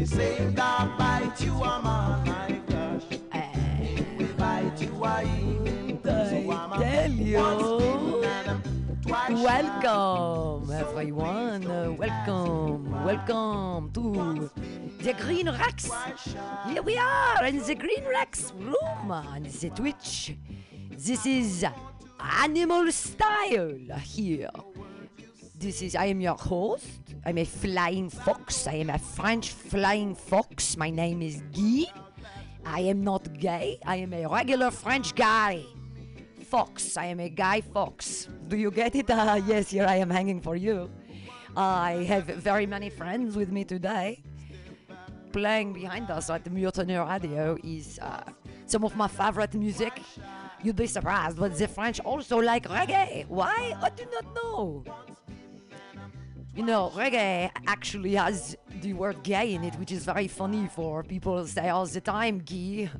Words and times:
The 0.00 0.06
same 0.06 0.54
dog 0.54 0.96
bite 0.96 1.38
you, 1.42 1.52
a 1.52 1.82
man, 1.82 2.24
my 2.24 2.58
gosh. 2.72 3.04
It 3.34 4.16
will 4.16 4.32
bite 4.38 4.80
you, 4.80 5.04
a 5.04 5.20
him. 5.20 6.00
So 6.02 6.50
I'm 6.52 6.72
a 6.72 6.78
tell 6.82 7.10
you. 7.10 7.36
once 7.36 7.82
bitten 7.84 8.62
and 8.88 9.02
twice 9.02 9.28
shy. 9.28 9.44
Welcome, 9.44 10.70
everyone. 10.72 11.98
Welcome, 11.98 13.04
welcome 13.04 13.92
to 13.92 14.50
the 15.02 15.12
Green 15.12 15.50
Rex. 15.50 15.90
Here 16.66 16.80
we 16.80 16.96
are 16.96 17.44
in 17.44 17.58
the 17.58 17.74
Green 17.74 18.06
Rex 18.08 18.54
room 18.56 19.10
on 19.10 19.42
the 19.42 19.68
Twitch. 19.68 20.34
This 20.92 21.26
is 21.26 21.66
Animal 22.18 22.90
Style 22.90 23.76
here. 24.02 24.48
This 25.60 25.82
is, 25.82 25.94
I 25.94 26.06
am 26.06 26.22
your 26.22 26.36
host. 26.36 27.02
I'm 27.26 27.36
a 27.36 27.44
flying 27.44 28.08
fox. 28.08 28.66
I 28.66 28.76
am 28.76 28.88
a 28.88 28.98
French 28.98 29.50
flying 29.50 30.14
fox. 30.14 30.74
My 30.78 30.88
name 30.88 31.20
is 31.20 31.42
Guy. 31.52 31.84
I 32.64 32.80
am 32.80 33.04
not 33.04 33.38
gay. 33.38 33.78
I 33.84 33.96
am 33.96 34.14
a 34.14 34.26
regular 34.26 34.70
French 34.70 35.14
guy. 35.14 35.62
Fox. 36.48 36.96
I 36.96 37.04
am 37.12 37.20
a 37.20 37.28
guy 37.28 37.60
fox. 37.60 38.26
Do 38.48 38.56
you 38.56 38.70
get 38.70 38.94
it? 38.94 39.10
Uh, 39.10 39.38
yes, 39.46 39.68
here 39.70 39.84
I 39.84 39.96
am 39.96 40.08
hanging 40.08 40.40
for 40.40 40.56
you. 40.56 40.90
I 41.54 42.06
have 42.08 42.24
very 42.24 42.64
many 42.64 42.88
friends 42.88 43.36
with 43.36 43.52
me 43.52 43.64
today. 43.64 44.22
Playing 45.30 45.74
behind 45.74 46.10
us 46.10 46.30
at 46.30 46.42
the 46.42 46.48
Mutiny 46.48 46.96
Radio 46.96 47.58
is 47.62 47.98
uh, 48.00 48.22
some 48.64 48.82
of 48.82 48.96
my 48.96 49.08
favorite 49.08 49.52
music. 49.52 50.00
You'd 50.62 50.76
be 50.76 50.86
surprised, 50.86 51.36
but 51.36 51.54
the 51.58 51.68
French 51.68 52.00
also 52.00 52.38
like 52.38 52.66
reggae. 52.66 53.26
Why? 53.28 53.74
I 53.82 53.90
do 53.90 54.06
not 54.10 54.34
know. 54.34 54.84
You 56.60 56.66
know, 56.66 56.92
reggae 56.94 57.50
actually 57.66 58.16
has 58.16 58.54
the 58.82 58.92
word 58.92 59.22
gay 59.22 59.54
in 59.54 59.64
it, 59.64 59.74
which 59.76 59.92
is 59.92 60.04
very 60.04 60.28
funny 60.28 60.68
for 60.68 61.02
people 61.02 61.46
say 61.46 61.70
all 61.70 61.86
the 61.86 62.02
time, 62.02 62.40
Guy, 62.40 62.90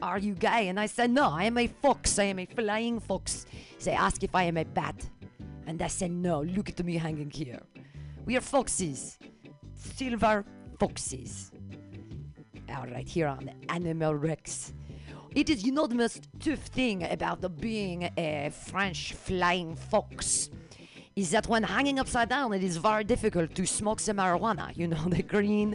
are 0.00 0.18
you 0.20 0.34
gay? 0.34 0.68
And 0.68 0.78
I 0.78 0.86
said, 0.86 1.10
no, 1.10 1.28
I 1.28 1.42
am 1.42 1.58
a 1.58 1.66
fox. 1.66 2.20
I 2.20 2.26
am 2.26 2.38
a 2.38 2.46
flying 2.46 3.00
fox. 3.00 3.46
They 3.82 3.90
ask 3.90 4.22
if 4.22 4.36
I 4.36 4.44
am 4.44 4.56
a 4.56 4.64
bat. 4.64 5.04
And 5.66 5.82
I 5.82 5.88
said, 5.88 6.12
no, 6.12 6.42
look 6.42 6.68
at 6.68 6.84
me 6.84 6.96
hanging 6.96 7.28
here. 7.28 7.60
We 8.24 8.36
are 8.36 8.40
foxes. 8.40 9.18
Silver 9.74 10.44
foxes. 10.78 11.50
All 12.72 12.86
right, 12.86 13.08
here 13.08 13.26
on 13.26 13.50
Animal 13.68 14.14
Rex. 14.14 14.74
It 15.34 15.50
is, 15.50 15.64
you 15.64 15.72
know, 15.72 15.88
the 15.88 15.96
most 15.96 16.28
tough 16.38 16.66
thing 16.66 17.02
about 17.02 17.60
being 17.60 18.10
a 18.16 18.52
French 18.52 19.14
flying 19.14 19.74
fox 19.74 20.50
is 21.18 21.30
that 21.32 21.48
when 21.48 21.64
hanging 21.64 21.98
upside 21.98 22.28
down, 22.28 22.52
it 22.52 22.62
is 22.62 22.76
very 22.76 23.02
difficult 23.02 23.52
to 23.52 23.66
smoke 23.66 24.00
the 24.00 24.12
marijuana, 24.12 24.66
you 24.76 24.86
know, 24.86 25.02
the 25.18 25.22
green 25.22 25.74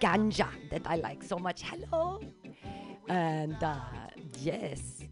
ganja 0.00 0.48
that 0.70 0.82
I 0.86 0.96
like 0.96 1.22
so 1.22 1.38
much. 1.38 1.62
Hello. 1.62 2.20
And 3.08 3.62
uh, 3.62 3.76
yes. 4.40 5.04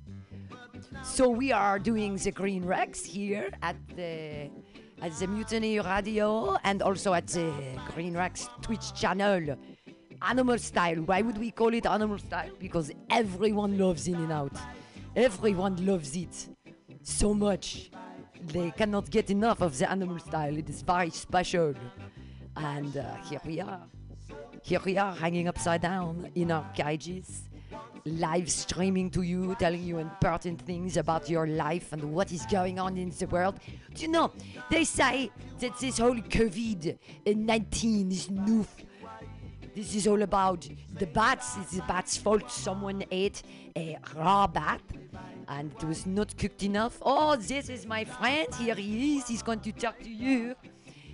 So 1.04 1.28
we 1.28 1.52
are 1.52 1.78
doing 1.78 2.16
the 2.16 2.32
Green 2.32 2.64
Rex 2.64 3.04
here 3.04 3.50
at 3.62 3.76
the 3.96 4.50
at 5.02 5.12
the 5.18 5.26
Mutiny 5.28 5.78
Radio 5.78 6.56
and 6.64 6.82
also 6.82 7.14
at 7.14 7.28
the 7.28 7.52
Green 7.94 8.14
Rex 8.16 8.48
Twitch 8.62 8.92
channel. 8.94 9.56
Animal 10.22 10.58
style. 10.58 10.96
Why 10.96 11.22
would 11.22 11.38
we 11.38 11.50
call 11.52 11.72
it 11.72 11.86
animal 11.86 12.18
style? 12.18 12.50
Because 12.58 12.90
everyone 13.08 13.78
loves 13.78 14.06
In-N-Out. 14.06 14.56
Everyone 15.16 15.74
loves 15.86 16.14
it 16.14 16.48
so 17.02 17.32
much. 17.32 17.90
They 18.52 18.72
cannot 18.72 19.08
get 19.10 19.30
enough 19.30 19.60
of 19.60 19.78
the 19.78 19.88
animal 19.88 20.18
style. 20.18 20.56
It 20.56 20.68
is 20.68 20.82
very 20.82 21.10
special. 21.10 21.72
And 22.56 22.96
uh, 22.96 23.14
here 23.28 23.40
we 23.46 23.60
are. 23.60 23.82
Here 24.62 24.80
we 24.84 24.98
are 24.98 25.14
hanging 25.14 25.46
upside 25.46 25.82
down 25.82 26.28
in 26.34 26.50
our 26.50 26.68
cages, 26.72 27.44
live 28.04 28.50
streaming 28.50 29.08
to 29.10 29.22
you, 29.22 29.54
telling 29.54 29.84
you 29.84 29.98
important 29.98 30.60
things 30.62 30.96
about 30.96 31.30
your 31.30 31.46
life 31.46 31.92
and 31.92 32.12
what 32.12 32.32
is 32.32 32.44
going 32.46 32.80
on 32.80 32.96
in 32.96 33.10
the 33.10 33.26
world. 33.28 33.60
Do 33.94 34.02
you 34.02 34.08
know, 34.08 34.32
they 34.68 34.82
say 34.82 35.30
that 35.60 35.78
this 35.78 35.98
whole 35.98 36.16
COVID 36.16 36.98
19 37.26 38.10
is 38.10 38.30
new. 38.30 38.66
This 39.76 39.94
is 39.94 40.08
all 40.08 40.22
about 40.22 40.68
the 40.98 41.06
bats. 41.06 41.56
It's 41.58 41.76
the 41.76 41.82
bat's 41.82 42.16
fault. 42.16 42.50
Someone 42.50 43.04
ate 43.12 43.44
a 43.76 43.96
raw 44.16 44.48
bat 44.48 44.82
and 45.50 45.72
it 45.72 45.84
was 45.84 46.06
not 46.06 46.36
cooked 46.38 46.62
enough. 46.62 46.96
Oh, 47.02 47.34
this 47.36 47.68
is 47.68 47.84
my 47.84 48.04
friend. 48.04 48.46
Here 48.54 48.76
he 48.76 49.16
is. 49.16 49.28
He's 49.28 49.42
going 49.42 49.60
to 49.60 49.72
talk 49.72 49.98
to 49.98 50.08
you. 50.08 50.54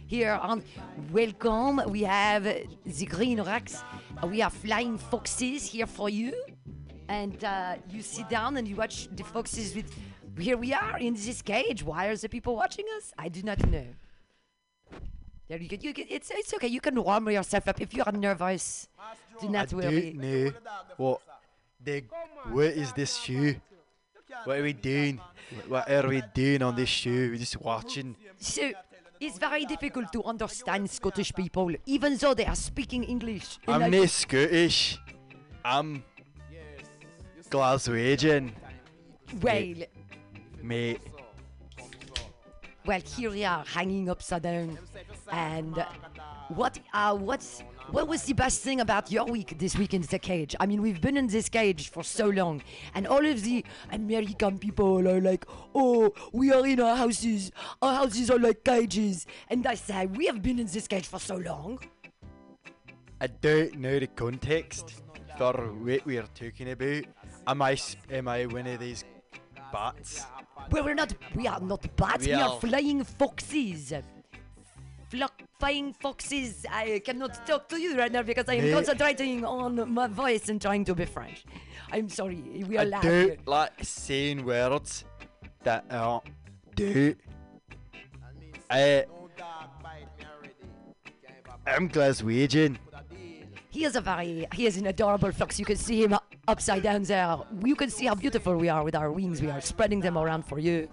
Here 0.06 0.38
on 0.40 0.62
welcome, 1.10 1.80
we 1.88 2.02
have 2.02 2.44
the 2.44 3.06
Green 3.06 3.40
Rex. 3.40 3.82
We 4.22 4.42
are 4.42 4.50
flying 4.50 4.98
foxes 4.98 5.66
here 5.66 5.86
for 5.86 6.08
you. 6.10 6.34
And 7.08 7.42
uh, 7.42 7.76
you 7.90 8.02
sit 8.02 8.28
down 8.28 8.56
and 8.58 8.68
you 8.68 8.76
watch 8.76 9.08
the 9.16 9.24
foxes 9.24 9.74
with. 9.74 9.92
Here 10.38 10.58
we 10.58 10.74
are 10.74 10.98
in 10.98 11.14
this 11.14 11.40
cage. 11.40 11.82
Why 11.82 12.06
are 12.06 12.16
the 12.16 12.28
people 12.28 12.56
watching 12.56 12.84
us? 12.98 13.14
I 13.18 13.28
do 13.28 13.42
not 13.42 13.66
know. 13.66 13.86
There 15.48 15.58
you 15.58 15.68
go. 15.68 15.76
You 15.80 15.94
can, 15.94 16.04
it's, 16.10 16.30
it's 16.30 16.52
okay. 16.54 16.66
You 16.66 16.80
can 16.80 17.02
warm 17.02 17.30
yourself 17.30 17.68
up 17.68 17.80
if 17.80 17.94
you 17.94 18.02
are 18.04 18.12
nervous. 18.12 18.88
Do 19.40 19.48
I 19.48 19.50
not 19.50 19.72
worry. 19.72 20.12
don't 20.12 20.20
know 20.20 20.52
what 20.98 21.20
the 21.82 22.04
what 22.50 22.66
is 22.66 22.92
this 22.92 23.16
show? 23.16 23.54
What 24.44 24.58
are 24.58 24.62
we 24.62 24.72
doing? 24.72 25.20
What 25.68 25.90
are 25.90 26.08
we 26.08 26.22
doing 26.34 26.62
on 26.62 26.76
this 26.76 26.88
show? 26.88 27.10
We're 27.10 27.36
just 27.36 27.60
watching. 27.60 28.16
So 28.38 28.70
it's 29.20 29.38
very 29.38 29.64
difficult 29.64 30.12
to 30.12 30.24
understand 30.24 30.90
Scottish 30.90 31.32
people, 31.34 31.70
even 31.86 32.16
though 32.16 32.34
they 32.34 32.46
are 32.46 32.56
speaking 32.56 33.04
English. 33.04 33.58
I'm 33.66 33.80
like- 33.80 33.92
not 33.92 34.08
Scottish. 34.10 34.98
I'm 35.64 36.04
Glaswegian, 37.50 38.52
well, 39.40 39.74
mate. 40.62 41.00
well, 42.84 43.00
here 43.00 43.30
we 43.30 43.44
are 43.44 43.64
hanging 43.64 44.08
upside 44.08 44.42
down. 44.42 44.78
And 45.30 45.78
uh, 45.78 45.86
what 46.48 46.78
uh, 46.92 47.16
what's 47.16 47.62
what 47.90 48.08
was 48.08 48.22
the 48.24 48.32
best 48.32 48.62
thing 48.62 48.80
about 48.80 49.10
your 49.10 49.24
week 49.24 49.58
this 49.58 49.76
week 49.76 49.94
in 49.94 50.02
the 50.02 50.18
cage? 50.18 50.54
I 50.58 50.66
mean, 50.66 50.82
we've 50.82 51.00
been 51.00 51.16
in 51.16 51.26
this 51.28 51.48
cage 51.48 51.88
for 51.90 52.02
so 52.02 52.26
long, 52.28 52.62
and 52.94 53.06
all 53.06 53.24
of 53.24 53.42
the 53.42 53.64
American 53.92 54.58
people 54.58 55.08
are 55.08 55.20
like, 55.20 55.44
"Oh, 55.74 56.12
we 56.32 56.52
are 56.52 56.66
in 56.66 56.80
our 56.80 56.96
houses. 56.96 57.52
Our 57.80 57.94
houses 57.94 58.30
are 58.30 58.38
like 58.38 58.64
cages." 58.64 59.26
And 59.48 59.66
I 59.66 59.74
say, 59.74 60.06
"We 60.06 60.26
have 60.26 60.42
been 60.42 60.58
in 60.58 60.66
this 60.66 60.86
cage 60.88 61.06
for 61.06 61.20
so 61.20 61.36
long." 61.36 61.78
I 63.20 63.28
don't 63.28 63.78
know 63.78 63.98
the 63.98 64.08
context 64.08 65.02
for 65.38 65.52
what 65.52 66.04
we 66.04 66.18
are 66.18 66.28
talking 66.34 66.70
about. 66.70 67.04
Am 67.46 67.62
I, 67.62 67.78
am 68.10 68.28
I 68.28 68.46
one 68.46 68.66
of 68.66 68.80
these 68.80 69.04
bats? 69.72 70.26
Well, 70.70 70.84
we're 70.84 70.94
not. 70.94 71.14
We 71.34 71.46
are 71.46 71.60
not 71.60 71.86
bats. 71.96 72.26
We, 72.26 72.32
We 72.32 72.40
are 72.40 72.50
are- 72.50 72.60
flying 72.60 73.04
foxes. 73.04 73.92
Flock 75.08 75.40
flying 75.58 75.92
foxes. 75.92 76.66
I 76.70 77.00
cannot 77.04 77.46
talk 77.46 77.68
to 77.68 77.80
you 77.80 77.96
right 77.96 78.12
now 78.12 78.22
because 78.22 78.48
I 78.48 78.54
am 78.54 78.72
concentrating 78.72 79.44
on 79.44 79.92
my 79.92 80.06
voice 80.06 80.48
and 80.48 80.60
trying 80.60 80.84
to 80.84 80.94
be 80.94 81.04
French. 81.04 81.44
I'm 81.92 82.08
sorry. 82.08 82.64
We 82.68 82.76
are 82.76 82.82
I 82.82 82.84
loud. 82.84 83.02
don't 83.02 83.48
like 83.48 83.72
saying 83.82 84.44
words 84.44 85.04
that 85.62 85.84
are 85.90 86.22
do. 86.74 87.14
I 88.70 89.04
I'm 91.66 91.88
Glaswegian. 91.88 92.76
He 93.70 93.84
is 93.84 93.96
a 93.96 94.00
very. 94.00 94.46
He 94.54 94.66
is 94.66 94.76
an 94.78 94.86
adorable 94.86 95.32
fox. 95.32 95.58
You 95.58 95.66
can 95.66 95.76
see 95.76 96.02
him 96.02 96.16
upside 96.48 96.82
down 96.82 97.02
there. 97.02 97.36
You 97.64 97.76
can 97.76 97.90
see 97.90 98.06
how 98.06 98.14
beautiful 98.14 98.56
we 98.56 98.68
are 98.68 98.82
with 98.84 98.94
our 98.94 99.10
wings. 99.10 99.42
We 99.42 99.50
are 99.50 99.60
spreading 99.60 100.00
them 100.00 100.16
around 100.16 100.46
for 100.46 100.58
you. 100.58 100.88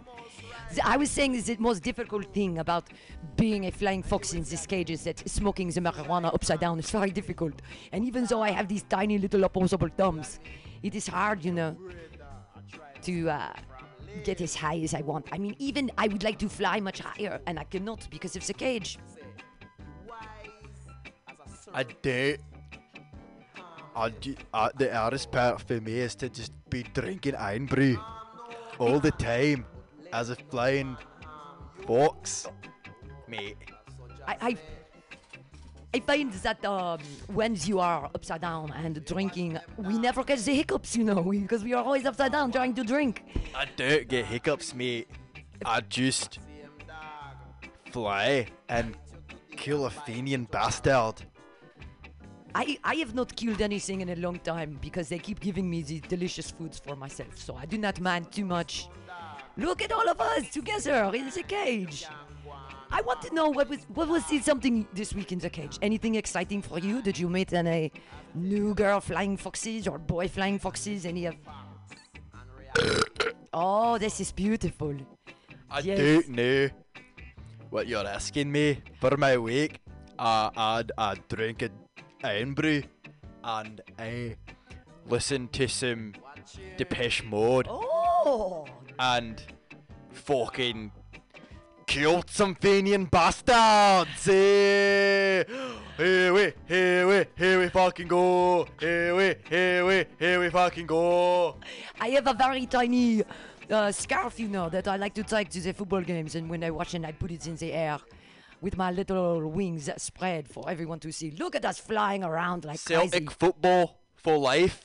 I 0.83 0.97
was 0.97 1.11
saying 1.11 1.35
is 1.35 1.45
the 1.45 1.57
most 1.57 1.83
difficult 1.83 2.33
thing 2.33 2.59
about 2.59 2.89
being 3.35 3.65
a 3.65 3.71
flying 3.71 4.03
fox 4.03 4.33
in 4.33 4.43
this 4.43 4.65
cage 4.65 4.89
is 4.89 5.03
that 5.03 5.27
smoking 5.29 5.69
the 5.69 5.81
marijuana 5.81 6.33
upside 6.33 6.59
down 6.59 6.79
is 6.79 6.89
very 6.89 7.11
difficult. 7.11 7.61
And 7.91 8.05
even 8.05 8.25
though 8.25 8.41
I 8.41 8.51
have 8.51 8.67
these 8.67 8.83
tiny 8.83 9.17
little 9.17 9.43
opposable 9.43 9.89
thumbs, 9.89 10.39
it 10.81 10.95
is 10.95 11.07
hard, 11.07 11.43
you 11.43 11.51
know, 11.51 11.77
to 13.01 13.29
uh, 13.29 13.53
get 14.23 14.41
as 14.41 14.55
high 14.55 14.79
as 14.79 14.93
I 14.93 15.01
want. 15.01 15.27
I 15.31 15.37
mean, 15.37 15.55
even 15.59 15.91
I 15.97 16.07
would 16.07 16.23
like 16.23 16.39
to 16.39 16.49
fly 16.49 16.79
much 16.79 16.99
higher, 16.99 17.39
and 17.47 17.59
I 17.59 17.63
cannot 17.65 18.07
because 18.09 18.35
of 18.35 18.45
the 18.45 18.53
cage. 18.53 18.97
I 21.73 21.85
uh, 24.53 24.69
the 24.77 24.89
hardest 24.93 25.31
part 25.31 25.61
for 25.61 25.79
me 25.79 25.99
is 25.99 26.15
to 26.15 26.29
just 26.29 26.51
be 26.69 26.83
drinking 26.83 27.35
Irn-Bru 27.35 27.97
all 28.79 28.99
the 28.99 29.11
time 29.11 29.65
as 30.13 30.29
a 30.29 30.35
flying 30.35 30.95
fox, 31.85 32.47
mate. 33.27 33.57
I, 34.27 34.37
I, 34.41 34.57
I 35.95 35.99
find 35.99 36.31
that 36.31 36.63
um, 36.63 36.99
when 37.33 37.57
you 37.65 37.79
are 37.79 38.09
upside 38.15 38.41
down 38.41 38.71
and 38.71 39.03
drinking, 39.03 39.59
we 39.77 39.97
never 39.97 40.23
get 40.23 40.39
the 40.39 40.53
hiccups, 40.53 40.95
you 40.95 41.03
know, 41.03 41.23
because 41.29 41.63
we 41.63 41.73
are 41.73 41.83
always 41.83 42.05
upside 42.05 42.31
down 42.31 42.51
trying 42.51 42.75
to 42.75 42.83
drink. 42.83 43.23
I 43.55 43.65
don't 43.75 44.07
get 44.07 44.25
hiccups, 44.25 44.73
mate. 44.73 45.09
I 45.65 45.81
just 45.81 46.39
fly 47.91 48.47
and 48.69 48.95
kill 49.51 49.85
a 49.87 49.89
Fenian 49.89 50.45
bastard. 50.45 51.15
I, 52.55 52.77
I 52.83 52.95
have 52.95 53.15
not 53.15 53.35
killed 53.35 53.61
anything 53.61 54.01
in 54.01 54.09
a 54.09 54.15
long 54.15 54.37
time 54.39 54.77
because 54.79 55.09
they 55.09 55.17
keep 55.17 55.39
giving 55.39 55.67
me 55.67 55.81
these 55.81 56.01
delicious 56.01 56.51
foods 56.51 56.77
for 56.77 56.95
myself, 56.95 57.35
so 57.35 57.55
I 57.55 57.65
do 57.65 57.79
not 57.79 57.99
mind 57.99 58.31
too 58.31 58.45
much. 58.45 58.89
Look 59.57 59.81
at 59.81 59.91
all 59.91 60.07
of 60.09 60.19
us 60.19 60.49
together 60.49 61.11
in 61.13 61.29
the 61.29 61.43
cage. 61.43 62.05
I 62.91 63.01
want 63.01 63.21
to 63.23 63.33
know 63.33 63.49
what 63.49 63.69
was 63.69 63.79
what 63.93 64.07
was 64.07 64.23
something 64.43 64.87
this 64.93 65.13
week 65.13 65.31
in 65.31 65.39
the 65.39 65.49
cage? 65.49 65.77
Anything 65.81 66.15
exciting 66.15 66.61
for 66.61 66.79
you? 66.79 67.01
Did 67.01 67.17
you 67.17 67.27
meet 67.29 67.51
any 67.53 67.91
new 68.35 68.73
girl 68.75 68.99
flying 68.99 69.37
foxes 69.37 69.87
or 69.87 69.97
boy 69.97 70.27
flying 70.27 70.59
foxes? 70.59 71.05
Any 71.05 71.25
of? 71.25 71.35
Oh, 73.55 73.99
this 73.99 74.19
is 74.19 74.31
beautiful. 74.31 74.95
I 75.69 75.79
Yes. 75.81 75.99
don't 75.99 76.29
know 76.29 76.69
what 77.69 77.85
you're 77.87 78.07
asking 78.07 78.51
me. 78.51 78.81
For 78.99 79.15
my 79.15 79.37
week, 79.37 79.79
uh, 80.17 80.49
I'd, 80.57 80.91
I'd 80.97 81.27
drink 81.27 81.61
a 81.61 81.69
Irn-Bru 82.23 82.81
and 83.43 83.79
I 83.99 84.37
listen 85.07 85.49
to 85.49 85.67
some 85.67 86.13
Depeche 86.77 87.23
Mode 87.23 87.67
Oh, 87.69 88.65
and 88.99 89.41
fucking 90.11 90.91
killed 91.87 92.29
some 92.29 92.55
Fenian 92.55 93.05
bastards. 93.05 94.27
Eh? 94.27 95.43
Here 95.97 96.33
we, 96.33 96.53
here 96.67 97.07
we, 97.07 97.25
here 97.37 97.59
we 97.59 97.69
fucking 97.69 98.07
go. 98.07 98.67
Here 98.79 99.15
we, 99.15 99.35
here 99.49 99.85
we, 99.85 100.05
here 100.17 100.39
we 100.39 100.49
fucking 100.49 100.87
go. 100.87 101.57
I 101.99 102.09
have 102.09 102.27
a 102.27 102.33
very 102.33 102.65
tiny 102.65 103.23
uh, 103.69 103.91
scarf, 103.91 104.39
you 104.39 104.47
know, 104.47 104.69
that 104.69 104.87
I 104.87 104.95
like 104.95 105.13
to 105.15 105.23
take 105.23 105.49
to 105.49 105.61
the 105.61 105.73
football 105.73 106.01
games, 106.01 106.35
and 106.35 106.49
when 106.49 106.63
I 106.63 106.71
watch 106.71 106.95
it, 106.95 107.05
I 107.05 107.11
put 107.11 107.31
it 107.31 107.45
in 107.47 107.55
the 107.57 107.73
air 107.73 107.99
with 108.61 108.77
my 108.77 108.91
little 108.91 109.47
wings 109.49 109.89
spread 109.97 110.47
for 110.47 110.69
everyone 110.69 110.99
to 111.01 111.11
see. 111.11 111.31
Look 111.31 111.55
at 111.55 111.65
us 111.65 111.79
flying 111.79 112.23
around 112.23 112.65
like 112.65 112.83
crazy. 112.83 113.01
Celtic 113.01 113.31
football 113.31 113.99
for 114.15 114.37
life. 114.37 114.83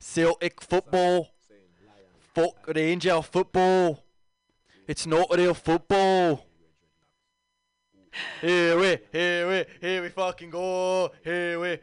Celtic 0.00 0.62
football. 0.62 1.34
Fuck 2.34 2.68
Ranger 2.74 3.22
football. 3.22 4.04
It's 4.86 5.06
not 5.06 5.28
real 5.36 5.54
football. 5.54 6.46
Here 8.40 8.78
we, 8.78 8.98
here 9.12 9.48
we, 9.48 9.64
here 9.80 10.02
we 10.02 10.08
fucking 10.08 10.50
go. 10.50 11.10
Here 11.22 11.60
we. 11.60 11.78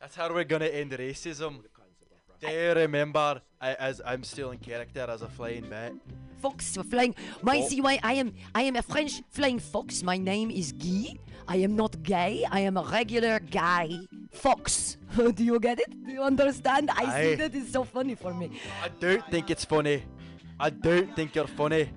That's 0.00 0.14
how 0.14 0.32
we're 0.32 0.44
gonna 0.44 0.66
end 0.66 0.92
racism. 0.92 1.62
Do 2.40 2.50
you 2.50 2.72
remember, 2.72 3.40
I, 3.60 3.74
as 3.74 4.02
I'm 4.04 4.22
still 4.22 4.50
in 4.50 4.58
character 4.58 5.06
as 5.08 5.22
a 5.22 5.28
flying 5.28 5.68
bat? 5.70 5.92
Fox 6.42 6.76
flying. 6.90 7.14
My 7.42 7.58
Oh. 7.58 7.68
see 7.68 7.80
why 7.80 7.98
I 8.02 8.14
am 8.14 8.34
I 8.54 8.62
am 8.62 8.76
a 8.76 8.82
French 8.82 9.22
flying 9.30 9.58
fox. 9.58 10.02
My 10.02 10.18
name 10.18 10.50
is 10.50 10.72
Guy. 10.72 11.16
I 11.46 11.56
am 11.58 11.76
not 11.76 12.02
gay. 12.02 12.44
I 12.50 12.60
am 12.60 12.76
a 12.76 12.82
regular 12.84 13.38
guy 13.38 13.90
fox. 14.32 14.96
Do 15.16 15.44
you 15.44 15.60
get 15.60 15.78
it? 15.80 15.90
Do 16.06 16.12
you 16.12 16.22
understand? 16.22 16.90
I 16.90 17.04
see 17.04 17.36
think 17.36 17.38
that 17.38 17.54
is 17.54 17.70
so 17.70 17.84
funny 17.84 18.14
for 18.14 18.32
me. 18.34 18.50
I 18.82 18.88
don't 19.00 19.24
think 19.30 19.50
it's 19.50 19.64
funny. 19.64 20.02
I 20.58 20.70
don't 20.70 21.14
think 21.14 21.34
you're 21.34 21.46
funny. 21.46 21.90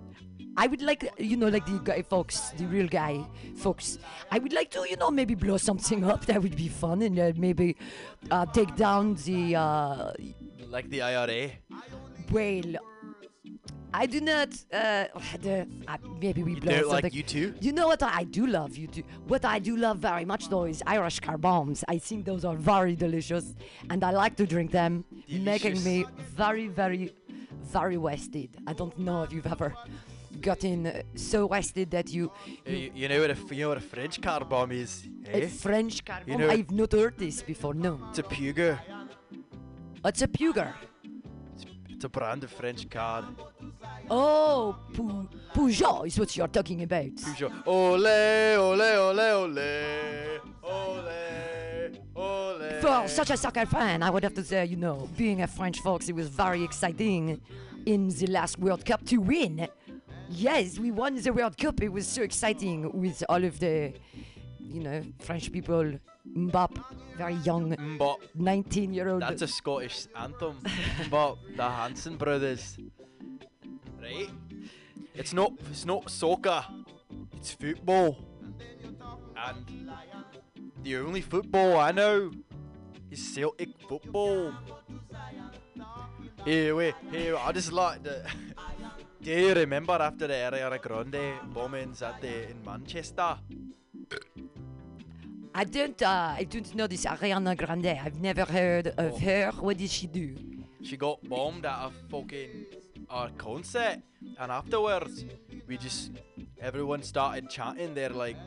I 0.60 0.66
would 0.68 0.82
like, 0.82 1.08
you 1.20 1.38
know, 1.38 1.50
like 1.50 1.66
the 1.68 1.80
Guy 1.80 2.02
Fawkes, 2.02 2.50
the 2.58 2.66
real 2.66 2.88
Guy 2.88 3.24
Fawkes. 3.56 4.00
I 4.32 4.40
would 4.40 4.54
like 4.54 4.72
to, 4.72 4.86
you 4.90 4.98
know, 4.98 5.12
maybe 5.12 5.36
blow 5.36 5.58
something 5.70 6.04
up. 6.04 6.26
That 6.26 6.42
would 6.42 6.56
be 6.56 6.68
fun, 6.68 7.04
and 7.04 7.18
uh, 7.20 7.32
maybe 7.38 7.78
uh, 8.32 8.46
take 8.48 8.76
down 8.76 9.16
the 9.26 9.56
uh, 9.56 10.14
Like 10.68 10.90
the 10.90 11.02
IRA. 11.04 11.52
whale. 12.32 12.76
I 13.94 14.06
do 14.06 14.20
not. 14.22 14.50
Uh, 14.72 15.06
the, 15.42 15.68
uh, 15.88 15.98
maybe 16.22 16.44
we 16.44 16.54
You 16.56 16.62
blow 16.62 16.72
don't 16.72 16.82
something. 16.90 17.04
like 17.04 17.14
you 17.14 17.24
too? 17.24 17.54
You 17.62 17.72
know 17.72 17.88
what 17.88 18.04
I 18.04 18.24
do 18.26 18.46
love? 18.48 18.78
You 18.78 18.88
do. 18.88 19.04
What 19.28 19.46
I 19.46 19.60
do 19.60 19.76
love 19.78 19.98
very 20.00 20.26
much 20.26 20.50
though 20.50 20.66
is 20.66 20.84
Irish 20.86 21.20
car 21.20 21.38
bombs. 21.38 21.84
I 21.88 21.98
think 21.98 22.26
those 22.26 22.44
are 22.46 22.56
very 22.56 22.96
delicious, 22.96 23.56
and 23.90 24.04
I 24.04 24.12
like 24.12 24.36
to 24.38 24.46
drink 24.46 24.72
them, 24.72 25.06
making 25.30 25.84
me 25.84 26.06
very, 26.36 26.68
very, 26.68 27.14
very 27.64 27.98
wasted. 27.98 28.50
I 28.68 28.74
don't 28.74 28.98
know 29.00 29.24
if 29.24 29.32
you've 29.34 29.48
ever 29.48 29.74
gotten 30.42 30.86
uh, 30.88 31.02
so 31.16 31.46
wasted 31.48 31.90
that 31.92 32.12
you. 32.14 32.32
You, 32.66 32.92
you 32.94 33.08
know 33.08 33.22
what 33.22 33.30
a 33.30 33.34
f- 33.34 33.52
you 33.52 33.64
know 33.64 33.70
what 33.70 33.78
a 33.78 33.82
French 33.82 34.22
car 34.22 34.44
bomb 34.46 34.72
is? 34.72 35.08
A 35.34 35.44
Eh? 35.44 35.48
French 35.48 36.04
car 36.06 36.22
You 36.26 36.34
bomb. 36.34 36.42
know- 36.42 36.50
I've 36.52 36.72
not 36.72 36.92
heard 36.92 37.18
this 37.18 37.42
before. 37.42 37.74
No, 37.74 38.00
It's 38.10 38.20
a 38.20 38.24
Puga. 38.24 38.80
it's 40.06 40.22
a 40.22 40.28
Puger. 40.28 40.74
It's 41.98 42.06
a 42.06 42.10
brand 42.10 42.44
of 42.44 42.52
French 42.52 42.88
car. 42.92 43.26
Oh, 44.08 44.76
Pou- 44.94 45.28
Peugeot 45.52 46.06
is 46.06 46.20
what 46.20 46.38
you're 46.38 46.48
talking 46.48 46.84
about. 46.84 47.08
Peugeot. 47.16 47.52
Ole, 47.66 48.56
ole, 48.56 48.82
ole, 48.82 49.20
ole. 49.20 50.40
Ole, 50.64 52.00
ole. 52.16 52.82
For 52.82 53.08
such 53.08 53.32
a 53.32 53.38
soccer 53.38 53.66
fan, 53.66 54.04
I 54.04 54.12
would 54.12 54.22
have 54.22 54.36
to 54.36 54.44
say, 54.44 54.66
you 54.66 54.76
know, 54.76 55.10
being 55.18 55.42
a 55.42 55.48
French 55.48 55.80
fox, 55.80 56.08
it 56.08 56.14
was 56.14 56.28
very 56.30 56.64
exciting 56.64 57.42
in 57.88 58.10
the 58.10 58.28
last 58.28 58.60
World 58.60 58.86
Cup 58.86 59.04
to 59.08 59.18
win. 59.18 59.68
Yes, 60.30 60.78
we 60.78 60.92
won 60.92 61.16
the 61.16 61.34
World 61.34 61.58
Cup. 61.58 61.82
It 61.82 61.90
was 61.92 62.06
so 62.08 62.22
exciting 62.22 62.92
with 62.92 63.24
all 63.28 63.44
of 63.44 63.58
the, 63.60 63.92
you 64.60 64.82
know, 64.84 65.02
French 65.18 65.52
people. 65.52 65.94
Mbappe, 66.36 66.78
very 67.18 67.36
young, 67.36 67.76
But 67.98 68.18
19 68.36 68.94
year 68.94 69.10
old. 69.10 69.22
that's 69.22 69.42
a 69.42 69.48
Scottish 69.48 70.08
anthem. 70.16 70.56
but 71.10 71.36
the 71.56 71.64
Hanson 71.70 72.18
brothers. 72.18 72.78
Right? 74.02 74.30
It's 75.16 75.34
not 75.34 75.52
it's 75.72 75.86
not 75.86 76.10
soccer. 76.10 76.64
It's 77.38 77.52
football. 77.54 78.18
And 79.36 79.66
the 80.84 80.98
only 80.98 81.22
football 81.22 81.78
I 81.78 81.92
know 81.92 82.32
is 83.12 83.34
Celtic 83.34 83.70
football. 83.90 84.54
Here 86.46 86.76
we, 86.76 86.94
here 87.12 87.36
I 87.38 87.52
just 87.52 87.72
like 87.72 88.04
the 88.04 88.24
Do 89.22 89.32
you 89.32 89.54
remember 89.54 89.94
after 89.94 90.28
the 90.28 90.34
Ariana 90.36 90.80
Grande 90.82 91.34
bombings 91.54 92.02
at 92.02 92.22
the 92.22 92.50
in 92.52 92.64
Manchester? 92.64 93.38
I 95.60 95.64
don't, 95.64 96.00
uh, 96.04 96.36
I 96.38 96.44
don't 96.44 96.76
know 96.76 96.86
this 96.86 97.06
Ariana 97.06 97.58
Grande. 97.58 97.88
I've 98.06 98.22
never 98.22 98.46
heard 98.46 98.88
of 98.96 99.14
Oh. 99.14 99.18
her. 99.18 99.52
What 99.60 99.78
did 99.78 99.90
she 99.90 100.06
do? 100.06 100.36
She 100.84 100.96
got 100.98 101.18
bombed 101.28 101.66
at 101.66 101.88
a 101.88 101.90
fucking 102.12 102.68
our 103.10 103.30
concert, 103.40 103.98
and 104.40 104.52
afterwards, 104.52 105.26
we 105.68 105.78
just 105.78 106.12
everyone 106.62 107.02
started 107.02 107.50
chanting. 107.50 107.96
They're 107.96 108.12
like, 108.26 108.38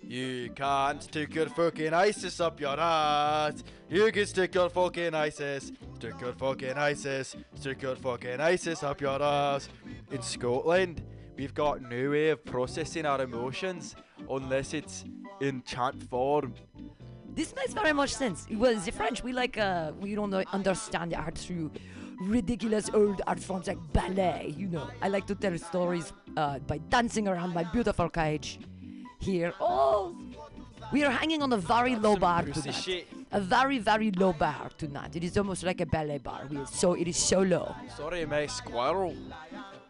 "You 0.00 0.48
can't 0.56 1.02
stick 1.02 1.34
your 1.34 1.50
fucking 1.50 1.92
ISIS 1.92 2.40
up 2.40 2.58
your 2.58 2.80
ass. 2.80 3.62
You 3.90 4.10
can 4.10 4.24
stick 4.26 4.54
your 4.54 4.70
fucking 4.70 5.14
ISIS. 5.14 5.72
Stick 5.96 6.18
your 6.22 6.32
fucking 6.32 6.78
ISIS. 6.78 7.36
Stick 7.56 7.82
your 7.82 7.96
fucking 7.96 8.40
ISIS 8.40 8.82
up 8.82 8.98
your 9.02 9.22
ass." 9.22 9.68
In 10.10 10.22
Scotland, 10.22 11.02
we've 11.36 11.52
got 11.54 11.82
no 11.82 12.10
way 12.10 12.30
of 12.30 12.42
processing 12.46 13.04
our 13.04 13.20
emotions 13.20 13.94
unless 14.30 14.72
it's 14.72 15.04
in 15.40 15.62
chant 15.62 16.02
form. 16.04 16.54
This 17.34 17.54
makes 17.56 17.72
very 17.72 17.92
much 17.92 18.14
sense. 18.14 18.46
Well, 18.50 18.76
the 18.76 18.92
French, 18.92 19.24
we 19.24 19.32
like, 19.32 19.58
uh, 19.58 19.92
we 20.00 20.14
don't 20.14 20.32
understand 20.52 21.12
the 21.12 21.16
art 21.16 21.36
through 21.36 21.72
ridiculous 22.20 22.88
old 22.94 23.22
art 23.26 23.40
forms 23.40 23.66
like 23.66 23.78
ballet. 23.92 24.54
You 24.56 24.68
know, 24.68 24.88
I 25.02 25.08
like 25.08 25.26
to 25.26 25.34
tell 25.34 25.56
stories 25.58 26.12
uh, 26.36 26.60
by 26.60 26.78
dancing 26.88 27.26
around 27.26 27.52
my 27.54 27.64
beautiful 27.64 28.08
cage 28.08 28.60
here. 29.18 29.52
Oh, 29.60 30.16
we 30.92 31.02
are 31.02 31.10
hanging 31.10 31.42
on 31.42 31.52
a 31.52 31.56
very 31.56 31.96
low 31.96 32.16
bar 32.16 32.42
tonight. 32.44 33.06
A 33.32 33.40
very, 33.40 33.78
very 33.78 34.12
low 34.12 34.32
bar 34.32 34.70
tonight. 34.78 35.16
It 35.16 35.24
is 35.24 35.36
almost 35.36 35.64
like 35.64 35.80
a 35.80 35.86
ballet 35.86 36.18
bar. 36.18 36.46
We 36.48 36.58
are 36.58 36.66
so 36.66 36.92
it 36.92 37.08
is 37.08 37.16
so 37.16 37.40
low. 37.42 37.74
Sorry, 37.96 38.24
my 38.26 38.46
squirrel. 38.46 39.16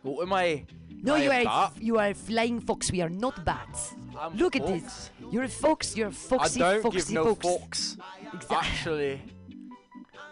Go 0.03 0.21
to 0.21 0.27
my. 0.27 0.65
No, 1.05 1.13
my 1.19 1.23
you 1.23 1.31
are 1.31 1.43
a, 1.43 1.73
you 1.81 1.99
are 1.99 2.09
a 2.09 2.15
flying 2.15 2.61
fox. 2.61 2.91
We 2.91 3.03
are 3.03 3.11
not 3.11 3.45
bats. 3.45 3.95
I'm 4.19 4.37
Look 4.37 4.57
at 4.57 4.67
this. 4.67 5.11
You're 5.31 5.45
a 5.45 5.49
fox. 5.49 5.95
You're 5.97 6.09
a 6.09 6.13
foxy, 6.13 6.63
I 6.63 6.73
don't 6.73 6.83
foxy 6.83 6.99
give 6.99 7.11
no 7.11 7.35
fox. 7.35 7.97
fucks. 7.99 8.35
Exactly. 8.35 8.57
Actually, 8.57 9.23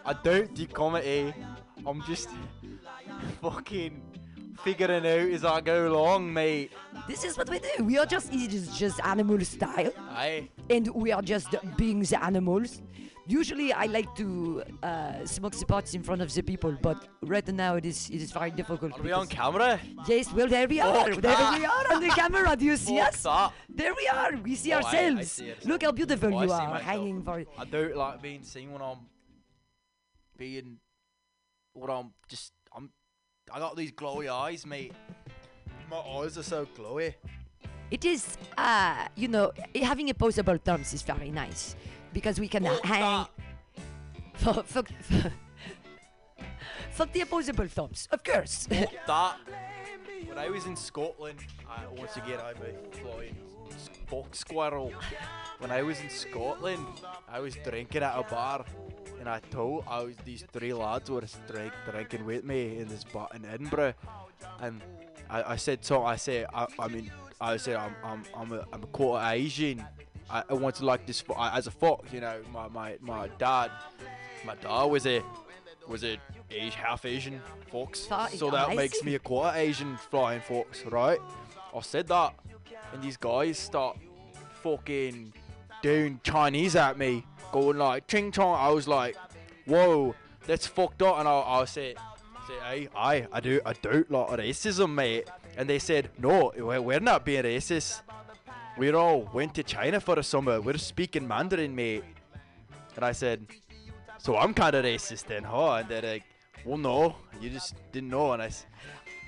I 0.03 0.13
don't 0.13 0.53
do 0.55 0.65
comedy. 0.67 1.33
I'm 1.85 2.01
just 2.03 2.29
fucking 3.41 4.01
figuring 4.63 5.05
out 5.05 5.29
as 5.35 5.45
I 5.45 5.61
go 5.61 5.87
along, 5.89 6.33
mate. 6.33 6.71
This 7.07 7.23
is 7.23 7.37
what 7.37 7.49
we 7.49 7.59
do. 7.59 7.83
We 7.83 7.99
are 7.99 8.05
just 8.07 8.33
it 8.33 8.51
is 8.53 8.75
just 8.75 8.99
animal 9.05 9.39
style, 9.41 9.91
Aye. 10.09 10.49
and 10.71 10.87
we 10.95 11.11
are 11.11 11.21
just 11.21 11.53
being 11.77 11.99
the 12.01 12.23
animals. 12.23 12.81
Usually, 13.25 13.71
I 13.71 13.85
like 13.85 14.13
to 14.17 14.63
uh, 14.83 15.25
smoke 15.25 15.53
the 15.55 15.65
pots 15.65 15.93
in 15.93 16.03
front 16.03 16.21
of 16.21 16.33
the 16.33 16.41
people, 16.41 16.75
but 16.81 17.07
right 17.21 17.47
now 17.47 17.75
it 17.75 17.85
is 17.85 18.09
it 18.09 18.21
is 18.21 18.31
very 18.33 18.51
difficult. 18.51 18.99
Are 18.99 19.01
we 19.01 19.13
on 19.13 19.27
camera? 19.27 19.79
Yes, 20.07 20.31
well 20.33 20.47
there 20.49 20.67
we 20.67 20.81
are. 20.81 21.09
There 21.15 21.37
we 21.57 21.65
are 21.65 21.85
on 21.93 22.01
the 22.01 22.09
camera. 22.09 22.53
Do 22.57 22.65
you 22.65 22.75
see 22.75 22.97
Fuck 22.97 23.07
us? 23.13 23.23
that. 23.23 23.53
There 23.69 23.93
we 23.95 24.07
are. 24.09 24.35
We 24.35 24.55
see 24.55 24.73
Oh, 24.73 24.77
I- 24.77 24.81
I 24.81 24.83
ourselves. 24.83 25.31
see. 25.31 25.53
Look 25.63 25.83
how 25.83 25.91
beautiful 25.93 26.35
Oh, 26.37 26.43
you 26.43 26.51
are, 26.51 26.79
hanging 26.79 27.23
for. 27.23 27.43
I 27.57 27.63
don't 27.65 27.95
like 27.95 28.21
being 28.21 28.43
seen 28.43 28.73
when 28.73 28.81
I'm 28.81 28.99
being. 30.37 30.79
When 31.73 31.89
I'm 31.89 32.13
just. 32.27 32.51
I'm. 32.75 32.89
I 33.51 33.59
got 33.59 33.77
these 33.77 33.93
glowy 33.93 34.27
eyes, 34.29 34.65
mate. 34.65 34.91
My 35.89 35.97
eyes 35.97 36.37
are 36.37 36.43
so 36.43 36.65
glowy. 36.77 37.13
It 37.91 38.05
is, 38.05 38.37
uh, 38.57 39.07
you 39.15 39.27
know, 39.27 39.51
having 39.81 40.09
opposable 40.09 40.57
thumbs 40.57 40.93
is 40.93 41.03
very 41.03 41.29
nice. 41.29 41.75
Because 42.13 42.39
we 42.39 42.47
can 42.47 42.63
Fuck 42.63 42.85
hang. 42.85 43.25
Fuck, 44.35 44.65
fuck, 44.65 44.87
fuck, 46.91 47.13
the 47.13 47.21
opposable 47.21 47.67
thumbs, 47.67 48.07
of 48.11 48.23
course. 48.23 48.67
that 49.07 49.37
when 50.25 50.37
I 50.37 50.49
was 50.49 50.65
in 50.65 50.75
Scotland, 50.75 51.39
I, 51.69 51.85
once 51.97 52.17
again 52.17 52.39
I'm 52.39 52.55
a 52.57 52.97
flying 52.97 53.35
fox 54.07 54.39
squirrel. 54.39 54.91
When 55.59 55.71
I 55.71 55.81
was 55.81 55.99
in 56.01 56.09
Scotland, 56.09 56.85
I 57.29 57.39
was 57.39 57.55
drinking 57.63 58.03
at 58.03 58.17
a 58.17 58.23
bar, 58.23 58.65
and 59.19 59.29
I 59.29 59.39
told 59.51 59.85
I 59.87 60.03
was 60.03 60.15
these 60.25 60.43
three 60.51 60.73
lads 60.73 61.09
were 61.09 61.23
drink, 61.47 61.73
drinking 61.89 62.25
with 62.25 62.43
me 62.43 62.79
in 62.79 62.87
this 62.87 63.03
bar 63.03 63.29
in 63.33 63.45
Edinburgh, 63.45 63.93
and 64.59 64.81
I, 65.29 65.53
I 65.53 65.55
said 65.55 65.85
so. 65.85 66.03
I 66.03 66.15
said 66.17 66.47
I, 66.53 66.67
I 66.77 66.87
mean 66.87 67.11
I 67.39 67.57
said 67.57 67.77
I'm 67.77 67.95
I'm 68.03 68.23
I'm 68.35 68.51
a, 68.51 68.65
I'm 68.73 68.83
a 68.83 68.87
quarter 68.87 69.25
Asian. 69.25 69.85
I, 70.29 70.43
I 70.49 70.53
want 70.53 70.75
to 70.75 70.85
like 70.85 71.05
this 71.05 71.23
I- 71.37 71.57
as 71.57 71.67
a 71.67 71.71
fox, 71.71 72.11
you 72.13 72.21
know. 72.21 72.39
My 72.51 72.67
my 72.67 72.97
my 73.01 73.27
dad, 73.37 73.71
my 74.45 74.55
dad 74.55 74.83
was 74.85 75.05
a 75.05 75.21
was 75.87 76.03
a 76.03 76.17
half 76.75 77.05
Asian 77.05 77.41
fox, 77.71 78.07
so 78.35 78.49
that 78.51 78.69
I 78.69 78.75
makes 78.75 79.03
me 79.03 79.15
a 79.15 79.19
quarter 79.19 79.57
Asian 79.57 79.97
flying 79.97 80.41
fox, 80.41 80.85
right? 80.85 81.19
I 81.75 81.81
said 81.81 82.07
that, 82.07 82.33
and 82.93 83.01
these 83.01 83.17
guys 83.17 83.57
start 83.57 83.97
fucking 84.61 85.33
doing 85.81 86.19
Chinese 86.23 86.75
at 86.75 86.97
me, 86.97 87.25
going 87.51 87.77
like 87.77 88.07
ching 88.07 88.31
chong. 88.31 88.57
I 88.59 88.69
was 88.69 88.87
like, 88.87 89.15
whoa, 89.65 90.15
that's 90.45 90.67
fucked 90.67 91.01
up, 91.01 91.17
and 91.19 91.27
I, 91.27 91.31
I 91.39 91.65
said, 91.65 91.97
say, 92.47 92.53
hey, 92.69 92.89
I, 92.95 93.27
I 93.31 93.39
do, 93.39 93.59
I 93.65 93.73
do 93.73 94.05
like 94.09 94.27
racism, 94.39 94.93
mate. 94.93 95.27
And 95.57 95.69
they 95.69 95.79
said, 95.79 96.09
no, 96.17 96.51
we're, 96.57 96.81
we're 96.81 96.99
not 96.99 97.25
being 97.25 97.43
racist. 97.43 98.01
We 98.77 98.91
all 98.93 99.29
went 99.33 99.53
to 99.55 99.63
China 99.63 99.99
for 99.99 100.15
the 100.15 100.23
summer. 100.23 100.59
We're 100.59 100.77
speaking 100.77 101.27
Mandarin, 101.27 101.75
mate. 101.75 102.03
And 102.95 103.05
I 103.05 103.11
said, 103.11 103.45
so 104.17 104.35
I'm 104.37 104.53
kind 104.53 104.75
of 104.75 104.83
racist 104.85 105.25
then, 105.25 105.43
huh? 105.43 105.73
And 105.75 105.89
they're 105.89 106.01
like, 106.01 106.23
well, 106.65 106.77
no, 106.77 107.15
you 107.39 107.49
just 107.49 107.75
didn't 107.91 108.09
know. 108.09 108.31
And 108.33 108.41
I, 108.41 108.47
s- 108.47 108.65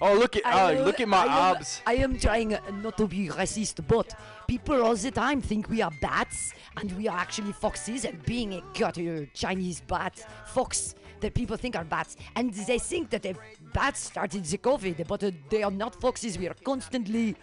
oh 0.02 0.14
look 0.16 0.36
at, 0.36 0.42
oh, 0.46 0.84
look 0.84 1.00
at 1.00 1.08
my 1.08 1.26
I 1.26 1.50
am- 1.52 1.56
abs. 1.58 1.82
I 1.86 1.94
am 1.96 2.18
trying 2.18 2.56
uh, 2.56 2.60
not 2.82 2.98
to 2.98 3.08
be 3.08 3.28
racist, 3.28 3.86
but 3.88 4.16
people 4.48 4.82
all 4.84 4.96
the 4.96 5.12
time 5.12 5.42
think 5.42 5.70
we 5.70 5.82
are 5.82 5.92
bats 6.02 6.54
and 6.78 6.92
we 6.94 7.08
are 7.08 7.18
actually 7.18 7.52
foxes. 7.52 8.06
And 8.06 8.24
being 8.26 8.54
a 8.56 8.64
gutter 8.78 9.28
Chinese 9.34 9.82
bat 9.82 10.26
fox 10.48 10.96
that 11.20 11.34
people 11.36 11.56
think 11.58 11.76
are 11.76 11.84
bats, 11.86 12.18
and 12.36 12.54
they 12.54 12.78
think 12.80 13.10
that 13.12 13.24
the 13.24 13.36
bats 13.74 14.00
started 14.02 14.44
the 14.44 14.58
COVID, 14.58 15.08
but 15.08 15.24
uh, 15.24 15.32
they 15.50 15.62
are 15.64 15.72
not 15.72 16.00
foxes. 16.02 16.38
We 16.38 16.48
are 16.48 16.56
constantly 16.64 17.36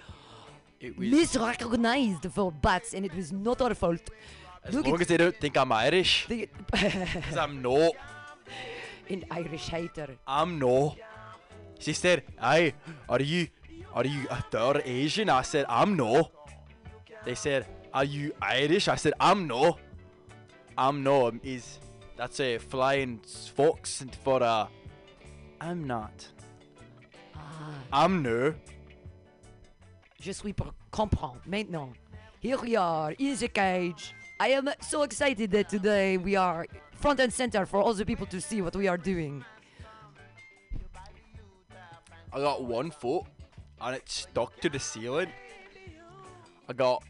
It 0.82 0.98
was, 0.98 1.08
misrecognized 1.08 2.30
for 2.32 2.50
bats, 2.52 2.92
and 2.94 3.04
it 3.06 3.14
was 3.14 3.30
not 3.32 3.62
our 3.62 3.74
fault. 3.74 4.10
as 4.64 4.74
Look 4.74 4.86
long 4.86 5.00
as 5.00 5.06
they 5.08 5.16
don't 5.16 5.36
think 5.40 5.56
I'm 5.56 5.72
Irish, 5.72 6.26
the 6.28 6.48
'cause 6.72 7.36
I'm 7.44 7.62
not. 7.62 7.92
an 9.08 9.24
Irish 9.30 9.68
hater. 9.68 10.08
I'm 10.26 10.58
no. 10.58 10.96
She 11.78 11.92
said, 11.92 12.22
"Aye, 12.40 12.74
are 13.08 13.20
you, 13.22 13.48
are 13.94 14.04
you 14.06 14.26
a 14.30 14.40
third 14.50 14.82
Asian?" 14.84 15.28
I 15.30 15.42
said, 15.42 15.66
"I'm 15.68 15.96
no." 15.96 16.30
They 17.24 17.34
said, 17.36 17.66
"Are 17.94 18.04
you 18.04 18.32
Irish?" 18.40 18.88
I 18.88 18.96
said, 18.96 19.14
"I'm 19.20 19.46
no." 19.46 19.78
I'm 20.76 21.02
no. 21.02 21.30
Is 21.44 21.78
that's 22.16 22.40
a 22.40 22.58
flying 22.58 23.20
fox 23.54 24.00
and 24.00 24.14
for 24.24 24.42
a. 24.42 24.68
I'm 25.60 25.84
not. 25.86 26.26
Ah. 27.36 27.74
I'm 27.92 28.22
no. 28.22 28.54
Je 30.22 30.30
suis 30.30 30.52
pour 30.52 30.72
comprendre 30.92 31.40
maintenant. 31.46 31.92
Here 32.40 32.56
we 32.56 32.76
are 32.76 33.12
in 33.18 33.34
the 33.34 33.48
cage. 33.48 34.14
I 34.38 34.52
am 34.52 34.70
so 34.80 35.02
excited 35.02 35.50
that 35.50 35.68
today 35.68 36.16
we 36.16 36.36
are 36.36 36.64
front 36.92 37.18
and 37.18 37.32
center 37.32 37.66
for 37.66 37.80
all 37.80 37.92
the 37.92 38.04
people 38.04 38.26
to 38.26 38.40
see 38.40 38.62
what 38.62 38.76
we 38.76 38.86
are 38.86 38.96
doing. 38.96 39.44
I 42.32 42.38
got 42.38 42.62
one 42.62 42.92
foot, 42.92 43.24
and 43.80 43.96
it's 43.96 44.14
stuck 44.14 44.60
to 44.60 44.68
the 44.68 44.78
ceiling. 44.78 45.28
I 46.68 46.72
got. 46.72 47.02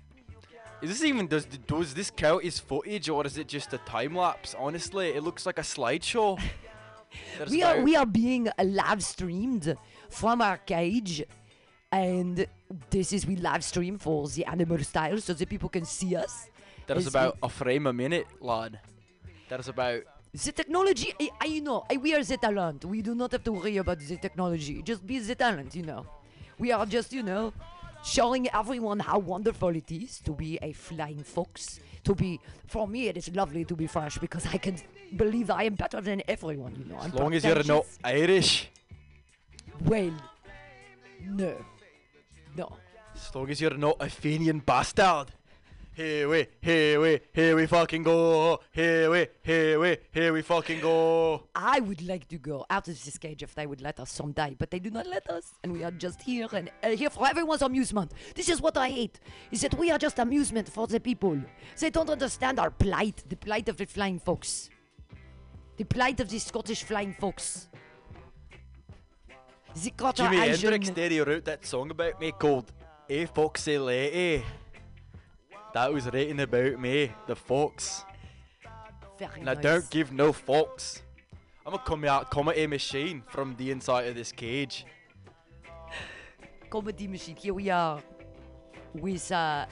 Is 0.80 0.88
this 0.88 1.04
even 1.04 1.26
does 1.26 1.44
does 1.44 1.92
this 1.92 2.10
count 2.10 2.46
as 2.46 2.58
footage 2.58 3.10
or 3.10 3.26
is 3.26 3.36
it 3.36 3.46
just 3.46 3.74
a 3.74 3.78
time 3.78 4.16
lapse? 4.16 4.54
Honestly, 4.58 5.10
it 5.10 5.22
looks 5.22 5.44
like 5.44 5.58
a 5.58 5.62
slideshow. 5.62 6.40
We 7.50 7.62
are 7.62 7.82
we 7.82 7.94
are 7.94 8.06
being 8.06 8.48
live 8.58 9.04
streamed 9.04 9.76
from 10.08 10.40
our 10.40 10.56
cage, 10.56 11.22
and 11.92 12.46
this 12.90 13.12
is 13.12 13.26
we 13.26 13.36
live 13.36 13.62
stream 13.62 13.98
for 13.98 14.26
the 14.28 14.44
animal 14.46 14.78
style 14.78 15.18
so 15.18 15.34
the 15.34 15.46
people 15.46 15.68
can 15.68 15.84
see 15.84 16.16
us. 16.16 16.48
That 16.86 16.96
is 16.96 17.06
about 17.06 17.36
a 17.42 17.48
frame 17.48 17.86
a 17.86 17.92
minute, 17.92 18.26
lad. 18.40 18.80
That 19.48 19.60
is 19.60 19.68
about 19.68 20.02
The 20.34 20.52
technology, 20.52 21.12
I, 21.20 21.28
I, 21.42 21.44
you 21.44 21.60
know, 21.60 21.84
I, 21.90 21.98
we 21.98 22.14
are 22.14 22.24
the 22.24 22.38
talent. 22.38 22.86
We 22.86 23.02
do 23.02 23.14
not 23.14 23.32
have 23.32 23.44
to 23.44 23.52
worry 23.52 23.76
about 23.76 23.98
the 24.00 24.16
technology. 24.16 24.80
Just 24.82 25.06
be 25.06 25.18
the 25.18 25.34
talent, 25.34 25.76
you 25.76 25.82
know. 25.82 26.06
We 26.58 26.72
are 26.72 26.86
just, 26.86 27.12
you 27.12 27.22
know, 27.22 27.52
showing 28.02 28.48
everyone 28.48 28.98
how 29.00 29.18
wonderful 29.18 29.68
it 29.76 29.92
is 29.92 30.20
to 30.20 30.32
be 30.32 30.58
a 30.62 30.72
flying 30.72 31.22
fox. 31.22 31.80
To 32.04 32.14
be, 32.14 32.40
for 32.66 32.88
me, 32.88 33.08
it 33.08 33.18
is 33.18 33.28
lovely 33.36 33.66
to 33.66 33.76
be 33.76 33.86
French 33.86 34.20
because 34.22 34.46
I 34.46 34.56
can 34.56 34.76
believe 35.14 35.50
I 35.50 35.64
am 35.64 35.74
better 35.74 36.00
than 36.00 36.22
everyone, 36.26 36.76
you 36.76 36.86
know. 36.86 36.98
I'm 36.98 37.12
as 37.12 37.14
long 37.14 37.34
as 37.34 37.44
you're 37.44 37.64
not. 37.64 37.84
Irish. 38.02 38.70
Well, 39.84 40.12
no. 41.26 41.54
No. 42.56 42.76
As 43.14 43.34
long 43.34 43.50
as 43.50 43.60
you're 43.60 43.76
not 43.76 43.96
a 44.00 44.08
Fenian 44.08 44.60
bastard. 44.60 45.26
Here 45.94 46.26
we, 46.26 46.46
here 46.62 47.00
we, 47.02 47.20
here 47.34 47.54
we 47.54 47.66
fucking 47.66 48.02
go. 48.02 48.60
Here 48.72 49.10
we, 49.10 49.26
here 49.42 49.78
we, 49.78 49.98
here 50.10 50.32
we 50.32 50.40
fucking 50.40 50.80
go. 50.80 51.42
I 51.54 51.80
would 51.80 52.00
like 52.00 52.26
to 52.28 52.38
go 52.38 52.64
out 52.70 52.88
of 52.88 53.04
this 53.04 53.18
cage 53.18 53.42
if 53.42 53.54
they 53.54 53.66
would 53.66 53.82
let 53.82 54.00
us 54.00 54.10
someday, 54.10 54.56
but 54.58 54.70
they 54.70 54.78
do 54.78 54.90
not 54.90 55.06
let 55.06 55.28
us, 55.28 55.52
and 55.62 55.70
we 55.70 55.84
are 55.84 55.90
just 55.90 56.22
here 56.22 56.48
and 56.54 56.70
uh, 56.82 56.88
here 56.88 57.10
for 57.10 57.28
everyone's 57.28 57.60
amusement. 57.60 58.12
This 58.34 58.48
is 58.48 58.62
what 58.62 58.78
I 58.78 58.88
hate: 58.88 59.20
is 59.50 59.60
that 59.60 59.74
we 59.74 59.90
are 59.90 59.98
just 59.98 60.18
amusement 60.18 60.70
for 60.70 60.86
the 60.86 60.98
people. 60.98 61.38
They 61.78 61.90
don't 61.90 62.08
understand 62.08 62.58
our 62.58 62.70
plight, 62.70 63.22
the 63.28 63.36
plight 63.36 63.68
of 63.68 63.76
the 63.76 63.84
flying 63.84 64.18
fox, 64.18 64.70
the 65.76 65.84
plight 65.84 66.20
of 66.20 66.30
the 66.30 66.38
Scottish 66.38 66.84
flying 66.84 67.12
fox. 67.12 67.68
The 69.74 69.90
Cotter 69.90 70.24
Jimi 70.24 70.36
Hendrix 70.36 70.88
he 70.88 71.20
wrote 71.20 71.44
that 71.46 71.64
song 71.64 71.90
about 71.90 72.20
me 72.20 72.32
called 72.32 72.70
A 73.08 73.24
Foxy 73.26 73.78
Lady. 73.78 74.44
That 75.72 75.90
was 75.92 76.06
written 76.12 76.40
about 76.40 76.78
me, 76.78 77.10
the 77.26 77.34
fox. 77.34 78.04
Very 79.18 79.40
And 79.40 79.48
I 79.48 79.54
don't 79.54 79.88
give 79.88 80.12
no 80.12 80.32
fucks. 80.32 81.00
I'm 81.64 81.72
a 81.72 81.78
come 81.78 82.04
out 82.04 82.30
comedy 82.30 82.66
machine 82.66 83.22
from 83.28 83.56
the 83.56 83.70
inside 83.70 84.08
of 84.08 84.14
this 84.14 84.30
cage. 84.30 84.84
comedy 86.68 87.08
machine. 87.08 87.36
Here 87.36 87.54
we 87.54 87.70
are 87.70 88.02
with. 88.92 89.32
Uh, 89.32 89.64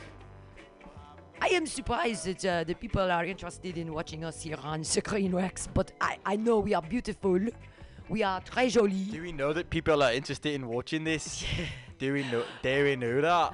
I 1.43 1.49
am 1.49 1.67
surprised 1.67 2.27
that 2.27 2.45
uh, 2.45 2.65
the 2.65 2.75
people 2.75 3.11
are 3.11 3.25
interested 3.25 3.77
in 3.77 3.93
watching 3.93 4.25
us 4.25 4.43
here 4.43 4.59
on 4.63 4.83
Screen 4.85 5.35
Rex, 5.35 5.69
but 5.73 5.93
I, 6.01 6.19
I 6.25 6.37
know 6.37 6.61
we 6.61 6.75
are 6.75 6.83
beautiful. 6.83 7.39
We 8.11 8.25
are 8.25 8.41
très 8.41 8.73
Do 8.73 9.23
we 9.23 9.31
know 9.31 9.53
that 9.53 9.71
people 9.71 10.03
are 10.03 10.13
interested 10.13 10.53
in 10.53 10.67
watching 10.67 11.05
this? 11.05 11.45
do 12.01 12.13
we 12.13 12.25
know? 12.25 12.43
Do 12.61 12.85
we 12.85 12.97
know 12.97 13.21
that? 13.21 13.53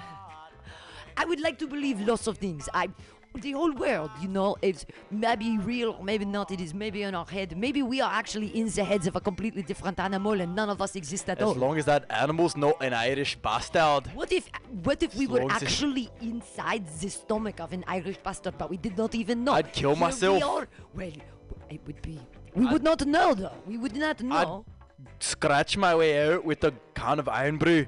I 1.18 1.26
would 1.26 1.40
like 1.40 1.58
to 1.58 1.66
believe 1.66 2.00
lots 2.00 2.26
of 2.26 2.38
things. 2.38 2.66
I, 2.72 2.88
the 3.34 3.52
whole 3.52 3.72
world, 3.72 4.10
you 4.22 4.28
know, 4.28 4.56
is 4.62 4.86
maybe 5.10 5.58
real 5.58 5.90
or 5.98 6.02
maybe 6.02 6.24
not. 6.24 6.50
It 6.50 6.62
is 6.62 6.72
maybe 6.72 7.02
in 7.02 7.14
our 7.14 7.26
head. 7.26 7.54
Maybe 7.54 7.82
we 7.82 8.00
are 8.00 8.10
actually 8.10 8.46
in 8.46 8.70
the 8.70 8.82
heads 8.82 9.06
of 9.06 9.14
a 9.14 9.20
completely 9.20 9.62
different 9.62 10.00
animal, 10.00 10.40
and 10.40 10.54
none 10.54 10.70
of 10.70 10.80
us 10.80 10.96
exist 10.96 11.28
at 11.28 11.36
As 11.36 11.44
all. 11.44 11.50
As 11.50 11.56
long 11.58 11.78
as 11.78 11.84
that 11.84 12.06
animal's 12.08 12.56
not 12.56 12.82
an 12.82 12.94
Irish 12.94 13.36
bastard. 13.36 14.06
What 14.14 14.32
if 14.32 14.48
what 14.84 15.02
if 15.02 15.14
we 15.16 15.26
were 15.26 15.42
as 15.52 15.62
actually 15.62 16.08
inside 16.22 16.86
the 17.00 17.10
stomach 17.10 17.60
of 17.60 17.74
an 17.74 17.84
Irish 17.86 18.16
bastard, 18.24 18.56
but 18.56 18.70
we 18.70 18.78
did 18.78 18.96
not 18.96 19.14
even 19.14 19.44
know? 19.44 19.52
I'd 19.52 19.74
kill 19.74 19.94
Here 19.94 20.00
myself. 20.00 20.36
We 20.36 20.42
are. 20.42 20.68
Well, 20.94 21.12
it 21.68 21.80
would 21.86 22.00
be. 22.00 22.18
We 22.56 22.64
would 22.64 22.82
not 22.82 23.06
know, 23.06 23.34
though. 23.34 23.52
We 23.66 23.76
would 23.76 23.94
not 23.94 24.22
know. 24.22 24.64
I'd 24.64 25.22
Scratch 25.22 25.76
my 25.76 25.94
way 25.94 26.26
out 26.26 26.42
with 26.42 26.64
a 26.64 26.72
can 26.94 27.18
of 27.18 27.28
Irn-Bru. 27.28 27.86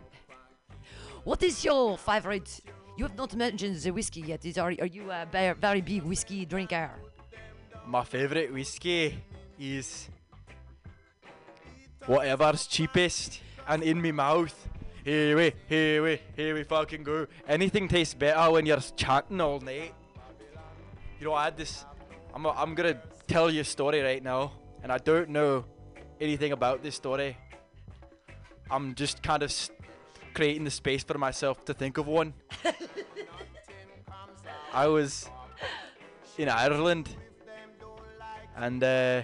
What 1.24 1.42
is 1.42 1.64
your 1.64 1.96
favorite? 1.96 2.60
You 2.98 3.06
have 3.06 3.16
not 3.16 3.34
mentioned 3.34 3.76
the 3.76 3.90
whiskey 3.92 4.20
yet. 4.20 4.44
Is 4.44 4.58
are, 4.58 4.74
are 4.78 4.86
you 4.86 5.10
a 5.10 5.26
very, 5.30 5.80
big 5.80 6.02
whiskey 6.02 6.44
drinker? 6.44 6.90
My 7.86 8.04
favourite 8.04 8.52
whiskey 8.52 9.18
is 9.58 10.10
whatever's 12.04 12.66
cheapest 12.66 13.40
and 13.66 13.82
in 13.82 14.02
me 14.02 14.12
mouth. 14.12 14.68
Here 15.02 15.34
we, 15.34 15.54
here 15.66 16.02
we, 16.02 16.20
here 16.36 16.54
we 16.54 16.64
fucking 16.64 17.04
go. 17.04 17.26
Anything 17.48 17.88
tastes 17.88 18.12
better 18.12 18.50
when 18.50 18.66
you're 18.66 18.80
chanting 18.96 19.40
all 19.40 19.60
night. 19.60 19.94
You 21.18 21.26
know, 21.26 21.32
I 21.32 21.44
had 21.44 21.56
this. 21.56 21.86
I'm, 22.34 22.46
i 22.46 22.50
I'm 22.50 22.74
gonna 22.74 23.00
tell 23.28 23.50
you 23.50 23.60
a 23.60 23.64
story 23.64 24.00
right 24.00 24.22
now, 24.22 24.52
and 24.82 24.90
I 24.90 24.98
don't 24.98 25.28
know 25.28 25.64
anything 26.20 26.52
about 26.52 26.82
this 26.82 26.94
story. 26.94 27.36
I'm 28.70 28.94
just 28.94 29.22
kind 29.22 29.42
of 29.42 29.54
creating 30.34 30.64
the 30.64 30.70
space 30.70 31.04
for 31.04 31.18
myself 31.18 31.64
to 31.66 31.74
think 31.74 31.98
of 31.98 32.06
one. 32.06 32.32
I 34.72 34.86
was 34.86 35.30
in 36.38 36.48
Ireland, 36.48 37.10
and 38.56 38.82
uh, 38.82 39.22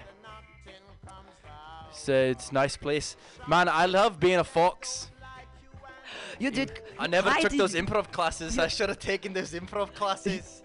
it's, 1.91 2.09
uh, 2.09 2.13
it's 2.13 2.51
a 2.51 2.55
nice 2.55 2.77
place. 2.77 3.17
Man, 3.49 3.69
I 3.69 3.87
love 3.87 4.21
being 4.21 4.39
a 4.39 4.45
fox. 4.45 5.11
You 6.39 6.51
did. 6.51 6.83
I 6.99 7.07
never 7.07 7.33
took 7.41 7.53
those 7.53 7.75
improv 7.75 8.13
classes. 8.13 8.59
I 8.59 8.69
should 8.69 8.89
have 8.89 8.99
taken 8.99 9.33
those 9.33 9.53
improv 9.53 9.95
classes. 9.95 10.64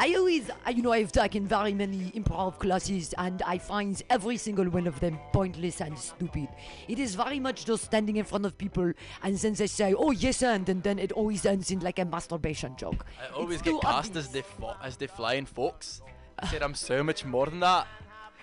I 0.00 0.14
always, 0.14 0.48
uh, 0.48 0.70
you 0.70 0.80
know, 0.80 0.92
I've 0.92 1.12
taken 1.12 1.46
very 1.46 1.74
many 1.74 2.10
improv 2.12 2.58
classes 2.58 3.12
and 3.18 3.42
I 3.42 3.58
find 3.58 4.02
every 4.08 4.38
single 4.38 4.64
one 4.64 4.86
of 4.86 4.98
them 4.98 5.18
pointless 5.30 5.82
and 5.82 5.98
stupid. 5.98 6.48
It 6.88 6.98
is 6.98 7.14
very 7.14 7.38
much 7.38 7.66
just 7.66 7.84
standing 7.84 8.16
in 8.16 8.24
front 8.24 8.46
of 8.46 8.56
people 8.56 8.94
and 9.22 9.36
then 9.36 9.52
they 9.52 9.66
say, 9.66 9.92
oh, 9.92 10.10
yes, 10.10 10.42
and, 10.42 10.66
and 10.70 10.82
then 10.82 10.98
it 10.98 11.12
always 11.12 11.44
ends 11.44 11.70
in 11.70 11.80
like 11.80 11.98
a 11.98 12.06
masturbation 12.06 12.76
joke. 12.76 13.04
I 13.22 13.30
always 13.34 13.60
too 13.60 13.72
get 13.72 13.82
cast 13.82 14.08
obvious. 14.08 14.24
as 14.24 14.32
the 14.32 14.42
fo- 14.42 14.76
as 14.82 14.96
the 14.96 15.06
flying 15.06 15.44
fox. 15.44 16.00
I 16.38 16.46
said 16.46 16.62
I'm 16.62 16.74
so 16.74 17.02
much 17.02 17.26
more 17.26 17.44
than 17.44 17.60
that. 17.60 17.86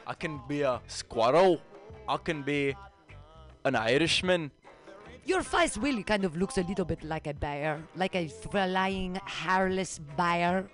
I 0.05 0.13
can 0.13 0.39
be 0.47 0.61
a 0.61 0.79
squirrel. 0.85 1.59
I 2.07 2.17
can 2.17 2.43
be 2.43 2.75
an 3.65 3.75
Irishman. 3.75 4.51
Your 5.25 5.41
face 5.41 5.75
really 5.75 6.03
kind 6.03 6.23
of 6.23 6.37
looks 6.37 6.59
a 6.59 6.61
little 6.61 6.85
bit 6.85 7.03
like 7.03 7.25
a 7.25 7.33
bear, 7.33 7.81
like 7.95 8.15
a 8.15 8.27
flying, 8.27 9.19
hairless 9.25 9.99
bear. 10.15 10.69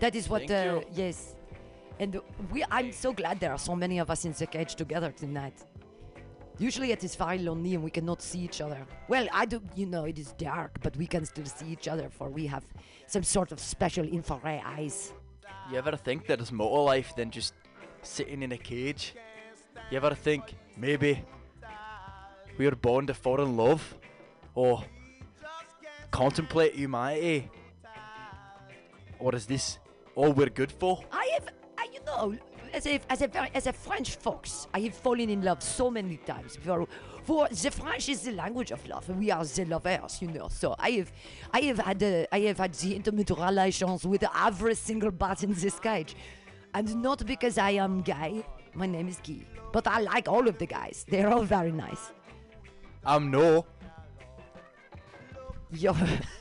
That 0.00 0.14
is 0.14 0.28
what, 0.28 0.50
uh, 0.50 0.80
yes. 0.92 1.36
And 1.98 2.20
we, 2.50 2.64
I'm 2.70 2.90
so 2.92 3.12
glad 3.12 3.38
there 3.38 3.52
are 3.52 3.58
so 3.58 3.76
many 3.76 3.98
of 3.98 4.10
us 4.10 4.24
in 4.24 4.32
the 4.32 4.46
cage 4.46 4.74
together 4.74 5.12
tonight. 5.12 5.62
Usually 6.58 6.92
it 6.92 7.04
is 7.04 7.14
very 7.14 7.38
lonely 7.38 7.74
and 7.74 7.84
we 7.84 7.90
cannot 7.90 8.22
see 8.22 8.40
each 8.40 8.60
other. 8.60 8.86
Well, 9.08 9.28
I 9.32 9.44
do, 9.44 9.62
you 9.74 9.86
know, 9.86 10.04
it 10.04 10.18
is 10.18 10.32
dark, 10.32 10.78
but 10.82 10.96
we 10.96 11.06
can 11.06 11.24
still 11.24 11.44
see 11.44 11.68
each 11.68 11.88
other 11.88 12.08
for 12.10 12.28
we 12.28 12.46
have 12.46 12.64
some 13.06 13.22
sort 13.22 13.52
of 13.52 13.60
special 13.60 14.06
infrared 14.06 14.62
eyes. 14.64 15.12
You 15.70 15.78
ever 15.78 15.96
think 15.96 16.26
that 16.26 16.38
there's 16.38 16.52
more 16.52 16.84
life 16.84 17.14
than 17.16 17.30
just 17.30 17.54
sitting 18.02 18.42
in 18.42 18.52
a 18.52 18.58
cage? 18.58 19.14
You 19.90 19.98
ever 19.98 20.14
think 20.14 20.54
maybe 20.76 21.22
we 22.56 22.64
were 22.64 22.76
born 22.76 23.06
to 23.06 23.14
fall 23.14 23.40
in 23.40 23.56
love 23.56 23.94
or 24.54 24.82
contemplate 26.10 26.74
humanity? 26.74 27.50
Or 29.18 29.34
is 29.34 29.46
this 29.46 29.78
all 30.14 30.32
we're 30.32 30.50
good 30.50 30.72
for? 30.72 31.02
I 31.12 31.30
have, 31.34 31.48
I, 31.78 31.86
you 31.92 32.00
know, 32.04 32.36
as 32.72 32.86
a 32.86 33.00
as 33.08 33.22
a 33.22 33.28
very, 33.28 33.50
as 33.54 33.66
a 33.66 33.72
French 33.72 34.16
fox, 34.16 34.66
I 34.72 34.80
have 34.80 34.94
fallen 34.94 35.28
in 35.30 35.42
love 35.42 35.62
so 35.62 35.90
many 35.90 36.16
times. 36.18 36.56
For 36.56 36.86
for 37.24 37.48
the 37.48 37.70
French 37.70 38.08
is 38.08 38.22
the 38.22 38.32
language 38.32 38.70
of 38.70 38.86
love, 38.86 39.08
and 39.08 39.18
we 39.18 39.30
are 39.30 39.44
the 39.44 39.64
lovers, 39.64 40.20
you 40.22 40.28
know. 40.28 40.48
So 40.48 40.74
I 40.78 40.90
have 40.90 41.12
I 41.52 41.60
have 41.62 41.78
had 41.78 42.02
uh, 42.02 42.26
I 42.32 42.40
have 42.40 42.58
had 42.58 42.74
the 42.74 42.94
intimate 42.94 43.30
relations 43.30 44.06
with 44.06 44.24
every 44.36 44.74
single 44.74 45.10
bat 45.10 45.42
in 45.42 45.54
this 45.54 45.78
cage, 45.80 46.14
and 46.74 47.02
not 47.02 47.26
because 47.26 47.58
I 47.58 47.70
am 47.72 48.02
gay. 48.02 48.44
My 48.74 48.86
name 48.86 49.08
is 49.08 49.18
Guy, 49.26 49.44
but 49.72 49.86
I 49.88 50.00
like 50.00 50.28
all 50.28 50.46
of 50.46 50.58
the 50.58 50.66
guys. 50.66 51.04
They're 51.08 51.28
all 51.28 51.42
very 51.42 51.72
nice. 51.72 52.12
I'm 53.04 53.30
no. 53.30 53.66
Yo. 55.72 55.94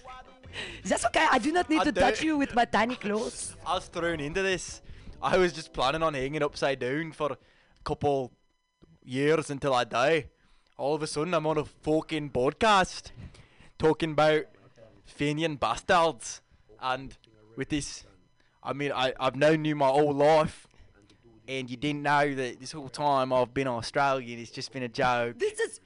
That's 0.83 1.05
okay. 1.05 1.27
I 1.31 1.39
do 1.39 1.51
not 1.51 1.69
need 1.69 1.81
I 1.81 1.83
to 1.85 1.91
touch 1.91 2.23
you 2.23 2.37
with 2.37 2.53
my 2.55 2.65
tiny 2.65 2.95
claws. 2.95 3.55
I 3.65 3.75
was 3.75 3.87
thrown 3.87 4.19
into 4.19 4.41
this. 4.41 4.81
I 5.21 5.37
was 5.37 5.53
just 5.53 5.73
planning 5.73 6.03
on 6.03 6.13
hanging 6.13 6.43
upside 6.43 6.79
down 6.79 7.11
for 7.11 7.33
a 7.33 7.37
couple 7.83 8.31
years 9.03 9.49
until 9.49 9.73
I 9.73 9.83
die. 9.83 10.27
All 10.77 10.95
of 10.95 11.03
a 11.03 11.07
sudden, 11.07 11.33
I'm 11.33 11.45
on 11.45 11.57
a 11.57 11.65
fucking 11.65 12.29
podcast 12.29 13.11
talking 13.77 14.11
about 14.11 14.45
Fenian 15.05 15.57
bastards. 15.57 16.41
And 16.81 17.17
with 17.57 17.69
this, 17.69 18.05
I 18.63 18.73
mean, 18.73 18.91
I, 18.93 19.13
I've 19.19 19.35
known 19.35 19.65
you 19.65 19.75
my 19.75 19.87
whole 19.87 20.13
life. 20.13 20.67
And 21.47 21.69
you 21.69 21.77
didn't 21.77 22.03
know 22.03 22.35
that 22.35 22.59
this 22.59 22.73
whole 22.73 22.89
time 22.89 23.33
I've 23.33 23.53
been 23.53 23.67
Australian, 23.67 24.39
it's 24.39 24.51
just 24.51 24.71
been 24.71 24.83
a 24.83 24.87
joke. 24.87 25.39
This 25.39 25.59
is. 25.59 25.79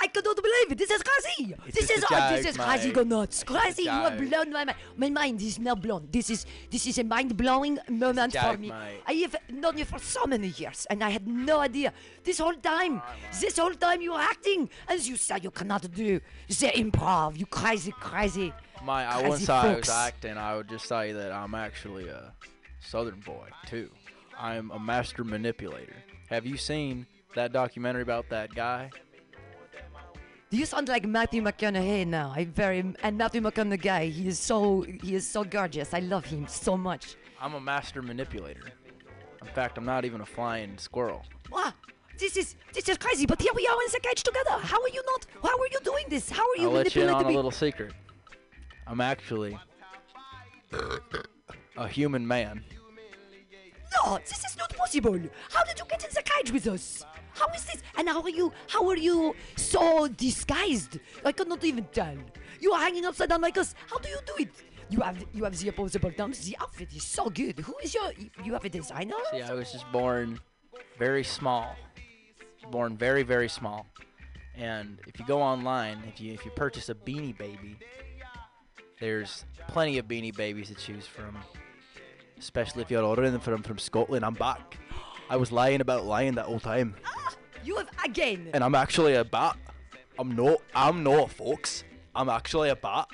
I 0.00 0.06
cannot 0.06 0.36
believe 0.36 0.72
it. 0.72 0.78
This 0.78 0.90
is 0.90 1.02
crazy. 1.02 1.54
It's 1.66 1.78
this 1.78 1.90
is 1.90 2.04
oh, 2.10 2.30
this 2.30 2.44
joke, 2.44 2.50
is 2.50 2.56
crazy. 2.56 2.88
mate. 2.88 2.94
Go 2.94 3.02
nuts. 3.02 3.42
It's 3.42 3.44
Crazy. 3.44 3.82
You 3.82 3.90
have 3.90 4.16
blown 4.16 4.52
my 4.52 4.64
mind. 4.64 4.78
My 4.96 5.10
mind 5.10 5.42
is 5.42 5.58
now 5.58 5.74
blown. 5.74 6.08
This 6.10 6.30
is 6.30 6.46
this 6.70 6.86
is 6.86 6.98
a 6.98 7.04
mind 7.04 7.36
blowing 7.36 7.78
moment 7.88 8.36
for 8.36 8.56
me. 8.56 8.68
mate. 8.70 9.02
I 9.06 9.12
have 9.14 9.36
known 9.50 9.78
you 9.78 9.84
for 9.84 9.98
so 9.98 10.24
many 10.26 10.48
years, 10.48 10.86
and 10.88 11.02
I 11.02 11.10
had 11.10 11.26
no 11.26 11.60
idea. 11.60 11.92
This 12.22 12.38
whole 12.38 12.54
time, 12.54 13.02
this 13.40 13.58
whole 13.58 13.74
time 13.74 14.00
you 14.00 14.12
were 14.12 14.20
acting, 14.20 14.70
as 14.86 15.08
you 15.08 15.16
said 15.16 15.42
you 15.42 15.50
cannot 15.50 15.82
do 15.92 16.20
the 16.48 16.68
improv. 16.82 17.36
You 17.36 17.46
crazy, 17.46 17.92
crazy. 17.92 18.52
My, 18.84 19.04
I 19.04 19.14
Crazy 19.14 19.28
wouldn't 19.28 19.46
say 19.46 19.52
I 19.52 19.74
was 19.74 19.88
acting. 19.88 20.36
I 20.36 20.56
would 20.56 20.68
just 20.68 20.86
say 20.86 21.10
that 21.12 21.32
I'm 21.32 21.54
actually 21.54 22.08
a 22.08 22.32
Southern 22.80 23.20
boy 23.20 23.48
too. 23.66 23.90
I'm 24.38 24.70
a 24.70 24.78
master 24.78 25.24
manipulator. 25.24 25.96
Have 26.30 26.46
you 26.46 26.56
seen 26.56 27.06
that 27.34 27.52
documentary 27.52 28.02
about 28.02 28.28
that 28.28 28.54
guy? 28.54 28.90
Do 30.50 30.56
you 30.56 30.64
sound 30.64 30.88
like 30.88 31.04
Matthew 31.04 31.42
McConaughey 31.42 32.06
now. 32.06 32.32
I 32.34 32.46
very 32.46 32.78
and 33.02 33.18
Matthew 33.18 33.42
McConaughey. 33.42 34.10
He 34.10 34.28
is 34.28 34.38
so 34.38 34.82
he 34.82 35.14
is 35.14 35.28
so 35.28 35.44
gorgeous. 35.44 35.92
I 35.92 35.98
love 35.98 36.24
him 36.24 36.46
so 36.48 36.76
much. 36.76 37.16
I'm 37.40 37.54
a 37.54 37.60
master 37.60 38.00
manipulator. 38.00 38.72
In 39.42 39.48
fact, 39.48 39.76
I'm 39.76 39.84
not 39.84 40.06
even 40.06 40.22
a 40.22 40.26
flying 40.26 40.78
squirrel. 40.78 41.22
Wow, 41.52 41.72
this 42.18 42.36
is 42.38 42.56
this 42.72 42.88
is 42.88 42.96
crazy. 42.96 43.26
But 43.26 43.42
here 43.42 43.52
we 43.54 43.66
are 43.66 43.82
in 43.82 43.92
the 43.92 44.00
cage 44.00 44.22
together. 44.22 44.56
How 44.62 44.80
are 44.80 44.88
you 44.88 45.02
not? 45.04 45.26
How 45.42 45.58
are 45.58 45.68
you 45.70 45.80
doing 45.84 46.06
this? 46.08 46.30
How 46.30 46.42
are 46.42 46.56
you 46.56 46.68
I'll 46.68 46.74
let 46.74 46.94
you 46.94 47.02
in 47.02 47.08
manipulating 47.08 47.26
on 47.26 47.32
a 47.32 47.36
little 47.36 47.50
secret. 47.50 47.92
I'm 48.86 49.02
actually 49.02 49.58
a 51.76 51.88
human 51.88 52.26
man. 52.26 52.64
No, 53.96 54.16
this 54.18 54.44
is 54.44 54.56
not 54.56 54.74
possible. 54.74 55.18
How 55.52 55.64
did 55.64 55.78
you 55.78 55.84
get 55.90 56.04
in 56.04 56.10
the 56.14 56.22
cage 56.22 56.52
with 56.52 56.66
us? 56.68 57.04
How 57.38 57.46
is 57.54 57.64
this? 57.64 57.82
And 57.96 58.08
how 58.08 58.20
are 58.20 58.28
you? 58.28 58.52
How 58.66 58.88
are 58.88 58.96
you 58.96 59.34
so 59.56 60.08
disguised? 60.08 60.98
I 61.24 61.32
cannot 61.32 61.62
even 61.64 61.84
tell. 61.92 62.16
You 62.60 62.72
are 62.72 62.80
hanging 62.80 63.04
upside 63.06 63.28
down 63.28 63.40
like 63.40 63.56
us. 63.58 63.74
How 63.88 63.98
do 63.98 64.08
you 64.08 64.18
do 64.26 64.34
it? 64.42 64.50
You 64.90 65.00
have 65.00 65.24
you 65.32 65.44
have 65.44 65.56
the 65.56 65.68
opposable 65.68 66.10
thumbs. 66.10 66.44
The 66.44 66.56
outfit 66.60 66.92
is 66.94 67.04
so 67.04 67.30
good. 67.30 67.60
Who 67.60 67.74
is 67.82 67.94
your? 67.94 68.10
You 68.44 68.52
have 68.54 68.64
a 68.64 68.68
designer? 68.68 69.14
See, 69.30 69.42
I 69.42 69.54
was 69.54 69.70
just 69.70 69.90
born 69.92 70.40
very 70.98 71.22
small. 71.22 71.76
Born 72.72 72.96
very, 72.96 73.22
very 73.22 73.48
small. 73.48 73.86
And 74.56 74.98
if 75.06 75.20
you 75.20 75.26
go 75.26 75.40
online, 75.40 76.02
if 76.08 76.20
you 76.20 76.32
if 76.32 76.44
you 76.44 76.50
purchase 76.50 76.88
a 76.88 76.94
beanie 76.94 77.36
baby, 77.36 77.76
there's 78.98 79.44
plenty 79.68 79.98
of 79.98 80.08
beanie 80.08 80.34
babies 80.34 80.68
to 80.68 80.74
choose 80.74 81.06
from. 81.06 81.38
Especially 82.36 82.82
if 82.82 82.90
you're 82.90 83.04
ordering 83.04 83.32
them 83.32 83.40
from 83.40 83.62
from 83.62 83.78
Scotland. 83.78 84.24
I'm 84.24 84.34
back. 84.34 84.78
I 85.30 85.36
was 85.36 85.52
lying 85.52 85.80
about 85.80 86.04
lying 86.06 86.34
that 86.34 86.46
whole 86.46 86.60
time. 86.60 86.94
You 87.64 87.76
have 87.76 87.88
again. 88.04 88.50
And 88.54 88.64
I'm 88.64 88.74
actually 88.74 89.14
a 89.14 89.24
bat. 89.24 89.56
I'm 90.18 90.34
not 90.34 90.58
I'm 90.74 91.02
not 91.02 91.26
a 91.26 91.28
fox. 91.28 91.84
I'm 92.14 92.28
actually 92.28 92.70
a 92.70 92.76
bat. 92.76 93.08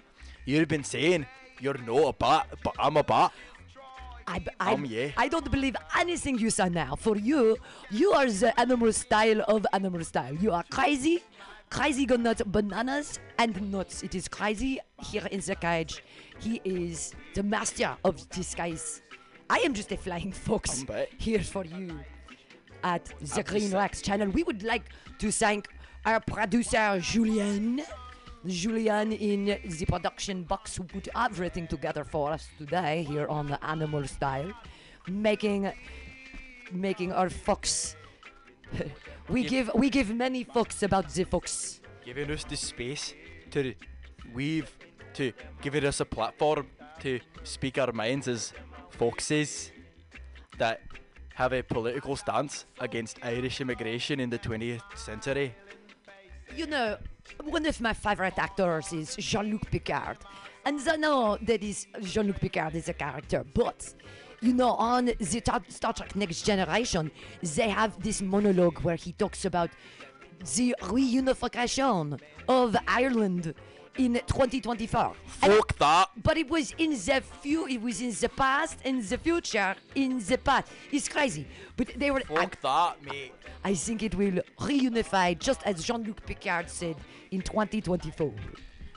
You've 0.44 0.68
been 0.68 0.84
saying 0.84 1.26
you're 1.60 1.78
not 1.78 2.08
a 2.08 2.12
bat, 2.12 2.46
but 2.62 2.74
I'm 2.78 2.96
a 2.96 3.02
bat. 3.04 3.32
I, 4.26 4.38
b- 4.38 4.48
I, 4.58 4.72
Um, 4.72 4.86
yeah. 4.86 5.10
I 5.18 5.28
don't 5.28 5.50
believe 5.50 5.76
anything 5.98 6.38
you 6.38 6.48
say 6.50 6.68
now. 6.70 6.96
For 6.96 7.16
you, 7.16 7.58
you 7.90 8.12
are 8.12 8.26
the 8.30 8.58
animal 8.58 8.92
style 8.92 9.42
of 9.46 9.66
animal 9.72 10.02
style. 10.04 10.34
You 10.34 10.52
are 10.52 10.64
crazy, 10.70 11.22
crazy 11.68 12.06
go 12.06 12.16
nuts, 12.16 12.40
bananas 12.46 13.18
and 13.38 13.70
nuts. 13.70 14.02
It 14.02 14.14
is 14.14 14.28
crazy 14.28 14.80
here 15.02 15.26
in 15.30 15.40
the 15.40 15.54
cage. 15.56 16.02
He 16.40 16.60
is 16.64 17.12
the 17.34 17.42
master 17.42 17.96
of 18.02 18.26
disguise. 18.30 19.02
I 19.50 19.58
am 19.58 19.74
just 19.74 19.92
a 19.92 19.96
flying 19.96 20.32
fox 20.32 20.84
um, 20.88 20.88
here 21.18 21.40
for 21.40 21.64
you 21.64 22.00
at 22.82 23.04
the 23.20 23.42
Green 23.42 23.70
Wax 23.70 24.02
channel. 24.02 24.28
We 24.28 24.42
would 24.42 24.62
like 24.62 24.84
to 25.18 25.30
thank 25.30 25.68
our 26.04 26.20
producer 26.20 26.98
Julian. 27.00 27.82
Julian 28.46 29.12
in 29.12 29.46
the 29.46 29.86
production 29.86 30.42
box 30.42 30.76
who 30.76 30.84
put 30.84 31.08
everything 31.16 31.66
together 31.66 32.04
for 32.04 32.30
us 32.30 32.46
today 32.58 33.02
here 33.08 33.26
on 33.28 33.46
the 33.46 33.64
Animal 33.64 34.06
Style, 34.06 34.52
making 35.08 35.72
making 36.72 37.12
our 37.12 37.30
fox. 37.30 37.96
we 39.28 39.42
Give- 39.42 39.66
give 39.66 39.70
we 39.74 39.88
give 39.88 40.14
many 40.14 40.44
fucks 40.44 40.82
about 40.82 41.08
the 41.08 41.24
fox. 41.24 41.80
giving 42.04 42.30
us 42.30 42.44
the 42.44 42.56
space 42.56 43.14
to 43.50 43.74
weave, 44.34 44.70
to 45.14 45.32
giving 45.62 45.84
us 45.86 46.00
a 46.00 46.04
platform 46.04 46.66
to 47.00 47.20
speak 47.44 47.78
our 47.78 47.92
minds 47.92 48.28
as 48.28 48.52
foxes 48.94 49.70
that 50.58 50.80
have 51.34 51.52
a 51.52 51.62
political 51.62 52.16
stance 52.16 52.64
against 52.80 53.18
Irish 53.22 53.60
immigration 53.60 54.20
in 54.20 54.30
the 54.30 54.38
20th 54.38 54.82
century. 54.96 55.54
You 56.54 56.66
know, 56.66 56.96
one 57.42 57.66
of 57.66 57.80
my 57.80 57.92
favorite 57.92 58.38
actors 58.38 58.92
is 58.92 59.16
Jean-Luc 59.16 59.70
Picard, 59.70 60.18
and 60.64 60.80
I 60.88 60.96
know 60.96 61.36
that 61.42 61.62
is 61.62 61.86
Jean-Luc 62.00 62.40
Picard 62.40 62.74
is 62.76 62.88
a 62.88 62.94
character, 62.94 63.44
but 63.52 63.94
you 64.40 64.52
know, 64.52 64.72
on 64.72 65.06
the 65.06 65.40
Ta- 65.40 65.60
Star 65.68 65.92
Trek 65.92 66.14
Next 66.14 66.42
Generation, 66.42 67.10
they 67.42 67.70
have 67.70 68.00
this 68.02 68.20
monologue 68.20 68.78
where 68.80 68.96
he 68.96 69.12
talks 69.12 69.44
about 69.44 69.70
the 70.54 70.74
reunification 70.82 72.20
of 72.46 72.76
Ireland 72.86 73.54
in 73.98 74.14
2024. 74.26 75.14
And- 75.42 75.52
Fuck 75.52 75.78
that. 75.78 76.08
but 76.22 76.36
it 76.36 76.48
was 76.48 76.72
in 76.78 76.90
the 76.90 77.22
few. 77.42 77.66
It 77.66 77.80
was 77.80 78.00
in 78.00 78.10
the 78.12 78.28
past, 78.28 78.78
in 78.84 79.06
the 79.06 79.18
future, 79.18 79.74
in 79.94 80.18
the 80.24 80.38
past. 80.38 80.68
It's 80.92 81.08
crazy. 81.08 81.46
But 81.76 81.88
they 81.96 82.10
were. 82.10 82.22
I, 82.30 82.34
Fuck 82.34 82.60
that, 82.62 83.02
mate. 83.04 83.32
I 83.64 83.74
think 83.74 84.02
it 84.02 84.14
will 84.14 84.40
reunify, 84.60 85.38
just 85.38 85.62
as 85.64 85.82
Jean-Luc 85.84 86.24
Picard 86.26 86.68
said 86.68 86.96
in 87.30 87.40
2024. 87.40 88.32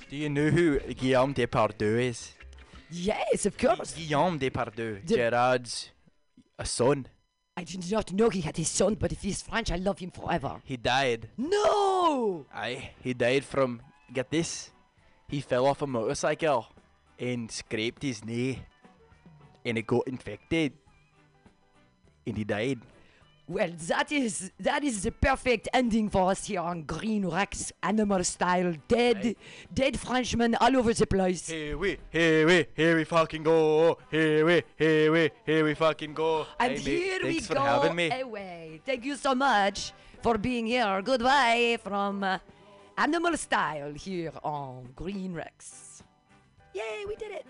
Do 0.09 0.15
you 0.15 0.29
know 0.29 0.49
who 0.49 0.79
Guillaume 0.79 1.33
Depardieu 1.33 1.99
is? 2.01 2.33
Yes, 2.89 3.45
of 3.45 3.57
course. 3.57 3.93
Guillaume 3.93 4.39
Depardieu, 4.39 5.05
Gerard's 5.05 5.91
a 6.59 6.65
son. 6.65 7.07
I 7.55 7.63
did 7.63 7.89
not 7.91 8.13
know 8.13 8.29
he 8.29 8.41
had 8.41 8.55
his 8.55 8.69
son, 8.69 8.95
but 8.95 9.11
if 9.11 9.21
he's 9.23 9.41
French, 9.41 9.71
I 9.71 9.77
love 9.77 9.99
him 9.99 10.11
forever. 10.11 10.61
He 10.63 10.77
died. 10.77 11.29
No! 11.37 12.45
Aye, 12.53 12.91
he 13.01 13.13
died 13.13 13.43
from 13.43 13.81
get 14.13 14.29
this. 14.29 14.71
He 15.29 15.41
fell 15.41 15.65
off 15.65 15.81
a 15.81 15.87
motorcycle 15.87 16.67
and 17.19 17.51
scraped 17.51 18.01
his 18.01 18.23
knee, 18.23 18.61
and 19.65 19.77
it 19.77 19.85
got 19.85 20.07
infected, 20.07 20.71
and 22.25 22.37
he 22.37 22.45
died. 22.45 22.79
Well, 23.49 23.71
that 23.87 24.11
is 24.11 24.51
that 24.59 24.83
is 24.85 25.03
the 25.03 25.11
perfect 25.11 25.67
ending 25.73 26.09
for 26.09 26.31
us 26.31 26.45
here 26.47 26.61
on 26.61 26.83
Green 26.83 27.25
Rex 27.27 27.73
Animal 27.83 28.23
Style. 28.23 28.73
Dead, 28.87 29.35
dead 29.73 29.99
Frenchmen 29.99 30.55
all 30.55 30.75
over 30.77 30.93
the 30.93 31.07
place. 31.07 31.49
Here 31.49 31.77
we, 31.77 31.97
here 32.09 32.47
we, 32.47 32.65
here 32.73 32.95
we 32.95 33.03
fucking 33.03 33.43
go. 33.43 33.97
Here 34.11 34.45
we, 34.45 34.63
here 34.77 35.11
we, 35.11 35.31
here 35.45 35.63
we 35.65 35.73
fucking 35.75 36.13
go. 36.13 36.45
And 36.59 36.71
Hey, 36.73 36.77
mate, 36.77 36.85
here 36.85 37.19
we 37.23 37.31
thanks 37.33 37.47
go 37.47 37.55
for 37.55 37.59
having 37.61 37.95
me. 37.95 38.11
away. 38.11 38.81
Thank 38.85 39.03
you 39.03 39.15
so 39.17 39.35
much 39.35 39.91
for 40.21 40.37
being 40.37 40.65
here. 40.67 41.01
Goodbye 41.01 41.79
from 41.83 42.23
uh, 42.23 42.39
Animal 42.97 43.37
Style 43.37 43.93
here 43.93 44.31
on 44.43 44.89
Green 44.95 45.33
Rex. 45.33 46.01
Yay, 46.73 47.05
we 47.07 47.15
did 47.15 47.31
it. 47.31 47.45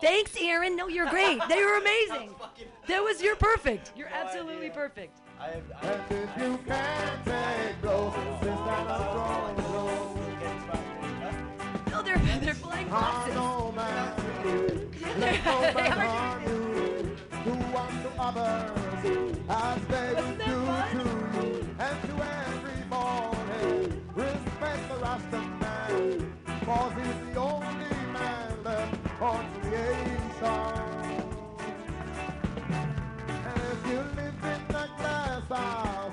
Thanks, 0.00 0.34
Aaron. 0.40 0.74
No, 0.76 0.88
you're 0.88 1.08
great. 1.08 1.38
they 1.48 1.64
were 1.64 1.78
amazing. 1.78 2.34
That 2.88 3.02
was 3.04 3.22
you're 3.22 3.36
perfect. 3.36 3.92
You're 3.94 4.08
absolutely 4.08 4.70
perfect. 4.70 5.18
And 5.40 5.62
if 6.10 6.30
you 6.40 6.58
can't 6.66 7.24
take 7.26 7.80
blows, 7.82 8.14
since 8.42 8.58
I'm 8.58 8.86
a 8.88 8.98
strong 9.10 9.54
blow, 9.56 10.14
No, 11.90 12.02
they're 12.02 12.16
they're 12.40 12.54
playing 12.54 12.86
I 12.86 12.90
boxes. 12.90 13.34
know 13.34 13.72
man 13.72 14.16
to 14.22 14.22
cause 26.68 26.92
he's 27.00 27.34
the 27.34 27.40
only 27.40 27.96
man 28.12 28.62
left 28.62 29.22
on 29.22 29.44
creation. 29.62 30.44
And 33.48 33.60
if 33.72 33.80
you 33.90 34.00
live 34.18 34.40
in 34.52 34.76
a 34.76 34.86
glass 34.98 35.48
house, 35.48 36.07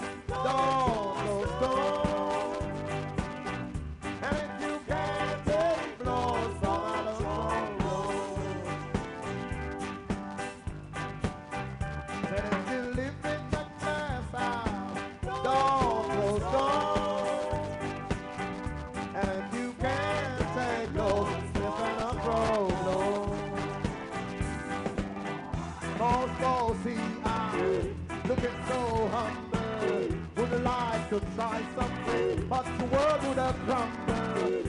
To 31.11 31.21
try 31.35 31.61
something, 31.77 32.47
but 32.47 32.65
the 32.79 32.85
world 32.85 33.27
would 33.27 33.37
have 33.37 33.55
crumbled. 33.67 34.67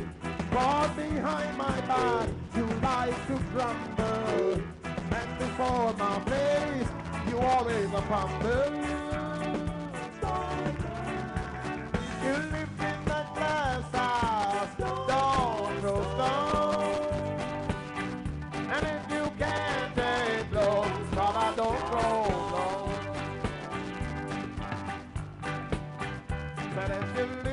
Cause 0.50 0.90
behind 0.90 1.56
my 1.56 1.80
back, 1.80 2.28
you 2.54 2.66
like 2.82 3.26
to 3.28 3.38
grumble. 3.52 4.62
And 4.84 5.38
before 5.38 5.94
my 5.94 6.20
face, 6.26 6.88
you 7.30 7.38
always 7.38 7.86
a 7.86 8.02
fumble. 8.02 9.35
But 26.88 27.02
if 27.16 27.45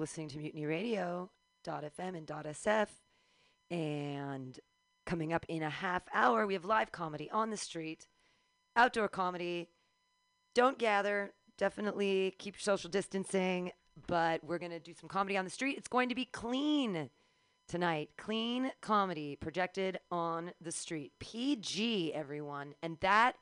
listening 0.00 0.30
to 0.30 0.38
Mutiny 0.38 0.64
Radio, 0.64 1.30
.fm 1.66 2.16
and 2.16 2.26
.sf. 2.26 2.88
And 3.70 4.58
coming 5.04 5.32
up 5.32 5.44
in 5.46 5.62
a 5.62 5.68
half 5.68 6.04
hour, 6.14 6.46
we 6.46 6.54
have 6.54 6.64
live 6.64 6.90
comedy 6.90 7.30
on 7.30 7.50
the 7.50 7.58
street, 7.58 8.08
outdoor 8.74 9.08
comedy. 9.08 9.68
Don't 10.54 10.78
gather. 10.78 11.32
Definitely 11.58 12.34
keep 12.38 12.54
your 12.54 12.60
social 12.60 12.88
distancing. 12.88 13.72
But 14.06 14.42
we're 14.42 14.58
going 14.58 14.72
to 14.72 14.80
do 14.80 14.94
some 14.98 15.08
comedy 15.10 15.36
on 15.36 15.44
the 15.44 15.50
street. 15.50 15.76
It's 15.76 15.86
going 15.86 16.08
to 16.08 16.14
be 16.14 16.24
clean 16.24 17.10
tonight. 17.68 18.08
Clean 18.16 18.72
comedy 18.80 19.36
projected 19.36 19.98
on 20.10 20.52
the 20.62 20.72
street. 20.72 21.12
PG, 21.20 22.14
everyone. 22.14 22.74
And 22.82 22.96
that 23.00 23.36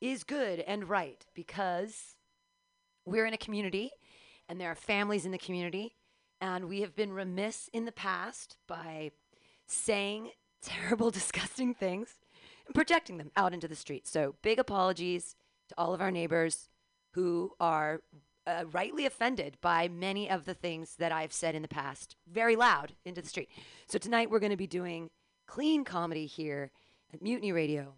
is 0.00 0.24
good 0.24 0.60
and 0.60 0.88
right 0.88 1.26
because 1.34 2.16
we're 3.04 3.26
in 3.26 3.34
a 3.34 3.38
community 3.38 3.90
and 4.48 4.58
there 4.58 4.70
are 4.70 4.74
families 4.74 5.26
in 5.26 5.32
the 5.32 5.38
community. 5.38 5.97
And 6.40 6.68
we 6.68 6.80
have 6.82 6.94
been 6.94 7.12
remiss 7.12 7.68
in 7.72 7.84
the 7.84 7.92
past 7.92 8.56
by 8.66 9.10
saying 9.66 10.30
terrible, 10.62 11.10
disgusting 11.10 11.74
things 11.74 12.14
and 12.66 12.74
projecting 12.74 13.18
them 13.18 13.30
out 13.36 13.52
into 13.52 13.68
the 13.68 13.76
street. 13.76 14.06
So, 14.06 14.34
big 14.42 14.58
apologies 14.58 15.34
to 15.68 15.74
all 15.76 15.94
of 15.94 16.00
our 16.00 16.10
neighbors 16.10 16.68
who 17.12 17.52
are 17.60 18.00
uh, 18.46 18.64
rightly 18.72 19.04
offended 19.04 19.56
by 19.60 19.88
many 19.88 20.30
of 20.30 20.44
the 20.44 20.54
things 20.54 20.96
that 20.96 21.12
I've 21.12 21.32
said 21.32 21.54
in 21.54 21.62
the 21.62 21.68
past, 21.68 22.16
very 22.30 22.56
loud 22.56 22.94
into 23.04 23.20
the 23.20 23.28
street. 23.28 23.48
So, 23.86 23.98
tonight 23.98 24.30
we're 24.30 24.38
going 24.38 24.50
to 24.50 24.56
be 24.56 24.66
doing 24.66 25.10
clean 25.46 25.84
comedy 25.84 26.26
here 26.26 26.70
at 27.12 27.22
Mutiny 27.22 27.52
Radio. 27.52 27.94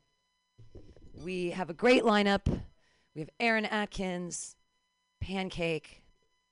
We 1.25 1.51
have 1.51 1.69
a 1.69 1.75
great 1.75 2.03
lineup. 2.03 2.63
We 3.15 3.21
have 3.21 3.31
Aaron 3.41 3.67
Atkins, 3.67 4.57
Pancake, 5.21 6.03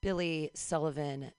Billy 0.03 0.51
Sullivan, 0.55 1.33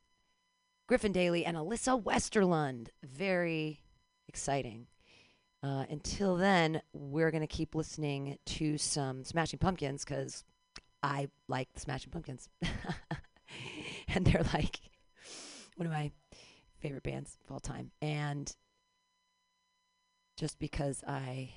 Griffin 0.90 1.12
Daly, 1.12 1.46
and 1.46 1.56
Alyssa 1.56 2.02
Westerlund. 2.02 2.88
Very 3.04 3.80
exciting. 4.28 4.88
Uh, 5.62 5.86
until 5.88 6.36
then, 6.36 6.82
we're 6.94 7.30
going 7.30 7.42
to 7.42 7.48
keep 7.48 7.76
listening 7.76 8.40
to 8.48 8.76
some 8.80 9.24
Smashing 9.24 9.60
Pumpkins 9.60 10.04
because 10.04 10.44
I 11.04 11.30
like 11.48 11.72
the 11.76 11.80
Smashing 11.80 12.10
Pumpkins. 12.10 12.50
and 14.08 14.26
they're 14.26 14.42
like 14.52 14.80
one 15.76 15.86
of 15.86 15.94
my 15.94 16.10
favorite 16.80 17.04
bands 17.04 17.38
of 17.46 17.52
all 17.52 17.60
time. 17.60 17.92
And 18.02 18.52
just 20.38 20.58
because 20.58 21.04
I, 21.08 21.52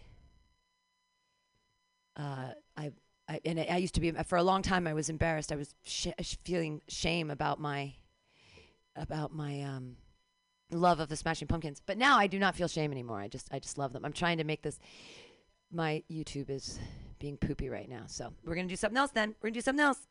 uh, 2.19 2.51
I, 2.77 2.93
I, 3.31 3.41
and 3.47 3.59
I 3.59 3.79
used 3.79 3.95
to 3.95 4.03
be 4.03 4.11
for 4.11 4.37
a 4.37 4.43
long 4.43 4.61
time. 4.61 4.87
I 4.87 4.93
was 4.93 5.09
embarrassed. 5.09 5.51
I 5.51 5.57
was 5.57 5.75
sh- 5.85 6.09
feeling 6.45 6.83
shame 6.87 7.31
about 7.31 7.59
my, 7.59 7.95
about 8.97 9.35
my 9.35 9.63
um, 9.63 9.97
love 10.71 11.01
of 11.01 11.09
the 11.09 11.17
Smashing 11.17 11.49
Pumpkins. 11.49 11.81
But 11.85 11.99
now 11.99 12.19
I 12.19 12.27
do 12.27 12.39
not 12.39 12.57
feel 12.57 12.69
shame 12.69 12.93
anymore. 12.93 13.21
I 13.21 13.29
just, 13.29 13.49
I 13.53 13.59
just 13.59 13.79
love 13.79 13.93
them. 13.93 14.05
I'm 14.05 14.13
trying 14.13 14.39
to 14.39 14.45
make 14.45 14.63
this. 14.63 14.79
My 15.71 16.03
YouTube 16.11 16.51
is 16.51 16.79
being 17.19 17.37
poopy 17.37 17.71
right 17.71 17.89
now, 17.89 18.03
so 18.07 18.33
we're 18.45 18.55
gonna 18.55 18.69
do 18.69 18.77
something 18.77 18.99
else. 18.99 19.11
Then 19.13 19.35
we're 19.41 19.49
gonna 19.49 19.55
do 19.55 19.61
something 19.63 19.85
else. 19.85 20.07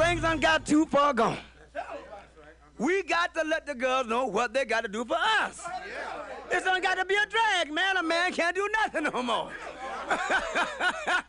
things 0.00 0.22
done 0.22 0.40
got 0.40 0.64
too 0.64 0.86
far 0.86 1.12
gone. 1.12 1.38
We 2.78 3.02
got 3.02 3.34
to 3.34 3.42
let 3.44 3.66
the 3.66 3.74
girls 3.74 4.06
know 4.06 4.24
what 4.24 4.54
they 4.54 4.64
got 4.64 4.82
to 4.82 4.88
do 4.88 5.04
for 5.04 5.16
us. 5.42 5.62
This 6.50 6.66
ain't 6.66 6.82
got 6.82 6.94
to 6.96 7.04
be 7.04 7.14
a 7.14 7.26
drag, 7.26 7.70
man. 7.70 7.98
A 7.98 8.02
man 8.02 8.32
can't 8.32 8.56
do 8.56 8.66
nothing 8.82 9.04
no 9.12 9.22
more. 9.22 9.50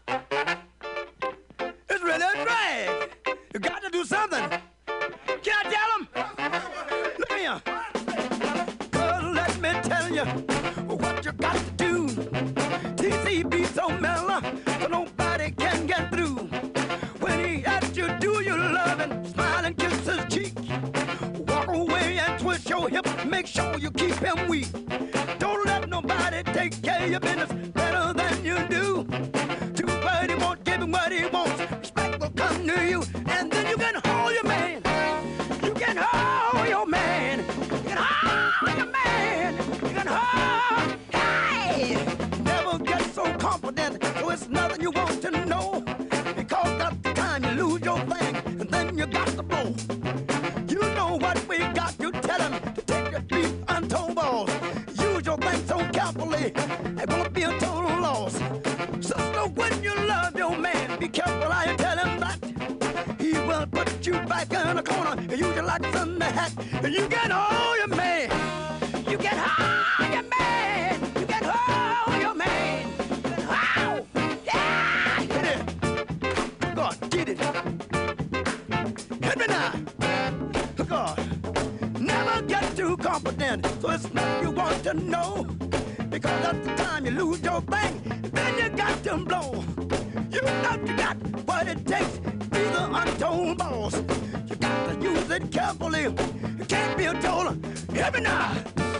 back 64.49 64.69
in 64.69 64.75
the 64.75 64.83
corner, 64.83 65.21
you 65.35 65.53
get 65.53 65.65
like 65.65 65.85
from 65.87 66.19
the 66.19 66.25
hat. 66.25 66.51
You 66.83 67.07
get 67.07 67.31
all 67.31 67.77
your 67.77 67.87
man. 67.87 68.29
You 69.09 69.17
get 69.17 69.37
all 69.37 70.09
your 70.09 70.23
man. 70.23 70.99
You 71.19 71.25
get 71.25 71.43
all 71.43 72.19
your 72.19 72.33
man. 72.33 72.89
How? 73.47 74.05
Yeah, 74.45 75.25
get 75.25 75.45
it. 75.45 76.75
God, 76.75 76.97
get 77.09 77.29
it. 77.29 77.39
Hit 79.23 79.37
me 79.37 79.47
now. 79.47 79.73
God, 80.87 81.99
never 81.99 82.41
get 82.41 82.75
too 82.75 82.97
confident. 82.97 83.65
So 83.81 83.91
it's 83.91 84.13
not 84.13 84.41
you 84.41 84.51
want 84.51 84.83
to 84.83 84.93
know. 84.93 85.43
Because 86.09 86.45
at 86.45 86.63
the 86.63 86.75
time 86.75 87.05
you 87.05 87.11
lose 87.11 87.41
your 87.41 87.61
bang, 87.61 88.01
then 88.33 88.57
you 88.57 88.69
got 88.77 89.03
to 89.03 89.17
blow. 89.17 89.63
You 90.31 90.41
know 90.41 90.77
you 90.85 90.97
got 90.97 91.17
what 91.45 91.67
it 91.67 91.85
takes. 91.85 92.30
lonely. 95.91 96.65
Can't 96.67 96.97
be 96.97 97.05
a 97.05 97.13
donor. 97.21 97.57
Hear 97.93 98.11
me 98.11 98.21
now. 98.21 98.90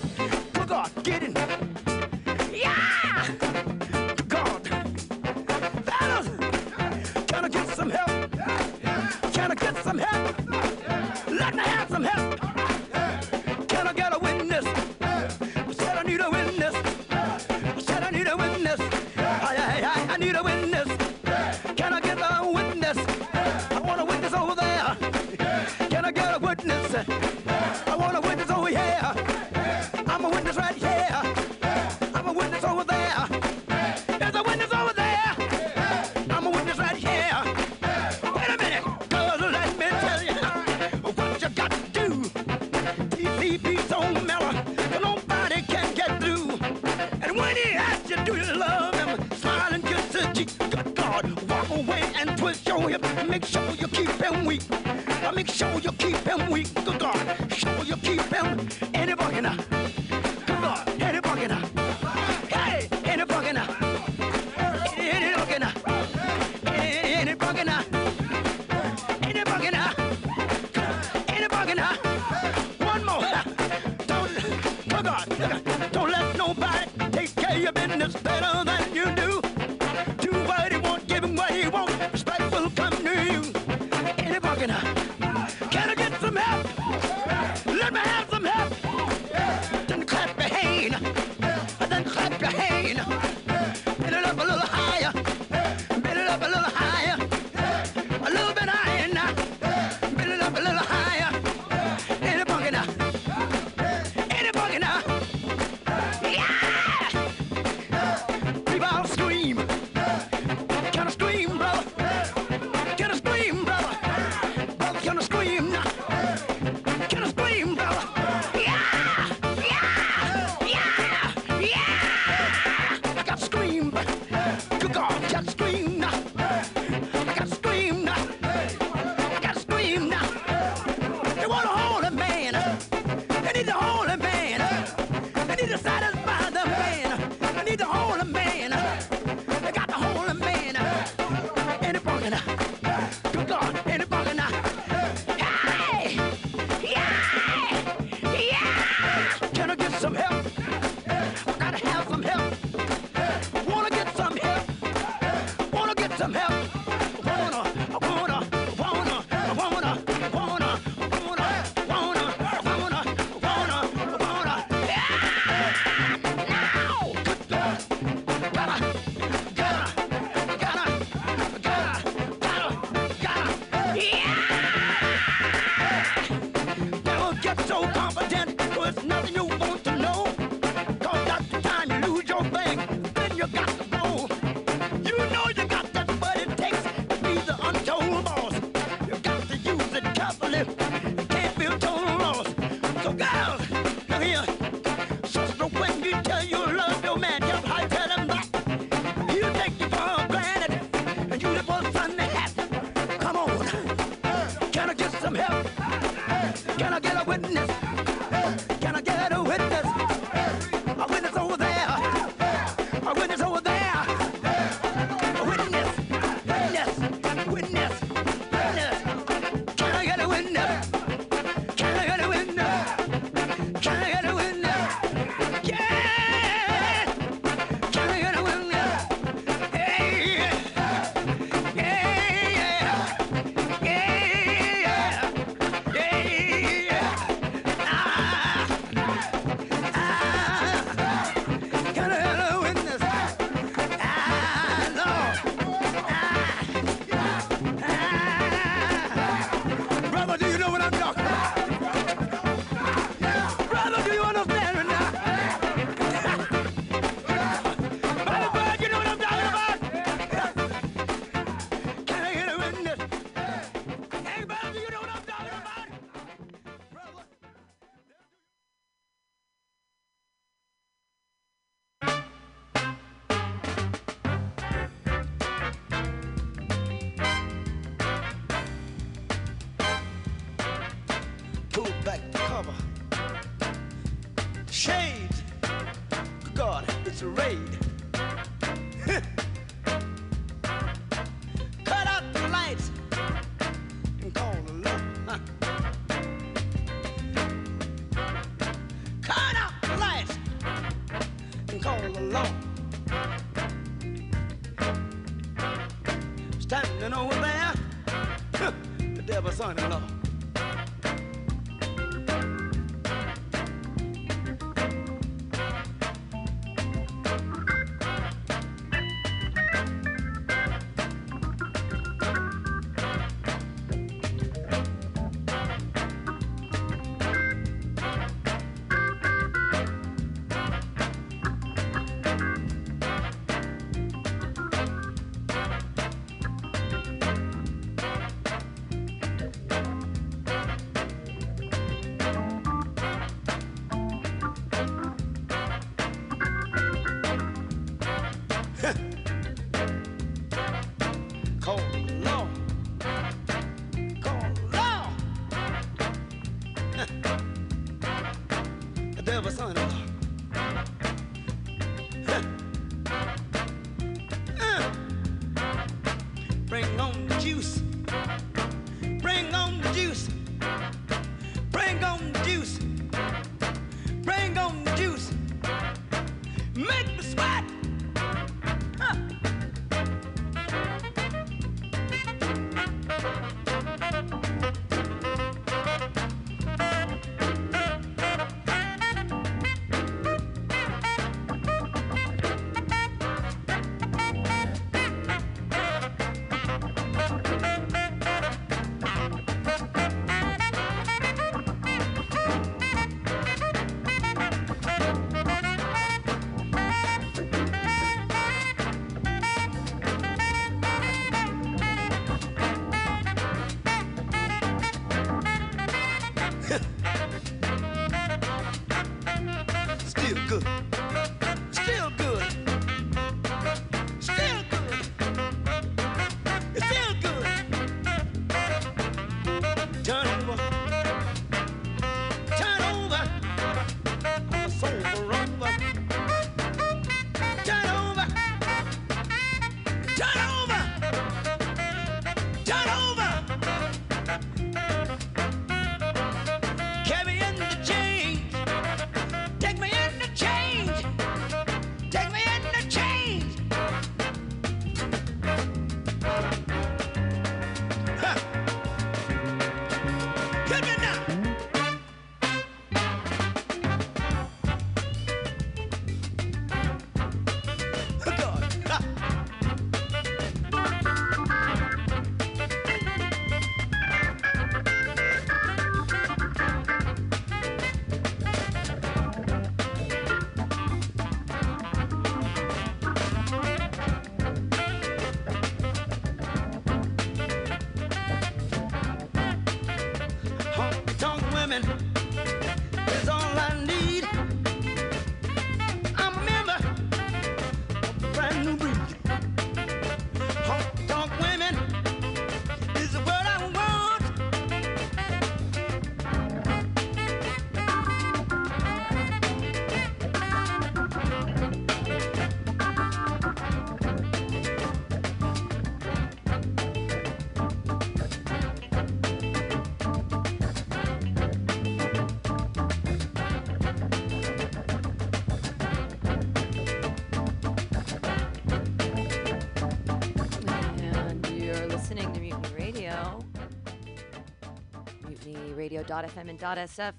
mutinyradio.fm 536.22 536.50
and 536.50 536.60
.sf, 536.60 537.14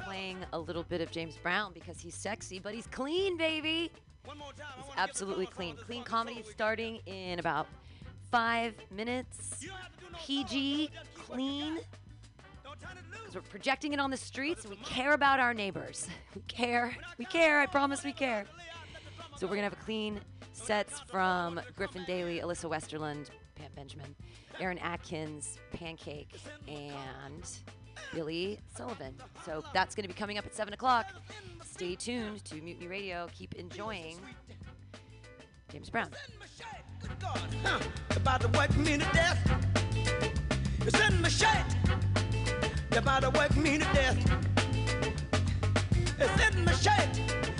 playing 0.00 0.38
a 0.52 0.58
little 0.58 0.82
bit 0.82 1.00
of 1.00 1.10
James 1.10 1.36
Brown 1.36 1.72
because 1.72 2.00
he's 2.00 2.14
sexy, 2.14 2.58
but 2.58 2.74
he's 2.74 2.86
clean, 2.86 3.36
baby. 3.36 3.90
He's 4.24 4.92
absolutely 4.96 5.46
clean. 5.46 5.76
Clean 5.76 6.02
comedy 6.02 6.42
starting 6.50 6.96
in 7.06 7.38
about 7.38 7.68
five 8.30 8.74
minutes. 8.90 9.64
PG, 10.18 10.90
clean. 11.26 11.78
Because 12.62 13.34
we're 13.34 13.40
projecting 13.42 13.92
it 13.92 14.00
on 14.00 14.10
the 14.10 14.16
streets 14.16 14.64
and 14.64 14.70
we 14.70 14.76
care 14.82 15.12
about 15.12 15.40
our 15.40 15.54
neighbors. 15.54 16.08
We 16.34 16.42
care. 16.42 16.94
We 17.16 17.24
care. 17.24 17.60
I 17.60 17.66
promise 17.66 18.04
we 18.04 18.12
care. 18.12 18.44
So 19.36 19.46
we're 19.46 19.56
going 19.56 19.60
to 19.60 19.70
have 19.70 19.72
a 19.72 19.84
clean 19.84 20.20
sets 20.52 21.00
from 21.00 21.58
Griffin 21.76 22.04
Daly, 22.06 22.40
Alyssa 22.40 22.68
Westerland, 22.70 23.30
Pam 23.54 23.70
Benjamin, 23.74 24.14
Aaron 24.60 24.78
Atkins, 24.78 25.58
Pancake, 25.72 26.34
and 26.68 27.42
Billy 28.14 28.60
Sullivan. 28.76 29.14
So 29.44 29.62
that's 29.74 29.94
going 29.94 30.02
to 30.04 30.08
be 30.08 30.14
coming 30.14 30.38
up 30.38 30.46
at 30.46 30.54
7 30.54 30.72
o'clock. 30.74 31.06
Stay 31.64 31.94
tuned 31.94 32.44
to 32.46 32.60
Mutiny 32.60 32.88
Radio. 32.88 33.28
Keep 33.32 33.54
enjoying 33.54 34.18
James 35.70 35.90
Brown. 35.90 36.10
About 38.14 38.40
to 38.40 38.78
me 38.78 38.98
to 38.98 39.06
death. 39.12 39.38
Send 40.88 41.22
me 41.22 41.28
shit. 41.28 41.48
About 42.96 43.22
to 43.22 43.58
me 43.58 43.78
to 43.78 43.84
death. 43.92 44.16
Shit. 46.82 47.55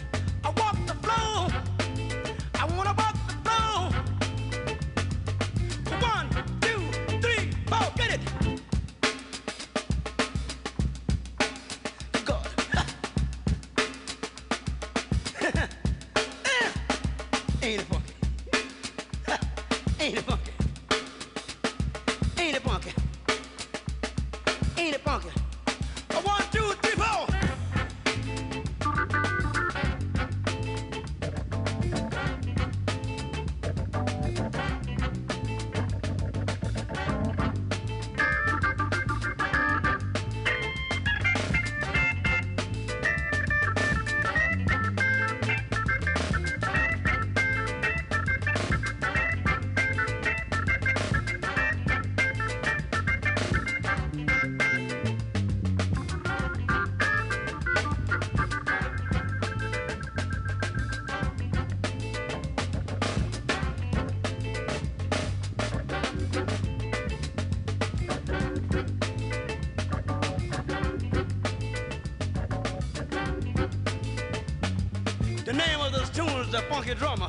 The 76.56 76.62
Funky 76.62 76.94
Drummer. 76.94 77.28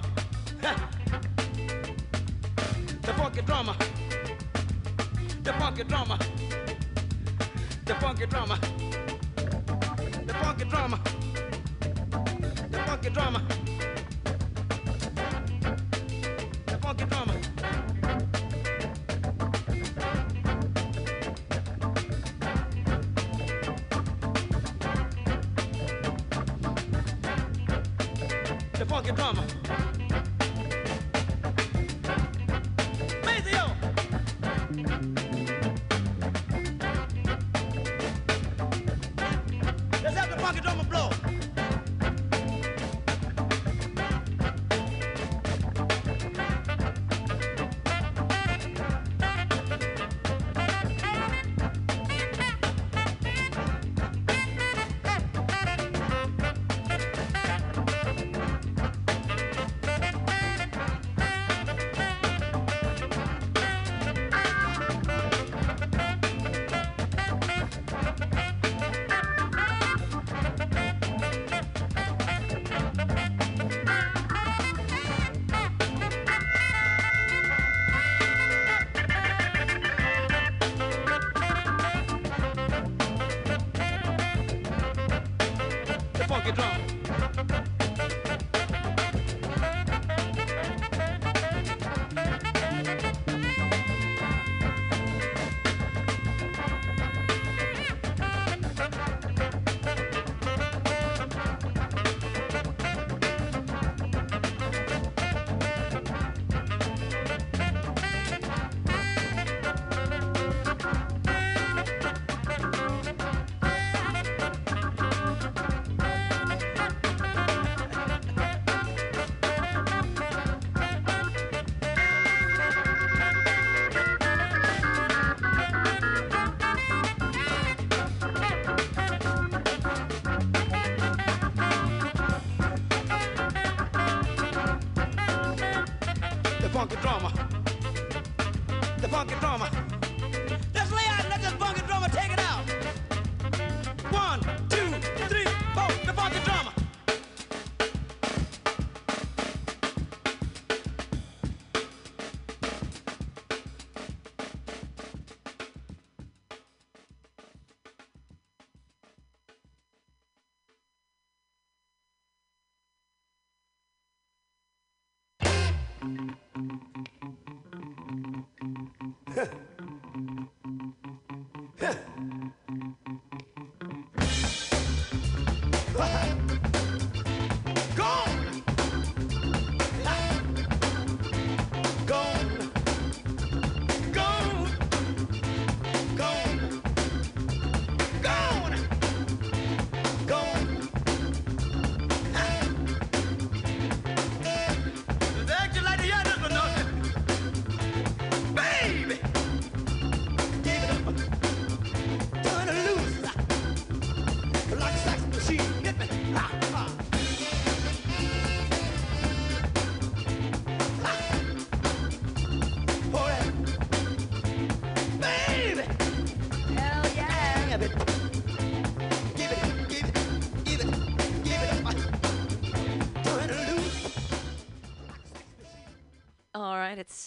the 3.02 3.14
Funky 3.14 3.42
Drummer. 3.42 3.76
The 5.44 5.54
Funky 5.54 5.84
Drummer. 5.84 6.18
The 7.84 7.96
Funky 7.96 8.26
Drummer. 8.26 8.58
The 10.28 10.34
Funky 10.34 10.64
Drummer. 10.64 11.07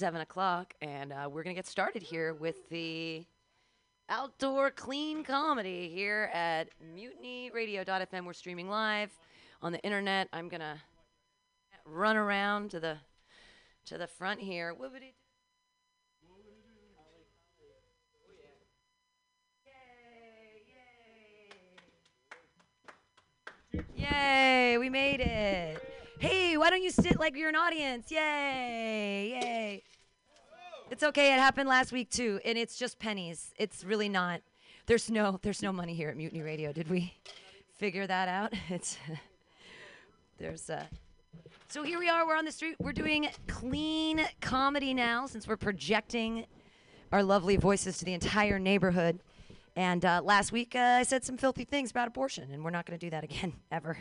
Seven 0.00 0.22
o'clock, 0.22 0.72
and 0.80 1.12
uh, 1.12 1.28
we're 1.30 1.42
gonna 1.42 1.52
get 1.52 1.66
started 1.66 2.02
here 2.02 2.32
with 2.32 2.70
the 2.70 3.22
outdoor 4.08 4.70
clean 4.70 5.22
comedy 5.22 5.90
here 5.94 6.30
at 6.32 6.68
MutinyRadio.fm. 6.96 8.24
We're 8.24 8.32
streaming 8.32 8.70
live 8.70 9.10
on 9.60 9.72
the 9.72 9.78
internet. 9.80 10.26
I'm 10.32 10.48
gonna 10.48 10.78
run 11.84 12.16
around 12.16 12.70
to 12.70 12.80
the 12.80 12.96
to 13.84 13.98
the 13.98 14.06
front 14.06 14.40
here. 14.40 14.74
Whoopity- 14.74 15.12
Yay, 23.96 24.78
we 24.78 24.88
made 24.88 25.20
it. 25.20 25.82
Hey, 26.20 26.56
why 26.56 26.70
don't 26.70 26.82
you 26.82 26.90
sit 26.90 27.18
like 27.20 27.36
you're 27.36 27.48
an 27.50 27.56
audience? 27.56 28.10
Yay, 28.10 29.38
yay. 29.40 29.82
It's 30.90 31.04
okay. 31.04 31.32
It 31.32 31.38
happened 31.38 31.68
last 31.68 31.92
week 31.92 32.10
too, 32.10 32.40
and 32.44 32.58
it's 32.58 32.76
just 32.76 32.98
pennies. 32.98 33.54
It's 33.56 33.84
really 33.84 34.08
not. 34.08 34.40
There's 34.86 35.08
no 35.08 35.38
there's 35.40 35.62
no 35.62 35.72
money 35.72 35.94
here 35.94 36.08
at 36.08 36.16
Mutiny 36.16 36.42
Radio. 36.42 36.72
Did 36.72 36.90
we 36.90 37.14
figure 37.78 38.08
that 38.08 38.28
out? 38.28 38.52
It's 38.68 38.98
there's 40.36 40.68
uh 40.68 40.86
So 41.68 41.84
here 41.84 42.00
we 42.00 42.08
are. 42.08 42.26
We're 42.26 42.36
on 42.36 42.44
the 42.44 42.50
street. 42.50 42.74
We're 42.80 42.92
doing 42.92 43.28
clean 43.46 44.26
comedy 44.40 44.92
now 44.92 45.26
since 45.26 45.46
we're 45.46 45.56
projecting 45.56 46.44
our 47.12 47.22
lovely 47.22 47.56
voices 47.56 47.98
to 47.98 48.04
the 48.04 48.12
entire 48.12 48.58
neighborhood. 48.58 49.20
And 49.76 50.04
uh, 50.04 50.22
last 50.24 50.50
week, 50.50 50.74
uh, 50.74 50.98
I 50.98 51.04
said 51.04 51.24
some 51.24 51.36
filthy 51.36 51.64
things 51.64 51.92
about 51.92 52.08
abortion, 52.08 52.50
and 52.52 52.64
we're 52.64 52.70
not 52.70 52.84
going 52.84 52.98
to 52.98 53.06
do 53.06 53.10
that 53.10 53.22
again 53.22 53.52
ever. 53.70 53.96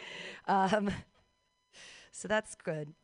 um, 0.48 0.90
so 2.12 2.28
that's 2.28 2.54
good. 2.54 2.94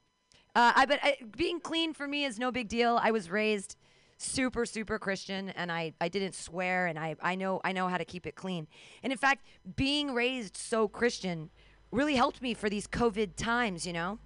Uh, 0.57 0.73
I 0.75 0.87
but 0.87 0.99
I, 1.03 1.19
being 1.37 1.61
clean 1.61 1.93
for 1.93 2.09
me 2.09 2.25
is 2.25 2.39
no 2.39 2.51
big 2.51 2.67
deal. 2.67 2.99
I 3.03 3.11
was 3.11 3.29
raised 3.29 3.77
super 4.17 4.65
super 4.65 4.99
Christian, 4.99 5.51
and 5.51 5.71
I, 5.71 5.93
I 6.01 6.09
didn't 6.09 6.35
swear, 6.35 6.87
and 6.87 6.99
I, 6.99 7.15
I 7.21 7.35
know 7.35 7.61
I 7.63 7.73
know 7.73 7.89
how 7.89 7.99
to 7.99 8.07
keep 8.07 8.27
it 8.27 8.37
clean. 8.37 8.67
And 9.03 9.13
in 9.13 9.19
fact, 9.19 9.45
being 9.77 10.15
raised 10.15 10.57
so 10.57 10.89
Christian 10.89 11.51
really 11.93 12.15
helped 12.15 12.41
me 12.41 12.55
for 12.55 12.71
these 12.71 12.87
COVID 12.87 13.37
times. 13.37 13.87
You 13.87 13.93
know, 13.93 14.19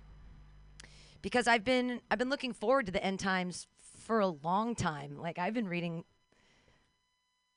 because 1.21 1.49
I've 1.49 1.65
been 1.65 2.01
I've 2.13 2.19
been 2.19 2.31
looking 2.31 2.53
forward 2.53 2.87
to 2.87 2.93
the 2.93 3.05
end 3.05 3.19
times 3.19 3.67
for 3.81 4.21
a 4.21 4.29
long 4.29 4.77
time. 4.77 5.19
Like 5.19 5.37
I've 5.37 5.55
been 5.55 5.67
reading 5.67 6.05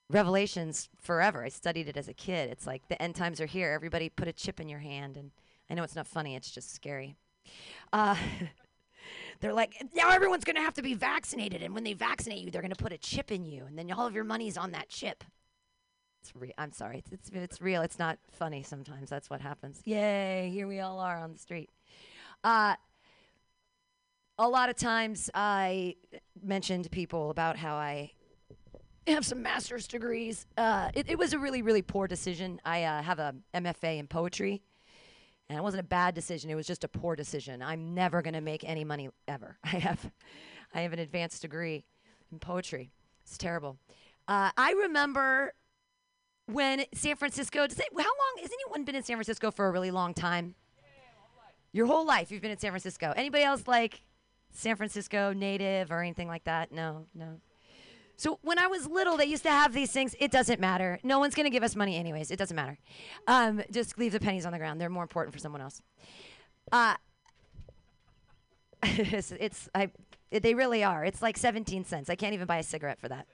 Revelations 0.09 0.89
forever. 0.99 1.43
I 1.43 1.49
studied 1.49 1.89
it 1.89 1.95
as 1.95 2.07
a 2.07 2.13
kid. 2.15 2.49
It's 2.49 2.65
like 2.65 2.87
the 2.87 2.99
end 2.99 3.13
times 3.13 3.39
are 3.39 3.45
here. 3.45 3.71
Everybody 3.71 4.09
put 4.09 4.27
a 4.27 4.33
chip 4.33 4.59
in 4.59 4.67
your 4.67 4.79
hand, 4.79 5.15
and 5.15 5.29
I 5.69 5.75
know 5.75 5.83
it's 5.83 5.95
not 5.95 6.07
funny. 6.07 6.35
It's 6.35 6.49
just 6.49 6.73
scary. 6.73 7.15
Uh, 7.91 8.15
they're 9.43 9.53
like, 9.53 9.75
now 9.93 10.09
everyone's 10.09 10.45
going 10.45 10.55
to 10.55 10.61
have 10.61 10.73
to 10.75 10.81
be 10.81 10.93
vaccinated, 10.93 11.61
and 11.61 11.73
when 11.73 11.83
they 11.83 11.91
vaccinate 11.91 12.39
you, 12.39 12.49
they're 12.49 12.61
going 12.61 12.73
to 12.73 12.81
put 12.81 12.93
a 12.93 12.97
chip 12.97 13.29
in 13.29 13.45
you, 13.45 13.65
and 13.65 13.77
then 13.77 13.91
all 13.91 14.07
of 14.07 14.15
your 14.15 14.23
money's 14.23 14.57
on 14.57 14.71
that 14.71 14.87
chip. 14.87 15.21
It's 16.21 16.33
real. 16.33 16.53
I'm 16.57 16.71
sorry. 16.71 16.99
It's, 16.99 17.11
it's 17.11 17.29
it's 17.33 17.61
real. 17.61 17.81
It's 17.81 17.99
not 17.99 18.17
funny. 18.31 18.63
Sometimes 18.63 19.09
that's 19.09 19.29
what 19.29 19.41
happens. 19.41 19.81
Yay! 19.83 20.49
Here 20.53 20.65
we 20.65 20.79
all 20.79 20.97
are 20.99 21.17
on 21.19 21.33
the 21.33 21.39
street. 21.39 21.69
Uh, 22.41 22.75
a 24.39 24.47
lot 24.47 24.69
of 24.69 24.77
times 24.77 25.29
I 25.33 25.97
mentioned 26.41 26.85
to 26.85 26.89
people 26.89 27.29
about 27.29 27.57
how 27.57 27.75
I 27.75 28.11
have 29.07 29.25
some 29.25 29.41
master's 29.41 29.85
degrees. 29.89 30.45
Uh, 30.55 30.89
it, 30.93 31.09
it 31.09 31.17
was 31.17 31.33
a 31.33 31.39
really, 31.39 31.61
really 31.61 31.81
poor 31.81 32.07
decision. 32.07 32.61
I 32.63 32.83
uh, 32.83 33.01
have 33.01 33.19
a 33.19 33.35
MFA 33.53 33.97
in 33.97 34.07
poetry, 34.07 34.61
and 35.49 35.57
it 35.57 35.61
wasn't 35.61 35.81
a 35.81 35.87
bad 35.87 36.15
decision. 36.15 36.49
It 36.49 36.55
was 36.55 36.67
just 36.67 36.83
a 36.83 36.87
poor 36.87 37.15
decision. 37.15 37.61
I'm 37.61 37.93
never 37.93 38.21
going 38.21 38.33
to 38.33 38.41
make 38.41 38.63
any 38.63 38.83
money 38.83 39.09
ever. 39.27 39.57
I 39.63 39.77
have, 39.79 40.11
I 40.73 40.81
have 40.81 40.93
an 40.93 40.99
advanced 40.99 41.41
degree 41.41 41.85
in 42.31 42.39
poetry. 42.39 42.91
It's 43.23 43.37
terrible. 43.37 43.77
Uh, 44.27 44.51
I 44.57 44.71
remember 44.73 45.53
when 46.47 46.85
San 46.93 47.15
Francisco. 47.15 47.67
Does 47.67 47.79
it, 47.79 47.87
how 47.91 48.03
long 48.03 48.41
has 48.41 48.51
anyone 48.51 48.83
been 48.83 48.95
in 48.95 49.03
San 49.03 49.15
Francisco 49.15 49.51
for 49.51 49.67
a 49.67 49.71
really 49.71 49.91
long 49.91 50.13
time? 50.13 50.55
Your 51.71 51.87
whole 51.87 52.05
life, 52.05 52.31
you've 52.31 52.41
been 52.41 52.51
in 52.51 52.59
San 52.59 52.71
Francisco. 52.71 53.13
Anybody 53.15 53.43
else 53.43 53.67
like 53.67 54.01
San 54.51 54.75
Francisco 54.75 55.33
native 55.33 55.91
or 55.91 56.01
anything 56.01 56.27
like 56.27 56.43
that? 56.43 56.71
No, 56.71 57.07
no. 57.15 57.39
So 58.15 58.39
when 58.43 58.59
I 58.59 58.67
was 58.67 58.87
little, 58.87 59.17
they 59.17 59.25
used 59.25 59.43
to 59.43 59.49
have 59.49 59.73
these 59.73 59.91
things. 59.91 60.15
It 60.19 60.31
doesn't 60.31 60.59
matter. 60.59 60.99
No 61.03 61.19
one's 61.19 61.35
going 61.35 61.45
to 61.45 61.49
give 61.49 61.63
us 61.63 61.75
money 61.75 61.97
anyways. 61.97 62.31
It 62.31 62.37
doesn't 62.37 62.55
matter. 62.55 62.77
Um, 63.27 63.61
just 63.71 63.97
leave 63.97 64.11
the 64.11 64.19
pennies 64.19 64.45
on 64.45 64.51
the 64.51 64.59
ground. 64.59 64.79
They're 64.79 64.89
more 64.89 65.03
important 65.03 65.33
for 65.33 65.39
someone 65.39 65.61
else. 65.61 65.81
Uh, 66.71 66.95
it's, 68.83 69.31
it's 69.31 69.69
I, 69.73 69.89
they 70.31 70.53
really 70.53 70.83
are. 70.83 71.03
It's 71.03 71.21
like 71.21 71.37
17 71.37 71.85
cents. 71.85 72.09
I 72.09 72.15
can't 72.15 72.33
even 72.33 72.47
buy 72.47 72.57
a 72.57 72.63
cigarette 72.63 72.99
for 72.99 73.09
that. 73.09 73.27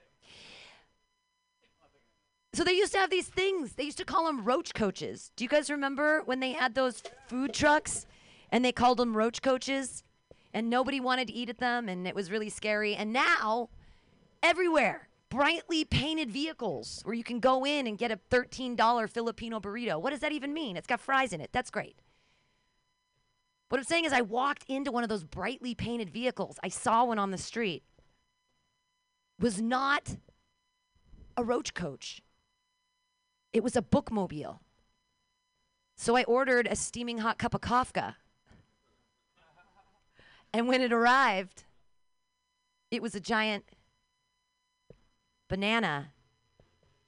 So 2.52 2.64
they 2.64 2.72
used 2.72 2.92
to 2.92 2.98
have 2.98 3.10
these 3.10 3.28
things. 3.28 3.74
They 3.74 3.84
used 3.84 3.98
to 3.98 4.04
call 4.04 4.26
them 4.26 4.44
roach 4.44 4.74
coaches. 4.74 5.30
Do 5.36 5.44
you 5.44 5.48
guys 5.48 5.70
remember 5.70 6.22
when 6.24 6.40
they 6.40 6.52
had 6.52 6.74
those 6.74 7.02
food 7.28 7.52
trucks 7.52 8.06
and 8.50 8.64
they 8.64 8.72
called 8.72 8.98
them 8.98 9.16
roach 9.16 9.40
coaches 9.40 10.02
and 10.52 10.68
nobody 10.68 10.98
wanted 10.98 11.28
to 11.28 11.32
eat 11.32 11.48
at 11.48 11.58
them 11.58 11.88
and 11.88 12.08
it 12.08 12.14
was 12.14 12.30
really 12.30 12.48
scary. 12.48 12.96
And 12.96 13.12
now 13.12 13.68
everywhere. 14.42 15.08
Brightly 15.28 15.84
painted 15.84 16.30
vehicles 16.30 17.02
where 17.04 17.14
you 17.14 17.22
can 17.22 17.38
go 17.38 17.64
in 17.64 17.86
and 17.86 17.96
get 17.96 18.10
a 18.10 18.18
$13 18.30 19.08
Filipino 19.08 19.60
burrito. 19.60 20.00
What 20.00 20.10
does 20.10 20.20
that 20.20 20.32
even 20.32 20.52
mean? 20.52 20.76
It's 20.76 20.88
got 20.88 21.00
fries 21.00 21.32
in 21.32 21.40
it. 21.40 21.50
That's 21.52 21.70
great. 21.70 21.96
What 23.68 23.78
I'm 23.78 23.84
saying 23.84 24.04
is, 24.04 24.12
I 24.12 24.22
walked 24.22 24.64
into 24.66 24.90
one 24.90 25.04
of 25.04 25.08
those 25.08 25.22
brightly 25.22 25.76
painted 25.76 26.10
vehicles. 26.10 26.58
I 26.64 26.68
saw 26.68 27.04
one 27.04 27.20
on 27.20 27.30
the 27.30 27.38
street. 27.38 27.84
Was 29.38 29.62
not 29.62 30.16
a 31.36 31.44
roach 31.44 31.72
coach, 31.72 32.20
it 33.52 33.62
was 33.62 33.76
a 33.76 33.82
bookmobile. 33.82 34.58
So 35.96 36.16
I 36.16 36.24
ordered 36.24 36.66
a 36.66 36.76
steaming 36.76 37.18
hot 37.18 37.38
cup 37.38 37.54
of 37.54 37.60
Kafka. 37.60 38.16
And 40.52 40.66
when 40.66 40.80
it 40.80 40.92
arrived, 40.92 41.64
it 42.90 43.02
was 43.02 43.14
a 43.14 43.20
giant 43.20 43.64
banana. 45.50 46.12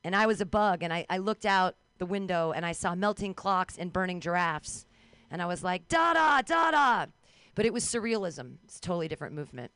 And 0.04 0.14
I 0.14 0.26
was 0.26 0.42
a 0.42 0.46
bug, 0.46 0.82
and 0.82 0.92
I, 0.92 1.06
I 1.08 1.16
looked 1.16 1.46
out 1.46 1.76
the 1.98 2.06
window 2.06 2.52
and 2.52 2.66
I 2.66 2.72
saw 2.72 2.96
melting 2.96 3.32
clocks 3.32 3.78
and 3.78 3.92
burning 3.92 4.20
giraffes. 4.20 4.84
And 5.30 5.40
I 5.40 5.46
was 5.46 5.62
like, 5.62 5.86
Dada, 5.86 6.42
Dada. 6.44 7.12
But 7.54 7.64
it 7.64 7.72
was 7.72 7.84
surrealism. 7.84 8.56
It's 8.64 8.78
a 8.78 8.80
totally 8.80 9.06
different 9.06 9.34
movement. 9.36 9.70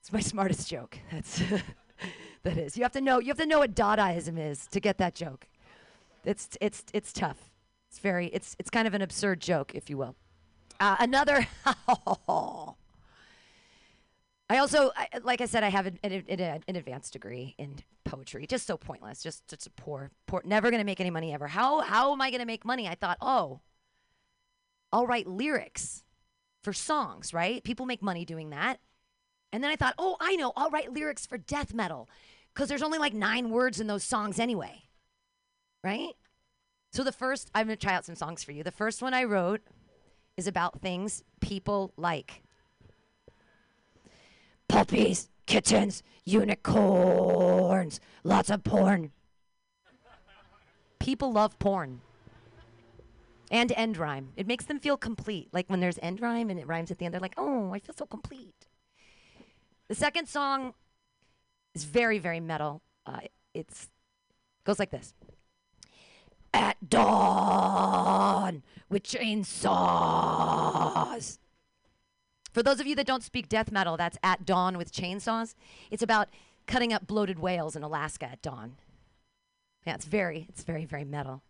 It's 0.00 0.10
my 0.10 0.20
smartest 0.32 0.68
joke. 0.68 0.98
That's 1.12 1.42
that 2.42 2.56
is. 2.56 2.76
You 2.76 2.84
have 2.84 2.92
to 2.92 3.02
know 3.02 3.20
you 3.20 3.28
have 3.28 3.38
to 3.38 3.46
know 3.46 3.58
what 3.58 3.74
Dadaism 3.74 4.38
is 4.38 4.66
to 4.68 4.80
get 4.80 4.96
that 4.96 5.14
joke. 5.14 5.46
It's 6.24 6.56
it's 6.60 6.84
it's 6.94 7.12
tough. 7.12 7.50
It's 7.90 7.98
very 7.98 8.28
it's 8.28 8.56
it's 8.58 8.70
kind 8.70 8.88
of 8.88 8.94
an 8.94 9.02
absurd 9.02 9.40
joke, 9.40 9.74
if 9.74 9.90
you 9.90 9.98
will. 9.98 10.16
Uh, 10.80 10.96
another 11.00 11.46
I 14.52 14.58
also, 14.58 14.90
I, 14.94 15.08
like 15.24 15.40
I 15.40 15.46
said, 15.46 15.64
I 15.64 15.70
have 15.70 15.86
an, 15.86 15.98
an, 16.04 16.12
an, 16.28 16.62
an 16.68 16.76
advanced 16.76 17.14
degree 17.14 17.54
in 17.56 17.76
poetry. 18.04 18.46
Just 18.46 18.66
so 18.66 18.76
pointless. 18.76 19.22
Just, 19.22 19.48
just 19.48 19.66
a 19.66 19.70
poor, 19.70 20.10
poor. 20.26 20.42
Never 20.44 20.70
gonna 20.70 20.84
make 20.84 21.00
any 21.00 21.08
money 21.08 21.32
ever. 21.32 21.46
How, 21.46 21.80
how 21.80 22.12
am 22.12 22.20
I 22.20 22.30
gonna 22.30 22.44
make 22.44 22.62
money? 22.62 22.86
I 22.86 22.94
thought, 22.94 23.16
oh, 23.22 23.60
I'll 24.92 25.06
write 25.06 25.26
lyrics 25.26 26.04
for 26.62 26.74
songs. 26.74 27.32
Right? 27.32 27.64
People 27.64 27.86
make 27.86 28.02
money 28.02 28.26
doing 28.26 28.50
that. 28.50 28.78
And 29.54 29.64
then 29.64 29.70
I 29.70 29.76
thought, 29.76 29.94
oh, 29.96 30.18
I 30.20 30.36
know. 30.36 30.52
I'll 30.54 30.68
write 30.68 30.92
lyrics 30.92 31.24
for 31.24 31.38
death 31.38 31.72
metal, 31.72 32.10
because 32.52 32.68
there's 32.68 32.82
only 32.82 32.98
like 32.98 33.14
nine 33.14 33.48
words 33.48 33.80
in 33.80 33.86
those 33.86 34.04
songs 34.04 34.38
anyway. 34.38 34.82
Right? 35.82 36.12
So 36.92 37.02
the 37.02 37.10
first, 37.10 37.50
I'm 37.54 37.68
gonna 37.68 37.76
try 37.76 37.94
out 37.94 38.04
some 38.04 38.16
songs 38.16 38.44
for 38.44 38.52
you. 38.52 38.62
The 38.62 38.70
first 38.70 39.00
one 39.00 39.14
I 39.14 39.24
wrote 39.24 39.62
is 40.36 40.46
about 40.46 40.82
things 40.82 41.24
people 41.40 41.94
like 41.96 42.42
puppies, 44.72 45.28
kittens, 45.46 46.02
unicorns, 46.24 48.00
lots 48.24 48.48
of 48.48 48.64
porn. 48.64 49.12
People 50.98 51.30
love 51.30 51.58
porn. 51.58 52.00
And 53.50 53.70
end 53.72 53.98
rhyme. 53.98 54.30
It 54.34 54.46
makes 54.46 54.64
them 54.64 54.80
feel 54.80 54.96
complete. 54.96 55.50
Like 55.52 55.68
when 55.68 55.80
there's 55.80 55.98
end 56.00 56.22
rhyme 56.22 56.48
and 56.48 56.58
it 56.58 56.66
rhymes 56.66 56.90
at 56.90 56.96
the 56.96 57.04
end, 57.04 57.12
they're 57.12 57.20
like, 57.20 57.34
oh, 57.36 57.70
I 57.74 57.80
feel 57.80 57.94
so 57.94 58.06
complete. 58.06 58.66
The 59.88 59.94
second 59.94 60.26
song 60.26 60.72
is 61.74 61.84
very, 61.84 62.18
very 62.18 62.40
metal. 62.40 62.80
Uh, 63.04 63.20
it's 63.52 63.90
goes 64.64 64.78
like 64.78 64.90
this. 64.90 65.12
At 66.54 66.88
dawn 66.88 68.62
with 68.88 69.02
chainsaws. 69.02 69.58
For 72.52 72.62
those 72.62 72.80
of 72.80 72.86
you 72.86 72.94
that 72.96 73.06
don't 73.06 73.22
speak 73.22 73.48
death 73.48 73.72
metal, 73.72 73.96
that's 73.96 74.18
at 74.22 74.44
dawn 74.44 74.76
with 74.76 74.92
chainsaws. 74.92 75.54
It's 75.90 76.02
about 76.02 76.28
cutting 76.66 76.92
up 76.92 77.06
bloated 77.06 77.38
whales 77.38 77.74
in 77.74 77.82
Alaska 77.82 78.26
at 78.26 78.42
dawn. 78.42 78.76
Yeah, 79.86 79.94
it's 79.94 80.04
very, 80.04 80.46
it's 80.48 80.62
very, 80.62 80.84
very 80.84 81.04
metal. 81.04 81.42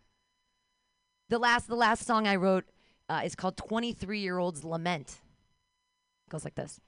The 1.29 1.39
last, 1.39 1.67
the 1.67 1.75
last 1.75 2.05
song 2.05 2.27
I 2.27 2.35
wrote 2.35 2.65
uh, 3.09 3.21
is 3.23 3.35
called 3.35 3.57
"23 3.57 4.19
Year 4.19 4.37
Old's 4.37 4.63
Lament." 4.63 5.19
It 6.27 6.31
goes 6.31 6.43
like 6.43 6.55
this: 6.55 6.79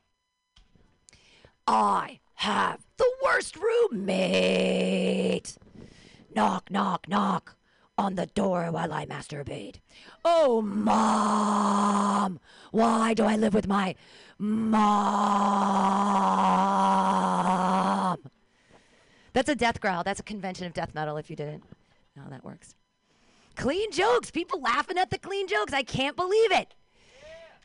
I 1.68 2.20
have 2.36 2.82
the 2.98 3.12
worst 3.24 3.58
roommate. 3.58 5.58
Knock, 6.34 6.72
knock, 6.72 7.08
knock 7.08 7.56
on 7.98 8.16
the 8.16 8.26
door 8.28 8.72
while 8.72 8.94
I 8.94 9.06
masturbate. 9.06 9.78
Oh, 10.24 10.62
mom, 10.62 12.40
why 12.72 13.14
do 13.14 13.24
I 13.24 13.36
live 13.36 13.54
with 13.54 13.68
my 13.68 13.96
mom? 14.38 14.96
That's 19.34 19.50
a 19.50 19.56
death 19.56 19.80
growl. 19.82 20.04
That's 20.04 20.20
a 20.20 20.24
convention 20.24 20.66
of 20.66 20.74
death 20.74 20.94
metal 20.96 21.18
if 21.18 21.30
you 21.30 21.36
didn't 21.36 21.64
know 22.16 22.24
how 22.24 22.30
that 22.30 22.44
works. 22.44 22.76
Clean 23.56 23.92
jokes. 23.92 24.32
People 24.32 24.62
laughing 24.62 24.98
at 24.98 25.10
the 25.10 25.18
clean 25.18 25.48
jokes. 25.48 25.74
I 25.74 25.84
can't 25.84 26.16
believe 26.16 26.52
it. 26.52 26.74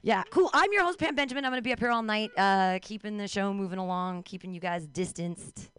Yeah, 0.03 0.23
cool. 0.31 0.51
I'm 0.55 0.73
your 0.73 0.85
host, 0.85 0.99
Pam 0.99 1.15
Benjamin. 1.15 1.45
I'm 1.45 1.51
going 1.51 1.59
to 1.63 1.67
be 1.67 1.73
up 1.73 1.79
here 1.79 1.91
all 1.91 2.03
night, 2.03 2.31
uh, 2.39 2.79
keeping 2.81 3.19
the 3.19 3.29
show 3.29 3.53
moving 3.53 3.79
along, 3.79 4.23
keeping 4.23 4.55
you 4.55 4.61
guys 4.61 4.87
distanced, 4.87 5.71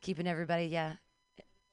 keeping 0.00 0.26
everybody, 0.26 0.64
yeah, 0.66 0.94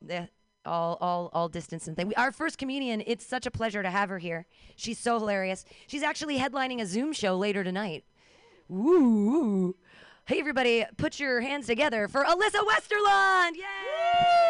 yeah, 0.05 0.25
all, 0.67 0.97
all, 1.01 1.29
all 1.33 1.49
distance 1.49 1.87
and 1.87 1.95
thing. 1.95 2.07
We, 2.09 2.15
our 2.15 2.31
first 2.31 2.57
comedian. 2.57 3.01
It's 3.07 3.25
such 3.25 3.45
a 3.45 3.51
pleasure 3.51 3.81
to 3.81 3.89
have 3.89 4.09
her 4.09 4.19
here. 4.19 4.45
She's 4.75 4.99
so 4.99 5.17
hilarious. 5.19 5.65
She's 5.87 6.03
actually 6.03 6.37
headlining 6.37 6.81
a 6.81 6.85
Zoom 6.85 7.13
show 7.13 7.35
later 7.37 7.63
tonight. 7.63 8.03
Woo! 8.67 9.75
Hey, 10.25 10.39
everybody, 10.39 10.85
put 10.97 11.19
your 11.19 11.39
hands 11.41 11.67
together 11.67 12.07
for 12.07 12.25
Alyssa 12.25 12.61
Westerlund. 12.67 13.55
Yay! 13.55 13.63
Ow! 13.63 14.46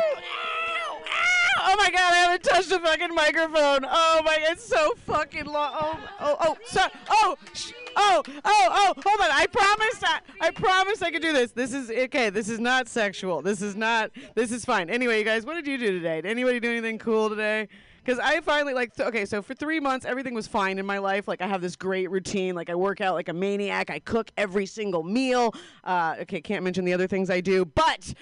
Oh 1.69 1.75
my 1.75 1.89
god, 1.89 2.13
I 2.13 2.15
haven't 2.15 2.43
touched 2.43 2.69
the 2.69 2.79
fucking 2.79 3.13
microphone. 3.13 3.85
Oh 3.89 4.21
my, 4.23 4.37
it's 4.43 4.63
so 4.63 4.93
fucking 5.05 5.45
long. 5.45 5.73
Oh, 5.73 5.99
oh, 6.21 6.37
oh, 6.39 6.57
sorry. 6.63 6.91
Oh, 7.09 7.35
sh- 7.53 7.73
oh, 7.97 8.23
oh, 8.25 8.41
oh, 8.45 8.93
hold 9.03 9.19
on. 9.19 9.29
I 9.31 9.47
promised 9.47 10.01
I, 10.01 10.19
I 10.39 10.51
promised 10.51 11.03
I 11.03 11.11
could 11.11 11.21
do 11.21 11.33
this. 11.33 11.51
This 11.51 11.73
is, 11.73 11.91
okay, 11.91 12.29
this 12.29 12.47
is 12.47 12.59
not 12.59 12.87
sexual. 12.87 13.41
This 13.41 13.61
is 13.61 13.75
not, 13.75 14.11
this 14.33 14.53
is 14.53 14.63
fine. 14.63 14.89
Anyway, 14.89 15.19
you 15.19 15.25
guys, 15.25 15.45
what 15.45 15.55
did 15.55 15.67
you 15.67 15.77
do 15.77 15.91
today? 15.91 16.21
Did 16.21 16.31
anybody 16.31 16.61
do 16.61 16.71
anything 16.71 16.99
cool 16.99 17.29
today? 17.29 17.67
Because 18.01 18.17
I 18.19 18.39
finally, 18.39 18.73
like, 18.73 18.95
th- 18.95 19.09
okay, 19.09 19.25
so 19.25 19.41
for 19.41 19.53
three 19.53 19.81
months, 19.81 20.05
everything 20.05 20.33
was 20.33 20.47
fine 20.47 20.79
in 20.79 20.85
my 20.85 20.99
life. 20.99 21.27
Like, 21.27 21.41
I 21.41 21.47
have 21.47 21.59
this 21.59 21.75
great 21.75 22.09
routine. 22.09 22.55
Like, 22.55 22.69
I 22.69 22.75
work 22.75 23.01
out 23.01 23.15
like 23.15 23.27
a 23.27 23.33
maniac. 23.33 23.89
I 23.89 23.99
cook 23.99 24.31
every 24.37 24.65
single 24.65 25.03
meal. 25.03 25.53
Uh, 25.83 26.15
okay, 26.21 26.39
can't 26.39 26.63
mention 26.63 26.85
the 26.85 26.93
other 26.93 27.07
things 27.07 27.29
I 27.29 27.41
do. 27.41 27.65
But 27.65 28.13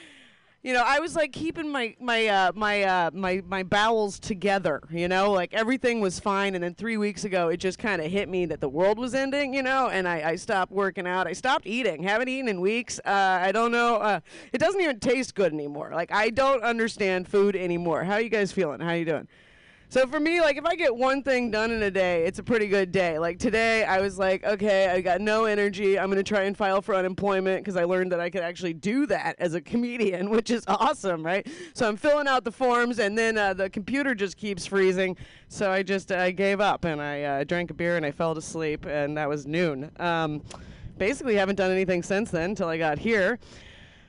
you 0.65 0.73
know, 0.73 0.81
I 0.83 0.99
was 0.99 1.15
like 1.15 1.31
keeping 1.31 1.71
my 1.71 1.95
my 1.99 2.25
uh, 2.25 2.51
my 2.55 2.81
uh, 2.81 3.11
my 3.13 3.43
my 3.47 3.61
bowels 3.61 4.17
together. 4.17 4.81
You 4.89 5.07
know, 5.07 5.31
like 5.31 5.53
everything 5.53 6.01
was 6.01 6.19
fine, 6.19 6.55
and 6.55 6.63
then 6.63 6.73
three 6.73 6.97
weeks 6.97 7.23
ago, 7.23 7.49
it 7.49 7.57
just 7.57 7.77
kind 7.77 8.01
of 8.01 8.09
hit 8.09 8.27
me 8.27 8.47
that 8.47 8.61
the 8.61 8.67
world 8.67 8.97
was 8.97 9.13
ending. 9.13 9.53
You 9.53 9.61
know, 9.61 9.89
and 9.89 10.07
I, 10.07 10.31
I 10.31 10.35
stopped 10.37 10.71
working 10.71 11.05
out. 11.05 11.27
I 11.27 11.33
stopped 11.33 11.67
eating. 11.67 12.01
Haven't 12.01 12.29
eaten 12.29 12.47
in 12.47 12.61
weeks. 12.61 12.99
Uh, 13.05 13.11
I 13.43 13.51
don't 13.51 13.71
know. 13.71 13.97
Uh, 13.97 14.21
it 14.53 14.57
doesn't 14.57 14.81
even 14.81 14.99
taste 14.99 15.35
good 15.35 15.53
anymore. 15.53 15.91
Like 15.93 16.11
I 16.11 16.31
don't 16.31 16.63
understand 16.63 17.27
food 17.27 17.55
anymore. 17.55 18.03
How 18.03 18.17
you 18.17 18.29
guys 18.29 18.51
feeling? 18.51 18.79
How 18.79 18.93
you 18.93 19.05
doing? 19.05 19.27
So 19.95 20.05
for 20.07 20.19
me, 20.19 20.41
like 20.41 20.57
if 20.57 20.65
I 20.65 20.75
get 20.75 20.93
one 20.93 21.23
thing 21.23 21.49
done 21.49 21.71
in 21.71 21.81
a 21.81 21.89
day, 21.89 22.25
it's 22.25 22.37
a 22.37 22.43
pretty 22.43 22.67
good 22.67 22.91
day. 22.91 23.17
Like 23.17 23.39
today, 23.39 23.85
I 23.85 24.01
was 24.01 24.19
like, 24.19 24.43
okay, 24.43 24.89
I 24.89 24.99
got 24.99 25.21
no 25.21 25.45
energy. 25.45 25.97
I'm 25.97 26.09
gonna 26.09 26.21
try 26.21 26.41
and 26.41 26.57
file 26.57 26.81
for 26.81 26.93
unemployment 26.93 27.63
because 27.63 27.77
I 27.77 27.85
learned 27.85 28.11
that 28.11 28.19
I 28.19 28.29
could 28.29 28.41
actually 28.41 28.73
do 28.73 29.05
that 29.05 29.37
as 29.39 29.53
a 29.53 29.61
comedian, 29.61 30.29
which 30.31 30.51
is 30.51 30.65
awesome, 30.67 31.25
right? 31.25 31.47
So 31.73 31.87
I'm 31.87 31.95
filling 31.95 32.27
out 32.27 32.43
the 32.43 32.51
forms, 32.51 32.99
and 32.99 33.17
then 33.17 33.37
uh, 33.37 33.53
the 33.53 33.69
computer 33.69 34.13
just 34.13 34.35
keeps 34.35 34.65
freezing. 34.65 35.15
So 35.47 35.71
I 35.71 35.81
just 35.81 36.11
I 36.11 36.31
gave 36.31 36.59
up 36.59 36.83
and 36.83 37.01
I 37.01 37.21
uh, 37.23 37.43
drank 37.45 37.71
a 37.71 37.73
beer 37.73 37.95
and 37.95 38.05
I 38.05 38.11
fell 38.11 38.37
asleep, 38.37 38.85
and 38.85 39.15
that 39.15 39.29
was 39.29 39.47
noon. 39.47 39.91
Um, 39.97 40.43
basically, 40.97 41.35
haven't 41.35 41.55
done 41.55 41.71
anything 41.71 42.03
since 42.03 42.31
then 42.31 42.49
until 42.49 42.67
I 42.67 42.77
got 42.77 42.99
here. 42.99 43.39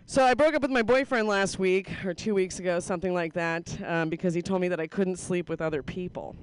So 0.09 0.25
I 0.25 0.35
broke 0.35 0.55
up 0.55 0.63
with 0.63 0.71
my 0.71 0.83
boyfriend 0.83 1.27
last 1.27 1.59
week 1.59 1.91
or 2.05 2.15
two 2.15 2.33
weeks 2.33 2.61
ago, 2.61 2.79
something 2.79 3.13
like 3.13 3.33
that, 3.33 3.77
um, 3.85 4.09
because 4.09 4.35
he 4.35 4.41
told 4.41 4.61
me 4.61 4.69
that 4.69 4.79
I 4.79 4.87
couldn't 4.87 5.17
sleep 5.17 5.49
with 5.49 5.61
other 5.61 5.83
people, 5.83 6.37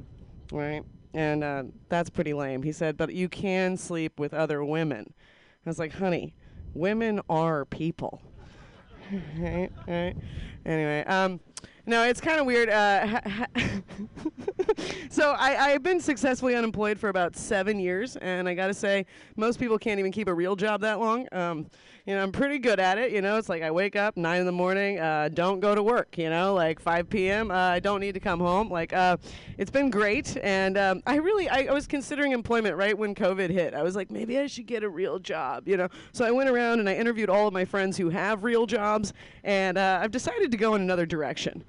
right? 0.52 0.84
And 1.14 1.46
uh, 1.46 1.64
that's 1.88 2.10
pretty 2.10 2.34
lame. 2.34 2.62
He 2.62 2.74
said, 2.74 2.98
but 2.98 3.14
you 3.14 3.30
can 3.30 3.78
sleep 3.78 4.20
with 4.20 4.34
other 4.34 4.66
women. 4.66 5.14
I 5.66 5.70
was 5.70 5.80
like, 5.80 5.94
honey, 5.94 6.34
women 6.74 7.22
are 7.30 7.64
people. 7.64 8.22
right, 9.40 9.70
right. 9.88 10.16
Anyway, 10.66 11.06
um, 11.06 11.40
no, 11.86 12.04
it's 12.04 12.22
kind 12.22 12.40
of 12.40 12.46
weird. 12.46 12.70
Uh, 12.70 13.08
ha- 13.08 13.22
ha- 13.56 13.82
so 15.10 15.32
I, 15.38 15.72
I've 15.72 15.84
been 15.84 16.00
successfully 16.00 16.56
unemployed 16.56 16.98
for 16.98 17.10
about 17.10 17.36
seven 17.36 17.80
years, 17.80 18.16
and 18.18 18.48
I 18.48 18.54
gotta 18.54 18.74
say, 18.74 19.06
most 19.36 19.60
people 19.60 19.78
can't 19.78 20.00
even 20.00 20.12
keep 20.12 20.28
a 20.28 20.34
real 20.34 20.56
job 20.56 20.82
that 20.82 21.00
long. 21.00 21.28
Um, 21.32 21.68
you 22.06 22.16
know, 22.16 22.22
I'm 22.22 22.34
pretty 22.34 22.60
good 22.60 22.80
at 22.82 22.98
it. 22.98 23.12
You 23.12 23.22
know, 23.22 23.38
it's 23.38 23.48
like 23.48 23.64
I 23.64 23.72
wake 23.72 23.96
up 23.96 24.18
nine 24.18 24.42
in 24.42 24.46
the 24.46 24.52
morning, 24.52 25.00
uh, 25.00 25.30
don't 25.34 25.62
go 25.62 25.74
to 25.74 25.82
work. 25.82 26.18
You 26.18 26.30
know, 26.30 26.54
like 26.54 26.80
5 26.80 27.10
p.m. 27.10 27.50
Uh, 27.50 27.54
I 27.56 27.80
don't 27.80 28.02
need 28.02 28.14
to 28.14 28.20
come 28.20 28.40
home. 28.40 28.70
Like, 28.70 28.92
uh, 28.94 29.18
it's 29.58 29.72
been 29.72 29.90
great, 29.90 30.38
and 30.44 30.78
um, 30.78 31.02
I 31.06 31.16
really, 31.16 31.48
I, 31.48 31.68
I 31.70 31.72
was 31.72 31.88
considering 31.88 32.32
employment 32.34 32.76
right 32.76 32.98
when 32.98 33.16
COVID 33.16 33.50
hit. 33.50 33.74
I 33.74 33.84
was 33.84 33.96
like, 33.96 34.12
maybe 34.12 34.38
I 34.38 34.48
should 34.48 34.66
get 34.66 34.84
a 34.84 34.90
real 34.90 35.20
job. 35.20 35.68
You 35.68 35.78
know, 35.78 35.90
so 36.12 36.26
I 36.26 36.32
went 36.32 36.50
around 36.50 36.80
and 36.80 36.90
I 36.90 36.96
interviewed 36.96 37.30
all 37.30 37.48
of 37.48 37.54
my 37.54 37.66
friends 37.66 37.98
who 37.98 38.10
have 38.10 38.44
real 38.44 38.66
jobs, 38.66 39.14
and 39.44 39.78
uh, 39.78 40.00
I've 40.02 40.12
decided 40.12 40.52
to 40.52 40.58
go 40.58 40.76
in 40.76 40.82
another 40.82 41.06
direction. 41.06 41.64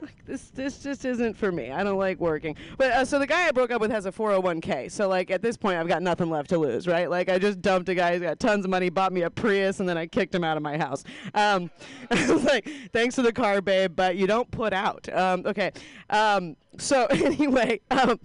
Like 0.00 0.24
this 0.26 0.50
this 0.50 0.78
just 0.82 1.04
isn't 1.04 1.36
for 1.36 1.52
me. 1.52 1.70
I 1.70 1.82
don't 1.84 1.98
like 1.98 2.18
working. 2.18 2.56
But 2.76 2.92
uh, 2.92 3.04
so 3.04 3.18
the 3.18 3.26
guy 3.26 3.46
I 3.46 3.52
broke 3.52 3.70
up 3.70 3.80
with 3.80 3.90
has 3.90 4.06
a 4.06 4.12
401k. 4.12 4.90
So 4.90 5.08
like 5.08 5.30
at 5.30 5.42
this 5.42 5.56
point 5.56 5.78
I've 5.78 5.88
got 5.88 6.02
nothing 6.02 6.30
left 6.30 6.50
to 6.50 6.58
lose, 6.58 6.86
right? 6.86 7.08
Like 7.08 7.28
I 7.28 7.38
just 7.38 7.60
dumped 7.62 7.88
a 7.88 7.94
guy 7.94 8.12
who's 8.12 8.22
got 8.22 8.40
tons 8.40 8.64
of 8.64 8.70
money, 8.70 8.90
bought 8.90 9.12
me 9.12 9.22
a 9.22 9.30
Prius, 9.30 9.80
and 9.80 9.88
then 9.88 9.96
I 9.96 10.06
kicked 10.06 10.34
him 10.34 10.44
out 10.44 10.56
of 10.56 10.62
my 10.62 10.76
house. 10.76 11.04
Um, 11.34 11.70
I 12.10 12.32
was 12.32 12.44
like, 12.44 12.68
thanks 12.92 13.14
for 13.14 13.22
the 13.22 13.32
car, 13.32 13.60
babe, 13.60 13.94
but 13.96 14.16
you 14.16 14.26
don't 14.26 14.50
put 14.50 14.72
out. 14.72 15.08
Um, 15.12 15.44
okay. 15.46 15.72
Um, 16.10 16.56
so 16.78 17.06
anyway. 17.10 17.80
Um, 17.90 18.18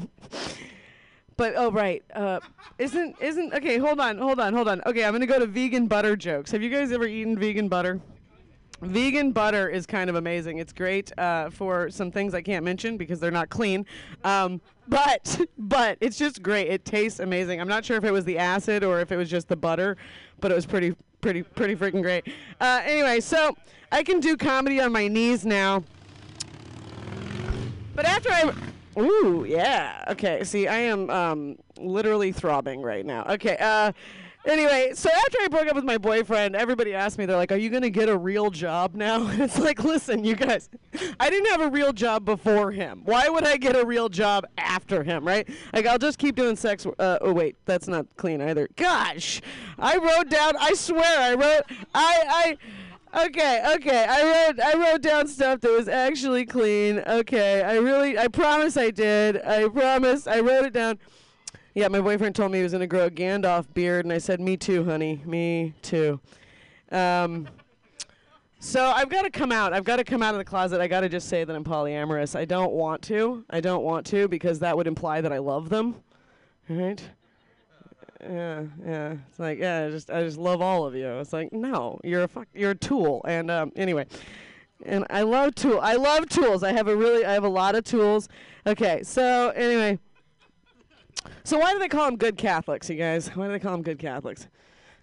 but 1.37 1.53
oh 1.55 1.69
right, 1.69 2.03
uh, 2.15 2.39
isn't 2.79 3.15
isn't 3.21 3.53
okay? 3.53 3.77
Hold 3.77 3.99
on, 3.99 4.17
hold 4.17 4.39
on, 4.39 4.53
hold 4.53 4.67
on. 4.67 4.81
Okay, 4.87 5.05
I'm 5.05 5.13
gonna 5.13 5.27
go 5.27 5.37
to 5.37 5.45
vegan 5.45 5.85
butter 5.85 6.15
jokes. 6.15 6.49
Have 6.49 6.63
you 6.63 6.71
guys 6.71 6.91
ever 6.91 7.05
eaten 7.05 7.37
vegan 7.37 7.69
butter? 7.69 8.01
Vegan 8.81 9.31
butter 9.31 9.69
is 9.69 9.85
kind 9.85 10.09
of 10.09 10.15
amazing. 10.15 10.59
It's 10.59 10.73
great 10.73 11.17
uh, 11.17 11.49
for 11.49 11.89
some 11.89 12.11
things 12.11 12.33
I 12.33 12.41
can't 12.41 12.63
mention 12.63 12.97
because 12.97 13.19
they're 13.19 13.31
not 13.31 13.49
clean. 13.49 13.85
Um, 14.23 14.61
but 14.87 15.41
but 15.57 15.97
it's 15.99 16.17
just 16.17 16.41
great. 16.41 16.67
It 16.67 16.85
tastes 16.85 17.19
amazing. 17.19 17.59
I'm 17.59 17.67
not 17.67 17.83
sure 17.83 17.97
if 17.97 18.03
it 18.03 18.11
was 18.11 18.25
the 18.25 18.37
acid 18.37 18.83
or 18.83 18.99
if 18.99 19.11
it 19.11 19.17
was 19.17 19.29
just 19.29 19.47
the 19.47 19.55
butter, 19.55 19.97
but 20.39 20.51
it 20.51 20.55
was 20.55 20.65
pretty 20.65 20.95
pretty 21.21 21.43
pretty 21.43 21.75
freaking 21.75 22.01
great. 22.01 22.27
Uh, 22.61 22.81
anyway, 22.83 23.19
so 23.19 23.55
I 23.91 24.03
can 24.03 24.19
do 24.19 24.37
comedy 24.37 24.79
on 24.79 24.91
my 24.91 25.07
knees 25.07 25.45
now. 25.45 25.83
But 27.95 28.05
after 28.05 28.29
I 28.29 28.53
Ooh, 28.97 29.45
yeah. 29.47 30.03
Okay. 30.07 30.43
See, 30.43 30.67
I 30.67 30.79
am 30.79 31.09
um, 31.09 31.57
literally 31.79 32.31
throbbing 32.31 32.81
right 32.81 33.05
now. 33.05 33.25
Okay. 33.29 33.55
Uh, 33.59 33.91
anyway, 34.47 34.91
so 34.95 35.09
after 35.09 35.37
I 35.41 35.47
broke 35.47 35.67
up 35.67 35.75
with 35.75 35.83
my 35.83 35.97
boyfriend, 35.97 36.55
everybody 36.55 36.93
asked 36.93 37.17
me, 37.17 37.25
they're 37.25 37.37
like, 37.37 37.51
"Are 37.51 37.57
you 37.57 37.69
gonna 37.69 37.89
get 37.89 38.09
a 38.09 38.17
real 38.17 38.49
job 38.49 38.95
now?" 38.95 39.27
And 39.27 39.41
it's 39.47 39.59
like, 39.59 39.83
listen, 39.83 40.23
you 40.23 40.35
guys, 40.35 40.69
I 41.19 41.29
didn't 41.29 41.49
have 41.51 41.61
a 41.61 41.69
real 41.69 41.93
job 41.93 42.25
before 42.25 42.71
him. 42.71 43.01
Why 43.05 43.29
would 43.29 43.45
I 43.45 43.57
get 43.57 43.75
a 43.75 43.85
real 43.85 44.09
job 44.09 44.45
after 44.57 45.03
him? 45.03 45.25
Right? 45.25 45.47
Like, 45.73 45.85
I'll 45.85 45.97
just 45.97 46.17
keep 46.17 46.35
doing 46.35 46.55
sex. 46.55 46.85
Uh, 46.85 47.19
oh 47.21 47.33
wait, 47.33 47.55
that's 47.65 47.87
not 47.87 48.05
clean 48.17 48.41
either. 48.41 48.67
Gosh, 48.75 49.41
I 49.77 49.97
wrote 49.97 50.29
down. 50.29 50.55
I 50.57 50.73
swear, 50.73 51.19
I 51.21 51.33
wrote. 51.33 51.63
I 51.93 52.23
I. 52.27 52.57
Okay, 53.25 53.63
okay. 53.75 54.05
I 54.07 54.23
wrote 54.23 54.59
I 54.59 54.73
wrote 54.77 55.01
down 55.01 55.27
stuff 55.27 55.61
that 55.61 55.71
was 55.71 55.87
actually 55.87 56.45
clean. 56.45 56.99
Okay, 56.99 57.63
I 57.63 57.75
really 57.77 58.17
I 58.17 58.27
promise 58.27 58.75
I 58.77 58.91
did. 58.91 59.41
I 59.41 59.67
promise 59.69 60.27
I 60.27 60.41
wrote 60.41 60.65
it 60.65 60.73
down. 60.73 60.99
Yeah, 61.77 61.89
my 61.89 62.01
boyfriend 62.01 62.35
told 62.35 62.51
me 62.51 62.57
he 62.57 62.63
was 62.63 62.71
gonna 62.71 62.87
grow 62.87 63.05
a 63.05 63.11
Gandalf 63.11 63.71
beard, 63.75 64.03
and 64.03 64.11
I 64.11 64.17
said, 64.17 64.41
"Me 64.41 64.57
too, 64.57 64.83
honey. 64.83 65.21
Me 65.27 65.75
too." 65.83 66.19
Um, 66.91 67.47
so 68.57 68.83
I've 68.87 69.09
got 69.09 69.25
to 69.25 69.29
come 69.29 69.51
out. 69.51 69.73
I've 69.73 69.83
got 69.83 69.97
to 69.97 70.03
come 70.03 70.23
out 70.23 70.33
of 70.33 70.39
the 70.39 70.43
closet. 70.43 70.81
I 70.81 70.87
got 70.87 71.01
to 71.01 71.09
just 71.09 71.29
say 71.29 71.43
that 71.43 71.55
I'm 71.55 71.63
polyamorous. 71.63 72.35
I 72.35 72.45
don't 72.45 72.71
want 72.71 73.03
to. 73.03 73.45
I 73.51 73.61
don't 73.61 73.83
want 73.83 74.07
to 74.07 74.27
because 74.27 74.57
that 74.57 74.75
would 74.75 74.87
imply 74.87 75.21
that 75.21 75.31
I 75.31 75.37
love 75.37 75.69
them. 75.69 75.97
Right? 76.67 76.99
yeah, 78.21 78.63
yeah. 78.83 79.15
It's 79.29 79.37
like, 79.37 79.59
yeah, 79.59 79.85
I 79.85 79.91
just, 79.91 80.09
I 80.09 80.23
just 80.23 80.39
love 80.39 80.63
all 80.63 80.87
of 80.87 80.95
you. 80.95 81.07
It's 81.19 81.31
like, 81.31 81.53
no, 81.53 81.99
you're 82.03 82.23
a 82.23 82.27
fuck, 82.27 82.47
you're 82.55 82.71
a 82.71 82.75
tool. 82.75 83.21
And 83.27 83.51
um, 83.51 83.71
anyway, 83.75 84.07
and 84.83 85.05
I 85.11 85.21
love 85.21 85.53
tool. 85.53 85.79
I 85.79 85.93
love 85.93 86.27
tools. 86.27 86.63
I 86.63 86.71
have 86.71 86.87
a 86.87 86.95
really, 86.95 87.23
I 87.23 87.33
have 87.33 87.43
a 87.43 87.49
lot 87.49 87.75
of 87.75 87.83
tools. 87.83 88.27
Okay, 88.65 89.03
so 89.03 89.49
anyway, 89.49 89.99
so 91.43 91.57
why 91.57 91.73
do 91.73 91.79
they 91.79 91.87
call 91.87 92.05
them 92.05 92.17
good 92.17 92.37
Catholics, 92.37 92.89
you 92.89 92.95
guys? 92.95 93.29
Why 93.29 93.45
do 93.47 93.51
they 93.51 93.59
call 93.59 93.71
them 93.71 93.81
good 93.81 93.99
Catholics? 93.99 94.47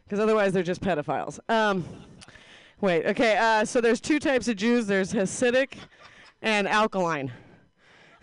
Because 0.05 0.21
otherwise 0.21 0.53
they're 0.53 0.63
just 0.63 0.81
pedophiles. 0.81 1.39
Um, 1.49 1.85
wait, 2.81 3.07
okay. 3.07 3.37
Uh, 3.37 3.65
so 3.65 3.81
there's 3.81 4.01
two 4.01 4.19
types 4.19 4.49
of 4.49 4.57
Jews. 4.57 4.87
There's 4.87 5.13
Hasidic 5.13 5.75
and 6.43 6.69
alkaline. 6.69 7.33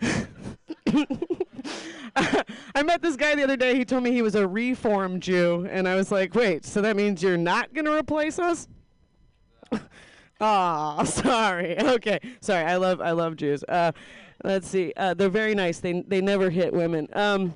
I 2.14 2.82
met 2.82 3.02
this 3.02 3.16
guy 3.16 3.34
the 3.34 3.42
other 3.44 3.56
day. 3.56 3.76
He 3.76 3.84
told 3.84 4.02
me 4.02 4.12
he 4.12 4.22
was 4.22 4.34
a 4.34 4.46
reform 4.46 5.20
Jew, 5.20 5.66
and 5.70 5.88
I 5.88 5.94
was 5.94 6.10
like, 6.10 6.34
"Wait, 6.34 6.64
so 6.64 6.80
that 6.82 6.96
means 6.96 7.22
you're 7.22 7.36
not 7.36 7.72
gonna 7.72 7.92
replace 7.92 8.38
us?" 8.38 8.68
Ah, 10.44 11.04
sorry. 11.04 11.78
Okay, 11.78 12.18
sorry. 12.40 12.64
I 12.64 12.76
love 12.76 13.00
I 13.00 13.12
love 13.12 13.36
Jews. 13.36 13.62
Uh, 13.68 13.92
let's 14.42 14.66
see. 14.66 14.92
Uh, 14.96 15.14
they're 15.14 15.28
very 15.28 15.54
nice. 15.54 15.78
They 15.78 16.02
they 16.02 16.20
never 16.20 16.50
hit 16.50 16.72
women. 16.72 17.06
Um, 17.12 17.54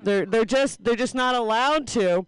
they're 0.00 0.26
they're 0.26 0.44
just 0.44 0.82
they're 0.84 0.96
just 0.96 1.14
not 1.14 1.34
allowed 1.34 1.86
to. 1.88 2.26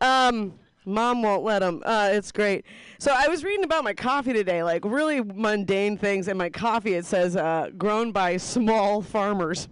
Um, 0.00 0.58
mom 0.84 1.22
won't 1.22 1.42
let 1.42 1.60
them. 1.60 1.82
Uh, 1.84 2.10
it's 2.12 2.32
great. 2.32 2.64
So 2.98 3.12
I 3.14 3.28
was 3.28 3.44
reading 3.44 3.64
about 3.64 3.84
my 3.84 3.92
coffee 3.92 4.32
today, 4.32 4.62
like 4.62 4.84
really 4.84 5.22
mundane 5.22 5.98
things. 5.98 6.28
In 6.28 6.36
my 6.36 6.48
coffee, 6.48 6.94
it 6.94 7.04
says 7.04 7.36
uh, 7.36 7.70
grown 7.76 8.12
by 8.12 8.36
small 8.36 9.02
farmers, 9.02 9.68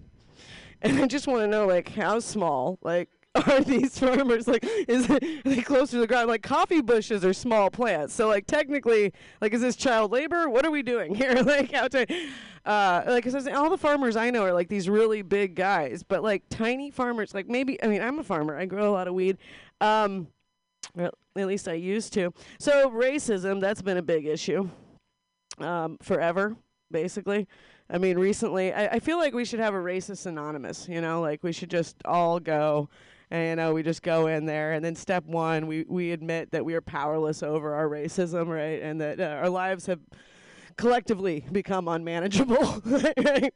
and 0.83 0.99
I 0.99 1.07
just 1.07 1.27
want 1.27 1.41
to 1.41 1.47
know 1.47 1.67
like 1.67 1.89
how 1.89 2.21
small, 2.21 2.79
like. 2.83 3.09
Are 3.49 3.63
these 3.63 3.99
farmers 3.99 4.47
like? 4.47 4.65
Is 4.87 5.11
it 5.11 5.43
they 5.43 5.61
close 5.61 5.91
to 5.91 5.99
the 5.99 6.07
ground? 6.07 6.29
Like 6.29 6.45
coffee 6.45 6.81
bushes 6.81 7.25
are 7.25 7.33
small 7.33 7.69
plants, 7.69 8.15
so 8.15 8.29
like 8.29 8.47
technically, 8.47 9.13
like 9.41 9.53
is 9.53 9.61
this 9.61 9.75
child 9.75 10.13
labor? 10.13 10.49
What 10.49 10.65
are 10.65 10.71
we 10.71 10.85
doing 10.85 11.17
here? 11.17 11.35
like 11.43 11.73
how 11.73 11.89
to, 11.89 12.07
uh, 12.67 13.03
like 13.07 13.25
'cause 13.25 13.47
all 13.49 13.71
the 13.71 13.79
farmers 13.79 14.17
I 14.17 14.31
know 14.31 14.43
are 14.45 14.53
like 14.53 14.69
these 14.69 14.89
really 14.89 15.23
big 15.23 15.55
guys, 15.55 16.03
but 16.03 16.23
like 16.23 16.43
tiny 16.49 16.91
farmers, 16.91 17.35
like 17.35 17.49
maybe 17.49 17.83
I 17.83 17.89
mean 17.89 18.03
I'm 18.03 18.19
a 18.19 18.25
farmer. 18.25 18.57
I 18.57 18.67
grow 18.67 18.91
a 18.91 18.93
lot 18.93 19.09
of 19.09 19.15
weed. 19.15 19.39
Um, 19.81 20.29
at 20.97 21.13
least 21.35 21.69
I 21.69 21.75
used 21.75 22.13
to. 22.15 22.33
So 22.59 22.91
racism, 22.91 23.61
that's 23.61 23.83
been 23.83 23.97
a 23.97 24.03
big 24.03 24.27
issue. 24.27 24.69
Um, 25.59 25.99
forever, 26.03 26.57
basically. 26.91 27.47
I 27.91 27.99
mean, 27.99 28.19
recently, 28.19 28.73
I, 28.73 28.87
I 28.87 28.99
feel 28.99 29.19
like 29.19 29.35
we 29.35 29.45
should 29.45 29.61
have 29.61 29.75
a 29.75 29.79
racist 29.79 30.27
anonymous. 30.27 30.89
You 30.89 31.01
know, 31.01 31.21
like 31.21 31.43
we 31.43 31.53
should 31.53 31.71
just 31.71 31.97
all 32.05 32.41
go, 32.41 32.89
and 33.31 33.49
you 33.51 33.57
know, 33.57 33.75
we 33.75 33.83
just 33.83 34.03
go 34.03 34.27
in 34.27 34.47
there, 34.47 34.73
and 34.73 34.85
then 34.85 34.95
step 34.95 35.25
one, 35.27 35.67
we 35.67 35.85
we 35.89 36.13
admit 36.13 36.51
that 36.53 36.65
we 36.65 36.75
are 36.75 36.81
powerless 36.81 37.43
over 37.43 37.75
our 37.75 37.89
racism, 37.89 38.47
right, 38.49 38.83
and 38.83 39.01
that 39.01 39.21
uh, 39.21 39.41
our 39.43 39.51
lives 39.51 39.87
have 39.87 40.01
collectively 40.77 41.45
become 41.53 41.89
unmanageable. 41.89 42.83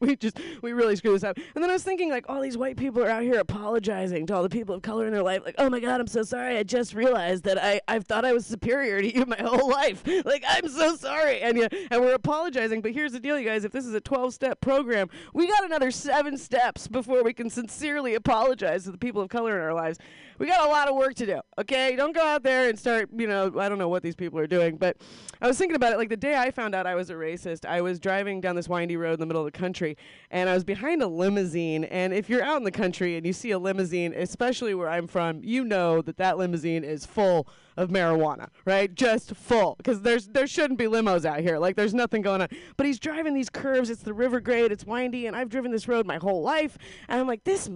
We 0.00 0.16
just 0.16 0.38
we 0.62 0.72
really 0.72 0.96
screw 0.96 1.12
this 1.12 1.24
up. 1.24 1.36
And 1.54 1.62
then 1.62 1.70
I 1.70 1.72
was 1.72 1.82
thinking 1.82 2.10
like 2.10 2.26
all 2.28 2.40
these 2.40 2.56
white 2.56 2.76
people 2.76 3.02
are 3.02 3.08
out 3.08 3.22
here 3.22 3.38
apologizing 3.38 4.26
to 4.26 4.34
all 4.34 4.42
the 4.42 4.48
people 4.48 4.74
of 4.74 4.82
color 4.82 5.06
in 5.06 5.12
their 5.12 5.22
life. 5.22 5.42
Like, 5.44 5.54
oh 5.58 5.68
my 5.68 5.80
God, 5.80 6.00
I'm 6.00 6.06
so 6.06 6.22
sorry. 6.22 6.56
I 6.56 6.62
just 6.62 6.94
realized 6.94 7.44
that 7.44 7.62
I 7.62 7.80
I've 7.88 8.04
thought 8.04 8.24
I 8.24 8.32
was 8.32 8.46
superior 8.46 9.00
to 9.00 9.14
you 9.14 9.26
my 9.26 9.40
whole 9.40 9.68
life. 9.68 10.02
Like 10.24 10.44
I'm 10.46 10.68
so 10.68 10.96
sorry. 10.96 11.40
And 11.40 11.58
yeah, 11.58 11.68
and 11.90 12.00
we're 12.00 12.14
apologizing. 12.14 12.80
But 12.80 12.92
here's 12.92 13.12
the 13.12 13.20
deal, 13.20 13.38
you 13.38 13.46
guys. 13.46 13.64
If 13.64 13.72
this 13.72 13.86
is 13.86 13.94
a 13.94 14.00
12 14.00 14.34
step 14.34 14.60
program, 14.60 15.08
we 15.32 15.46
got 15.48 15.64
another 15.64 15.90
seven 15.90 16.36
steps 16.36 16.88
before 16.88 17.22
we 17.22 17.32
can 17.32 17.50
sincerely 17.50 18.14
apologize 18.14 18.84
to 18.84 18.90
the 18.90 18.98
people 18.98 19.22
of 19.22 19.28
color 19.28 19.56
in 19.56 19.62
our 19.62 19.74
lives. 19.74 19.98
We 20.38 20.46
got 20.46 20.66
a 20.66 20.70
lot 20.70 20.88
of 20.88 20.94
work 20.94 21.14
to 21.16 21.26
do. 21.26 21.40
Okay, 21.58 21.96
don't 21.96 22.14
go 22.14 22.24
out 22.24 22.42
there 22.42 22.68
and 22.68 22.78
start. 22.78 23.08
You 23.16 23.26
know, 23.26 23.52
I 23.58 23.68
don't 23.68 23.78
know 23.78 23.88
what 23.88 24.02
these 24.02 24.14
people 24.14 24.38
are 24.38 24.46
doing, 24.46 24.76
but 24.76 24.96
I 25.40 25.48
was 25.48 25.58
thinking 25.58 25.74
about 25.74 25.92
it. 25.92 25.98
Like 25.98 26.08
the 26.08 26.16
day 26.16 26.36
I 26.36 26.50
found 26.50 26.74
out 26.74 26.86
I 26.86 26.94
was 26.94 27.10
a 27.10 27.14
racist, 27.14 27.64
I 27.64 27.80
was 27.80 27.98
driving 27.98 28.40
down 28.40 28.54
this 28.54 28.68
windy 28.68 28.96
road 28.96 29.14
in 29.14 29.20
the 29.20 29.26
middle 29.26 29.44
of 29.44 29.52
the 29.52 29.58
country, 29.58 29.96
and 30.30 30.48
I 30.48 30.54
was 30.54 30.64
behind 30.64 31.02
a 31.02 31.08
limousine. 31.08 31.84
And 31.84 32.14
if 32.14 32.28
you're 32.28 32.42
out 32.42 32.58
in 32.58 32.64
the 32.64 32.70
country 32.70 33.16
and 33.16 33.26
you 33.26 33.32
see 33.32 33.50
a 33.50 33.58
limousine, 33.58 34.14
especially 34.14 34.74
where 34.74 34.88
I'm 34.88 35.08
from, 35.08 35.42
you 35.42 35.64
know 35.64 36.02
that 36.02 36.16
that 36.18 36.38
limousine 36.38 36.84
is 36.84 37.04
full 37.04 37.48
of 37.76 37.90
marijuana, 37.90 38.48
right? 38.64 38.92
Just 38.94 39.34
full, 39.34 39.74
because 39.78 40.02
there's 40.02 40.28
there 40.28 40.46
shouldn't 40.46 40.78
be 40.78 40.86
limos 40.86 41.24
out 41.24 41.40
here. 41.40 41.58
Like 41.58 41.74
there's 41.74 41.94
nothing 41.94 42.22
going 42.22 42.42
on. 42.42 42.48
But 42.76 42.86
he's 42.86 42.98
driving 43.00 43.34
these 43.34 43.50
curves. 43.50 43.90
It's 43.90 44.02
the 44.02 44.14
river 44.14 44.40
grade. 44.40 44.70
It's 44.70 44.84
windy, 44.84 45.26
and 45.26 45.34
I've 45.34 45.48
driven 45.48 45.72
this 45.72 45.88
road 45.88 46.06
my 46.06 46.16
whole 46.16 46.42
life, 46.42 46.78
and 47.08 47.20
I'm 47.20 47.26
like 47.26 47.42
this 47.44 47.68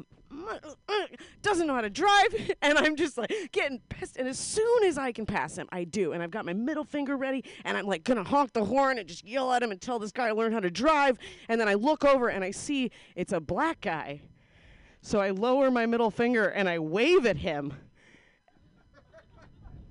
doesn't 1.42 1.66
know 1.66 1.74
how 1.74 1.80
to 1.80 1.90
drive 1.90 2.52
and 2.62 2.78
i'm 2.78 2.96
just 2.96 3.18
like 3.18 3.32
getting 3.52 3.80
pissed. 3.88 4.16
And 4.16 4.28
as 4.28 4.38
soon 4.38 4.84
as 4.84 4.98
i 4.98 5.12
can 5.12 5.26
pass 5.26 5.56
him 5.56 5.68
i 5.72 5.84
do. 5.84 6.12
And 6.12 6.22
i've 6.22 6.30
got 6.30 6.44
my 6.44 6.52
middle 6.52 6.84
finger 6.84 7.16
ready 7.16 7.44
and 7.64 7.76
i'm 7.76 7.86
like 7.86 8.04
gonna 8.04 8.24
honk 8.24 8.52
the 8.52 8.64
horn 8.64 8.98
and 8.98 9.08
just 9.08 9.24
yell 9.26 9.52
at 9.52 9.62
him 9.62 9.70
and 9.70 9.80
tell 9.80 9.98
this 9.98 10.12
guy 10.12 10.28
to 10.28 10.34
learn 10.34 10.52
how 10.52 10.60
to 10.60 10.70
drive. 10.70 11.18
And 11.48 11.60
then 11.60 11.68
i 11.68 11.74
look 11.74 12.04
over 12.04 12.28
and 12.28 12.44
i 12.44 12.50
see 12.50 12.90
it's 13.16 13.32
a 13.32 13.40
black 13.40 13.80
guy. 13.80 14.22
So 15.00 15.20
i 15.20 15.30
lower 15.30 15.70
my 15.70 15.86
middle 15.86 16.10
finger 16.10 16.48
and 16.48 16.68
i 16.68 16.78
wave 16.78 17.26
at 17.26 17.38
him. 17.38 17.74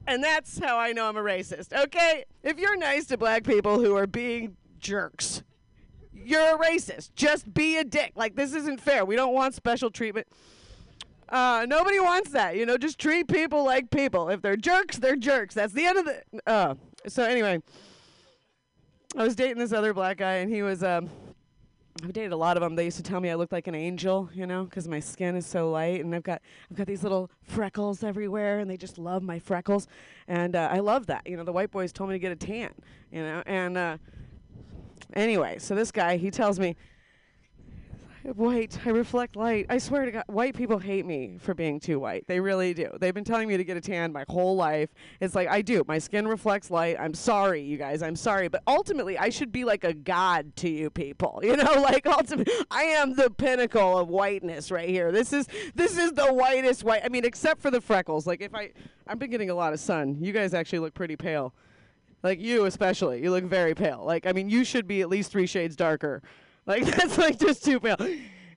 And 0.07 0.23
that's 0.23 0.59
how 0.59 0.77
i 0.77 0.91
know 0.91 1.07
i'm 1.07 1.17
a 1.17 1.21
racist 1.21 1.73
okay? 1.73 2.25
If 2.43 2.59
you're 2.59 2.77
nice 2.77 3.05
to 3.07 3.17
black 3.17 3.43
people 3.43 3.79
who 3.79 3.95
are 3.95 4.07
being 4.07 4.57
jerks 4.79 5.43
you're 6.25 6.55
a 6.55 6.57
racist. 6.57 7.11
Just 7.15 7.53
be 7.53 7.77
a 7.77 7.83
dick. 7.83 8.13
Like 8.15 8.35
this 8.35 8.53
isn't 8.53 8.81
fair. 8.81 9.05
We 9.05 9.15
don't 9.15 9.33
want 9.33 9.55
special 9.55 9.89
treatment. 9.89 10.27
Uh, 11.29 11.65
nobody 11.67 11.99
wants 11.99 12.31
that. 12.31 12.57
You 12.57 12.65
know, 12.65 12.77
just 12.77 12.99
treat 12.99 13.27
people 13.27 13.63
like 13.63 13.89
people. 13.89 14.29
If 14.29 14.41
they're 14.41 14.57
jerks, 14.57 14.97
they're 14.97 15.15
jerks. 15.15 15.55
That's 15.55 15.73
the 15.73 15.85
end 15.85 15.97
of 15.99 16.05
the. 16.05 16.23
Uh, 16.45 16.75
so 17.07 17.23
anyway, 17.23 17.61
I 19.15 19.23
was 19.23 19.35
dating 19.35 19.57
this 19.57 19.71
other 19.71 19.93
black 19.93 20.17
guy, 20.17 20.35
and 20.35 20.51
he 20.51 20.61
was. 20.61 20.83
Um, 20.83 21.09
I've 22.03 22.13
dated 22.13 22.31
a 22.31 22.37
lot 22.37 22.57
of 22.57 22.61
them. 22.61 22.75
They 22.75 22.85
used 22.85 22.97
to 22.97 23.03
tell 23.03 23.19
me 23.19 23.29
I 23.29 23.35
looked 23.35 23.51
like 23.51 23.67
an 23.67 23.75
angel, 23.75 24.29
you 24.33 24.47
know, 24.47 24.63
because 24.63 24.87
my 24.87 24.99
skin 24.99 25.35
is 25.35 25.45
so 25.45 25.69
light, 25.69 26.03
and 26.03 26.13
I've 26.13 26.23
got 26.23 26.41
I've 26.69 26.77
got 26.77 26.87
these 26.87 27.03
little 27.03 27.29
freckles 27.43 28.03
everywhere, 28.03 28.59
and 28.59 28.69
they 28.69 28.77
just 28.77 28.97
love 28.97 29.23
my 29.23 29.39
freckles, 29.39 29.87
and 30.27 30.55
uh, 30.55 30.69
I 30.71 30.79
love 30.79 31.07
that. 31.07 31.27
You 31.27 31.37
know, 31.37 31.43
the 31.43 31.53
white 31.53 31.71
boys 31.71 31.93
told 31.93 32.09
me 32.09 32.15
to 32.15 32.19
get 32.19 32.31
a 32.33 32.35
tan, 32.35 32.73
you 33.09 33.21
know, 33.21 33.41
and. 33.45 33.77
Uh, 33.77 33.97
Anyway, 35.13 35.57
so 35.59 35.75
this 35.75 35.91
guy, 35.91 36.17
he 36.17 36.31
tells 36.31 36.59
me, 36.59 36.75
White, 38.23 38.77
I 38.85 38.91
reflect 38.91 39.35
light. 39.35 39.65
I 39.67 39.79
swear 39.79 40.05
to 40.05 40.11
God, 40.11 40.23
white 40.27 40.55
people 40.55 40.77
hate 40.77 41.07
me 41.07 41.37
for 41.39 41.55
being 41.55 41.79
too 41.79 41.99
white. 41.99 42.27
They 42.27 42.39
really 42.39 42.71
do. 42.73 42.89
They've 42.99 43.13
been 43.13 43.23
telling 43.23 43.47
me 43.47 43.57
to 43.57 43.63
get 43.63 43.77
a 43.77 43.81
tan 43.81 44.11
my 44.11 44.25
whole 44.29 44.55
life. 44.55 44.89
It's 45.19 45.33
like, 45.33 45.47
I 45.47 45.63
do. 45.63 45.83
My 45.87 45.97
skin 45.97 46.27
reflects 46.27 46.69
light. 46.69 46.97
I'm 46.99 47.15
sorry, 47.15 47.63
you 47.63 47.77
guys. 47.77 48.03
I'm 48.03 48.15
sorry. 48.15 48.47
But 48.47 48.61
ultimately, 48.67 49.17
I 49.17 49.29
should 49.29 49.51
be 49.51 49.65
like 49.65 49.83
a 49.83 49.93
god 49.93 50.55
to 50.57 50.69
you 50.69 50.89
people. 50.89 51.41
You 51.51 51.57
know, 51.57 51.81
like 51.81 52.05
ultimately, 52.05 52.53
I 52.69 52.83
am 52.83 53.15
the 53.15 53.29
pinnacle 53.29 53.97
of 53.97 54.07
whiteness 54.07 54.71
right 54.71 54.87
here. 54.87 55.11
This 55.11 55.33
is 55.33 55.47
this 55.75 55.97
is 55.97 56.13
the 56.13 56.27
whitest 56.27 56.85
white. 56.85 57.01
I 57.03 57.09
mean, 57.09 57.25
except 57.25 57.61
for 57.61 57.69
the 57.69 57.81
freckles. 57.81 58.25
Like 58.25 58.41
if 58.41 58.55
I, 58.55 58.71
I've 59.05 59.19
been 59.19 59.31
getting 59.31 59.49
a 59.49 59.53
lot 59.53 59.73
of 59.73 59.81
sun. 59.81 60.17
You 60.21 60.31
guys 60.31 60.53
actually 60.53 60.79
look 60.79 60.93
pretty 60.93 61.17
pale. 61.17 61.53
Like 62.23 62.39
you 62.39 62.65
especially, 62.65 63.21
you 63.21 63.31
look 63.31 63.45
very 63.45 63.73
pale. 63.73 64.03
Like 64.05 64.25
I 64.25 64.33
mean, 64.33 64.49
you 64.49 64.63
should 64.63 64.87
be 64.87 65.01
at 65.01 65.09
least 65.09 65.31
three 65.31 65.47
shades 65.47 65.75
darker. 65.75 66.21
Like 66.67 66.85
that's 66.85 67.17
like 67.17 67.39
just 67.39 67.65
too 67.65 67.79
pale. 67.79 67.97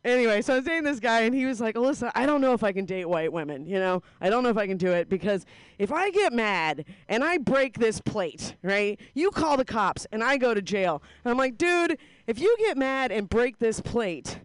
Anyway, 0.05 0.43
so 0.43 0.53
I 0.53 0.57
was 0.57 0.67
dating 0.67 0.85
this 0.85 1.01
guy, 1.01 1.23
and 1.23 1.35
he 1.35 1.47
was 1.47 1.59
like, 1.59 1.75
"Alyssa, 1.75 2.13
I 2.15 2.27
don't 2.27 2.43
know 2.43 2.53
if 2.53 2.63
I 2.63 2.71
can 2.71 2.85
date 2.85 3.07
white 3.07 3.33
women. 3.33 3.67
You 3.67 3.79
know, 3.79 4.03
I 4.21 4.29
don't 4.29 4.43
know 4.43 4.51
if 4.51 4.59
I 4.59 4.67
can 4.67 4.77
do 4.77 4.93
it 4.93 5.09
because 5.09 5.47
if 5.79 5.91
I 5.91 6.11
get 6.11 6.35
mad 6.35 6.85
and 7.09 7.25
I 7.25 7.39
break 7.39 7.79
this 7.79 8.03
plate, 8.03 8.57
right? 8.63 9.01
You 9.15 9.31
call 9.31 9.57
the 9.57 9.65
cops, 9.65 10.07
and 10.13 10.23
I 10.23 10.37
go 10.37 10.53
to 10.53 10.61
jail. 10.61 11.03
And 11.25 11.31
I'm 11.31 11.39
like, 11.39 11.57
dude, 11.57 11.97
if 12.27 12.39
you 12.39 12.55
get 12.59 12.77
mad 12.77 13.11
and 13.11 13.27
break 13.27 13.59
this 13.59 13.81
plate, 13.81 14.41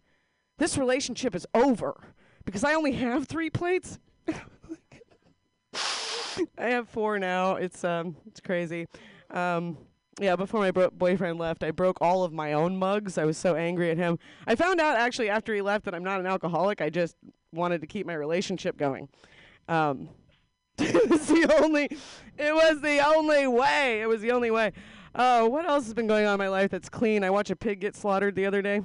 this 0.57 0.77
relationship 0.77 1.35
is 1.35 1.45
over 1.53 1.99
because 2.45 2.63
I 2.63 2.73
only 2.73 2.93
have 2.93 3.27
three 3.27 3.49
plates." 3.49 3.99
I 6.57 6.69
have 6.69 6.89
four 6.89 7.19
now. 7.19 7.55
It's 7.55 7.83
um, 7.83 8.15
it's 8.27 8.39
crazy. 8.39 8.87
Um, 9.31 9.77
yeah, 10.19 10.35
before 10.35 10.59
my 10.59 10.71
bro- 10.71 10.89
boyfriend 10.91 11.39
left, 11.39 11.63
I 11.63 11.71
broke 11.71 11.97
all 12.01 12.23
of 12.23 12.33
my 12.33 12.53
own 12.53 12.77
mugs. 12.77 13.17
I 13.17 13.25
was 13.25 13.37
so 13.37 13.55
angry 13.55 13.89
at 13.89 13.97
him. 13.97 14.19
I 14.47 14.55
found 14.55 14.81
out 14.81 14.97
actually 14.97 15.29
after 15.29 15.53
he 15.53 15.61
left 15.61 15.85
that 15.85 15.95
I'm 15.95 16.03
not 16.03 16.19
an 16.19 16.25
alcoholic. 16.25 16.81
I 16.81 16.89
just 16.89 17.15
wanted 17.53 17.81
to 17.81 17.87
keep 17.87 18.05
my 18.05 18.15
relationship 18.15 18.77
going. 18.77 19.07
Um, 19.67 20.09
it 20.77 21.09
was 21.09 21.27
the 21.27 21.55
only. 21.61 21.85
It 22.37 22.53
was 22.53 22.81
the 22.81 22.99
only 23.05 23.47
way. 23.47 24.01
It 24.01 24.07
was 24.07 24.21
the 24.21 24.31
only 24.31 24.51
way. 24.51 24.73
Oh, 25.15 25.47
what 25.47 25.65
else 25.65 25.85
has 25.85 25.93
been 25.93 26.07
going 26.07 26.25
on 26.25 26.33
in 26.33 26.39
my 26.39 26.49
life 26.49 26.69
that's 26.69 26.89
clean? 26.89 27.23
I 27.23 27.29
watched 27.29 27.51
a 27.51 27.55
pig 27.55 27.79
get 27.79 27.95
slaughtered 27.95 28.35
the 28.35 28.45
other 28.45 28.61
day 28.61 28.81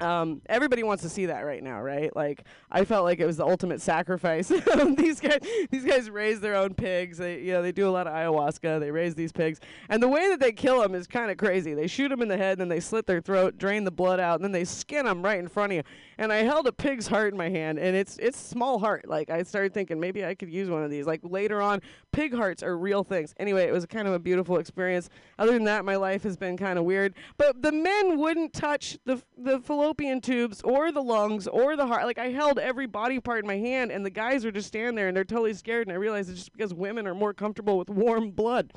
um, 0.00 0.42
everybody 0.46 0.82
wants 0.82 1.02
to 1.02 1.08
see 1.08 1.26
that 1.26 1.40
right 1.40 1.62
now, 1.62 1.80
right? 1.80 2.14
Like 2.14 2.44
I 2.70 2.84
felt 2.84 3.04
like 3.04 3.20
it 3.20 3.26
was 3.26 3.36
the 3.36 3.46
ultimate 3.46 3.80
sacrifice. 3.80 4.48
these 4.96 5.20
guys, 5.20 5.38
these 5.70 5.84
guys 5.84 6.10
raise 6.10 6.40
their 6.40 6.56
own 6.56 6.74
pigs. 6.74 7.18
They, 7.18 7.40
you 7.40 7.52
know, 7.52 7.62
they 7.62 7.72
do 7.72 7.88
a 7.88 7.90
lot 7.90 8.06
of 8.06 8.12
ayahuasca. 8.12 8.80
They 8.80 8.90
raise 8.90 9.14
these 9.14 9.32
pigs, 9.32 9.60
and 9.88 10.02
the 10.02 10.08
way 10.08 10.28
that 10.28 10.40
they 10.40 10.52
kill 10.52 10.80
them 10.80 10.94
is 10.94 11.06
kind 11.06 11.30
of 11.30 11.36
crazy. 11.36 11.74
They 11.74 11.86
shoot 11.86 12.08
them 12.08 12.22
in 12.22 12.28
the 12.28 12.36
head, 12.36 12.52
and 12.52 12.62
then 12.62 12.68
they 12.68 12.80
slit 12.80 13.06
their 13.06 13.20
throat, 13.20 13.58
drain 13.58 13.84
the 13.84 13.90
blood 13.90 14.20
out, 14.20 14.36
and 14.36 14.44
then 14.44 14.52
they 14.52 14.64
skin 14.64 15.04
them 15.04 15.22
right 15.22 15.38
in 15.38 15.48
front 15.48 15.72
of 15.72 15.76
you. 15.76 15.82
And 16.18 16.32
I 16.32 16.38
held 16.38 16.66
a 16.66 16.72
pig's 16.72 17.06
heart 17.06 17.32
in 17.32 17.38
my 17.38 17.48
hand, 17.48 17.78
and 17.78 17.96
it's 17.96 18.18
it's 18.18 18.38
small 18.38 18.78
heart. 18.78 19.08
Like 19.08 19.30
I 19.30 19.42
started 19.42 19.74
thinking 19.74 20.00
maybe 20.00 20.24
I 20.24 20.34
could 20.34 20.50
use 20.50 20.68
one 20.70 20.82
of 20.82 20.90
these. 20.90 21.06
Like 21.06 21.20
later 21.22 21.60
on, 21.62 21.80
pig 22.12 22.34
hearts 22.34 22.62
are 22.62 22.76
real 22.76 23.04
things. 23.04 23.34
Anyway, 23.38 23.64
it 23.64 23.72
was 23.72 23.86
kind 23.86 24.06
of 24.08 24.14
a 24.14 24.18
beautiful 24.18 24.58
experience. 24.58 25.08
Other 25.38 25.52
than 25.52 25.64
that, 25.64 25.84
my 25.84 25.96
life 25.96 26.22
has 26.24 26.36
been 26.36 26.56
kind 26.56 26.78
of 26.78 26.84
weird. 26.84 27.14
But 27.36 27.62
the 27.62 27.72
men 27.72 28.18
wouldn't 28.18 28.52
touch 28.52 28.98
the 29.04 29.22
the 29.36 29.60
fallopian 29.84 30.18
tubes 30.18 30.62
or 30.62 30.90
the 30.92 31.02
lungs 31.02 31.46
or 31.46 31.76
the 31.76 31.86
heart. 31.86 32.04
Like 32.04 32.18
I 32.18 32.30
held 32.30 32.58
every 32.58 32.86
body 32.86 33.20
part 33.20 33.40
in 33.40 33.46
my 33.46 33.58
hand, 33.58 33.92
and 33.92 34.04
the 34.04 34.10
guys 34.10 34.44
were 34.44 34.50
just 34.50 34.68
standing 34.68 34.94
there 34.94 35.08
and 35.08 35.16
they're 35.16 35.24
totally 35.24 35.52
scared. 35.52 35.86
And 35.86 35.92
I 35.92 35.98
realized 35.98 36.30
it's 36.30 36.38
just 36.38 36.52
because 36.52 36.72
women 36.72 37.06
are 37.06 37.14
more 37.14 37.34
comfortable 37.34 37.76
with 37.76 37.90
warm 37.90 38.30
blood. 38.30 38.72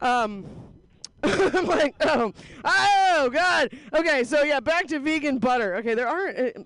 Um. 0.00 0.46
I'm 1.22 1.64
like, 1.66 1.94
oh, 2.02 2.34
oh, 2.66 3.30
God. 3.32 3.70
Okay, 3.94 4.24
so 4.24 4.42
yeah, 4.42 4.60
back 4.60 4.86
to 4.88 4.98
vegan 4.98 5.38
butter. 5.38 5.76
Okay, 5.76 5.94
there 5.94 6.06
aren't. 6.06 6.38
Uh, 6.38 6.62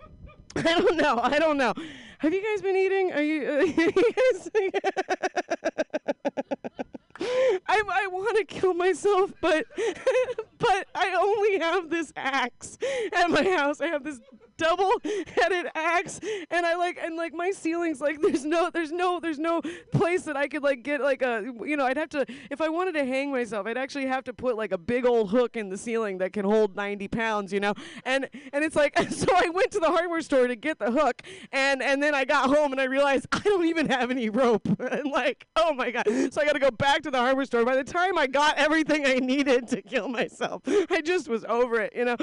I 0.57 0.81
don't 0.81 0.97
know. 0.97 1.21
I 1.23 1.39
don't 1.39 1.57
know. 1.59 1.73
Have 2.19 2.35
you 2.35 2.43
guys 2.43 2.61
been 2.61 2.75
eating? 2.75 3.13
Are 3.13 3.23
you? 3.23 3.75
Uh? 4.55 6.43
I, 7.21 7.83
I 7.89 8.07
want 8.09 8.37
to 8.39 8.45
kill 8.45 8.75
myself, 8.75 9.33
but 9.41 9.67
but 10.59 10.89
I 10.95 11.17
only 11.21 11.59
have 11.59 11.91
this 11.91 12.13
axe 12.17 12.79
at 13.13 13.31
my 13.31 13.45
house. 13.45 13.81
I 13.81 13.87
have 13.87 14.05
this 14.05 14.21
double-headed 14.59 15.71
axe, 15.75 16.21
and 16.51 16.67
I 16.67 16.75
like 16.75 16.99
and 17.01 17.17
like 17.17 17.33
my 17.33 17.53
ceilings 17.53 18.01
like 18.01 18.21
there's 18.23 18.45
no 18.45 18.71
there's 18.71 18.93
no 18.93 19.21
there's 19.21 19.39
no 19.39 19.63
place 19.93 20.23
that 20.25 20.37
I 20.37 20.49
could 20.49 20.63
like 20.63 20.83
get 20.83 21.01
like 21.01 21.23
a 21.23 21.55
you 21.65 21.77
know 21.77 21.87
I'd 21.87 21.97
have 21.97 22.11
to 22.11 22.27
if 22.51 22.61
I 22.61 22.69
wanted 22.69 22.93
to 22.93 23.05
hang 23.05 23.31
myself 23.31 23.67
I'd 23.67 23.79
actually 23.79 24.07
have 24.07 24.25
to 24.25 24.35
put 24.35 24.57
like 24.57 24.73
a 24.73 24.79
big 24.79 25.07
old 25.07 25.31
hook 25.31 25.57
in 25.57 25.69
the 25.71 25.79
ceiling 25.79 26.19
that 26.19 26.33
can 26.33 26.45
hold 26.45 26.77
90 26.77 27.09
pounds 27.09 27.53
you 27.53 27.61
know? 27.61 27.75
And 28.05 28.29
and 28.53 28.65
it's 28.65 28.77
like 28.77 28.99
so 29.11 29.27
I 29.35 29.49
went 29.49 29.71
to 29.73 29.81
the 29.81 29.87
hardware 29.87 30.21
store 30.21 30.49
to 30.49 30.57
get 30.57 30.79
the 30.79 30.91
hook 30.91 31.23
and 31.53 31.83
and 31.83 32.03
then 32.03 32.15
I 32.15 32.25
got 32.25 32.51
home 32.51 32.73
and 32.73 32.81
I 32.81 32.85
realized 32.85 33.27
I 33.33 33.41
don't 33.41 33.67
even 33.67 33.89
have 33.89 34.11
any 34.11 34.29
rope. 34.29 34.67
And 34.79 35.11
like 35.11 35.47
oh 35.57 35.73
my 35.73 35.91
god. 35.91 36.07
So 36.33 36.41
I 36.41 36.47
got 36.47 36.55
to 36.55 36.59
go 36.59 36.71
back 36.71 37.03
to 37.03 37.08
the 37.11 37.19
hardware 37.19 37.45
store 37.45 37.65
by 37.65 37.77
the 37.77 37.85
time 37.85 38.19
I 38.19 38.27
got 38.27 38.57
everything 38.57 39.07
I 39.07 39.15
needed 39.15 39.69
to 39.69 39.83
kill 39.83 40.09
myself 40.09 40.63
I 40.91 41.01
just 41.03 41.29
was 41.29 41.45
over 41.45 41.81
it 41.81 41.93
you 41.95 42.05
know 42.05 42.17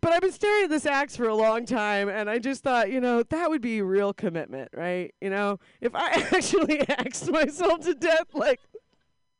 but 0.00 0.12
I've 0.12 0.20
been 0.20 0.32
staring 0.32 0.64
at 0.64 0.70
this 0.70 0.86
axe 0.86 1.16
for 1.16 1.28
a 1.28 1.34
long 1.34 1.64
time, 1.64 2.08
and 2.08 2.28
I 2.28 2.38
just 2.38 2.62
thought, 2.62 2.92
you 2.92 3.00
know, 3.00 3.22
that 3.24 3.50
would 3.50 3.62
be 3.62 3.80
real 3.82 4.12
commitment, 4.12 4.70
right? 4.74 5.14
You 5.20 5.30
know, 5.30 5.58
if 5.80 5.94
I 5.94 6.10
actually 6.32 6.80
axed 6.88 7.30
myself 7.30 7.80
to 7.80 7.94
death, 7.94 8.34
like, 8.34 8.60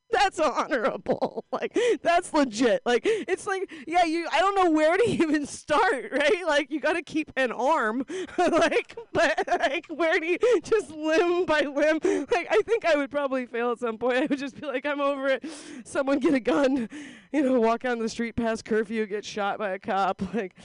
that's 0.13 0.39
honorable. 0.39 1.45
Like, 1.57 1.79
that's 2.03 2.35
legit. 2.35 2.83
Like, 2.85 3.03
it's 3.07 3.47
like, 3.47 3.73
yeah, 3.87 4.05
you, 4.05 4.29
I 4.31 4.41
don't 4.41 4.55
know 4.57 4.71
where 4.71 4.95
to 4.95 5.05
even 5.09 5.47
start, 5.47 6.13
right? 6.13 6.47
Like, 6.47 6.71
you 6.71 6.81
got 6.81 6.95
to 6.95 7.03
keep 7.03 7.33
an 7.35 7.51
arm, 7.51 8.05
like, 8.37 8.95
but, 9.15 9.43
like, 9.49 9.87
where 9.87 10.21
do 10.21 10.27
you, 10.27 10.39
just 10.63 10.91
limb 10.91 11.47
by 11.47 11.61
limb? 11.61 12.01
Like, 12.03 12.47
I 12.51 12.61
think 12.67 12.85
I 12.85 12.95
would 12.97 13.11
probably 13.11 13.47
fail 13.47 13.71
at 13.71 13.79
some 13.79 13.97
point. 13.97 14.19
I 14.19 14.27
would 14.27 14.39
just 14.39 14.61
be 14.61 14.67
like, 14.67 14.85
I'm 14.85 15.01
over 15.01 15.29
it. 15.29 15.47
Someone 15.85 16.19
get 16.19 16.35
a 16.35 16.41
gun, 16.41 16.91
you 17.33 17.43
know, 17.43 17.59
walk 17.59 17.87
on 17.87 18.01
the 18.01 18.09
street 18.11 18.37
past 18.37 18.67
curfew, 18.67 19.07
get 19.07 19.25
shot 19.25 19.57
by 19.59 19.71
a 19.71 19.79
cop. 19.79 20.21
Like, 20.35 20.57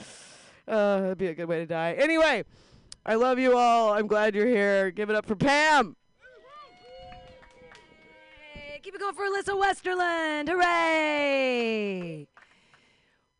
uh, 0.68 1.00
that'd 1.00 1.18
be 1.18 1.28
a 1.28 1.34
good 1.34 1.48
way 1.48 1.60
to 1.60 1.66
die. 1.66 1.94
Anyway, 1.94 2.44
I 3.06 3.14
love 3.14 3.38
you 3.38 3.56
all. 3.56 3.94
I'm 3.94 4.08
glad 4.08 4.34
you're 4.34 4.46
here. 4.46 4.90
Give 4.90 5.08
it 5.08 5.16
up 5.16 5.24
for 5.24 5.36
Pam. 5.36 5.96
Keep 8.82 8.96
it 8.96 9.00
going 9.00 9.14
for 9.14 9.22
Alyssa 9.22 9.56
Westerland. 9.60 10.48
Hooray! 10.48 12.26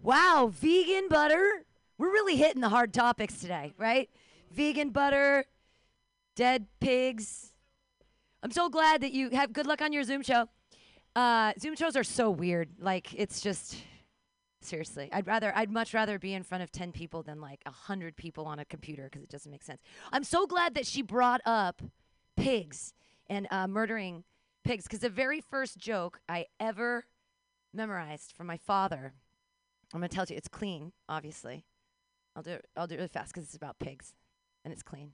Wow, 0.01 0.52
vegan 0.52 1.09
butter. 1.09 1.64
We're 1.98 2.12
really 2.12 2.36
hitting 2.36 2.60
the 2.60 2.69
hard 2.69 2.94
topics 2.94 3.40
today, 3.40 3.73
right? 3.77 4.09
Vegan 4.52 4.90
butter, 4.90 5.47
dead 6.36 6.66
pigs. 6.78 7.52
I'm 8.44 8.52
so 8.52 8.69
glad 8.69 9.01
that 9.01 9.10
you 9.10 9.31
have 9.31 9.52
good 9.52 9.66
luck 9.66 9.82
on 9.82 9.93
your 9.93 10.05
Zoom 10.05 10.23
show. 10.23 10.48
Uh, 11.16 11.55
Zoom 11.59 11.74
shows 11.74 11.97
are 11.97 12.05
so 12.05 12.31
weird. 12.31 12.69
Like, 12.78 13.12
it's 13.14 13.40
just. 13.40 13.77
Seriously, 14.60 15.09
I'd 15.12 15.27
rather, 15.27 15.52
I'd 15.56 15.73
much 15.73 15.93
rather 15.93 16.20
be 16.20 16.35
in 16.35 16.44
front 16.44 16.62
of 16.62 16.70
10 16.70 16.93
people 16.93 17.24
than 17.24 17.40
like 17.40 17.60
100 17.64 18.14
people 18.14 18.47
on 18.47 18.60
a 18.60 18.64
computer 18.64 19.09
because 19.10 19.24
it 19.24 19.28
doesn't 19.28 19.51
make 19.51 19.64
sense. 19.64 19.82
I'm 20.12 20.23
so 20.23 20.47
glad 20.47 20.77
that 20.77 20.86
she 20.86 21.02
brought 21.02 21.40
up 21.44 21.82
pigs 22.36 22.94
and 23.28 23.48
uh, 23.51 23.66
murdering 23.66 24.23
pigs 24.64 24.84
because 24.84 25.01
the 25.01 25.10
very 25.10 25.40
first 25.40 25.78
joke 25.78 26.20
I 26.28 26.47
ever 26.59 27.06
memorized 27.72 28.32
from 28.36 28.47
my 28.47 28.56
father, 28.56 29.14
I'm 29.93 30.01
gonna 30.01 30.09
tell 30.09 30.26
you, 30.28 30.36
it's 30.36 30.48
clean, 30.48 30.93
obviously. 31.09 31.64
I'll 32.34 32.43
do 32.43 32.52
it, 32.52 32.66
I'll 32.76 32.86
do 32.86 32.94
it 32.94 32.98
really 32.98 33.09
fast 33.09 33.32
because 33.32 33.44
it's 33.44 33.56
about 33.56 33.78
pigs 33.78 34.14
and 34.64 34.72
it's 34.72 34.82
clean. 34.82 35.12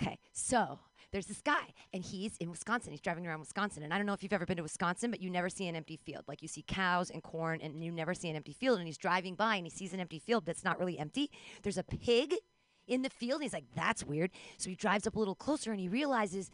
Okay, 0.00 0.18
so 0.32 0.78
there's 1.12 1.26
this 1.26 1.42
guy, 1.42 1.74
and 1.92 2.04
he's 2.04 2.36
in 2.38 2.50
Wisconsin. 2.50 2.92
He's 2.92 3.00
driving 3.00 3.26
around 3.26 3.40
Wisconsin, 3.40 3.82
and 3.82 3.92
I 3.92 3.98
don't 3.98 4.06
know 4.06 4.12
if 4.12 4.22
you've 4.22 4.32
ever 4.32 4.46
been 4.46 4.56
to 4.58 4.62
Wisconsin, 4.62 5.10
but 5.10 5.20
you 5.20 5.28
never 5.28 5.48
see 5.48 5.66
an 5.66 5.76
empty 5.76 5.96
field. 5.96 6.24
Like 6.28 6.40
you 6.40 6.48
see 6.48 6.62
cows 6.62 7.10
and 7.10 7.22
corn, 7.22 7.60
and 7.60 7.82
you 7.84 7.90
never 7.90 8.14
see 8.14 8.30
an 8.30 8.36
empty 8.36 8.52
field. 8.52 8.78
And 8.78 8.86
he's 8.86 8.96
driving 8.96 9.34
by, 9.34 9.56
and 9.56 9.66
he 9.66 9.70
sees 9.70 9.92
an 9.92 10.00
empty 10.00 10.20
field 10.20 10.46
that's 10.46 10.64
not 10.64 10.78
really 10.78 10.98
empty. 10.98 11.30
There's 11.62 11.78
a 11.78 11.82
pig 11.82 12.34
in 12.86 13.02
the 13.02 13.10
field. 13.10 13.40
And 13.40 13.42
he's 13.42 13.52
like, 13.52 13.74
"That's 13.74 14.04
weird." 14.04 14.30
So 14.56 14.70
he 14.70 14.76
drives 14.76 15.06
up 15.06 15.16
a 15.16 15.18
little 15.18 15.34
closer, 15.34 15.72
and 15.72 15.80
he 15.80 15.88
realizes 15.88 16.50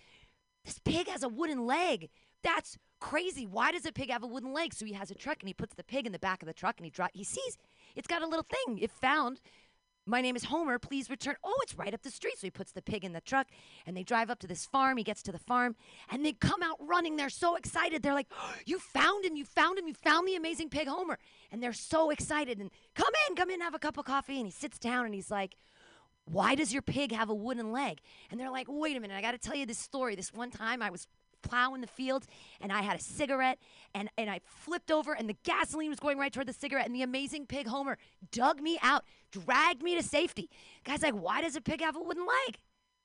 this 0.66 0.78
pig 0.80 1.09
has 1.09 1.22
a 1.22 1.28
wooden 1.28 1.64
leg. 1.64 2.10
That's 2.43 2.76
crazy. 3.01 3.47
Why 3.47 3.72
does 3.72 3.86
a 3.86 3.93
pig 3.93 4.10
have 4.10 4.22
a 4.22 4.26
wooden 4.26 4.52
leg? 4.52 4.74
So 4.74 4.84
he 4.84 4.93
has 4.93 5.10
a 5.10 5.14
truck, 5.14 5.38
and 5.40 5.48
he 5.48 5.55
puts 5.55 5.74
the 5.74 5.84
pig 5.84 6.06
in 6.06 6.12
the 6.12 6.18
back 6.18 6.43
of 6.43 6.47
the 6.47 6.52
truck, 6.52 6.74
and 6.78 6.84
he 6.84 6.93
he 7.14 7.24
sees 7.24 7.56
it's 7.94 8.06
got 8.06 8.22
a 8.22 8.26
little 8.26 8.47
thing. 8.66 8.78
It 8.78 8.90
found 8.90 9.40
my 10.09 10.20
name 10.20 10.36
is 10.36 10.44
Homer. 10.44 10.78
Please 10.78 11.10
return. 11.10 11.34
Oh, 11.43 11.59
it's 11.62 11.76
right 11.76 11.93
up 11.93 12.02
the 12.02 12.10
street. 12.10 12.38
So 12.38 12.47
he 12.47 12.51
puts 12.51 12.70
the 12.70 12.80
pig 12.80 13.05
in 13.05 13.12
the 13.12 13.20
truck 13.20 13.48
and 13.84 13.97
they 13.97 14.05
drive 14.05 14.30
up 14.30 14.38
to 14.38 14.47
this 14.47 14.64
farm. 14.64 14.98
He 14.98 15.02
gets 15.05 15.20
to 15.24 15.32
the 15.32 15.38
farm 15.38 15.74
and 16.09 16.24
they 16.24 16.32
come 16.32 16.62
out 16.62 16.76
running. 16.80 17.16
They're 17.16 17.28
so 17.28 17.56
excited. 17.56 18.02
They're 18.02 18.14
like, 18.14 18.28
You 18.66 18.78
found 18.78 19.24
him. 19.24 19.34
You 19.34 19.44
found 19.44 19.80
him. 19.80 19.88
You 19.88 19.94
found 19.94 20.28
the 20.28 20.36
amazing 20.36 20.70
pig, 20.70 20.86
Homer. 20.86 21.18
And 21.51 21.60
they're 21.60 21.72
so 21.72 22.10
excited. 22.10 22.60
And 22.60 22.70
come 22.94 23.12
in, 23.28 23.34
come 23.34 23.51
in, 23.51 23.60
have 23.60 23.74
a 23.74 23.80
cup 23.80 23.98
of 23.98 24.05
coffee. 24.05 24.36
And 24.36 24.47
he 24.47 24.52
sits 24.52 24.78
down 24.78 25.06
and 25.06 25.14
he's 25.14 25.30
like, 25.30 25.56
Why 26.27 26.55
does 26.55 26.73
your 26.73 26.82
pig 26.82 27.12
have 27.12 27.31
a 27.31 27.35
wooden 27.35 27.73
leg? 27.73 28.01
And 28.31 28.39
they're 28.39 28.51
like, 28.51 28.66
Wait 28.69 28.97
a 28.97 29.01
minute. 29.01 29.16
I 29.16 29.23
got 29.23 29.32
to 29.32 29.39
tell 29.39 29.57
you 29.57 29.66
this 29.66 29.78
story. 29.78 30.15
This 30.15 30.32
one 30.32 30.51
time 30.51 30.82
I 30.82 30.90
was 30.90 31.07
plowing 31.43 31.81
the 31.81 31.86
fields 31.86 32.27
and 32.61 32.73
I 32.73 32.82
had 32.82 32.98
a 32.98 33.03
cigarette 33.03 33.59
and, 33.94 34.11
and 34.19 34.28
I 34.28 34.40
flipped 34.44 34.90
over 34.90 35.12
and 35.12 35.28
the 35.28 35.36
gasoline 35.44 35.90
was 35.90 36.01
going 36.01 36.19
right 36.19 36.32
toward 36.32 36.48
the 36.48 36.53
cigarette 36.53 36.86
and 36.86 36.94
the 36.94 37.03
amazing 37.03 37.47
pig 37.47 37.69
Homer 37.69 37.98
dug 38.32 38.61
me 38.61 38.78
out, 38.82 39.05
dragged 39.31 39.82
me 39.82 39.94
to 39.94 40.03
safety. 40.03 40.51
Guy's 40.85 41.03
like, 41.03 41.15
why 41.15 41.43
does 41.43 41.57
a 41.57 41.61
pig 41.61 41.81
have 41.81 41.97
a 41.97 42.01
wooden 42.01 42.27
leg? 42.27 42.59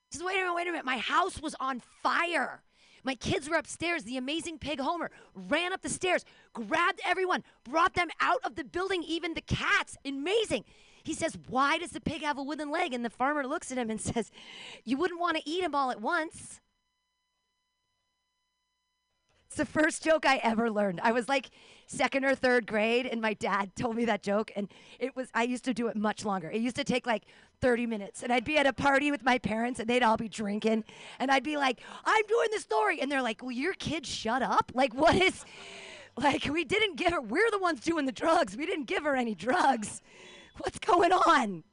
He 0.09 0.17
says, 0.17 0.23
wait 0.23 0.35
a 0.35 0.39
minute, 0.39 0.55
wait 0.55 0.67
a 0.67 0.71
minute. 0.71 0.85
My 0.85 0.97
house 0.97 1.41
was 1.41 1.55
on 1.59 1.81
fire. 2.01 2.63
My 3.03 3.15
kids 3.15 3.49
were 3.49 3.55
upstairs. 3.55 4.03
The 4.03 4.17
amazing 4.17 4.59
pig 4.59 4.79
Homer 4.79 5.09
ran 5.33 5.73
up 5.73 5.81
the 5.81 5.89
stairs, 5.89 6.23
grabbed 6.53 7.01
everyone, 7.05 7.43
brought 7.63 7.93
them 7.93 8.09
out 8.19 8.41
of 8.43 8.55
the 8.55 8.63
building, 8.63 9.03
even 9.03 9.33
the 9.33 9.41
cats. 9.41 9.97
Amazing. 10.05 10.65
He 11.03 11.13
says, 11.13 11.37
Why 11.47 11.77
does 11.77 11.91
the 11.91 12.01
pig 12.01 12.21
have 12.21 12.37
a 12.37 12.43
wooden 12.43 12.71
leg? 12.71 12.93
And 12.93 13.03
the 13.03 13.09
farmer 13.09 13.45
looks 13.45 13.71
at 13.71 13.77
him 13.77 13.89
and 13.89 14.01
says, 14.01 14.31
You 14.83 14.97
wouldn't 14.97 15.19
want 15.19 15.37
to 15.37 15.49
eat 15.49 15.61
them 15.61 15.75
all 15.75 15.91
at 15.91 16.01
once. 16.01 16.59
It's 19.51 19.57
the 19.57 19.65
first 19.65 20.01
joke 20.01 20.25
I 20.25 20.37
ever 20.37 20.71
learned. 20.71 21.01
I 21.03 21.11
was 21.11 21.27
like 21.27 21.49
second 21.85 22.23
or 22.23 22.35
third 22.35 22.65
grade, 22.65 23.05
and 23.05 23.21
my 23.21 23.33
dad 23.33 23.75
told 23.75 23.97
me 23.97 24.05
that 24.05 24.23
joke. 24.23 24.49
And 24.55 24.69
it 24.97 25.13
was, 25.13 25.27
I 25.33 25.43
used 25.43 25.65
to 25.65 25.73
do 25.73 25.87
it 25.87 25.97
much 25.97 26.23
longer. 26.23 26.49
It 26.49 26.61
used 26.61 26.77
to 26.77 26.85
take 26.85 27.05
like 27.05 27.23
30 27.59 27.85
minutes. 27.85 28.23
And 28.23 28.31
I'd 28.31 28.45
be 28.45 28.57
at 28.57 28.65
a 28.65 28.71
party 28.71 29.11
with 29.11 29.25
my 29.25 29.37
parents, 29.37 29.81
and 29.81 29.89
they'd 29.89 30.03
all 30.03 30.15
be 30.15 30.29
drinking. 30.29 30.85
And 31.19 31.29
I'd 31.29 31.43
be 31.43 31.57
like, 31.57 31.81
I'm 32.05 32.25
doing 32.27 32.47
the 32.53 32.61
story. 32.61 33.01
And 33.01 33.11
they're 33.11 33.21
like, 33.21 33.43
Will 33.43 33.51
your 33.51 33.73
kid 33.73 34.05
shut 34.05 34.41
up? 34.41 34.71
Like, 34.73 34.93
what 34.93 35.15
is, 35.15 35.43
like, 36.15 36.45
we 36.45 36.63
didn't 36.63 36.95
give 36.95 37.11
her, 37.11 37.19
we're 37.19 37.51
the 37.51 37.59
ones 37.59 37.81
doing 37.81 38.05
the 38.05 38.13
drugs. 38.13 38.55
We 38.55 38.65
didn't 38.65 38.85
give 38.85 39.03
her 39.03 39.17
any 39.17 39.35
drugs. 39.35 40.01
What's 40.57 40.79
going 40.79 41.11
on? 41.11 41.63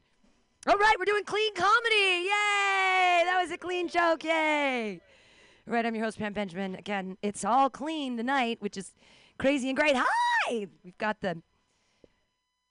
All 0.67 0.77
right, 0.77 0.95
we're 0.99 1.05
doing 1.05 1.25
clean 1.25 1.55
comedy. 1.55 2.25
Yay! 2.25 3.23
That 3.25 3.39
was 3.41 3.51
a 3.51 3.59
clean 3.59 3.89
joke. 3.89 4.25
Yay! 4.25 5.01
Right, 5.67 5.85
I'm 5.85 5.95
your 5.95 6.05
host, 6.05 6.19
Pam 6.19 6.33
Benjamin. 6.33 6.75
Again, 6.75 7.17
it's 7.23 7.45
all 7.45 7.71
clean 7.71 8.17
tonight, 8.17 8.59
which 8.61 8.77
is 8.77 8.93
crazy 9.39 9.69
and 9.69 9.77
great. 9.77 9.97
Hi! 9.97 10.67
We've 10.85 10.99
got 10.99 11.21
the 11.21 11.43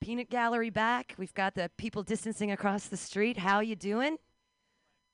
peanut 0.02 0.30
gallery 0.30 0.70
back. 0.70 1.16
We've 1.18 1.34
got 1.34 1.56
the 1.56 1.70
people 1.78 2.04
distancing 2.04 2.52
across 2.52 2.88
the 2.88 2.98
street. 2.98 3.38
How 3.38 3.60
you 3.60 3.76
doing? 3.76 4.18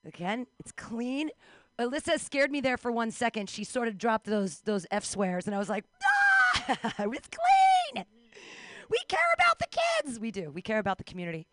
Again, 0.06 0.46
it's 0.60 0.72
clean. 0.72 1.30
Alyssa 1.78 2.20
scared 2.20 2.50
me 2.52 2.60
there 2.60 2.76
for 2.76 2.92
one 2.92 3.10
second. 3.10 3.50
She 3.50 3.64
sort 3.64 3.88
of 3.88 3.98
dropped 3.98 4.26
those 4.26 4.60
those 4.60 4.86
F 4.90 5.04
swears, 5.04 5.46
and 5.46 5.54
I 5.54 5.58
was 5.58 5.68
like, 5.68 5.84
ah, 6.04 6.74
it's 6.98 7.28
clean. 7.28 8.04
We 8.90 8.98
care 9.08 9.18
about 9.34 9.58
the 9.58 9.66
kids. 9.70 10.18
We 10.18 10.30
do. 10.30 10.50
We 10.50 10.62
care 10.62 10.78
about 10.78 10.98
the 10.98 11.04
community. 11.04 11.46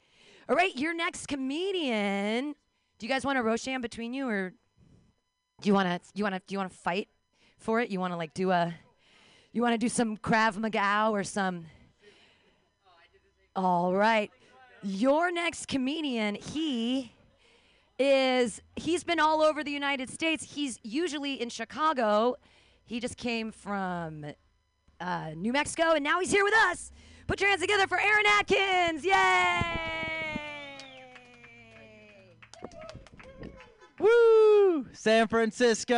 All 0.50 0.56
right, 0.56 0.76
your 0.76 0.94
next 0.94 1.28
comedian. 1.28 2.56
Do 3.00 3.06
you 3.06 3.10
guys 3.10 3.26
want 3.26 3.38
a 3.38 3.44
Roshan 3.44 3.82
between 3.82 4.14
you, 4.14 4.28
or 4.28 4.54
do 5.62 5.68
you 5.68 5.74
want 5.74 5.88
to? 5.88 6.10
You 6.14 6.24
want 6.24 6.36
to? 6.36 6.42
Do 6.46 6.54
you 6.54 6.58
want 6.60 6.72
to 6.72 6.78
fight 6.78 7.08
for 7.58 7.80
it? 7.80 7.90
You 7.90 8.00
want 8.00 8.14
to 8.14 8.18
like 8.18 8.34
do 8.34 8.52
a? 8.52 8.74
You 9.54 9.62
want 9.62 9.74
to 9.74 9.78
do 9.78 9.90
some 9.90 10.18
Krav 10.18 10.58
Maga 10.58 11.10
or 11.12 11.24
some? 11.24 11.66
All 13.56 13.94
right, 13.94 14.32
your 14.84 15.32
next 15.32 15.68
comedian. 15.68 16.36
He 16.36 17.14
is. 18.00 18.62
He's 18.76 19.04
been 19.04 19.20
all 19.20 19.42
over 19.42 19.64
the 19.64 19.72
United 19.72 20.10
States. 20.10 20.54
He's 20.56 20.80
usually 20.84 21.42
in 21.42 21.50
Chicago. 21.50 22.36
He 22.86 23.00
just 23.00 23.18
came 23.18 23.52
from 23.52 24.26
uh, 25.00 25.32
New 25.36 25.54
Mexico, 25.54 25.94
and 25.94 26.04
now 26.04 26.20
he's 26.20 26.32
here 26.32 26.44
with 26.44 26.56
us. 26.56 26.92
Put 27.32 27.40
your 27.40 27.50
hands 27.50 27.62
together 27.62 27.88
for 27.88 27.98
Aaron 27.98 28.26
Atkins! 28.26 29.06
Yay! 29.06 29.62
Woo! 33.98 34.86
San 34.92 35.30
Francisco! 35.30 35.96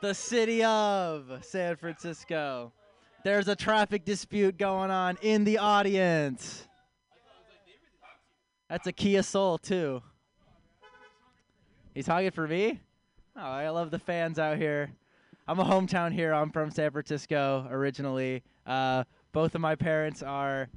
The 0.00 0.14
city 0.14 0.64
of 0.64 1.40
San 1.42 1.76
Francisco. 1.76 2.72
There's 3.22 3.48
a 3.48 3.56
traffic 3.56 4.06
dispute 4.06 4.56
going 4.56 4.90
on 4.90 5.18
in 5.20 5.44
the 5.44 5.58
audience. 5.58 6.66
That's 8.70 8.86
a 8.86 8.92
Kia 8.92 9.22
Soul, 9.22 9.58
too. 9.58 10.02
He's 11.94 12.06
hogging 12.06 12.30
for 12.30 12.48
me? 12.48 12.80
Oh, 13.36 13.42
I 13.42 13.68
love 13.68 13.90
the 13.90 13.98
fans 13.98 14.38
out 14.38 14.56
here. 14.56 14.90
I'm 15.46 15.60
a 15.60 15.64
hometown 15.64 16.10
hero. 16.10 16.40
I'm 16.40 16.50
from 16.50 16.70
San 16.70 16.90
Francisco 16.90 17.66
originally. 17.70 18.42
Uh, 18.66 19.04
both 19.32 19.54
of 19.54 19.60
my 19.60 19.74
parents 19.74 20.22
are 20.22 20.68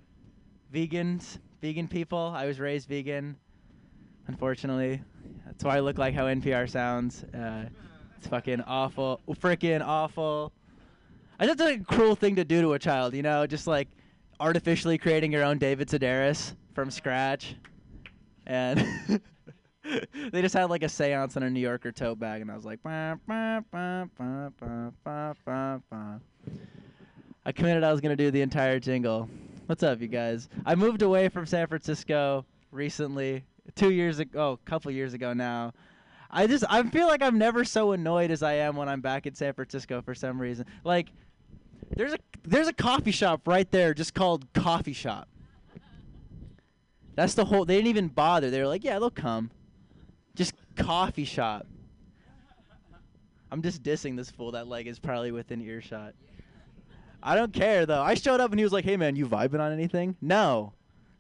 vegans, 0.74 1.40
vegan 1.62 1.88
people. 1.88 2.34
I 2.36 2.46
was 2.46 2.60
raised 2.60 2.90
vegan. 2.90 3.38
Unfortunately, 4.28 5.02
that's 5.46 5.64
why 5.64 5.78
I 5.78 5.80
look 5.80 5.98
like 5.98 6.14
how 6.14 6.26
NPR 6.26 6.70
sounds. 6.70 7.24
Uh, 7.24 7.70
it's 8.18 8.28
fucking 8.28 8.60
awful, 8.62 9.22
freaking 9.30 9.82
awful. 9.86 10.52
I 11.40 11.46
just 11.46 11.60
like 11.60 11.82
a 11.82 11.84
cruel 11.86 12.16
thing 12.16 12.36
to 12.36 12.44
do 12.44 12.62
to 12.62 12.74
a 12.74 12.80
child, 12.80 13.14
you 13.14 13.22
know, 13.22 13.48
just 13.48 13.68
like 13.68 13.88
artificially 14.38 14.98
creating 14.98 15.32
your 15.32 15.44
own 15.44 15.60
David 15.60 15.88
Sedaris 15.88 16.56
from 16.74 16.92
scratch, 16.92 17.56
and 18.46 18.86
they 20.32 20.42
just 20.42 20.54
had 20.54 20.70
like 20.70 20.84
a 20.84 20.88
séance 20.88 21.38
in 21.38 21.44
a 21.44 21.50
New 21.50 21.60
Yorker 21.60 21.92
tote 21.92 22.20
bag, 22.20 22.42
and 22.42 22.52
I 22.52 22.56
was 22.56 22.66
like, 22.66 22.82
"Bah, 22.84 23.16
bah, 23.28 23.62
bah, 23.72 24.06
bah, 24.18 24.50
bah, 24.60 24.92
bah, 25.04 25.34
bah, 25.46 25.80
bah." 25.90 26.20
I 27.46 27.52
committed 27.52 27.84
I 27.84 27.92
was 27.92 28.02
gonna 28.02 28.16
do 28.16 28.32
the 28.32 28.42
entire 28.42 28.80
jingle. 28.80 29.30
What's 29.68 29.84
up, 29.84 30.02
you 30.02 30.08
guys? 30.08 30.50
I 30.66 30.76
moved 30.76 31.02
away 31.02 31.30
from 31.30 31.46
San 31.46 31.68
Francisco 31.68 32.46
recently, 32.72 33.44
two 33.76 33.92
years 33.92 34.20
ago, 34.20 34.40
oh, 34.40 34.52
a 34.54 34.70
couple 34.70 34.92
years 34.92 35.14
ago 35.14 35.34
now. 35.34 35.74
I 36.30 36.48
just 36.48 36.66
I 36.70 36.84
feel 36.84 37.08
like 37.08 37.22
I'm 37.22 37.38
never 37.38 37.64
so 37.64 37.94
annoyed 37.94 38.32
as 38.32 38.44
I 38.44 38.54
am 38.54 38.76
when 38.76 38.90
I'm 38.90 39.02
back 39.02 39.26
in 39.26 39.34
San 39.34 39.54
Francisco 39.54 40.02
for 40.02 40.14
some 40.14 40.42
reason. 40.42 40.66
Like 40.84 41.10
there's 41.96 42.14
a 42.14 42.18
there's 42.44 42.68
a 42.68 42.74
coffee 42.74 43.12
shop 43.12 43.48
right 43.48 43.70
there 43.72 43.94
just 43.94 44.14
called 44.14 44.52
Coffee 44.54 44.94
Shop. 44.94 45.28
That's 47.16 47.34
the 47.34 47.46
whole. 47.46 47.66
They 47.66 47.76
didn't 47.78 47.88
even 47.88 48.10
bother. 48.10 48.52
They 48.52 48.60
were 48.60 48.68
like, 48.68 48.84
yeah, 48.84 49.00
they'll 49.00 49.10
come. 49.10 49.50
Just 50.38 50.54
coffee 50.76 51.26
shop. 51.26 51.66
I'm 53.52 53.62
just 53.62 53.82
dissing 53.82 54.16
this 54.16 54.30
fool 54.30 54.52
that 54.52 54.68
like 54.68 54.86
is 54.86 55.00
probably 55.00 55.32
within 55.32 55.62
earshot. 55.62 56.14
I 57.24 57.36
don't 57.36 57.52
care 57.52 57.88
though. 57.88 58.04
I 58.04 58.14
showed 58.14 58.40
up 58.40 58.52
and 58.52 58.60
he 58.60 58.64
was 58.64 58.72
like, 58.72 58.86
"Hey 58.86 58.98
man, 58.98 59.16
you 59.16 59.26
vibing 59.26 59.60
on 59.60 59.72
anything?" 59.72 60.16
No. 60.22 60.74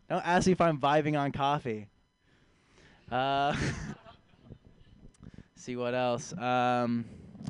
Don't 0.07 0.25
ask 0.25 0.45
me 0.45 0.53
if 0.53 0.61
I'm 0.61 0.79
vibing 0.79 1.19
on 1.19 1.31
coffee. 1.31 1.89
Uh, 3.11 3.55
see 5.55 5.75
what 5.75 5.95
else. 5.95 6.31
Um, 6.37 7.05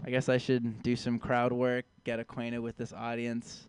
I 0.05 0.09
guess 0.09 0.29
I 0.29 0.37
should 0.37 0.81
do 0.81 0.95
some 0.95 1.19
crowd 1.19 1.51
work, 1.51 1.85
get 2.05 2.19
acquainted 2.19 2.59
with 2.59 2.77
this 2.77 2.93
audience. 2.93 3.67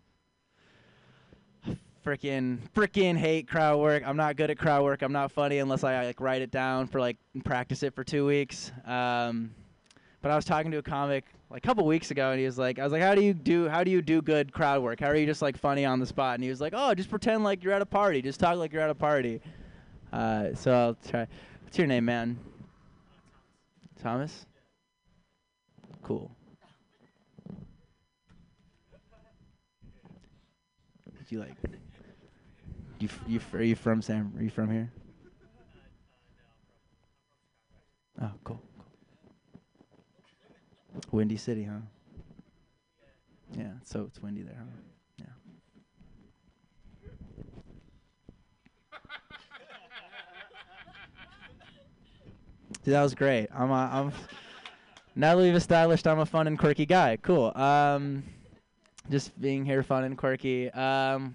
Frickin' 2.09 2.57
frickin' 2.75 3.15
hate 3.15 3.47
crowd 3.47 3.77
work. 3.77 4.01
I'm 4.03 4.17
not 4.17 4.35
good 4.35 4.49
at 4.49 4.57
crowd 4.57 4.83
work. 4.83 5.03
I'm 5.03 5.11
not 5.11 5.31
funny 5.31 5.59
unless 5.59 5.83
I 5.83 6.05
like 6.05 6.19
write 6.19 6.41
it 6.41 6.49
down 6.49 6.87
for 6.87 6.99
like 6.99 7.17
practice 7.45 7.83
it 7.83 7.93
for 7.93 8.03
two 8.03 8.25
weeks. 8.25 8.71
Um, 8.85 9.53
but 10.23 10.31
I 10.31 10.35
was 10.35 10.43
talking 10.43 10.71
to 10.71 10.79
a 10.79 10.81
comic 10.81 11.25
like 11.51 11.63
a 11.63 11.67
couple 11.67 11.85
weeks 11.85 12.09
ago, 12.09 12.31
and 12.31 12.39
he 12.39 12.47
was 12.47 12.57
like, 12.57 12.79
I 12.79 12.83
was 12.83 12.91
like, 12.91 13.03
how 13.03 13.13
do 13.13 13.21
you 13.21 13.35
do 13.35 13.69
how 13.69 13.83
do 13.83 13.91
you 13.91 14.01
do 14.01 14.23
good 14.23 14.51
crowd 14.51 14.81
work? 14.81 14.99
How 14.99 15.05
are 15.05 15.15
you 15.15 15.27
just 15.27 15.43
like 15.43 15.55
funny 15.55 15.85
on 15.85 15.99
the 15.99 16.07
spot? 16.07 16.33
And 16.33 16.43
he 16.43 16.49
was 16.49 16.59
like, 16.59 16.73
oh, 16.75 16.95
just 16.95 17.11
pretend 17.11 17.43
like 17.43 17.63
you're 17.63 17.73
at 17.73 17.81
a 17.83 17.85
party. 17.85 18.23
Just 18.23 18.39
talk 18.39 18.57
like 18.57 18.73
you're 18.73 18.81
at 18.81 18.89
a 18.89 18.95
party. 18.95 19.39
Uh, 20.11 20.55
so 20.55 20.73
I'll 20.73 20.97
try. 21.07 21.27
What's 21.61 21.77
your 21.77 21.85
name, 21.85 22.05
man? 22.05 22.39
Thomas. 24.01 24.47
Cool. 26.01 26.31
You 31.31 31.41
like? 31.41 31.78
You 32.99 33.09
you 33.27 33.39
are 33.53 33.63
you 33.63 33.75
from 33.75 34.01
Sam? 34.01 34.33
Are 34.37 34.43
you 34.43 34.49
from 34.49 34.69
here? 34.69 34.91
Oh, 38.21 38.31
cool. 38.43 38.61
cool. 40.93 41.01
Windy 41.11 41.37
City, 41.37 41.63
huh? 41.63 41.79
Yeah, 43.57 43.71
so 43.85 44.03
it's 44.03 44.21
windy 44.21 44.41
there, 44.41 44.57
huh? 44.57 44.65
Yeah. 45.17 45.25
Dude, 52.83 52.93
that 52.93 53.01
was 53.01 53.15
great. 53.15 53.47
I'm 53.55 53.71
I'm 53.71 54.11
now 55.15 55.37
that 55.37 55.41
we've 55.41 55.55
established 55.55 56.05
I'm 56.05 56.19
a 56.19 56.25
fun 56.25 56.47
and 56.47 56.59
quirky 56.59 56.85
guy. 56.85 57.17
Cool. 57.21 57.55
Um, 57.55 58.23
just 59.09 59.39
being 59.39 59.63
here, 59.63 59.83
fun 59.83 60.03
and 60.03 60.17
quirky. 60.17 60.69
Um, 60.71 61.33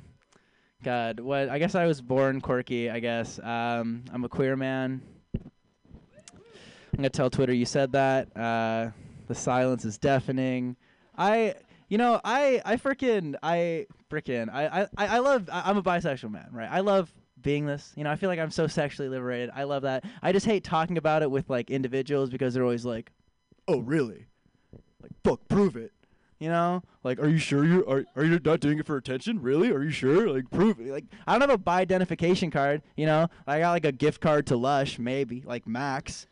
God, 0.85 1.19
what? 1.19 1.48
I 1.48 1.59
guess 1.59 1.74
I 1.74 1.86
was 1.86 2.02
born 2.02 2.43
quirky. 2.43 2.90
I 2.90 3.01
guess 3.01 3.39
um, 3.39 4.05
I'm 4.12 4.23
a 4.23 4.28
queer 4.28 4.55
man. 4.55 5.01
I'm 5.35 6.98
gonna 6.98 7.09
tell 7.09 7.31
Twitter 7.31 7.55
you 7.55 7.65
said 7.65 7.93
that. 7.93 8.36
Uh, 8.36 8.90
the 9.27 9.35
silence 9.35 9.86
is 9.86 9.97
deafening. 9.97 10.77
I, 11.16 11.55
you 11.89 11.97
know, 11.97 12.20
I, 12.23 12.61
I 12.66 12.77
freaking, 12.77 13.35
I 13.43 13.86
freaking, 14.11 14.52
I, 14.52 14.82
I, 14.82 15.06
I 15.06 15.19
love. 15.20 15.48
I, 15.51 15.62
I'm 15.70 15.78
a 15.78 15.82
bisexual 15.82 16.31
man, 16.31 16.48
right? 16.52 16.69
I 16.70 16.81
love 16.81 17.11
being 17.40 17.65
this. 17.65 17.93
You 17.97 18.05
know, 18.05 18.11
I 18.11 18.16
feel 18.16 18.28
like 18.28 18.39
I'm 18.39 18.51
so 18.51 18.66
sexually 18.66 19.09
liberated. 19.09 19.51
I 19.55 19.65
love 19.65 19.85
that. 19.85 20.05
I 20.23 20.32
just 20.32 20.44
hate 20.44 20.65
talking 20.65 20.98
about 20.98 21.23
it 21.23 21.31
with 21.31 21.48
like 21.48 21.70
individuals 21.70 22.28
because 22.28 22.52
they're 22.52 22.62
always 22.62 22.85
like, 22.85 23.11
"Oh, 23.66 23.78
really? 23.78 24.27
Like, 25.01 25.12
fuck, 25.24 25.40
prove 25.48 25.77
it." 25.77 25.93
You 26.39 26.48
know, 26.48 26.82
like, 27.05 27.19
are 27.20 27.28
you 27.28 27.39
sure 27.39 27.65
you 27.65 27.86
are? 27.86 28.05
Are 28.16 28.24
you 28.24 28.39
not 28.44 28.61
doing 28.61 28.78
it 28.78 28.86
for 28.86 28.97
attention? 28.97 29.40
Really? 29.40 29.70
Are 29.70 29.82
you 29.82 29.90
sure? 29.90 30.28
Like, 30.28 30.51
prove 30.51 30.81
it. 30.81 30.89
Like, 30.89 31.05
I 31.27 31.32
don't 31.32 31.43
have 31.43 31.51
a 31.51 31.59
bi 31.59 31.81
identification 31.81 32.51
card. 32.51 32.82
You 32.97 33.06
know, 33.06 33.28
I 33.47 33.61
got 33.61 33.70
like 33.70 33.85
a 33.85 33.93
gift 33.93 34.20
card 34.20 34.47
to 34.48 34.56
Lush, 34.56 34.98
maybe 34.98 35.43
like 35.47 35.66
Max, 35.66 36.27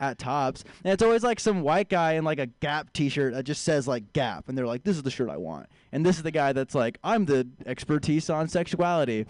at 0.00 0.18
Tops, 0.18 0.64
and 0.84 0.92
it's 0.92 1.02
always 1.02 1.22
like 1.22 1.40
some 1.40 1.62
white 1.62 1.88
guy 1.88 2.12
in 2.12 2.24
like 2.24 2.38
a 2.38 2.46
Gap 2.46 2.92
T-shirt 2.92 3.34
that 3.34 3.44
just 3.44 3.62
says 3.62 3.88
like 3.88 4.12
Gap, 4.12 4.48
and 4.48 4.56
they're 4.56 4.66
like, 4.66 4.84
"This 4.84 4.96
is 4.96 5.02
the 5.02 5.10
shirt 5.10 5.30
I 5.30 5.36
want," 5.36 5.66
and 5.92 6.04
this 6.04 6.16
is 6.16 6.22
the 6.22 6.30
guy 6.30 6.52
that's 6.52 6.74
like, 6.74 6.98
"I'm 7.02 7.24
the 7.24 7.48
expertise 7.66 8.30
on 8.30 8.48
sexuality." 8.48 9.26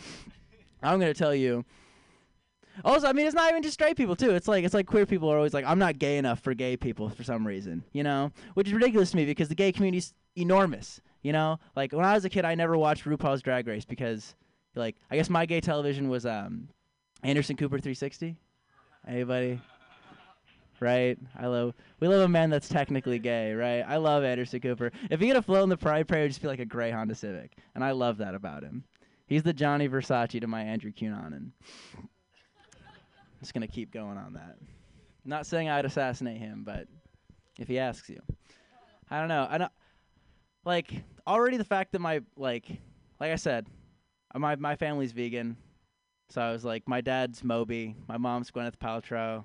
I'm 0.82 1.00
gonna 1.00 1.14
tell 1.14 1.34
you. 1.34 1.64
Also, 2.84 3.06
I 3.08 3.12
mean, 3.12 3.26
it's 3.26 3.34
not 3.34 3.50
even 3.50 3.62
just 3.62 3.74
straight 3.74 3.96
people 3.96 4.16
too. 4.16 4.30
It's 4.30 4.48
like 4.48 4.64
it's 4.64 4.74
like 4.74 4.86
queer 4.86 5.06
people 5.06 5.30
are 5.30 5.36
always 5.36 5.54
like, 5.54 5.64
I'm 5.64 5.78
not 5.78 5.98
gay 5.98 6.18
enough 6.18 6.40
for 6.40 6.54
gay 6.54 6.76
people 6.76 7.08
for 7.08 7.24
some 7.24 7.46
reason, 7.46 7.84
you 7.92 8.02
know, 8.02 8.32
which 8.54 8.66
is 8.68 8.72
ridiculous 8.72 9.10
to 9.10 9.16
me 9.16 9.24
because 9.24 9.48
the 9.48 9.54
gay 9.54 9.72
community's 9.72 10.14
enormous. 10.36 11.00
You 11.22 11.32
know, 11.32 11.58
like 11.74 11.92
when 11.92 12.04
I 12.04 12.14
was 12.14 12.24
a 12.24 12.28
kid, 12.28 12.44
I 12.44 12.54
never 12.54 12.78
watched 12.78 13.04
RuPaul's 13.04 13.42
Drag 13.42 13.66
Race 13.66 13.84
because, 13.84 14.36
like, 14.76 14.96
I 15.10 15.16
guess 15.16 15.28
my 15.28 15.46
gay 15.46 15.60
television 15.60 16.08
was 16.08 16.24
um, 16.24 16.68
Anderson 17.24 17.56
Cooper 17.56 17.78
360. 17.78 18.36
Anybody? 19.06 19.60
Right, 20.80 21.18
I 21.36 21.46
love. 21.46 21.74
We 21.98 22.06
love 22.06 22.20
a 22.20 22.28
man 22.28 22.50
that's 22.50 22.68
technically 22.68 23.18
gay, 23.18 23.52
right? 23.52 23.80
I 23.80 23.96
love 23.96 24.22
Anderson 24.22 24.60
Cooper. 24.60 24.92
If 25.10 25.18
he 25.18 25.30
a 25.30 25.42
float 25.42 25.64
in 25.64 25.70
the 25.70 25.76
Pride 25.76 26.06
Parade, 26.06 26.20
it'd 26.20 26.30
just 26.30 26.42
be 26.42 26.46
like 26.46 26.60
a 26.60 26.64
gray 26.64 26.92
Honda 26.92 27.16
Civic, 27.16 27.56
and 27.74 27.82
I 27.82 27.90
love 27.90 28.18
that 28.18 28.36
about 28.36 28.62
him. 28.62 28.84
He's 29.26 29.42
the 29.42 29.52
Gianni 29.52 29.88
Versace 29.88 30.40
to 30.40 30.46
my 30.46 30.62
Andrew 30.62 30.92
Cunanan. 30.92 31.50
Just 33.40 33.54
gonna 33.54 33.68
keep 33.68 33.92
going 33.92 34.18
on 34.18 34.32
that. 34.34 34.56
Not 35.24 35.46
saying 35.46 35.68
I'd 35.68 35.84
assassinate 35.84 36.38
him, 36.38 36.64
but 36.64 36.88
if 37.58 37.68
he 37.68 37.78
asks 37.78 38.08
you, 38.08 38.20
I 39.10 39.20
don't 39.20 39.28
know. 39.28 39.46
I 39.48 39.58
don't 39.58 39.72
like 40.64 41.02
already 41.26 41.56
the 41.56 41.64
fact 41.64 41.92
that 41.92 42.00
my 42.00 42.20
like, 42.36 42.66
like 43.20 43.32
I 43.32 43.36
said, 43.36 43.66
uh, 44.34 44.38
my 44.38 44.56
my 44.56 44.76
family's 44.76 45.12
vegan, 45.12 45.56
so 46.30 46.40
I 46.40 46.52
was 46.52 46.64
like, 46.64 46.88
my 46.88 47.00
dad's 47.00 47.44
Moby, 47.44 47.94
my 48.08 48.16
mom's 48.16 48.50
Gwyneth 48.50 48.76
Paltrow, 48.76 49.44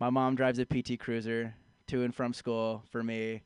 my 0.00 0.10
mom 0.10 0.34
drives 0.34 0.58
a 0.58 0.66
PT 0.66 0.98
Cruiser 0.98 1.54
to 1.88 2.02
and 2.02 2.14
from 2.14 2.32
school 2.32 2.82
for 2.90 3.02
me, 3.02 3.42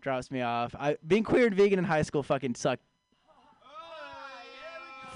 drops 0.00 0.30
me 0.30 0.42
off. 0.42 0.74
I 0.78 0.96
being 1.06 1.24
queer 1.24 1.46
and 1.46 1.56
vegan 1.56 1.78
in 1.78 1.84
high 1.84 2.02
school 2.02 2.22
fucking 2.22 2.54
sucked. 2.54 2.82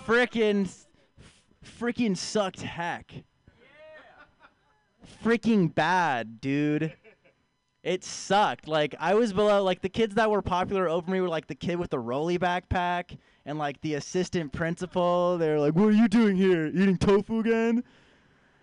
Frickin' 0.06 0.68
freaking 1.62 2.16
sucked 2.16 2.62
heck. 2.62 3.12
Freaking 5.22 5.74
bad, 5.74 6.40
dude. 6.40 6.92
It 7.82 8.04
sucked. 8.04 8.68
Like 8.68 8.94
I 8.98 9.14
was 9.14 9.32
below 9.32 9.62
like 9.62 9.82
the 9.82 9.88
kids 9.88 10.14
that 10.16 10.30
were 10.30 10.42
popular 10.42 10.88
over 10.88 11.10
me 11.10 11.20
were 11.20 11.28
like 11.28 11.46
the 11.46 11.54
kid 11.54 11.76
with 11.78 11.90
the 11.90 11.98
rolly 11.98 12.38
backpack 12.38 13.16
and 13.46 13.58
like 13.58 13.80
the 13.80 13.94
assistant 13.94 14.52
principal. 14.52 15.38
They're 15.38 15.60
like, 15.60 15.74
"What 15.74 15.86
are 15.86 15.92
you 15.92 16.08
doing 16.08 16.36
here? 16.36 16.66
Eating 16.66 16.98
tofu 16.98 17.40
again?" 17.40 17.84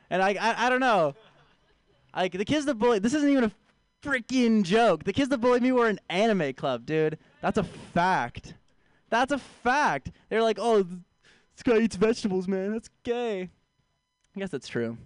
And 0.10 0.22
I 0.22 0.36
I, 0.40 0.68
I 0.68 0.70
don't 0.70 0.80
know. 0.80 1.16
Like 2.16 2.34
the 2.34 2.46
kids 2.46 2.66
that 2.66 2.76
bullied. 2.76 3.04
This 3.04 3.14
isn't 3.14 3.30
even 3.30 3.46
a 3.46 3.52
freaking 4.04 4.64
joke. 4.64 5.06
The 5.06 5.14
kids 5.14 5.30
that 5.30 5.40
bullied 5.40 5.64
me 5.64 5.72
were 5.72 5.88
an 5.88 6.00
anime 6.10 6.54
club, 6.54 6.86
dude. 6.86 7.18
That's 7.42 7.58
a 7.58 7.64
fact. 7.64 8.54
That's 9.10 9.32
a 9.32 9.40
fact. 9.40 10.12
They're 10.30 10.44
like, 10.44 10.60
"Oh, 10.60 10.84
this 10.84 11.64
guy 11.64 11.78
eats 11.78 11.96
vegetables, 11.96 12.48
man. 12.48 12.74
That's 12.74 12.90
gay." 13.04 13.50
I 14.36 14.40
guess 14.40 14.52
that's 14.52 14.68
true. 14.68 14.98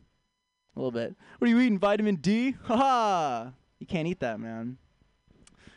A 0.80 0.82
little 0.82 0.92
bit. 0.92 1.14
What 1.38 1.46
are 1.46 1.52
you 1.52 1.60
eating? 1.60 1.78
Vitamin 1.78 2.16
D? 2.16 2.56
Haha. 2.64 3.50
You 3.80 3.86
can't 3.86 4.08
eat 4.08 4.22
that, 4.22 4.40
man. 4.40 4.78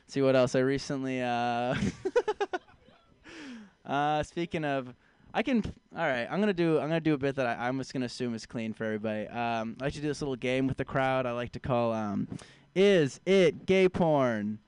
see 0.06 0.22
what 0.22 0.36
else. 0.36 0.54
I 0.54 0.60
recently 0.60 1.20
uh 1.20 1.74
Uh 3.84 4.22
speaking 4.22 4.64
of 4.64 4.94
I 5.34 5.42
can 5.42 5.64
all 5.96 6.06
right, 6.06 6.28
I'm 6.30 6.38
gonna 6.38 6.52
do 6.52 6.78
I'm 6.78 6.86
gonna 6.86 7.00
do 7.00 7.14
a 7.14 7.18
bit 7.18 7.34
that 7.34 7.46
I, 7.46 7.66
I'm 7.66 7.78
just 7.78 7.92
gonna 7.92 8.06
assume 8.06 8.36
is 8.36 8.46
clean 8.46 8.72
for 8.74 8.84
everybody. 8.84 9.26
Um 9.26 9.76
I 9.80 9.86
like 9.86 9.94
to 9.94 10.00
do 10.00 10.06
this 10.06 10.22
little 10.22 10.36
game 10.36 10.68
with 10.68 10.76
the 10.76 10.84
crowd 10.84 11.26
I 11.26 11.32
like 11.32 11.50
to 11.52 11.60
call 11.60 11.92
um 11.92 12.28
Is 12.76 13.18
it 13.26 13.66
gay 13.66 13.88
porn? 13.88 14.60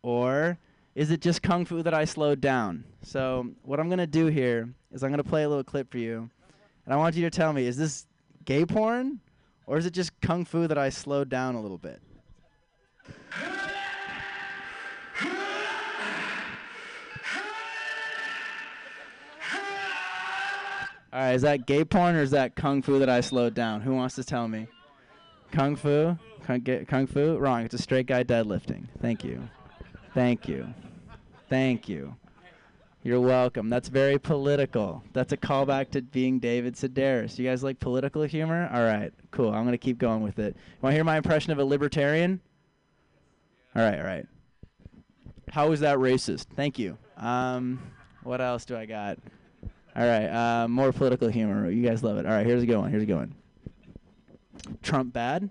Or 0.00 0.56
is 0.94 1.10
it 1.10 1.20
just 1.20 1.42
kung 1.42 1.66
fu 1.66 1.82
that 1.82 1.92
I 1.92 2.06
slowed 2.06 2.40
down? 2.40 2.84
So, 3.02 3.50
what 3.64 3.78
I'm 3.80 3.90
to 3.98 4.06
do 4.06 4.28
here 4.28 4.70
is 4.92 5.04
I'm 5.04 5.10
to 5.18 5.28
play 5.28 5.42
a 5.42 5.48
little 5.48 5.64
clip 5.64 5.90
for 5.90 5.98
you. 5.98 6.30
And 6.86 6.94
I 6.94 6.96
want 6.96 7.16
you 7.16 7.22
to 7.28 7.30
tell 7.30 7.52
me 7.52 7.66
is 7.66 7.76
this 7.76 8.06
gay 8.46 8.64
porn? 8.64 9.20
Or 9.66 9.78
is 9.78 9.86
it 9.86 9.92
just 9.92 10.20
kung 10.20 10.44
fu 10.44 10.66
that 10.66 10.78
I 10.78 10.90
slowed 10.90 11.28
down 11.28 11.54
a 11.54 11.60
little 11.60 11.78
bit? 11.78 12.00
All 21.12 21.20
right, 21.20 21.34
is 21.34 21.42
that 21.42 21.66
gay 21.66 21.84
porn 21.84 22.16
or 22.16 22.22
is 22.22 22.32
that 22.32 22.56
kung 22.56 22.82
fu 22.82 22.98
that 22.98 23.08
I 23.08 23.20
slowed 23.20 23.54
down? 23.54 23.80
Who 23.82 23.94
wants 23.94 24.16
to 24.16 24.24
tell 24.24 24.48
me? 24.48 24.66
Kung 25.52 25.76
fu? 25.76 26.18
Kung, 26.44 26.60
kung 26.88 27.06
fu? 27.06 27.38
Wrong. 27.38 27.62
It's 27.62 27.74
a 27.74 27.78
straight 27.78 28.06
guy 28.06 28.24
deadlifting. 28.24 28.88
Thank 29.00 29.22
you. 29.22 29.48
Thank 30.12 30.48
you. 30.48 30.74
Thank 31.48 31.88
you. 31.88 32.16
You're 33.04 33.20
welcome. 33.20 33.68
That's 33.68 33.90
very 33.90 34.18
political. 34.18 35.04
That's 35.12 35.30
a 35.34 35.36
callback 35.36 35.90
to 35.90 36.00
being 36.00 36.38
David 36.38 36.74
Sedaris. 36.74 37.38
You 37.38 37.46
guys 37.46 37.62
like 37.62 37.78
political 37.78 38.22
humor? 38.22 38.70
All 38.72 38.82
right, 38.82 39.12
cool. 39.30 39.50
I'm 39.50 39.64
going 39.64 39.72
to 39.72 39.78
keep 39.78 39.98
going 39.98 40.22
with 40.22 40.38
it. 40.38 40.56
Want 40.80 40.92
to 40.92 40.96
hear 40.96 41.04
my 41.04 41.18
impression 41.18 41.52
of 41.52 41.58
a 41.58 41.64
libertarian? 41.66 42.40
All 43.76 43.82
right, 43.82 43.98
all 43.98 44.06
right. 44.06 44.26
How 45.50 45.70
is 45.72 45.80
that 45.80 45.98
racist? 45.98 46.46
Thank 46.56 46.78
you. 46.78 46.96
Um, 47.18 47.78
what 48.22 48.40
else 48.40 48.64
do 48.64 48.74
I 48.74 48.86
got? 48.86 49.18
All 49.94 50.06
right, 50.06 50.26
uh, 50.26 50.66
more 50.66 50.90
political 50.90 51.28
humor. 51.28 51.70
You 51.70 51.86
guys 51.86 52.02
love 52.02 52.16
it. 52.16 52.24
All 52.24 52.32
right, 52.32 52.46
here's 52.46 52.62
a 52.62 52.66
good 52.66 52.78
one. 52.78 52.90
Here's 52.90 53.02
a 53.02 53.06
good 53.06 53.16
one. 53.16 53.34
Trump 54.82 55.12
bad? 55.12 55.50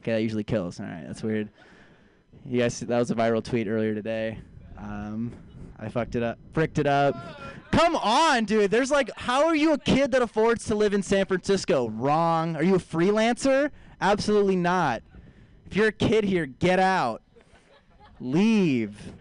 Okay, 0.00 0.12
that 0.12 0.22
usually 0.22 0.44
kills. 0.44 0.78
All 0.78 0.84
right, 0.84 1.04
that's 1.06 1.22
weird. 1.22 1.48
You 2.44 2.60
guys, 2.60 2.80
that 2.80 2.98
was 2.98 3.10
a 3.10 3.14
viral 3.14 3.42
tweet 3.42 3.66
earlier 3.66 3.94
today. 3.94 4.38
Um, 4.76 5.32
I 5.80 5.88
fucked 5.88 6.14
it 6.14 6.22
up, 6.22 6.38
fricked 6.52 6.78
it 6.78 6.86
up. 6.86 7.16
Come 7.72 7.96
on, 7.96 8.44
dude. 8.44 8.70
There's 8.70 8.90
like, 8.90 9.10
how 9.16 9.46
are 9.46 9.56
you 9.56 9.72
a 9.72 9.78
kid 9.78 10.12
that 10.12 10.22
affords 10.22 10.66
to 10.66 10.74
live 10.74 10.92
in 10.92 11.02
San 11.02 11.24
Francisco? 11.24 11.88
Wrong. 11.88 12.54
Are 12.56 12.62
you 12.62 12.74
a 12.74 12.78
freelancer? 12.78 13.70
Absolutely 14.00 14.56
not. 14.56 15.02
If 15.66 15.76
you're 15.76 15.88
a 15.88 15.92
kid 15.92 16.24
here, 16.24 16.46
get 16.46 16.78
out. 16.78 17.22
Leave. 18.18 19.12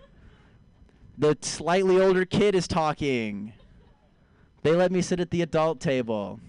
The 1.18 1.38
slightly 1.42 2.02
older 2.02 2.26
kid 2.26 2.56
is 2.56 2.68
talking. 2.68 3.54
They 4.64 4.72
let 4.72 4.92
me 4.92 5.02
sit 5.02 5.20
at 5.20 5.32
the 5.32 5.42
adult 5.42 5.80
table. 5.80 6.40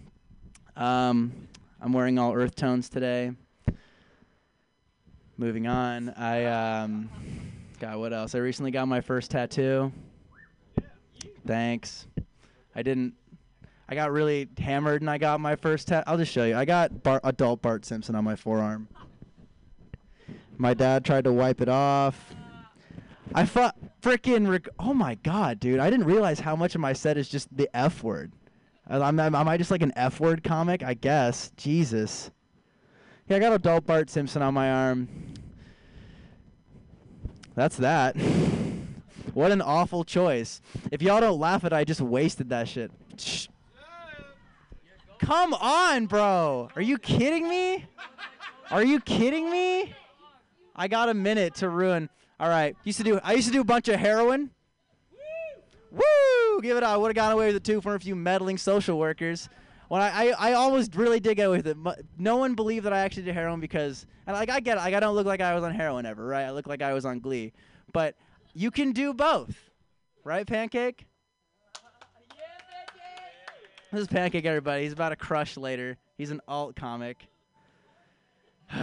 Um, 0.77 1.49
I'm 1.81 1.93
wearing 1.93 2.19
all 2.19 2.35
earth 2.35 2.57
tones 2.57 2.89
today. 2.89 3.33
Moving 5.37 5.67
on, 5.67 6.11
I 6.11 6.45
um, 6.47 7.09
God, 7.81 7.97
what 7.97 8.13
else? 8.13 8.35
I 8.35 8.39
recently 8.39 8.71
got 8.71 8.87
my 8.89 9.01
first 9.01 9.31
tattoo. 9.31 9.91
Thanks. 11.47 12.07
I 12.77 12.83
didn't. 12.83 13.15
I 13.89 13.95
got 13.95 14.13
really 14.13 14.51
hammered 14.59 15.01
and 15.01 15.09
I 15.09 15.17
got 15.17 15.41
my 15.41 15.57
first 15.57 15.89
tat. 15.89 16.05
I'll 16.07 16.19
just 16.19 16.31
show 16.31 16.45
you. 16.45 16.57
I 16.57 16.67
got 16.67 16.93
adult 17.25 17.63
Bart 17.63 17.87
Simpson 17.87 18.15
on 18.15 18.23
my 18.23 18.37
forearm. 18.37 18.87
My 20.59 20.75
dad 20.75 21.07
tried 21.07 21.25
to 21.25 21.33
wipe 21.33 21.63
it 21.63 21.71
off. 21.71 22.35
I 23.35 23.47
thought 23.47 23.77
freaking. 24.03 24.69
Oh 24.79 24.93
my 24.93 25.15
god, 25.15 25.59
dude! 25.59 25.81
I 25.81 25.89
didn't 25.89 26.07
realize 26.07 26.39
how 26.39 26.55
much 26.55 26.75
of 26.75 26.83
my 26.83 26.93
set 26.93 27.17
is 27.17 27.31
just 27.31 27.49
the 27.57 27.75
F 27.75 28.03
word. 28.03 28.31
I'm, 28.87 29.19
I'm, 29.19 29.35
am 29.35 29.49
I 29.49 29.57
just 29.57 29.71
like 29.71 29.83
an 29.83 29.93
F 29.97 30.21
word 30.21 30.45
comic? 30.45 30.83
I 30.83 30.93
guess. 30.93 31.51
Jesus. 31.57 32.31
Yeah, 33.27 33.37
I 33.37 33.41
got 33.41 33.55
adult 33.55 33.87
Bart 33.87 34.11
Simpson 34.11 34.43
on 34.43 34.53
my 34.53 34.71
arm. 34.71 35.09
That's 37.61 37.77
that. 37.77 38.17
what 39.35 39.53
an 39.53 39.61
awful 39.61 40.03
choice. 40.03 40.63
If 40.91 41.03
y'all 41.03 41.21
don't 41.21 41.39
laugh 41.39 41.63
at 41.63 41.75
it, 41.75 41.77
I 41.77 41.85
just 41.85 42.01
wasted 42.01 42.49
that 42.49 42.67
shit. 42.69 42.91
Shh. 43.19 43.49
Come 45.19 45.53
on, 45.53 46.07
bro. 46.07 46.71
Are 46.75 46.81
you 46.81 46.97
kidding 46.97 47.47
me? 47.47 47.85
Are 48.71 48.83
you 48.83 48.99
kidding 49.01 49.51
me? 49.51 49.95
I 50.75 50.89
got 50.89 51.11
a 51.11 51.15
minute 51.15 51.55
to 51.57 51.69
ruin. 51.69 52.09
All 52.39 52.49
right. 52.49 52.75
Used 52.85 52.97
to 52.97 53.05
do 53.05 53.21
I 53.23 53.35
used 53.35 53.49
to 53.49 53.53
do 53.53 53.61
a 53.61 53.65
bunch 53.65 53.89
of 53.89 54.01
heroin. 54.01 54.49
Woo! 55.91 56.63
Give 56.63 56.79
it 56.79 56.83
up. 56.83 56.89
I 56.89 56.97
would 56.97 57.09
have 57.09 57.15
gone 57.15 57.33
away 57.33 57.49
with 57.49 57.57
it 57.57 57.65
too 57.65 57.83
for 57.83 57.95
a 57.95 58.01
few 58.01 58.17
meddling 58.17 58.57
social 58.57 58.99
workers. 58.99 59.51
When 59.91 60.01
I, 60.01 60.29
I, 60.29 60.51
I 60.51 60.53
almost 60.53 60.95
really 60.95 61.19
did 61.19 61.37
away 61.41 61.57
with 61.57 61.67
it. 61.67 61.77
No 62.17 62.37
one 62.37 62.55
believed 62.55 62.87
that 62.87 62.93
I 62.93 63.01
actually 63.01 63.25
did 63.25 63.35
heroin 63.35 63.59
because, 63.59 64.07
and 64.25 64.37
like 64.37 64.49
I 64.49 64.61
get 64.61 64.77
it, 64.77 64.83
like 64.83 64.95
I 64.95 65.01
don't 65.01 65.17
look 65.17 65.27
like 65.27 65.41
I 65.41 65.53
was 65.53 65.65
on 65.65 65.75
heroin 65.75 66.07
ever, 66.07 66.25
right? 66.25 66.45
I 66.45 66.53
look 66.53 66.69
like 66.69 66.81
I 66.81 66.93
was 66.93 67.05
on 67.05 67.19
Glee, 67.19 67.53
but 67.93 68.15
you 68.55 68.71
can 68.71 68.93
do 68.93 69.13
both, 69.13 69.57
right? 70.23 70.47
Pancake. 70.47 71.07
This 73.91 74.03
is 74.03 74.07
Pancake, 74.07 74.45
everybody. 74.45 74.85
He's 74.85 74.93
about 74.93 75.09
to 75.09 75.17
crush 75.17 75.57
later. 75.57 75.97
He's 76.17 76.31
an 76.31 76.41
alt 76.47 76.77
comic. 76.77 77.27
do 78.73 78.79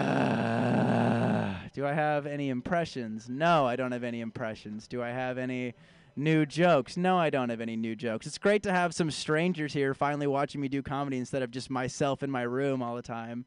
I 1.85 1.93
have 1.93 2.25
any 2.25 2.49
impressions? 2.49 3.29
No, 3.29 3.65
I 3.65 3.77
don't 3.77 3.93
have 3.93 4.03
any 4.03 4.19
impressions. 4.19 4.89
Do 4.89 5.01
I 5.01 5.11
have 5.11 5.37
any 5.37 5.73
new 6.17 6.45
jokes? 6.45 6.97
No, 6.97 7.17
I 7.17 7.29
don't 7.29 7.49
have 7.49 7.61
any 7.61 7.75
new 7.75 7.95
jokes. 7.95 8.27
It's 8.27 8.37
great 8.37 8.63
to 8.63 8.71
have 8.71 8.93
some 8.93 9.11
strangers 9.11 9.73
here 9.73 9.93
finally 9.93 10.27
watching 10.27 10.61
me 10.61 10.67
do 10.67 10.81
comedy 10.81 11.17
instead 11.17 11.43
of 11.43 11.51
just 11.51 11.69
myself 11.69 12.23
in 12.23 12.31
my 12.31 12.41
room 12.41 12.81
all 12.81 12.95
the 12.95 13.01
time. 13.01 13.45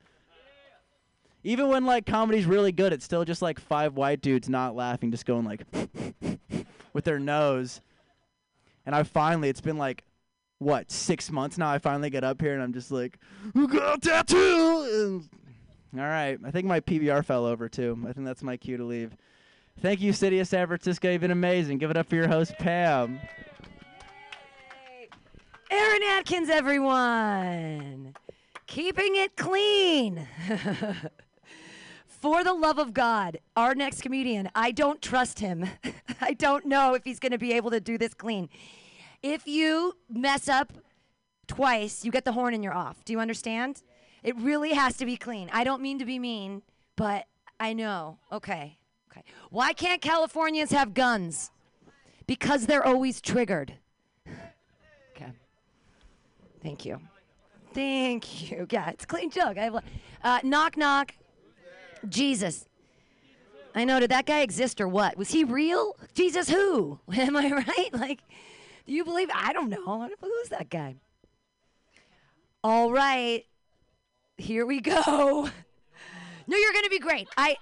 Even 1.42 1.68
when 1.68 1.86
like 1.86 2.06
comedy's 2.06 2.47
really 2.47 2.72
good, 2.72 2.92
it's 2.92 3.05
still 3.05 3.24
just 3.24 3.42
like 3.42 3.59
five 3.59 3.94
white 3.94 4.20
dudes 4.20 4.48
not 4.48 4.76
laughing, 4.76 5.10
just 5.10 5.24
going 5.24 5.44
like 5.44 5.62
with 6.92 7.05
their 7.05 7.18
nose. 7.18 7.80
And 8.84 8.94
I 8.94 9.02
finally, 9.02 9.48
it's 9.48 9.60
been 9.60 9.78
like 9.78 10.05
what 10.59 10.90
six 10.90 11.30
months 11.30 11.56
now. 11.56 11.70
I 11.70 11.78
finally 11.78 12.10
get 12.10 12.24
up 12.24 12.40
here 12.40 12.52
and 12.55 12.62
I'm 12.62 12.72
just 12.72 12.90
like, 12.90 13.18
"I 13.55 13.66
got 13.66 13.98
a 13.98 14.01
tattoo. 14.01 15.22
And, 15.92 16.01
all 16.01 16.06
right, 16.06 16.38
I 16.44 16.51
think 16.51 16.66
my 16.66 16.80
PBR 16.80 17.24
fell 17.24 17.47
over 17.47 17.68
too. 17.68 17.98
I 18.06 18.12
think 18.12 18.26
that's 18.26 18.42
my 18.42 18.56
cue 18.56 18.76
to 18.76 18.84
leave. 18.84 19.16
Thank 19.81 20.02
you, 20.02 20.12
City 20.12 20.39
of 20.40 20.47
San 20.47 20.66
Francisco. 20.66 21.11
You've 21.11 21.23
been 21.23 21.31
amazing. 21.31 21.78
Give 21.78 21.90
it 21.90 21.97
up 21.97 22.07
for 22.07 22.15
your 22.15 22.28
host, 22.28 22.52
Pam. 22.59 23.19
Aaron 25.70 26.02
Atkins, 26.02 26.51
everyone. 26.51 28.15
Keeping 28.66 29.16
it 29.16 29.36
clean. 29.36 30.28
For 32.07 32.44
the 32.44 32.52
love 32.52 32.78
of 32.78 32.93
God, 32.93 33.39
our 33.57 33.74
next 33.74 34.02
comedian, 34.02 34.51
I 34.55 34.73
don't 34.73 35.01
trust 35.01 35.39
him. 35.39 35.66
I 36.20 36.35
don't 36.35 36.66
know 36.66 36.93
if 36.93 37.02
he's 37.02 37.19
going 37.19 37.32
to 37.32 37.39
be 37.39 37.55
able 37.55 37.70
to 37.70 37.81
do 37.81 37.97
this 37.97 38.12
clean. 38.12 38.51
If 39.23 39.47
you 39.47 39.94
mess 40.11 40.47
up 40.47 40.74
twice, 41.47 42.05
you 42.05 42.12
get 42.12 42.27
the 42.27 42.32
horn 42.32 42.52
and 42.52 42.62
you're 42.62 42.74
off. 42.74 43.02
Do 43.07 43.15
you 43.15 43.20
understand? 43.20 43.82
It 44.23 44.36
really 44.36 44.74
has 44.74 44.98
to 44.98 45.07
be 45.07 45.16
clean. 45.16 45.48
I 45.51 45.65
don't 45.65 45.81
mean 45.81 45.98
to 45.98 46.05
be 46.05 46.19
mean, 46.19 46.61
but 46.97 47.24
I 47.59 47.73
know. 47.73 48.19
Okay. 48.31 48.80
Okay. 49.20 49.32
Why 49.51 49.72
can't 49.72 50.01
Californians 50.01 50.70
have 50.70 50.94
guns? 50.94 51.51
Because 52.26 52.66
they're 52.66 52.86
always 52.86 53.20
triggered. 53.20 53.74
Okay. 55.16 55.32
Thank 56.62 56.84
you. 56.84 57.01
Thank 57.74 58.51
you. 58.51 58.66
Yeah, 58.70 58.90
it's 58.90 59.05
a 59.05 59.06
clean 59.06 59.30
joke. 59.30 59.59
I 59.59 59.64
have, 59.64 59.84
uh, 60.22 60.40
knock 60.42 60.76
knock. 60.76 61.14
Jesus. 62.09 62.66
I 63.74 63.84
know. 63.84 64.01
Did 64.01 64.10
that 64.10 64.26
guy 64.26 64.40
exist 64.40 64.80
or 64.80 64.88
what? 64.88 65.16
Was 65.16 65.30
he 65.30 65.44
real? 65.44 65.97
Jesus 66.14 66.48
who? 66.48 66.98
Am 67.12 67.36
I 67.36 67.51
right? 67.51 67.90
Like, 67.92 68.20
do 68.86 68.92
you 68.92 69.05
believe? 69.05 69.28
I 69.34 69.52
don't 69.52 69.70
know. 69.70 70.09
Who's 70.20 70.48
that 70.48 70.70
guy? 70.70 70.97
All 72.62 72.90
right. 72.90 73.44
Here 74.36 74.66
we 74.66 74.80
go. 74.80 75.48
No, 76.47 76.56
you're 76.56 76.72
gonna 76.72 76.88
be 76.88 76.98
great. 76.98 77.28
I, 77.36 77.55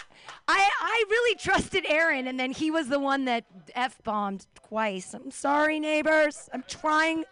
I, 0.47 0.69
I 0.81 1.05
really 1.11 1.37
trusted 1.37 1.85
Aaron, 1.87 2.27
and 2.27 2.39
then 2.39 2.51
he 2.51 2.71
was 2.71 2.89
the 2.89 2.99
one 2.99 3.25
that 3.27 3.45
f 3.75 3.99
bombed 4.03 4.47
twice. 4.55 5.15
I'm 5.15 5.31
sorry, 5.31 5.79
neighbors. 5.79 6.49
I'm 6.53 6.65
trying. 6.67 7.25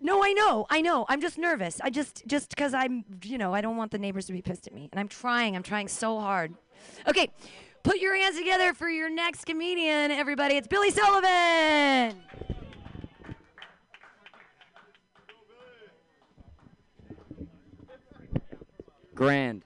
No, 0.00 0.22
I 0.22 0.32
know, 0.32 0.66
I 0.68 0.82
know. 0.82 1.06
I'm 1.08 1.20
just 1.20 1.38
nervous. 1.38 1.80
I 1.82 1.90
just, 1.90 2.26
just 2.26 2.50
because 2.50 2.74
I'm, 2.74 3.04
you 3.24 3.38
know, 3.38 3.54
I 3.54 3.60
don't 3.60 3.76
want 3.76 3.92
the 3.92 3.98
neighbors 3.98 4.26
to 4.26 4.32
be 4.32 4.42
pissed 4.42 4.66
at 4.66 4.74
me, 4.74 4.88
and 4.92 5.00
I'm 5.00 5.08
trying. 5.08 5.56
I'm 5.56 5.62
trying 5.62 5.88
so 5.88 6.20
hard. 6.20 6.54
Okay, 7.08 7.30
put 7.82 7.98
your 7.98 8.14
hands 8.14 8.36
together 8.36 8.74
for 8.74 8.88
your 8.88 9.08
next 9.08 9.46
comedian, 9.46 10.10
everybody. 10.10 10.56
It's 10.56 10.68
Billy 10.68 10.90
Sullivan. 10.90 12.22
Grand. 19.14 19.65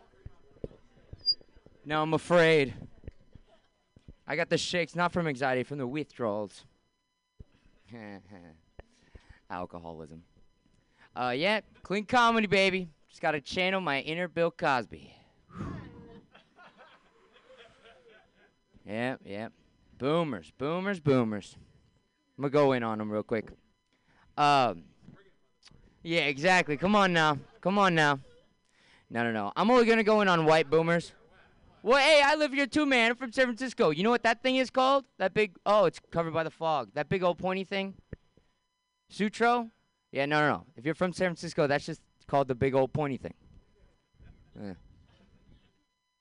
No, 1.91 2.03
I'm 2.03 2.15
afraid. 2.15 2.73
I 4.25 4.37
got 4.37 4.49
the 4.49 4.57
shakes, 4.57 4.95
not 4.95 5.13
from 5.13 5.27
anxiety, 5.27 5.65
from 5.65 5.79
the 5.79 5.89
withdrawals. 5.89 6.65
Alcoholism. 9.51 10.23
Uh, 11.17 11.35
yeah, 11.37 11.63
clean 11.83 12.05
comedy, 12.05 12.47
baby. 12.47 12.87
Just 13.09 13.21
gotta 13.21 13.41
channel 13.41 13.81
my 13.81 14.03
inner 14.03 14.29
Bill 14.29 14.53
Cosby. 14.53 15.13
yeah, 18.87 19.17
yeah. 19.25 19.49
Boomers, 19.99 20.53
boomers, 20.59 21.01
boomers. 21.01 21.57
I'm 22.39 22.43
gonna 22.43 22.53
go 22.53 22.71
in 22.71 22.85
on 22.85 22.99
them 22.99 23.11
real 23.11 23.25
quick. 23.25 23.51
Um, 24.39 24.85
yeah, 26.05 26.21
exactly. 26.21 26.77
Come 26.77 26.95
on 26.95 27.13
now. 27.13 27.37
Come 27.61 27.81
on 27.81 27.97
now. 27.97 28.21
No, 29.11 29.25
no, 29.25 29.33
no. 29.33 29.53
I'm 29.57 29.69
only 29.73 29.87
gonna 29.87 30.05
go 30.05 30.21
in 30.21 30.29
on 30.29 30.45
white 30.45 30.71
boomers. 30.71 31.15
Well, 31.83 31.99
hey, 31.99 32.21
I 32.25 32.35
live 32.35 32.53
here 32.53 32.67
too, 32.67 32.85
man. 32.85 33.11
I'm 33.11 33.17
from 33.17 33.33
San 33.33 33.47
Francisco. 33.47 33.91
You 33.91 34.03
know 34.03 34.11
what 34.11 34.23
that 34.25 34.43
thing 34.43 34.57
is 34.57 34.71
called? 34.71 35.07
That 35.19 35.33
big. 35.33 35.57
Oh, 35.65 35.87
it's 35.87 35.99
covered 36.11 36.35
by 36.35 36.45
the 36.45 36.51
fog. 36.51 36.91
That 36.95 37.09
big 37.09 37.23
old 37.23 37.39
pointy 37.39 37.65
thing. 37.65 37.95
Sutro? 39.09 39.71
Yeah, 40.13 40.27
no, 40.27 40.41
no, 40.41 40.49
no. 40.49 40.67
If 40.77 40.85
you're 40.85 40.95
from 40.95 41.13
San 41.13 41.29
Francisco, 41.29 41.67
that's 41.67 41.87
just 41.87 42.03
called 42.27 42.49
the 42.49 42.55
big 42.55 42.75
old 42.75 42.93
pointy 42.93 43.17
thing. 43.17 43.35
Yeah. 44.61 44.73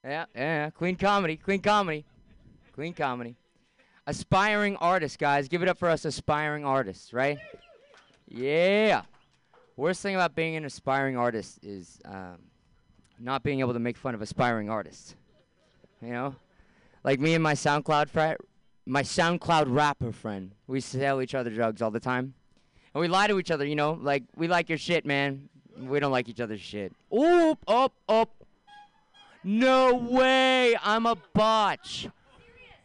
Yeah, 0.04 0.26
yeah. 0.34 0.70
Clean 0.70 0.96
comedy. 0.96 1.36
Clean 1.36 1.62
comedy. 1.62 2.06
Clean 2.74 2.94
comedy. 2.94 3.36
Aspiring 4.08 4.78
artists, 4.78 5.18
guys. 5.18 5.50
Give 5.50 5.62
it 5.62 5.68
up 5.68 5.78
for 5.78 5.90
us 5.90 6.06
aspiring 6.06 6.64
artists, 6.64 7.12
right? 7.12 7.38
Yeah. 8.28 9.02
Worst 9.76 10.02
thing 10.02 10.16
about 10.16 10.36
being 10.36 10.56
an 10.56 10.66
aspiring 10.66 11.18
artist 11.18 11.60
is 11.64 12.00
um, 12.06 12.38
not 13.20 13.44
being 13.44 13.60
able 13.60 13.74
to 13.74 13.80
make 13.80 13.98
fun 13.98 14.16
of 14.16 14.22
aspiring 14.22 14.70
artists. 14.70 15.16
You 16.02 16.12
know? 16.12 16.36
Like 17.04 17.20
me 17.20 17.34
and 17.34 17.44
my 17.44 17.54
SoundCloud 17.54 18.10
friend, 18.10 18.38
my 18.86 19.04
SoundCloud 19.04 19.66
rapper 19.68 20.12
friend, 20.12 20.52
we 20.68 20.82
sell 20.82 21.22
each 21.22 21.36
other 21.36 21.50
drugs 21.50 21.82
all 21.82 21.92
the 21.92 22.00
time. 22.00 22.34
And 22.94 23.02
we 23.02 23.08
lie 23.08 23.28
to 23.28 23.40
each 23.40 23.52
other, 23.52 23.66
you 23.66 23.76
know? 23.76 23.98
Like, 24.02 24.24
we 24.36 24.48
like 24.48 24.70
your 24.70 24.78
shit, 24.78 25.06
man. 25.06 25.50
We 25.80 26.00
don't 26.00 26.12
like 26.12 26.28
each 26.28 26.42
other's 26.42 26.62
shit. 26.62 26.94
Oop, 27.16 27.60
up, 27.68 27.94
up. 28.10 28.32
No 29.44 29.96
way. 29.96 30.76
I'm 30.84 31.06
a 31.06 31.16
botch. 31.34 32.08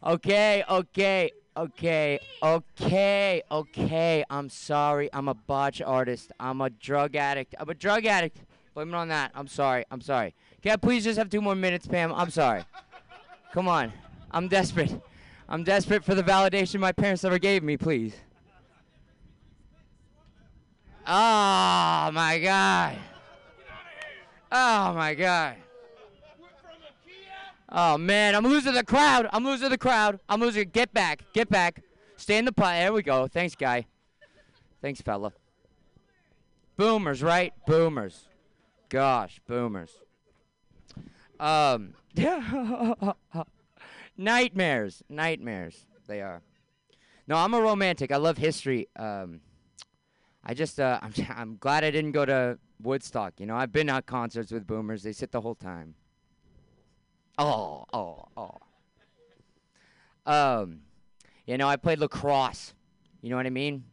Okay, 0.04 0.62
okay, 0.68 1.30
okay, 1.56 2.20
okay, 2.42 3.42
okay. 3.50 4.24
I'm 4.28 4.48
sorry. 4.48 5.08
I'm 5.12 5.28
a 5.28 5.34
botch 5.34 5.80
artist. 5.80 6.30
I'm 6.38 6.60
a 6.60 6.70
drug 6.70 7.16
addict. 7.16 7.54
I'm 7.58 7.68
a 7.68 7.74
drug 7.74 8.04
addict. 8.04 8.38
Blame 8.74 8.90
it 8.90 8.94
on 8.94 9.08
that. 9.08 9.32
I'm 9.34 9.46
sorry. 9.46 9.84
I'm 9.90 10.00
sorry. 10.00 10.34
Can 10.62 10.72
I 10.72 10.76
please 10.76 11.04
just 11.04 11.18
have 11.18 11.30
two 11.30 11.40
more 11.40 11.54
minutes, 11.54 11.86
Pam? 11.86 12.12
I'm 12.12 12.30
sorry. 12.30 12.62
Come 13.54 13.68
on. 13.68 13.92
I'm 14.32 14.48
desperate. 14.48 15.00
I'm 15.48 15.62
desperate 15.62 16.04
for 16.04 16.16
the 16.16 16.24
validation 16.24 16.80
my 16.80 16.90
parents 16.90 17.22
ever 17.22 17.38
gave 17.38 17.62
me, 17.62 17.76
please. 17.76 18.16
Oh 21.06 22.10
my 22.12 22.40
god. 22.42 22.98
Oh 24.50 24.92
my 24.94 25.14
god. 25.14 25.54
Oh 27.70 27.96
man, 27.96 28.34
I'm 28.34 28.44
losing 28.44 28.74
the 28.74 28.82
crowd. 28.82 29.28
I'm 29.32 29.44
losing 29.44 29.68
the 29.68 29.78
crowd. 29.78 30.18
I'm 30.28 30.40
losing. 30.40 30.68
Get 30.70 30.92
back. 30.92 31.22
Get 31.32 31.48
back. 31.48 31.80
Stay 32.16 32.38
in 32.38 32.46
the 32.46 32.52
pot. 32.52 32.74
There 32.74 32.92
we 32.92 33.04
go. 33.04 33.28
Thanks, 33.28 33.54
guy. 33.54 33.86
Thanks, 34.82 35.00
fella. 35.00 35.32
Boomers, 36.76 37.22
right? 37.22 37.52
Boomers. 37.68 38.26
Gosh, 38.88 39.40
boomers. 39.46 39.92
Um. 41.38 41.94
nightmares. 44.16 45.02
Nightmares. 45.08 45.86
They 46.06 46.20
are. 46.20 46.42
No, 47.26 47.36
I'm 47.36 47.54
a 47.54 47.60
romantic. 47.60 48.12
I 48.12 48.16
love 48.16 48.38
history. 48.38 48.88
Um. 48.96 49.40
I 50.44 50.54
just 50.54 50.78
uh, 50.78 51.00
I'm 51.02 51.12
I'm 51.34 51.56
glad 51.56 51.84
I 51.84 51.90
didn't 51.90 52.12
go 52.12 52.24
to 52.24 52.58
Woodstock. 52.82 53.40
You 53.40 53.46
know, 53.46 53.56
I've 53.56 53.72
been 53.72 53.88
at 53.88 54.06
concerts 54.06 54.52
with 54.52 54.66
boomers. 54.66 55.02
They 55.02 55.12
sit 55.12 55.32
the 55.32 55.40
whole 55.40 55.54
time. 55.54 55.94
Oh, 57.38 57.84
oh, 57.92 58.26
oh. 58.36 58.58
Um, 60.26 60.80
you 61.46 61.58
know, 61.58 61.68
I 61.68 61.76
played 61.76 61.98
lacrosse. 61.98 62.74
You 63.22 63.30
know 63.30 63.36
what 63.36 63.46
I 63.46 63.50
mean? 63.50 63.84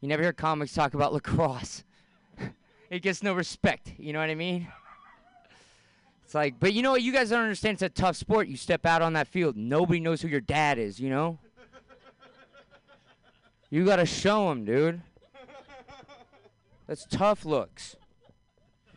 You 0.00 0.08
never 0.08 0.22
hear 0.22 0.32
comics 0.32 0.74
talk 0.74 0.94
about 0.94 1.12
lacrosse. 1.14 1.84
it 2.90 3.00
gets 3.02 3.22
no 3.22 3.32
respect. 3.32 3.92
You 3.98 4.12
know 4.12 4.18
what 4.18 4.30
I 4.30 4.34
mean? 4.34 4.68
It's 6.30 6.34
like, 6.36 6.60
but 6.60 6.74
you 6.74 6.82
know 6.82 6.92
what? 6.92 7.02
You 7.02 7.12
guys 7.12 7.30
don't 7.30 7.42
understand. 7.42 7.74
It's 7.74 7.82
a 7.82 7.88
tough 7.88 8.14
sport. 8.14 8.46
You 8.46 8.56
step 8.56 8.86
out 8.86 9.02
on 9.02 9.14
that 9.14 9.26
field, 9.26 9.56
nobody 9.56 9.98
knows 9.98 10.22
who 10.22 10.28
your 10.28 10.40
dad 10.40 10.78
is. 10.78 11.00
You 11.00 11.10
know? 11.10 11.38
You 13.68 13.84
gotta 13.84 14.06
show 14.06 14.48
him, 14.52 14.64
dude. 14.64 15.00
That's 16.86 17.04
tough 17.06 17.44
looks. 17.44 17.96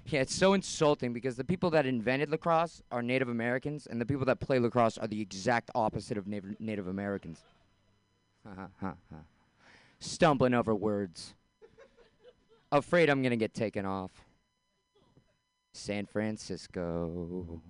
Yeah, 0.05 0.21
it's 0.21 0.35
so 0.35 0.53
insulting 0.53 1.11
because 1.11 1.35
the 1.35 1.43
people 1.43 1.71
that 1.71 1.87
invented 1.87 2.29
lacrosse 2.29 2.83
are 2.91 3.01
Native 3.01 3.29
Americans, 3.29 3.87
and 3.87 3.99
the 3.99 4.05
people 4.05 4.25
that 4.25 4.39
play 4.39 4.59
lacrosse 4.59 4.99
are 4.99 5.07
the 5.07 5.21
exact 5.21 5.71
opposite 5.73 6.19
of 6.19 6.27
Native, 6.27 6.59
Native 6.59 6.87
Americans. 6.87 7.39
Ha, 8.47 8.53
ha, 8.55 8.67
ha, 8.79 8.93
ha. 9.11 9.19
Stumbling 9.99 10.53
over 10.53 10.75
words. 10.75 11.33
Afraid 12.71 13.09
I'm 13.09 13.23
gonna 13.23 13.35
get 13.37 13.55
taken 13.55 13.87
off. 13.87 14.22
San 15.73 16.05
Francisco. 16.05 17.61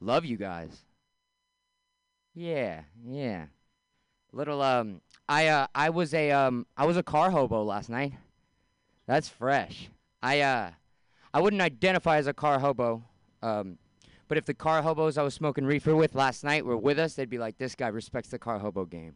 Love 0.00 0.24
you 0.24 0.36
guys. 0.36 0.84
Yeah, 2.34 2.82
yeah. 3.04 3.46
Little 4.32 4.62
um, 4.62 5.00
I 5.28 5.48
uh, 5.48 5.66
I 5.74 5.90
was 5.90 6.14
a 6.14 6.30
um, 6.30 6.66
I 6.76 6.86
was 6.86 6.96
a 6.96 7.02
car 7.02 7.30
hobo 7.30 7.62
last 7.64 7.90
night. 7.90 8.12
That's 9.06 9.28
fresh. 9.28 9.90
I 10.22 10.40
uh. 10.40 10.70
I 11.32 11.40
wouldn't 11.40 11.62
identify 11.62 12.16
as 12.16 12.26
a 12.26 12.32
car 12.32 12.58
hobo. 12.58 13.04
Um, 13.42 13.78
but 14.28 14.38
if 14.38 14.46
the 14.46 14.54
car 14.54 14.82
hobos 14.82 15.16
I 15.18 15.22
was 15.22 15.34
smoking 15.34 15.64
reefer 15.64 15.94
with 15.94 16.14
last 16.14 16.44
night 16.44 16.64
were 16.64 16.76
with 16.76 16.98
us, 16.98 17.14
they'd 17.14 17.30
be 17.30 17.38
like, 17.38 17.58
this 17.58 17.74
guy 17.74 17.88
respects 17.88 18.30
the 18.30 18.38
car 18.38 18.58
hobo 18.58 18.84
game. 18.84 19.14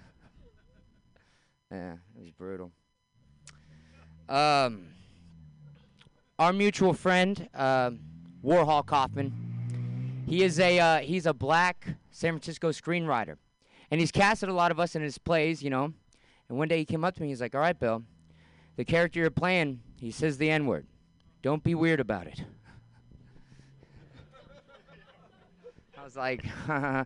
yeah, 1.70 1.92
it 1.92 2.20
was 2.20 2.30
brutal. 2.30 2.72
Um, 4.28 4.88
our 6.38 6.52
mutual 6.52 6.92
friend, 6.94 7.48
uh, 7.54 7.90
Warhol 8.44 8.86
Kaufman, 8.86 9.32
he 10.26 10.42
is 10.42 10.60
a 10.60 10.78
uh, 10.78 10.98
he's 11.00 11.26
a 11.26 11.34
black 11.34 11.86
San 12.10 12.34
Francisco 12.34 12.70
screenwriter, 12.70 13.36
and 13.90 14.00
he's 14.00 14.12
casted 14.12 14.48
a 14.48 14.52
lot 14.52 14.70
of 14.70 14.78
us 14.78 14.94
in 14.94 15.02
his 15.02 15.18
plays, 15.18 15.62
you 15.62 15.70
know. 15.70 15.92
And 16.48 16.58
one 16.58 16.68
day 16.68 16.78
he 16.78 16.84
came 16.84 17.04
up 17.04 17.14
to 17.16 17.22
me, 17.22 17.28
he's 17.28 17.40
like, 17.40 17.54
"All 17.54 17.60
right, 17.60 17.78
Bill, 17.78 18.02
the 18.76 18.84
character 18.84 19.20
you're 19.20 19.30
playing, 19.30 19.80
he 19.96 20.10
says 20.10 20.38
the 20.38 20.50
N 20.50 20.66
word. 20.66 20.86
Don't 21.42 21.62
be 21.64 21.74
weird 21.74 22.00
about 22.00 22.26
it. 22.26 22.40
I 25.98 26.04
was 26.04 26.16
like, 26.16 26.44
I- 26.68 27.04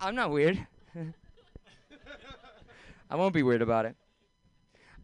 I'm 0.00 0.14
not 0.14 0.30
weird. 0.30 0.64
I 3.10 3.16
won't 3.16 3.34
be 3.34 3.42
weird 3.42 3.62
about 3.62 3.84
it. 3.84 3.94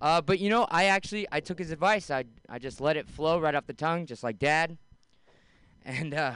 Uh, 0.00 0.20
but 0.20 0.38
you 0.38 0.48
know, 0.48 0.66
I 0.70 0.84
actually 0.84 1.26
I 1.32 1.40
took 1.40 1.58
his 1.58 1.70
advice. 1.70 2.10
I 2.10 2.24
I 2.48 2.58
just 2.58 2.80
let 2.80 2.96
it 2.96 3.08
flow 3.08 3.40
right 3.40 3.54
off 3.54 3.66
the 3.66 3.72
tongue, 3.72 4.06
just 4.06 4.22
like 4.22 4.38
Dad. 4.38 4.78
And 5.84 6.14
uh, 6.14 6.34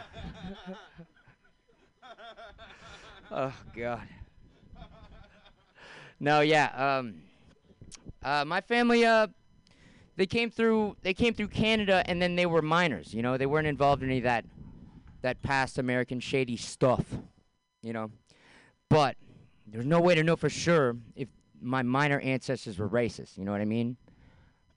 oh 3.30 3.54
God. 3.76 4.08
No, 6.18 6.40
yeah. 6.40 6.98
Um, 6.98 7.14
uh, 8.22 8.44
my 8.44 8.60
family, 8.60 9.04
uh, 9.04 9.26
they 10.16 10.26
came 10.26 10.50
through. 10.50 10.96
They 11.02 11.14
came 11.14 11.34
through 11.34 11.48
Canada, 11.48 12.04
and 12.06 12.22
then 12.22 12.36
they 12.36 12.46
were 12.46 12.62
minors. 12.62 13.12
You 13.12 13.22
know, 13.22 13.36
they 13.36 13.46
weren't 13.46 13.66
involved 13.66 14.02
in 14.02 14.08
any 14.08 14.18
of 14.18 14.24
that, 14.24 14.44
that 15.22 15.42
past 15.42 15.78
American 15.78 16.20
shady 16.20 16.56
stuff. 16.56 17.04
You 17.82 17.92
know, 17.92 18.10
but 18.88 19.16
there's 19.66 19.86
no 19.86 20.00
way 20.00 20.14
to 20.14 20.22
know 20.22 20.36
for 20.36 20.48
sure 20.48 20.96
if 21.16 21.28
my 21.62 21.82
minor 21.82 22.20
ancestors 22.20 22.78
were 22.78 22.88
racist. 22.88 23.38
You 23.38 23.44
know 23.44 23.52
what 23.52 23.60
I 23.60 23.66
mean? 23.66 23.96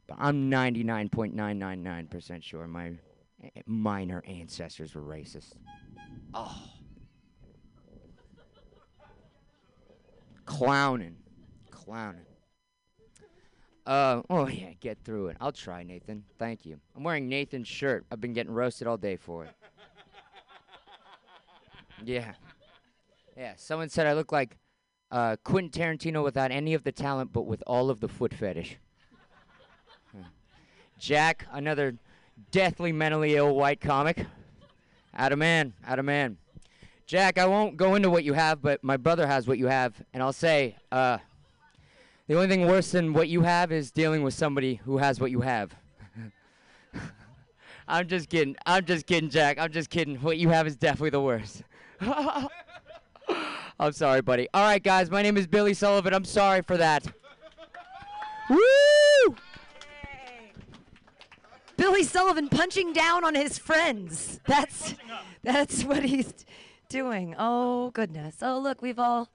But 0.07 0.17
I'm 0.19 0.49
99.999% 0.51 2.43
sure 2.43 2.67
my 2.67 2.93
minor 3.65 4.23
ancestors 4.27 4.93
were 4.95 5.01
racist. 5.01 5.53
Oh. 6.33 6.61
Clowning. 10.45 11.17
Clowning. 11.71 12.21
Uh, 13.85 14.21
oh 14.31 14.47
yeah, 14.47 14.71
get 14.79 14.97
through 15.03 15.27
it. 15.27 15.37
I'll 15.39 15.51
try, 15.51 15.83
Nathan. 15.83 16.23
Thank 16.39 16.65
you. 16.65 16.79
I'm 16.95 17.03
wearing 17.03 17.29
Nathan's 17.29 17.67
shirt. 17.67 18.03
I've 18.11 18.19
been 18.19 18.33
getting 18.33 18.51
roasted 18.51 18.87
all 18.87 18.97
day 18.97 19.15
for 19.15 19.45
it. 19.45 19.51
Yeah. 22.03 22.33
Yeah, 23.37 23.53
someone 23.55 23.87
said 23.87 24.05
I 24.05 24.13
look 24.13 24.31
like 24.33 24.57
uh, 25.15 25.37
Quentin 25.45 25.69
Tarantino 25.69 26.21
without 26.25 26.51
any 26.51 26.73
of 26.73 26.83
the 26.83 26.91
talent, 26.91 27.31
but 27.31 27.43
with 27.43 27.63
all 27.65 27.89
of 27.89 28.01
the 28.01 28.09
foot 28.09 28.33
fetish. 28.33 28.75
Hmm. 30.11 30.23
Jack, 30.99 31.47
another 31.53 31.95
deathly 32.51 32.91
mentally 32.91 33.37
ill 33.37 33.55
white 33.55 33.79
comic. 33.79 34.25
Out 35.15 35.31
of 35.31 35.39
man, 35.39 35.71
out 35.87 35.99
of 35.99 36.05
man. 36.05 36.35
Jack, 37.07 37.37
I 37.37 37.45
won't 37.45 37.77
go 37.77 37.95
into 37.95 38.09
what 38.09 38.25
you 38.25 38.33
have, 38.33 38.61
but 38.61 38.83
my 38.83 38.97
brother 38.97 39.25
has 39.25 39.47
what 39.47 39.57
you 39.57 39.67
have, 39.67 39.93
and 40.13 40.21
I'll 40.21 40.33
say, 40.33 40.75
uh, 40.91 41.19
the 42.27 42.35
only 42.35 42.49
thing 42.49 42.67
worse 42.67 42.91
than 42.91 43.13
what 43.13 43.29
you 43.29 43.43
have 43.43 43.71
is 43.71 43.91
dealing 43.91 44.21
with 44.21 44.33
somebody 44.33 44.81
who 44.83 44.97
has 44.97 45.21
what 45.21 45.31
you 45.31 45.39
have. 45.39 45.73
I'm 47.87 48.09
just 48.09 48.27
kidding. 48.27 48.57
I'm 48.65 48.83
just 48.83 49.05
kidding, 49.05 49.29
Jack. 49.29 49.59
I'm 49.59 49.71
just 49.71 49.89
kidding. 49.89 50.17
What 50.17 50.37
you 50.37 50.49
have 50.49 50.67
is 50.67 50.75
definitely 50.75 51.11
the 51.11 51.21
worst. 51.21 51.63
I'm 53.79 53.91
sorry, 53.91 54.21
buddy. 54.21 54.47
All 54.53 54.63
right, 54.63 54.81
guys, 54.81 55.11
my 55.11 55.21
name 55.21 55.37
is 55.37 55.47
Billy 55.47 55.73
Sullivan. 55.73 56.13
I'm 56.13 56.23
sorry 56.23 56.61
for 56.61 56.77
that. 56.77 57.05
Woo! 58.49 59.35
Billy 61.77 62.03
Sullivan 62.03 62.47
punching 62.47 62.93
down 62.93 63.25
on 63.25 63.35
his 63.35 63.57
friends. 63.57 64.39
That's 64.47 64.95
that's 65.43 65.83
what 65.83 66.03
he's 66.03 66.33
doing. 66.87 67.35
Oh 67.37 67.91
goodness. 67.91 68.37
Oh 68.41 68.59
look, 68.59 68.81
we've 68.81 68.99
all 68.99 69.29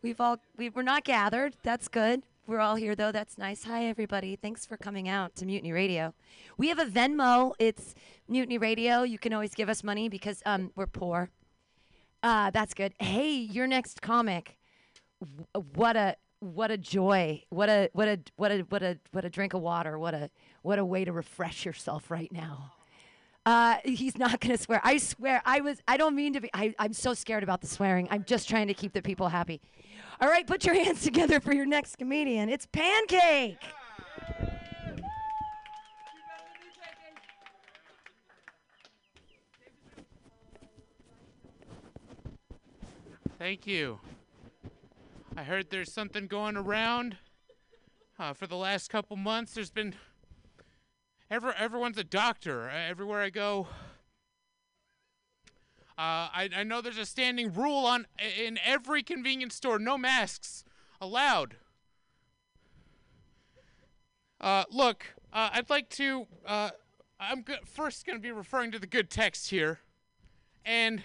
we've 0.00 0.20
all 0.20 0.38
we 0.56 0.68
we're 0.70 0.82
not 0.82 1.02
gathered. 1.04 1.56
That's 1.64 1.88
good. 1.88 2.22
We're 2.46 2.60
all 2.60 2.76
here 2.76 2.94
though. 2.94 3.10
That's 3.10 3.36
nice. 3.36 3.64
Hi 3.64 3.86
everybody. 3.86 4.36
Thanks 4.36 4.64
for 4.64 4.76
coming 4.76 5.08
out 5.08 5.34
to 5.36 5.46
Mutiny 5.46 5.72
Radio. 5.72 6.14
We 6.56 6.68
have 6.68 6.78
a 6.78 6.84
Venmo. 6.84 7.54
It's 7.58 7.94
Mutiny 8.28 8.58
Radio. 8.58 9.02
You 9.02 9.18
can 9.18 9.32
always 9.32 9.54
give 9.54 9.68
us 9.68 9.82
money 9.82 10.08
because 10.08 10.40
um 10.46 10.70
we're 10.76 10.86
poor. 10.86 11.30
Uh 12.22 12.50
that's 12.50 12.74
good. 12.74 12.94
Hey, 12.98 13.32
your 13.32 13.66
next 13.66 14.02
comic. 14.02 14.58
What 15.74 15.96
a 15.96 16.16
what 16.40 16.70
a 16.70 16.78
joy. 16.78 17.42
What 17.50 17.68
a 17.68 17.88
what 17.92 18.08
a 18.08 18.20
what 18.36 18.50
a 18.50 18.58
what 18.68 18.82
a 18.82 18.98
what 19.12 19.24
a 19.24 19.30
drink 19.30 19.54
of 19.54 19.60
water. 19.60 19.98
What 19.98 20.14
a 20.14 20.30
what 20.62 20.78
a 20.78 20.84
way 20.84 21.04
to 21.04 21.12
refresh 21.12 21.64
yourself 21.64 22.10
right 22.10 22.30
now. 22.32 22.72
Uh, 23.44 23.76
he's 23.84 24.16
not 24.16 24.38
gonna 24.40 24.56
swear. 24.56 24.80
I 24.84 24.98
swear. 24.98 25.42
I 25.44 25.60
was. 25.60 25.78
I 25.88 25.96
don't 25.96 26.14
mean 26.14 26.32
to 26.34 26.40
be. 26.40 26.50
I, 26.54 26.74
I'm 26.78 26.92
so 26.92 27.12
scared 27.12 27.42
about 27.42 27.60
the 27.60 27.66
swearing. 27.66 28.06
I'm 28.10 28.24
just 28.24 28.48
trying 28.48 28.68
to 28.68 28.74
keep 28.74 28.92
the 28.92 29.02
people 29.02 29.28
happy. 29.28 29.60
All 30.20 30.28
right, 30.28 30.46
put 30.46 30.64
your 30.64 30.74
hands 30.84 31.02
together 31.02 31.40
for 31.40 31.52
your 31.52 31.66
next 31.66 31.96
comedian. 31.96 32.48
It's 32.48 32.66
Pancake. 32.66 33.58
Thank 43.42 43.66
you. 43.66 43.98
I 45.36 45.42
heard 45.42 45.70
there's 45.70 45.92
something 45.92 46.28
going 46.28 46.56
around. 46.56 47.16
Uh, 48.16 48.34
for 48.34 48.46
the 48.46 48.54
last 48.54 48.88
couple 48.88 49.16
months, 49.16 49.54
there's 49.54 49.68
been. 49.68 49.96
Ever, 51.28 51.52
everyone's 51.58 51.98
a 51.98 52.04
doctor 52.04 52.70
uh, 52.70 52.88
everywhere 52.88 53.20
I 53.20 53.30
go. 53.30 53.66
Uh, 55.98 56.30
I, 56.30 56.50
I 56.54 56.62
know 56.62 56.80
there's 56.80 56.98
a 56.98 57.04
standing 57.04 57.52
rule 57.52 57.84
on 57.84 58.06
in 58.38 58.60
every 58.64 59.02
convenience 59.02 59.56
store: 59.56 59.80
no 59.80 59.98
masks 59.98 60.62
allowed. 61.00 61.56
Uh, 64.40 64.62
look, 64.70 65.04
uh, 65.32 65.50
I'd 65.52 65.68
like 65.68 65.88
to. 65.88 66.28
Uh, 66.46 66.70
I'm 67.18 67.42
go- 67.42 67.56
first 67.64 68.06
going 68.06 68.16
to 68.16 68.22
be 68.22 68.30
referring 68.30 68.70
to 68.70 68.78
the 68.78 68.86
good 68.86 69.10
text 69.10 69.50
here, 69.50 69.80
and 70.64 71.02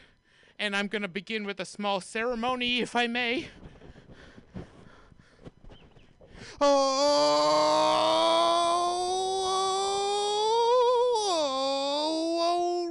and 0.60 0.76
I'm 0.76 0.88
going 0.88 1.04
to 1.04 1.08
begin 1.08 1.46
with 1.46 1.60
a 1.60 1.66
small 1.66 2.02
ceremony, 2.02 2.80
if 2.80 2.96
I 2.96 3.06
may. 3.08 3.48
Oh, 6.60 7.68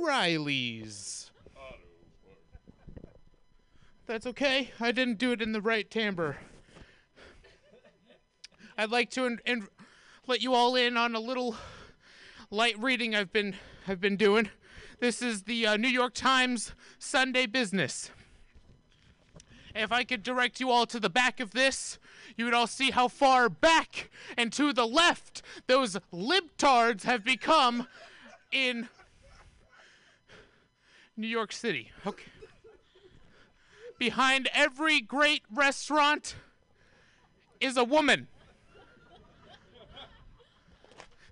O'Reilly's. 0.01 1.33
That's 4.07 4.27
okay. 4.27 4.71
I 4.79 4.93
didn't 4.93 5.19
do 5.19 5.33
it 5.33 5.43
in 5.43 5.51
the 5.51 5.61
right 5.61 5.91
timbre. 5.91 6.37
I'd 8.79 8.91
like 8.91 9.11
to 9.11 9.25
in, 9.25 9.41
in, 9.45 9.67
let 10.29 10.43
you 10.43 10.55
all 10.55 10.77
in 10.77 10.97
on 10.97 11.17
a 11.17 11.21
little 11.21 11.57
light 12.51 12.79
reading 12.79 13.17
I've 13.17 13.33
been 13.33 13.57
I've 13.89 14.01
been 14.01 14.17
doing. 14.17 14.51
This 14.99 15.21
is 15.21 15.43
the 15.43 15.67
uh, 15.67 15.77
New 15.77 15.89
York 15.89 16.15
Times 16.15 16.73
Sunday 16.99 17.45
Business. 17.45 18.11
If 19.75 19.93
I 19.93 20.05
could 20.05 20.23
direct 20.23 20.59
you 20.59 20.71
all 20.71 20.87
to 20.87 20.99
the 20.99 21.11
back 21.11 21.39
of 21.39 21.51
this, 21.51 21.99
you 22.35 22.47
would 22.47 22.55
all 22.55 22.67
see 22.67 22.93
how 22.93 23.09
far 23.09 23.51
back 23.51 24.09
and 24.39 24.51
to 24.55 24.73
the 24.73 24.87
left 24.87 25.43
those 25.67 25.99
libtards 26.15 27.03
have 27.03 27.25
become 27.25 27.89
in 28.51 28.89
New 31.15 31.29
York 31.29 31.53
City. 31.53 31.91
Okay. 32.07 32.31
Behind 33.99 34.49
every 34.55 35.03
great 35.03 35.43
restaurant 35.53 36.37
is 37.61 37.77
a 37.77 37.85
woman. 37.85 38.29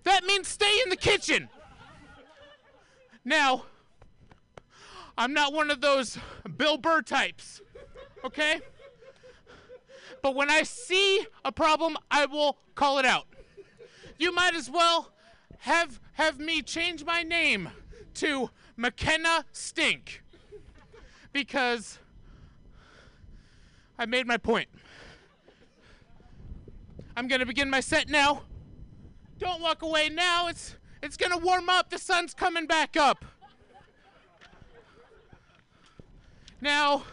That 0.02 0.24
means 0.24 0.48
stay 0.48 0.80
in 0.84 0.90
the 0.90 0.96
kitchen. 0.96 1.48
Now, 3.24 3.64
I'm 5.16 5.32
not 5.32 5.52
one 5.52 5.70
of 5.70 5.80
those 5.80 6.18
Bill 6.56 6.76
Burr 6.76 7.02
types, 7.02 7.62
okay? 8.24 8.60
But 10.22 10.34
when 10.34 10.50
I 10.50 10.62
see 10.62 11.26
a 11.44 11.52
problem, 11.52 11.96
I 12.10 12.26
will 12.26 12.58
call 12.74 12.98
it 12.98 13.04
out. 13.04 13.26
You 14.18 14.32
might 14.32 14.54
as 14.54 14.70
well 14.70 15.12
have 15.58 16.00
have 16.14 16.38
me 16.38 16.62
change 16.62 17.04
my 17.04 17.22
name 17.22 17.70
to 18.14 18.50
McKenna 18.76 19.44
Stink 19.52 20.22
because 21.32 21.98
I 23.98 24.06
made 24.06 24.26
my 24.26 24.36
point. 24.36 24.68
I'm 27.16 27.28
gonna 27.28 27.46
begin 27.46 27.70
my 27.70 27.80
set 27.80 28.08
now. 28.08 28.42
Don't 29.38 29.60
walk 29.60 29.82
away 29.82 30.08
now. 30.08 30.48
It's 30.48 30.76
it's 31.04 31.18
gonna 31.18 31.36
warm 31.36 31.68
up. 31.68 31.90
The 31.90 31.98
sun's 31.98 32.32
coming 32.32 32.66
back 32.66 32.96
up. 32.96 33.26
Now, 36.62 37.04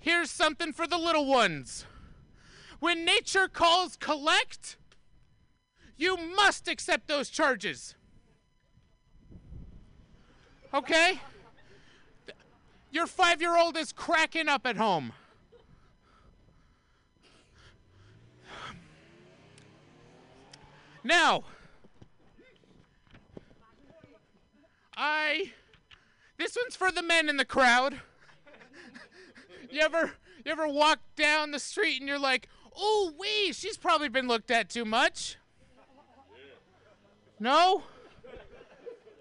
here's 0.00 0.32
something 0.32 0.72
for 0.72 0.88
the 0.88 0.98
little 0.98 1.26
ones. 1.26 1.86
When 2.80 3.04
nature 3.04 3.46
calls 3.46 3.96
collect, 3.96 4.76
you 5.96 6.16
must 6.16 6.66
accept 6.66 7.06
those 7.06 7.30
charges. 7.30 7.94
Okay? 10.74 11.20
Your 12.90 13.06
five 13.06 13.40
year 13.40 13.56
old 13.56 13.76
is 13.76 13.92
cracking 13.92 14.48
up 14.48 14.66
at 14.66 14.76
home. 14.76 15.12
Now, 21.04 21.44
I. 25.00 25.52
This 26.36 26.56
one's 26.62 26.76
for 26.76 26.92
the 26.92 27.02
men 27.02 27.30
in 27.30 27.38
the 27.38 27.44
crowd. 27.46 28.02
you 29.70 29.80
ever 29.80 30.12
you 30.44 30.52
ever 30.52 30.68
walk 30.68 30.98
down 31.16 31.52
the 31.52 31.58
street 31.58 32.00
and 32.00 32.08
you're 32.08 32.18
like, 32.18 32.48
oh 32.76 33.14
wait, 33.18 33.56
she's 33.56 33.78
probably 33.78 34.10
been 34.10 34.28
looked 34.28 34.50
at 34.50 34.68
too 34.68 34.84
much. 34.84 35.38
No? 37.38 37.84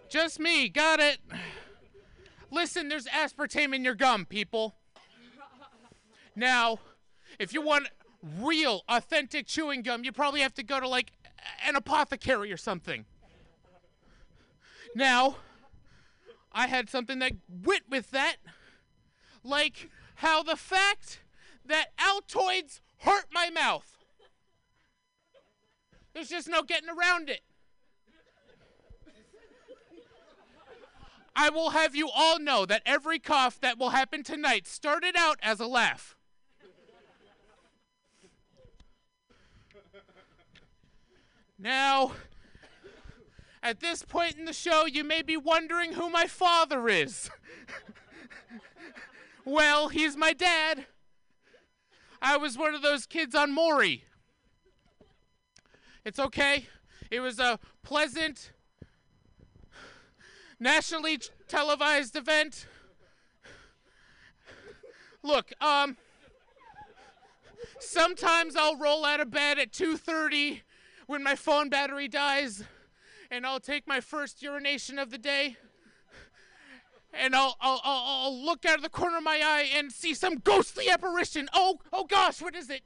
Just 0.09 0.37
me, 0.37 0.67
got 0.67 0.99
it. 0.99 1.19
Listen, 2.51 2.89
there's 2.89 3.05
aspartame 3.05 3.73
in 3.73 3.85
your 3.85 3.95
gum, 3.95 4.25
people. 4.25 4.75
Now, 6.35 6.79
if 7.37 7.53
you 7.53 7.61
want 7.61 7.87
real, 8.37 8.81
authentic 8.89 9.47
chewing 9.47 9.83
gum, 9.83 10.03
you 10.03 10.11
probably 10.11 10.41
have 10.41 10.53
to 10.55 10.63
go 10.63 10.79
to 10.79 10.87
like 10.89 11.13
an 11.65 11.77
apothecary 11.77 12.51
or 12.51 12.57
something. 12.57 13.05
Now, 14.93 15.37
I 16.51 16.67
had 16.67 16.89
something 16.89 17.19
that 17.19 17.33
went 17.47 17.83
with 17.89 18.11
that, 18.11 18.37
like 19.43 19.89
how 20.15 20.43
the 20.43 20.55
fact 20.55 21.21
that 21.65 21.95
Altoids 21.97 22.81
hurt 22.99 23.25
my 23.31 23.49
mouth. 23.49 23.97
There's 26.13 26.29
just 26.29 26.49
no 26.49 26.63
getting 26.63 26.89
around 26.89 27.29
it. 27.29 27.41
I 31.35 31.49
will 31.49 31.69
have 31.69 31.95
you 31.95 32.09
all 32.13 32.37
know 32.39 32.65
that 32.65 32.81
every 32.85 33.19
cough 33.19 33.61
that 33.61 33.77
will 33.77 33.91
happen 33.91 34.23
tonight 34.23 34.67
started 34.67 35.15
out 35.17 35.37
as 35.41 35.61
a 35.61 35.67
laugh. 35.67 36.17
Now, 41.57 42.13
at 43.61 43.79
this 43.79 44.03
point 44.03 44.37
in 44.37 44.45
the 44.45 44.53
show, 44.53 44.85
you 44.85 45.03
may 45.03 45.21
be 45.21 45.35
wondering 45.35 45.93
who 45.93 46.09
my 46.09 46.25
father 46.25 46.87
is. 46.87 47.29
well, 49.45 49.89
he's 49.89 50.15
my 50.15 50.33
dad. 50.33 50.85
I 52.21 52.37
was 52.37 52.57
one 52.57 52.73
of 52.73 52.81
those 52.81 53.05
kids 53.05 53.35
on 53.35 53.51
Maury. 53.51 54.05
It's 56.05 56.19
okay. 56.19 56.67
It 57.11 57.19
was 57.19 57.39
a 57.39 57.59
pleasant, 57.83 58.51
nationally 60.59 61.17
t- 61.17 61.29
televised 61.47 62.15
event. 62.15 62.65
Look, 65.21 65.51
um, 65.59 65.97
sometimes 67.79 68.55
I'll 68.55 68.77
roll 68.77 69.03
out 69.03 69.19
of 69.19 69.31
bed 69.31 69.59
at 69.59 69.73
2:30 69.73 70.61
when 71.07 71.23
my 71.23 71.35
phone 71.35 71.69
battery 71.69 72.07
dies 72.07 72.63
and 73.31 73.45
I'll 73.45 73.59
take 73.59 73.87
my 73.87 73.99
first 73.99 74.41
urination 74.41 74.99
of 74.99 75.11
the 75.11 75.17
day. 75.17 75.57
and 77.13 77.35
I'll, 77.35 77.55
I'll, 77.61 77.81
I'll, 77.83 78.45
look 78.45 78.65
out 78.65 78.77
of 78.77 78.83
the 78.83 78.89
corner 78.89 79.17
of 79.17 79.23
my 79.23 79.41
eye 79.43 79.69
and 79.73 79.91
see 79.91 80.13
some 80.13 80.37
ghostly 80.37 80.89
apparition. 80.89 81.49
Oh, 81.53 81.79
oh 81.91 82.05
gosh, 82.05 82.41
what 82.41 82.55
is 82.55 82.69
it? 82.69 82.81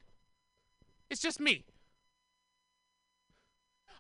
It's 1.09 1.21
just 1.21 1.39
me. 1.39 1.65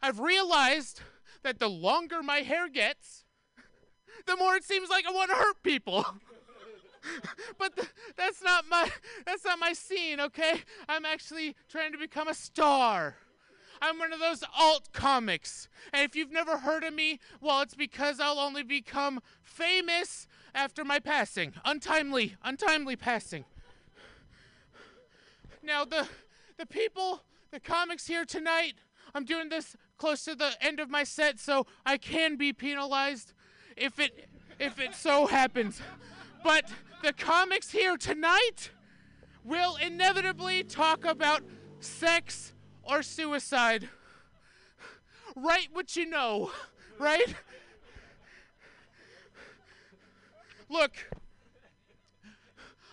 I've 0.01 0.19
realized 0.19 1.01
that 1.43 1.59
the 1.59 1.69
longer 1.69 2.21
my 2.21 2.37
hair 2.37 2.67
gets, 2.67 3.23
the 4.25 4.35
more 4.35 4.55
it 4.55 4.63
seems 4.63 4.89
like 4.89 5.05
I 5.07 5.11
want 5.11 5.29
to 5.31 5.35
hurt 5.35 5.63
people. 5.63 6.05
but 7.57 7.75
th- 7.75 7.89
that's 8.15 8.41
not 8.41 8.65
my 8.69 8.89
that's 9.25 9.45
not 9.45 9.59
my 9.59 9.73
scene, 9.73 10.19
okay? 10.19 10.61
I'm 10.87 11.05
actually 11.05 11.55
trying 11.69 11.91
to 11.91 11.97
become 11.97 12.27
a 12.27 12.33
star. 12.33 13.17
I'm 13.83 13.99
one 13.99 14.13
of 14.13 14.21
those 14.21 14.45
alt 14.57 14.93
comics. 14.93 15.67
And 15.91 16.03
if 16.03 16.15
you've 16.15 16.31
never 16.31 16.59
heard 16.59 16.85
of 16.85 16.93
me, 16.93 17.19
well, 17.41 17.61
it's 17.61 17.75
because 17.75 18.17
I'll 18.21 18.39
only 18.39 18.63
become 18.63 19.19
famous 19.41 20.25
after 20.55 20.85
my 20.85 20.99
passing. 20.99 21.51
Untimely, 21.65 22.37
untimely 22.45 22.95
passing. 22.95 23.43
Now 25.61 25.83
the 25.83 26.07
the 26.57 26.65
people, 26.65 27.23
the 27.51 27.59
comics 27.59 28.07
here 28.07 28.23
tonight, 28.23 28.75
I'm 29.13 29.25
doing 29.25 29.49
this 29.49 29.75
close 29.97 30.23
to 30.25 30.35
the 30.35 30.51
end 30.61 30.79
of 30.79 30.89
my 30.89 31.03
set, 31.03 31.37
so 31.37 31.67
I 31.85 31.97
can 31.97 32.37
be 32.37 32.53
penalized 32.53 33.33
if 33.75 33.99
it 33.99 34.29
if 34.59 34.79
it 34.79 34.95
so 34.95 35.27
happens. 35.27 35.81
But 36.41 36.71
the 37.01 37.11
comics 37.11 37.71
here 37.71 37.97
tonight 37.97 38.71
will 39.43 39.75
inevitably 39.75 40.63
talk 40.63 41.03
about 41.03 41.43
sex 41.81 42.53
or 42.83 43.01
suicide. 43.01 43.89
Write 45.35 45.69
what 45.71 45.95
you 45.95 46.05
know, 46.05 46.51
right? 46.99 47.35
Look, 50.69 50.91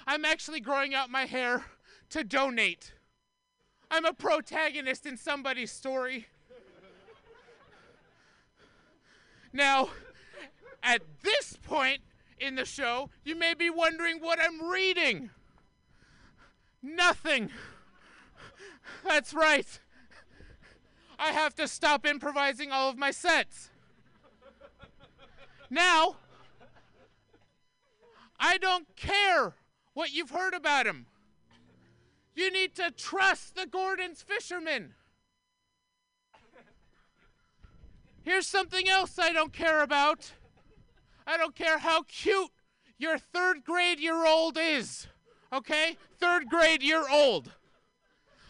I'm 0.06 0.24
actually 0.24 0.60
growing 0.60 0.94
out 0.94 1.10
my 1.10 1.24
hair 1.24 1.64
to 2.10 2.24
donate. 2.24 2.92
I'm 3.90 4.04
a 4.04 4.12
protagonist 4.12 5.06
in 5.06 5.16
somebody's 5.16 5.72
story. 5.72 6.26
Now, 9.52 9.90
at 10.82 11.02
this 11.22 11.56
point 11.62 12.00
in 12.38 12.54
the 12.54 12.64
show, 12.64 13.10
you 13.24 13.34
may 13.34 13.54
be 13.54 13.68
wondering 13.68 14.18
what 14.20 14.38
I'm 14.40 14.68
reading. 14.68 15.30
Nothing. 16.82 17.50
That's 19.06 19.34
right. 19.34 19.80
I 21.18 21.32
have 21.32 21.54
to 21.56 21.68
stop 21.68 22.06
improvising 22.06 22.72
all 22.72 22.88
of 22.88 22.96
my 22.96 23.10
sets. 23.10 23.70
Now, 25.68 26.16
I 28.38 28.56
don't 28.56 28.96
care 28.96 29.54
what 29.92 30.12
you've 30.12 30.30
heard 30.30 30.54
about 30.54 30.86
him. 30.86 31.06
You 32.34 32.50
need 32.50 32.74
to 32.76 32.90
trust 32.90 33.54
the 33.54 33.66
Gorton's 33.66 34.22
fishermen. 34.22 34.94
Here's 38.22 38.46
something 38.46 38.88
else 38.88 39.18
I 39.18 39.32
don't 39.32 39.52
care 39.52 39.82
about. 39.82 40.32
I 41.26 41.36
don't 41.36 41.54
care 41.54 41.78
how 41.78 42.02
cute 42.02 42.50
your 42.98 43.18
third 43.18 43.64
grade 43.64 44.00
year 44.00 44.26
old 44.26 44.58
is. 44.58 45.06
Okay? 45.52 45.96
Third 46.18 46.48
grade 46.48 46.82
year 46.82 47.04
old. 47.10 47.52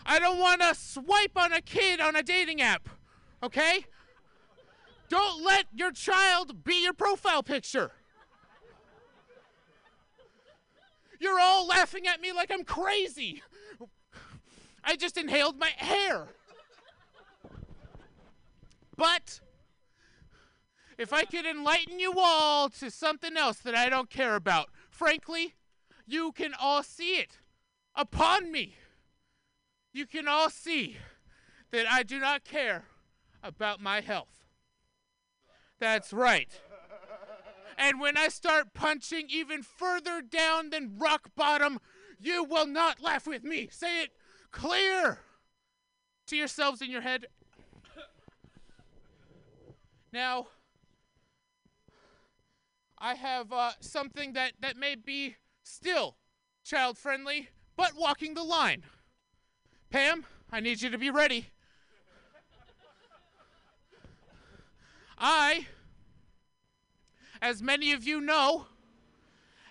I 0.04 0.18
don't 0.18 0.38
want 0.38 0.60
to 0.62 0.74
swipe 0.74 1.36
on 1.36 1.52
a 1.52 1.60
kid 1.60 2.00
on 2.00 2.16
a 2.16 2.22
dating 2.22 2.60
app. 2.60 2.88
Okay? 3.42 3.84
Don't 5.08 5.44
let 5.44 5.66
your 5.74 5.90
child 5.90 6.64
be 6.64 6.82
your 6.82 6.92
profile 6.92 7.42
picture. 7.42 7.92
You're 11.18 11.40
all 11.40 11.66
laughing 11.66 12.06
at 12.06 12.20
me 12.20 12.32
like 12.32 12.50
I'm 12.50 12.64
crazy. 12.64 13.42
I 14.82 14.96
just 14.96 15.18
inhaled 15.18 15.58
my 15.58 15.70
hair. 15.76 16.28
But 18.96 19.40
if 20.96 21.12
I 21.12 21.24
could 21.24 21.46
enlighten 21.46 21.98
you 21.98 22.14
all 22.16 22.68
to 22.70 22.90
something 22.90 23.36
else 23.36 23.58
that 23.58 23.74
I 23.74 23.88
don't 23.88 24.10
care 24.10 24.36
about, 24.36 24.68
frankly, 24.90 25.54
you 26.06 26.32
can 26.32 26.52
all 26.58 26.82
see 26.82 27.16
it 27.16 27.38
upon 27.94 28.52
me. 28.52 28.76
You 29.92 30.06
can 30.06 30.28
all 30.28 30.50
see 30.50 30.96
that 31.70 31.86
I 31.88 32.02
do 32.02 32.18
not 32.18 32.44
care 32.44 32.84
about 33.42 33.80
my 33.80 34.00
health. 34.00 34.44
That's 35.78 36.12
right. 36.12 36.48
And 37.76 37.98
when 37.98 38.16
I 38.16 38.28
start 38.28 38.74
punching 38.74 39.28
even 39.30 39.62
further 39.62 40.20
down 40.20 40.70
than 40.70 40.98
rock 40.98 41.30
bottom, 41.34 41.80
you 42.18 42.44
will 42.44 42.66
not 42.66 43.00
laugh 43.00 43.26
with 43.26 43.42
me. 43.42 43.68
Say 43.72 44.02
it 44.02 44.10
clear 44.52 45.20
to 46.26 46.36
yourselves 46.36 46.82
in 46.82 46.90
your 46.90 47.00
head. 47.00 47.26
Now, 50.12 50.48
I 52.98 53.14
have 53.14 53.52
uh, 53.52 53.72
something 53.80 54.34
that, 54.34 54.52
that 54.60 54.76
may 54.76 54.94
be 54.94 55.36
still 55.62 56.16
child 56.64 56.98
friendly, 56.98 57.48
but 57.76 57.92
walking 57.96 58.34
the 58.34 58.42
line. 58.42 58.82
Pam, 59.90 60.24
I 60.52 60.60
need 60.60 60.82
you 60.82 60.90
to 60.90 60.98
be 60.98 61.10
ready. 61.10 61.46
I, 65.18 65.66
as 67.42 67.60
many 67.60 67.92
of 67.92 68.04
you 68.04 68.20
know, 68.20 68.66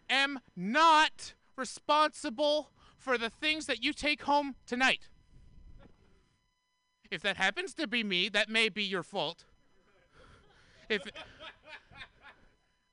am 0.10 0.40
not 0.56 1.34
responsible 1.56 2.70
for 2.98 3.18
the 3.18 3.30
things 3.30 3.66
that 3.68 3.82
you 3.82 3.94
take 3.94 4.24
home 4.24 4.56
tonight. 4.68 5.08
If 7.10 7.22
that 7.22 7.38
happens 7.38 7.74
to 7.76 7.88
be 7.88 8.04
me, 8.04 8.28
that 8.30 8.50
may 8.50 8.70
be 8.70 8.84
your 8.84 9.04
fault. 9.04 9.46
If 10.90 11.08
it 11.08 11.16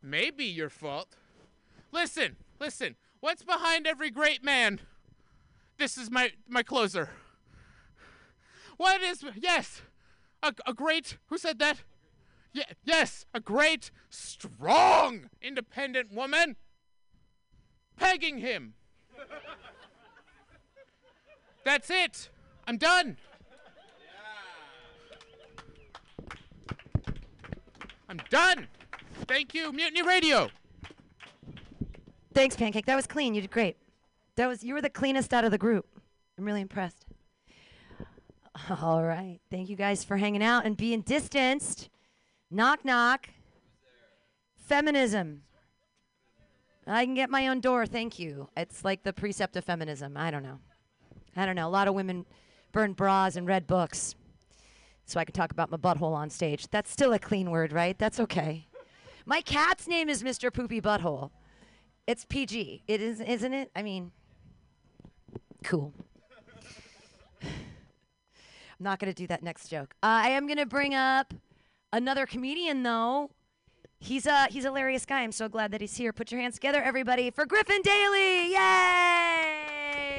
may 0.01 0.31
be 0.31 0.45
your 0.45 0.71
fault. 0.71 1.17
Listen, 1.91 2.37
listen. 2.61 2.97
What's 3.21 3.43
behind 3.43 3.87
every 3.87 4.11
great 4.11 4.45
man? 4.45 4.81
This 5.79 5.99
is 5.99 6.11
my 6.11 6.33
my 6.49 6.63
closer. 6.63 7.11
What 8.77 9.03
is 9.03 9.25
yes, 9.37 9.83
a, 10.43 10.53
a 10.67 10.73
great 10.73 11.19
who 11.27 11.39
said 11.39 11.59
that? 11.59 11.83
Yeah, 12.53 12.65
yes, 12.85 13.27
a 13.35 13.41
great, 13.41 13.91
strong, 14.09 15.29
independent 15.43 16.13
woman 16.13 16.57
pegging 17.97 18.39
him. 18.39 18.75
That's 21.65 21.91
it. 21.91 22.31
I'm 22.67 22.79
done. 22.79 23.17
I'm 28.09 28.21
done. 28.31 28.69
Thank 29.27 29.53
you, 29.53 29.73
Mutiny 29.73 30.03
Radio. 30.03 30.49
Thanks, 32.33 32.55
Pancake. 32.55 32.87
That 32.87 32.95
was 32.95 33.07
clean. 33.07 33.35
You 33.35 33.41
did 33.41 33.51
great. 33.51 33.77
That 34.37 34.49
was 34.49 34.63
you 34.63 34.75
were 34.75 34.83
the 34.83 34.91
cleanest 34.91 35.33
out 35.33 35.45
of 35.45 35.51
the 35.51 35.59
group. 35.59 35.87
I'm 36.39 36.45
really 36.45 36.61
impressed. 36.61 37.05
All 38.83 39.03
right. 39.03 39.39
Thank 39.51 39.69
you 39.69 39.77
guys 39.77 40.05
for 40.05 40.17
hanging 40.17 40.43
out 40.43 40.65
and 40.65 40.77
being 40.77 41.01
distanced. 41.01 41.89
Knock 42.51 42.85
knock. 42.85 43.29
Feminism. 44.57 45.43
I 46.87 47.05
can 47.05 47.15
get 47.15 47.31
my 47.31 47.49
own 47.49 47.61
door, 47.61 47.85
thank 47.85 48.19
you. 48.19 48.49
It's 48.57 48.85
like 48.85 49.03
the 49.03 49.13
precept 49.13 49.57
of 49.57 49.65
feminism. 49.65 50.17
I 50.17 50.31
don't 50.31 50.45
know. 50.45 50.61
I 51.35 51.45
don't 51.45 51.57
know. 51.57 51.67
A 51.67 51.71
lot 51.71 51.89
of 51.89 51.95
women 51.95 52.25
burn 52.71 52.93
bras 52.93 53.35
and 53.35 53.47
read 53.47 53.67
books. 53.67 54.15
So 55.05 55.19
I 55.19 55.25
can 55.25 55.35
talk 55.35 55.51
about 55.51 55.71
my 55.71 55.77
butthole 55.77 56.15
on 56.15 56.31
stage. 56.31 56.69
That's 56.69 56.91
still 56.91 57.13
a 57.13 57.19
clean 57.19 57.51
word, 57.51 57.73
right? 57.73 57.99
That's 57.99 58.21
okay. 58.21 58.69
My 59.25 59.41
cat's 59.41 59.89
name 59.89 60.09
is 60.09 60.23
Mr. 60.23 60.53
Poopy 60.53 60.81
Butthole. 60.81 61.31
It's 62.07 62.25
PG. 62.25 62.85
It 62.87 63.01
is, 63.01 63.21
isn't 63.21 63.53
it? 63.53 63.71
I 63.75 63.83
mean, 63.83 64.13
cool. 65.65 65.93
I'm 67.43 68.85
not 68.85 68.99
going 68.99 69.13
to 69.13 69.17
do 69.17 69.27
that 69.29 69.43
next 69.43 69.69
joke. 69.69 69.95
Uh, 70.03 70.21
I 70.25 70.29
am 70.31 70.47
going 70.47 70.59
to 70.59 70.67
bring 70.67 70.95
up 70.95 71.33
another 71.93 72.27
comedian, 72.27 72.83
though. 72.83 73.31
He's 73.99 74.27
a 74.27 74.47
he's 74.51 74.65
a 74.65 74.69
hilarious 74.69 75.07
guy. 75.07 75.23
I'm 75.23 75.33
so 75.33 75.49
glad 75.49 75.71
that 75.73 75.81
he's 75.81 75.97
here. 75.97 76.13
Put 76.13 76.31
your 76.31 76.41
hands 76.41 76.55
together, 76.57 76.83
everybody, 76.83 77.31
for 77.31 77.47
Griffin 77.47 77.81
Daly! 77.83 78.53
Yay! 78.53 78.59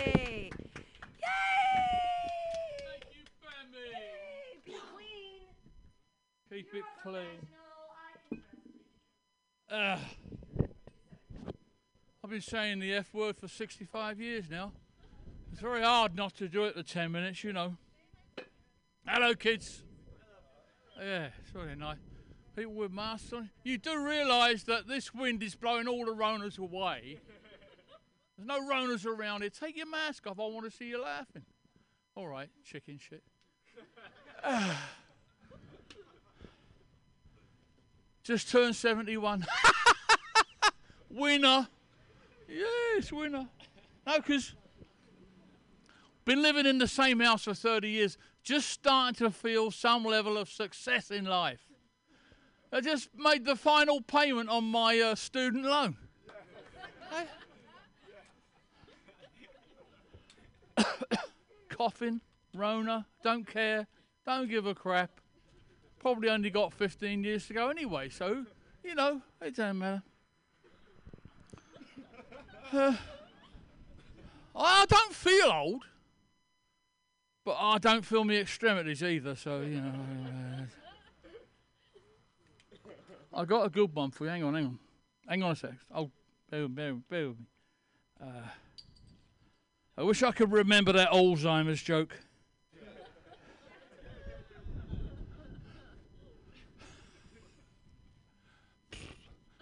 Yay! 0.03 0.49
Keep 6.49 6.73
it 6.73 6.83
clean. 7.03 7.47
Uh, 9.69 9.99
I've 12.23 12.29
been 12.29 12.41
saying 12.41 12.79
the 12.79 12.93
F 12.95 13.13
word 13.13 13.37
for 13.37 13.47
65 13.47 14.19
years 14.19 14.49
now. 14.49 14.71
It's 15.51 15.61
very 15.61 15.81
hard 15.81 16.15
not 16.15 16.35
to 16.35 16.47
do 16.47 16.65
it 16.65 16.77
at 16.77 16.87
10 16.87 17.11
minutes, 17.11 17.43
you 17.43 17.53
know. 17.53 17.77
Hello, 19.07 19.33
kids. 19.33 19.83
Yeah, 20.99 21.29
it's 21.41 21.53
really 21.53 21.75
nice. 21.75 21.97
People 22.55 22.73
with 22.73 22.91
masks 22.91 23.31
on. 23.33 23.49
You 23.63 23.77
do 23.77 24.03
realise 24.03 24.63
that 24.63 24.87
this 24.87 25.13
wind 25.13 25.43
is 25.43 25.55
blowing 25.55 25.87
all 25.87 26.05
the 26.05 26.13
Roners 26.13 26.57
away. 26.57 27.19
There's 28.37 28.47
no 28.47 28.59
Roners 28.61 29.05
around 29.05 29.41
here. 29.41 29.49
Take 29.49 29.77
your 29.77 29.89
mask 29.89 30.27
off. 30.27 30.39
I 30.39 30.43
want 30.43 30.65
to 30.65 30.71
see 30.71 30.85
you 30.85 31.01
laughing. 31.01 31.43
All 32.15 32.27
right, 32.27 32.49
chicken 32.63 32.99
shit. 32.99 33.23
Just 38.23 38.51
turned 38.51 38.75
71. 38.75 39.45
winner. 41.09 41.67
Yes, 42.49 43.11
winner. 43.11 43.47
No, 44.05 44.17
because 44.17 44.53
been 46.27 46.41
living 46.41 46.65
in 46.65 46.77
the 46.77 46.87
same 46.87 47.21
house 47.21 47.45
for 47.45 47.53
30 47.53 47.89
years, 47.89 48.17
just 48.43 48.69
starting 48.69 49.15
to 49.15 49.31
feel 49.31 49.71
some 49.71 50.03
level 50.03 50.37
of 50.37 50.49
success 50.49 51.09
in 51.09 51.23
life. 51.23 51.61
I 52.71 52.81
just 52.81 53.07
made 53.17 53.45
the 53.45 53.55
final 53.55 54.01
payment 54.01 54.49
on 54.49 54.65
my 54.65 54.99
uh, 54.99 55.15
student 55.15 55.63
loan. 55.63 55.95
Coughing, 61.69 62.19
Rona, 62.53 63.05
don't 63.23 63.47
care, 63.47 63.87
don't 64.25 64.49
give 64.49 64.65
a 64.65 64.75
crap. 64.75 65.21
Probably 65.97 66.29
only 66.29 66.49
got 66.49 66.73
15 66.73 67.23
years 67.23 67.47
to 67.47 67.53
go 67.53 67.69
anyway, 67.69 68.09
so, 68.09 68.45
you 68.83 68.95
know, 68.95 69.21
it 69.41 69.55
don't 69.55 69.79
matter. 69.79 70.03
Uh, 72.73 72.95
I 74.55 74.85
don't 74.87 75.13
feel 75.13 75.51
old, 75.51 75.83
but 77.47 77.55
I 77.61 77.77
don't 77.77 78.05
feel 78.05 78.25
my 78.25 78.33
extremities 78.33 79.01
either, 79.01 79.33
so, 79.33 79.61
you 79.61 79.79
know. 79.79 79.93
uh, 83.33 83.39
I 83.39 83.45
got 83.45 83.65
a 83.65 83.69
good 83.69 83.95
one 83.95 84.11
for 84.11 84.25
you. 84.25 84.31
Hang 84.31 84.43
on, 84.43 84.53
hang 84.53 84.65
on. 84.65 84.79
Hang 85.29 85.43
on 85.43 85.51
a 85.51 85.55
sec. 85.55 85.71
Oh, 85.95 86.11
bear, 86.51 86.67
bear, 86.67 86.95
bear 87.09 87.29
with 87.29 87.39
me. 87.39 87.45
Uh, 88.21 88.49
I 89.97 90.03
wish 90.03 90.23
I 90.23 90.33
could 90.33 90.51
remember 90.51 90.91
that 90.91 91.09
Alzheimer's 91.11 91.81
joke. 91.81 92.19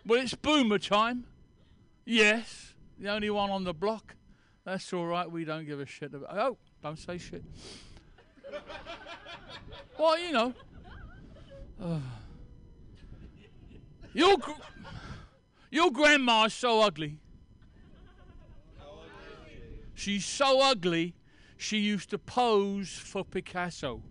well, 0.07 0.23
it's 0.23 0.33
boomer 0.33 0.79
time. 0.79 1.25
Yes, 2.03 2.73
the 2.97 3.09
only 3.09 3.29
one 3.29 3.51
on 3.51 3.63
the 3.63 3.75
block. 3.75 4.15
That's 4.63 4.91
all 4.91 5.05
right. 5.05 5.29
We 5.29 5.45
don't 5.45 5.67
give 5.67 5.79
a 5.79 5.85
shit 5.85 6.15
about. 6.15 6.35
Oh, 6.35 6.57
don't 6.85 6.99
say 6.99 7.17
shit. 7.17 7.43
well, 9.97 10.19
you 10.19 10.31
know. 10.31 10.53
Uh, 11.81 11.97
your 14.13 14.37
gr- 14.37 14.51
your 15.71 15.91
grandma's 15.91 16.53
so 16.53 16.81
ugly. 16.81 17.17
She's 19.95 20.25
so 20.25 20.61
ugly. 20.61 21.15
She 21.57 21.79
used 21.79 22.11
to 22.11 22.19
pose 22.19 22.89
for 22.89 23.25
Picasso. 23.25 24.03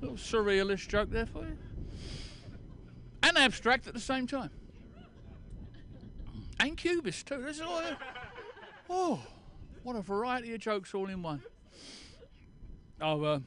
Little 0.00 0.16
surrealist 0.16 0.88
joke 0.88 1.10
there 1.10 1.26
for 1.26 1.42
you, 1.42 1.58
and 3.22 3.36
abstract 3.36 3.86
at 3.86 3.92
the 3.92 4.00
same 4.00 4.26
time, 4.26 4.50
and 6.60 6.76
cubist 6.76 7.26
too. 7.26 7.40
There's 7.40 7.60
all. 7.60 7.82
Oh, 8.88 9.20
what 9.82 9.96
a 9.96 10.02
variety 10.02 10.52
of 10.54 10.60
jokes 10.60 10.94
all 10.94 11.08
in 11.08 11.22
one. 11.22 11.42
Oh, 13.00 13.22
uh, 13.22 13.38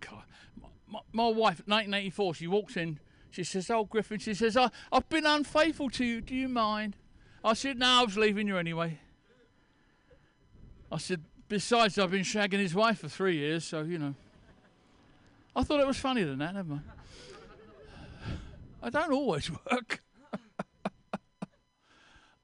God, 0.00 0.24
my, 0.60 0.68
my, 0.86 1.00
my 1.12 1.28
wife, 1.28 1.62
1984, 1.66 2.34
she 2.34 2.46
walks 2.46 2.76
in. 2.76 2.98
She 3.30 3.44
says, 3.44 3.70
"Oh, 3.70 3.84
Griffin," 3.84 4.18
she 4.18 4.34
says, 4.34 4.56
I, 4.56 4.70
"I've 4.90 5.08
been 5.08 5.26
unfaithful 5.26 5.90
to 5.90 6.04
you. 6.04 6.20
Do 6.20 6.34
you 6.34 6.48
mind?" 6.48 6.96
I 7.44 7.52
said, 7.52 7.78
"No, 7.78 7.86
I 7.86 8.02
was 8.04 8.16
leaving 8.16 8.48
you 8.48 8.56
anyway." 8.56 8.98
I 10.90 10.96
said, 10.96 11.22
"Besides, 11.48 11.98
I've 11.98 12.10
been 12.10 12.22
shagging 12.22 12.60
his 12.60 12.74
wife 12.74 13.00
for 13.00 13.08
three 13.08 13.36
years, 13.36 13.64
so 13.64 13.82
you 13.82 13.98
know." 13.98 14.14
I 15.54 15.62
thought 15.64 15.80
it 15.80 15.86
was 15.86 15.98
funnier 15.98 16.26
than 16.26 16.38
that. 16.38 16.54
Never 16.54 16.68
mind. 16.68 16.84
I 18.82 18.90
don't 18.90 19.12
always 19.12 19.50
work. 19.70 20.00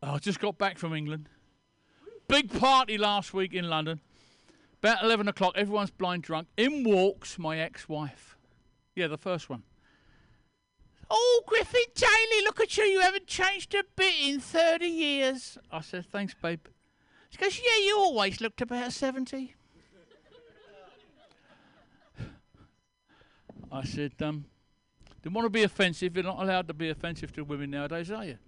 I 0.07 0.19
just 0.19 0.39
got 0.39 0.59
back 0.59 0.79
from 0.79 0.95
England. 0.95 1.29
Big 2.29 2.53
party 2.59 2.99
last 2.99 3.33
week 3.33 3.55
in 3.55 3.69
London. 3.69 4.01
About 4.83 5.03
11 5.03 5.29
o'clock, 5.29 5.55
everyone's 5.57 5.91
blind 5.91 6.23
drunk. 6.23 6.49
In 6.57 6.85
walks 6.85 7.39
my 7.39 7.59
ex 7.59 7.89
wife. 7.89 8.37
Yeah, 8.95 9.07
the 9.07 9.17
first 9.17 9.49
one. 9.49 9.63
Oh, 11.11 11.43
Griffin 11.47 11.81
Daly, 11.95 12.45
look 12.45 12.61
at 12.61 12.77
you. 12.77 12.85
You 12.85 13.01
haven't 13.01 13.27
changed 13.27 13.75
a 13.75 13.85
bit 13.97 14.15
in 14.23 14.41
30 14.41 14.87
years. 14.87 15.59
I 15.71 15.81
said, 15.81 16.07
thanks, 16.07 16.35
babe. 16.35 16.67
She 17.31 17.39
goes, 17.39 17.59
yeah, 17.59 17.85
you 17.85 17.97
always 17.99 18.41
looked 18.41 18.61
about 18.61 18.93
70. 18.93 19.55
I 23.73 23.85
said, 23.85 24.13
um, 24.21 24.45
didn't 25.23 25.35
want 25.35 25.47
to 25.47 25.51
be 25.51 25.63
offensive. 25.63 26.15
You're 26.15 26.25
not 26.25 26.41
allowed 26.41 26.69
to 26.69 26.75
be 26.75 26.91
offensive 26.91 27.33
to 27.33 27.45
women 27.45 27.71
nowadays, 27.71 28.11
are 28.11 28.25
you? 28.25 28.39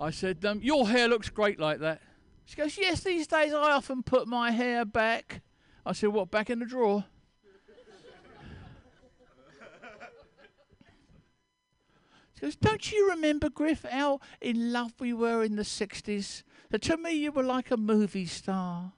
I 0.00 0.10
said, 0.10 0.44
um, 0.46 0.60
your 0.62 0.88
hair 0.88 1.08
looks 1.08 1.28
great 1.28 1.60
like 1.60 1.80
that. 1.80 2.00
She 2.46 2.56
goes, 2.56 2.78
yes, 2.78 3.02
these 3.02 3.26
days 3.26 3.52
I 3.52 3.72
often 3.72 4.02
put 4.02 4.26
my 4.26 4.50
hair 4.50 4.86
back. 4.86 5.42
I 5.84 5.92
said, 5.92 6.08
what, 6.08 6.30
back 6.30 6.48
in 6.48 6.58
the 6.58 6.66
drawer? 6.66 7.04
She 12.34 12.40
goes, 12.40 12.56
don't 12.56 12.90
you 12.90 13.10
remember, 13.10 13.50
Griff, 13.50 13.84
how 13.84 14.20
in 14.40 14.72
love 14.72 14.94
we 14.98 15.12
were 15.12 15.44
in 15.44 15.56
the 15.56 15.62
60s? 15.62 16.42
So 16.72 16.78
to 16.78 16.96
me, 16.96 17.12
you 17.12 17.32
were 17.32 17.42
like 17.42 17.70
a 17.70 17.76
movie 17.76 18.24
star. 18.24 18.92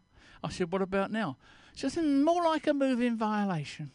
I 0.44 0.48
said, 0.50 0.70
what 0.70 0.80
about 0.80 1.10
now? 1.10 1.36
She 1.74 1.88
says, 1.88 1.96
"Mm, 2.04 2.22
more 2.22 2.44
like 2.44 2.66
a 2.68 2.74
movie 2.74 3.06
in 3.06 3.16
violation. 3.16 3.90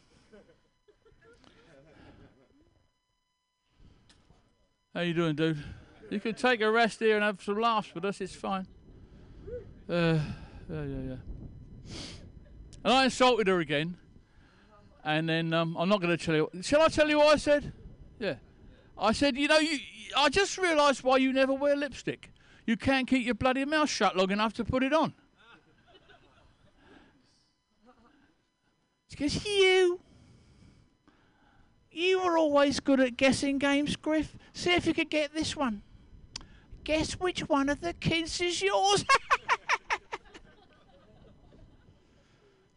How 4.94 5.02
you 5.02 5.14
doing, 5.14 5.36
dude? 5.36 5.64
You 6.10 6.20
can 6.20 6.36
take 6.36 6.62
a 6.62 6.72
rest 6.72 7.00
here 7.00 7.16
and 7.16 7.24
have 7.24 7.42
some 7.42 7.60
laughs 7.60 7.94
with 7.94 8.06
us. 8.06 8.22
It's 8.22 8.36
fine. 8.36 8.66
Uh, 9.90 10.20
yeah, 10.70 10.84
yeah, 10.84 11.02
yeah. 11.10 11.16
And 12.84 12.94
I 12.94 13.04
insulted 13.06 13.48
her 13.48 13.60
again. 13.60 13.98
And 15.04 15.28
then 15.28 15.54
um, 15.54 15.76
I'm 15.78 15.90
not 15.90 16.02
going 16.02 16.16
to 16.16 16.24
tell 16.24 16.36
you. 16.36 16.50
Shall 16.62 16.82
I 16.82 16.88
tell 16.88 17.10
you 17.10 17.18
what 17.18 17.34
I 17.34 17.38
said? 17.38 17.74
Yeah. 18.20 18.36
I 18.98 19.12
said, 19.12 19.38
you 19.38 19.48
know, 19.48 19.60
you, 19.60 19.80
I 20.18 20.30
just 20.30 20.58
realised 20.58 21.04
why 21.04 21.18
you 21.18 21.34
never 21.34 21.54
wear 21.54 21.76
lipstick. 21.76 22.32
You 22.66 22.78
can't 22.78 23.08
keep 23.08 23.26
your 23.26 23.36
bloody 23.36 23.64
mouth 23.66 23.90
shut 23.90 24.18
long 24.18 24.32
enough 24.32 24.54
to 24.54 24.66
put 24.66 24.84
it 24.84 24.94
on. 24.94 25.14
She 29.10 29.16
goes, 29.16 29.46
you. 29.46 30.00
You 31.92 32.24
were 32.24 32.38
always 32.38 32.80
good 32.80 33.00
at 33.00 33.18
guessing 33.18 33.58
games, 33.58 33.96
Griff. 33.96 34.38
See 34.54 34.72
if 34.72 34.86
you 34.86 34.94
could 34.94 35.10
get 35.10 35.34
this 35.34 35.56
one. 35.56 35.82
Guess 36.88 37.19
which 37.19 37.41
one 37.49 37.68
of 37.68 37.81
the 37.81 37.91
kids 37.91 38.39
is 38.39 38.61
yours? 38.61 39.03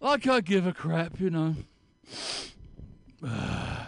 like 0.01 0.27
I 0.27 0.41
give 0.41 0.67
a 0.67 0.73
crap, 0.73 1.21
you 1.21 1.31
know. 1.31 1.55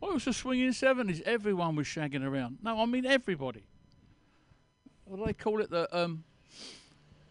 It 0.00 0.12
was 0.14 0.24
the 0.24 0.32
swinging 0.32 0.70
70s. 0.70 1.20
Everyone 1.22 1.74
was 1.74 1.88
shagging 1.88 2.24
around. 2.24 2.58
No, 2.62 2.80
I 2.80 2.86
mean 2.86 3.04
everybody. 3.04 3.64
What 5.04 5.18
do 5.18 5.26
they 5.26 5.32
call 5.32 5.60
it? 5.60 5.68
The, 5.68 5.88
um, 5.94 6.22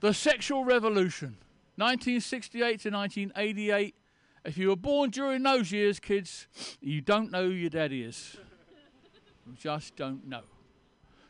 the 0.01 0.13
sexual 0.13 0.65
revolution. 0.65 1.37
1968 1.77 2.81
to 2.81 2.89
1988. 2.89 3.95
If 4.43 4.57
you 4.57 4.67
were 4.67 4.75
born 4.75 5.09
during 5.11 5.41
those 5.43 5.71
years, 5.71 6.01
kids, 6.01 6.47
you 6.81 6.99
don't 6.99 7.31
know 7.31 7.45
who 7.45 7.53
your 7.53 7.69
daddy 7.69 8.03
is. 8.03 8.35
Just 9.53 9.95
don't 9.95 10.27
know. 10.27 10.41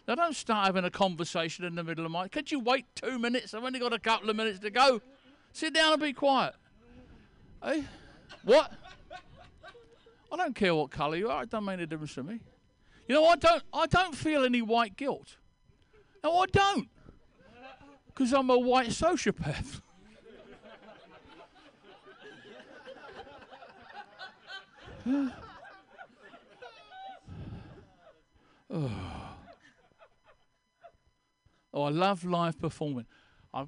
Now, 0.07 0.15
don't 0.15 0.35
start 0.35 0.67
having 0.67 0.85
a 0.85 0.91
conversation 0.91 1.65
in 1.65 1.75
the 1.75 1.83
middle 1.83 2.05
of 2.05 2.11
my. 2.11 2.27
Could 2.27 2.51
you 2.51 2.59
wait 2.59 2.85
two 2.95 3.17
minutes? 3.17 3.53
I've 3.53 3.63
only 3.63 3.79
got 3.79 3.91
a 3.91 3.99
couple 3.99 4.29
of 4.29 4.35
minutes 4.35 4.59
to 4.59 4.69
go. 4.69 5.01
Sit 5.51 5.73
down 5.73 5.93
and 5.93 6.01
be 6.01 6.13
quiet. 6.13 6.53
Hey? 7.63 7.83
What? 8.43 8.71
I 10.31 10.37
don't 10.37 10.55
care 10.55 10.75
what 10.75 10.91
colour 10.91 11.15
you 11.15 11.29
are. 11.29 11.43
It 11.43 11.49
doesn't 11.49 11.65
make 11.65 11.73
any 11.73 11.85
difference 11.87 12.13
to 12.15 12.23
me. 12.23 12.39
You 13.07 13.15
know, 13.15 13.25
I 13.25 13.35
don't. 13.35 13.63
I 13.73 13.87
don't 13.87 14.15
feel 14.15 14.43
any 14.43 14.61
white 14.61 14.95
guilt. 14.95 15.37
No, 16.23 16.39
I 16.39 16.45
don't. 16.47 16.89
Because 18.07 18.33
I'm 18.33 18.49
a 18.49 18.57
white 18.57 18.89
sociopath. 18.89 19.81
oh. 28.75 28.91
oh, 31.73 31.83
I 31.83 31.89
love 31.89 32.25
live 32.25 32.59
performing. 32.59 33.05
I, 33.53 33.65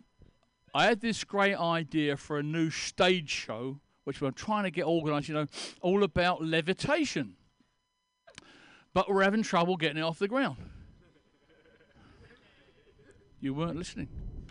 I 0.73 0.85
had 0.85 1.01
this 1.01 1.23
great 1.23 1.55
idea 1.55 2.17
for 2.17 2.37
a 2.37 2.43
new 2.43 2.69
stage 2.69 3.29
show, 3.29 3.79
which 4.03 4.21
we're 4.21 4.31
trying 4.31 4.63
to 4.63 4.71
get 4.71 4.85
organised, 4.85 5.29
you 5.29 5.35
know, 5.35 5.47
all 5.81 6.03
about 6.03 6.43
levitation. 6.43 7.35
But 8.93 9.09
we're 9.09 9.23
having 9.23 9.43
trouble 9.43 9.77
getting 9.77 9.97
it 9.97 10.01
off 10.01 10.19
the 10.19 10.27
ground. 10.27 10.57
You 13.39 13.53
weren't 13.53 13.75
listening. 13.75 14.09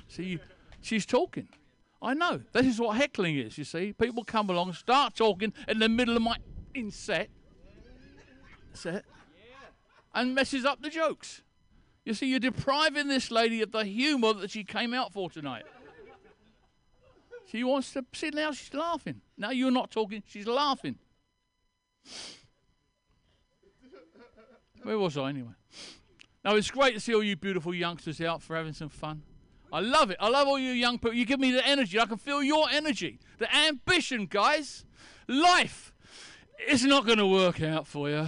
See, 0.09 0.39
she's 0.81 1.05
talking. 1.05 1.49
I 2.01 2.15
know. 2.15 2.41
This 2.53 2.67
is 2.67 2.79
what 2.79 2.97
heckling 2.97 3.37
is, 3.37 3.59
you 3.59 3.65
see. 3.65 3.93
People 3.93 4.23
come 4.23 4.49
along, 4.49 4.73
start 4.75 5.17
talking 5.17 5.53
in 5.67 5.81
the 5.81 5.89
middle 5.89 6.17
of 6.17 6.23
my 6.23 6.37
inset, 6.75 7.29
set, 8.75 9.05
and 10.17 10.35
messes 10.35 10.65
up 10.65 10.83
the 10.83 10.89
jokes. 10.89 11.43
You 12.05 12.15
see, 12.15 12.27
you're 12.27 12.41
depriving 12.41 13.09
this 13.09 13.31
lady 13.31 13.63
of 13.63 13.71
the 13.71 13.85
humour 13.85 14.33
that 14.33 14.51
she 14.51 14.65
came 14.65 14.95
out 14.95 15.13
for 15.13 15.29
tonight. 15.29 15.65
She 17.47 17.63
wants 17.63 17.93
to 17.93 18.05
see 18.13 18.31
now 18.31 18.51
she's 18.53 18.75
laughing. 18.75 19.21
Now 19.37 19.51
you're 19.51 19.71
not 19.71 19.91
talking, 19.91 20.23
she's 20.27 20.47
laughing. 20.47 20.97
Where 24.83 24.99
was 24.99 25.19
I 25.19 25.29
anyway? 25.29 25.53
Now 26.45 26.55
it's 26.55 26.71
great 26.71 26.95
to 26.95 27.01
see 27.01 27.15
all 27.15 27.23
you 27.23 27.37
beautiful 27.37 27.75
youngsters 27.75 28.21
out 28.21 28.43
for 28.43 28.57
having 28.57 28.73
some 28.73 28.89
fun. 28.89 29.23
I 29.73 29.81
love 29.81 30.11
it. 30.11 30.17
I 30.21 30.29
love 30.29 30.49
all 30.49 30.59
you 30.59 30.71
young 30.71 30.99
people. 30.99 31.13
You 31.13 31.27
give 31.27 31.41
me 31.41 31.51
the 31.51 31.67
energy. 31.67 32.01
I 32.01 32.07
can 32.07 32.19
feel 32.19 32.43
your 32.43 32.71
energy, 32.71 33.19
the 33.39 33.55
ambition, 33.55 34.27
guys. 34.27 34.85
Life 35.29 35.93
is 36.69 36.85
not 36.85 37.05
going 37.05 37.19
to 37.19 37.27
work 37.27 37.61
out 37.61 37.87
for 37.87 38.09
you. 38.09 38.27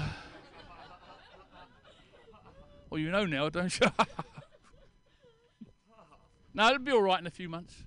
Well, 2.90 3.00
you 3.00 3.10
know 3.10 3.26
now, 3.26 3.48
don't 3.48 3.78
you? 3.78 3.86
no, 6.54 6.68
it'll 6.68 6.78
be 6.78 6.92
all 6.92 7.02
right 7.02 7.20
in 7.20 7.26
a 7.26 7.30
few 7.30 7.48
months. 7.48 7.84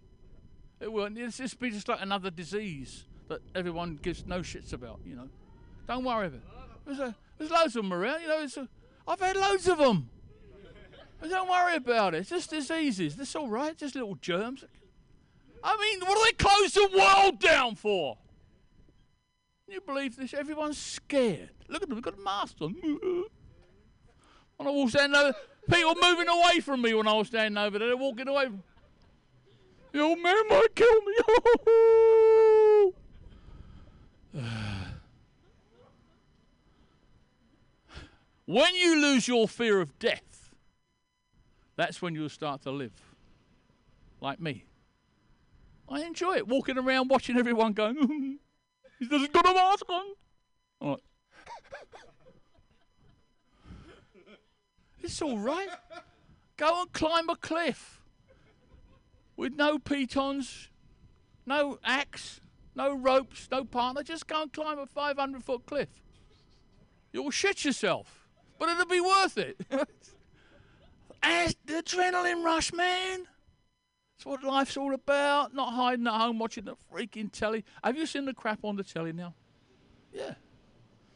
It 0.79 0.91
won't. 0.91 1.17
It's 1.17 1.37
just 1.37 1.59
be 1.59 1.71
just 1.71 1.87
like 1.87 2.01
another 2.01 2.29
disease 2.29 3.05
that 3.29 3.41
everyone 3.55 3.99
gives 4.01 4.25
no 4.25 4.39
shits 4.39 4.73
about. 4.73 4.99
You 5.05 5.15
know, 5.15 5.29
don't 5.87 6.03
worry 6.03 6.27
about. 6.27 6.39
it. 6.39 6.85
There's, 6.85 6.99
a, 6.99 7.15
there's 7.37 7.51
loads 7.51 7.75
of 7.75 7.83
them 7.83 7.93
around. 7.93 8.21
You 8.21 8.27
know, 8.27 8.43
it's 8.43 8.57
a, 8.57 8.67
I've 9.07 9.19
had 9.19 9.35
loads 9.35 9.67
of 9.67 9.77
them. 9.77 10.09
Don't 11.27 11.49
worry 11.49 11.75
about 11.75 12.15
it. 12.15 12.19
It's 12.19 12.29
just 12.29 12.49
diseases. 12.49 13.15
That's 13.15 13.35
all 13.35 13.47
right. 13.47 13.77
Just 13.77 13.93
little 13.93 14.15
germs. 14.15 14.65
I 15.63 15.77
mean, 15.77 15.99
what 16.07 16.17
do 16.17 16.23
they 16.25 16.31
close 16.31 16.73
the 16.73 16.89
world 16.97 17.39
down 17.39 17.75
for? 17.75 18.17
Can 19.65 19.75
you 19.75 19.81
believe 19.81 20.15
this? 20.15 20.33
Everyone's 20.33 20.79
scared. 20.79 21.51
Look 21.67 21.83
at 21.83 21.89
them. 21.89 21.97
They've 21.97 22.03
got 22.03 22.19
masks 22.19 22.59
on. 22.59 22.75
I 24.67 24.69
was 24.69 24.91
standing 24.91 25.19
over, 25.19 25.33
people 25.69 25.95
moving 26.01 26.27
away 26.27 26.59
from 26.59 26.81
me 26.81 26.93
when 26.93 27.07
I 27.07 27.13
was 27.13 27.27
standing 27.27 27.57
over 27.57 27.79
there. 27.79 27.87
They're 27.87 27.97
walking 27.97 28.27
away. 28.27 28.49
The 29.91 29.99
old 29.99 30.19
man 30.19 30.47
might 30.49 30.75
kill 30.75 31.01
me. 31.01 31.15
when 38.45 38.75
you 38.75 39.01
lose 39.01 39.27
your 39.27 39.47
fear 39.47 39.81
of 39.81 39.97
death, 39.99 40.53
that's 41.75 42.01
when 42.01 42.15
you'll 42.15 42.29
start 42.29 42.61
to 42.63 42.71
live. 42.71 42.93
Like 44.21 44.39
me. 44.39 44.65
I 45.89 46.03
enjoy 46.03 46.35
it, 46.37 46.47
walking 46.47 46.77
around 46.77 47.09
watching 47.09 47.37
everyone 47.37 47.73
going, 47.73 48.39
he 48.99 49.07
doesn't 49.07 49.33
got 49.33 49.49
a 49.49 49.53
mask 49.53 49.89
on. 49.89 50.05
It's 55.03 55.21
all 55.21 55.37
right. 55.37 55.69
Go 56.57 56.81
and 56.81 56.93
climb 56.93 57.29
a 57.29 57.35
cliff 57.35 58.01
with 59.35 59.55
no 59.55 59.79
pitons, 59.79 60.69
no 61.45 61.79
axe, 61.83 62.39
no 62.75 62.93
ropes, 62.93 63.47
no 63.51 63.65
partner. 63.65 64.03
Just 64.03 64.27
go 64.27 64.43
and 64.43 64.53
climb 64.53 64.77
a 64.77 64.85
500 64.85 65.43
foot 65.43 65.65
cliff. 65.65 65.89
You'll 67.11 67.31
shit 67.31 67.65
yourself, 67.65 68.27
but 68.59 68.69
it'll 68.69 68.85
be 68.85 69.01
worth 69.01 69.37
it. 69.37 69.59
As 71.23 71.55
the 71.65 71.73
adrenaline 71.81 72.43
rush, 72.43 72.73
man. 72.73 73.27
That's 74.17 74.25
what 74.25 74.43
life's 74.43 74.77
all 74.77 74.93
about. 74.93 75.53
Not 75.53 75.73
hiding 75.73 76.05
at 76.05 76.13
home 76.13 76.37
watching 76.37 76.65
the 76.65 76.75
freaking 76.91 77.31
telly. 77.31 77.65
Have 77.83 77.97
you 77.97 78.05
seen 78.05 78.25
the 78.25 78.33
crap 78.33 78.59
on 78.63 78.75
the 78.75 78.83
telly 78.83 79.13
now? 79.13 79.33
Yeah. 80.13 80.35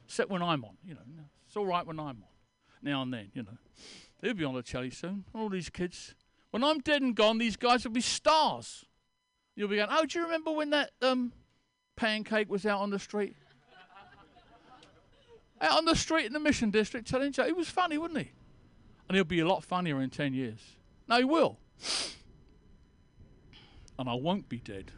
Except 0.07 0.29
when 0.29 0.41
I'm 0.41 0.65
on, 0.65 0.77
you 0.83 0.95
know. 0.95 1.01
It's 1.47 1.55
all 1.55 1.65
right 1.65 1.85
when 1.85 1.99
I'm 1.99 2.07
on. 2.07 2.34
Now 2.85 3.01
and 3.01 3.11
then, 3.11 3.31
you 3.33 3.41
know. 3.41 3.57
They'll 4.21 4.35
be 4.35 4.45
on 4.45 4.53
the 4.53 4.61
telly 4.61 4.91
soon. 4.91 5.25
All 5.33 5.49
these 5.49 5.69
kids. 5.69 6.13
When 6.51 6.63
I'm 6.63 6.79
dead 6.79 7.01
and 7.01 7.15
gone, 7.15 7.39
these 7.39 7.57
guys 7.57 7.83
will 7.83 7.91
be 7.91 7.99
stars. 7.99 8.85
You'll 9.55 9.67
be 9.67 9.77
going, 9.77 9.89
oh, 9.91 10.05
do 10.05 10.19
you 10.19 10.25
remember 10.25 10.51
when 10.51 10.69
that 10.69 10.91
um, 11.01 11.33
pancake 11.95 12.49
was 12.49 12.65
out 12.65 12.81
on 12.81 12.91
the 12.91 12.99
street? 12.99 13.35
out 15.61 15.79
on 15.79 15.85
the 15.85 15.95
street 15.95 16.27
in 16.27 16.33
the 16.33 16.39
Mission 16.39 16.69
District 16.69 17.07
telling 17.07 17.31
jokes. 17.31 17.47
He 17.47 17.53
was 17.53 17.69
funny, 17.69 17.97
wasn't 17.97 18.19
he? 18.19 18.31
And 19.09 19.15
he'll 19.15 19.25
be 19.25 19.39
a 19.39 19.47
lot 19.47 19.63
funnier 19.63 19.99
in 20.01 20.11
10 20.11 20.33
years. 20.33 20.59
No, 21.07 21.17
he 21.17 21.25
will. 21.25 21.57
And 23.97 24.09
I 24.09 24.13
won't 24.13 24.49
be 24.49 24.57
dead. 24.57 24.91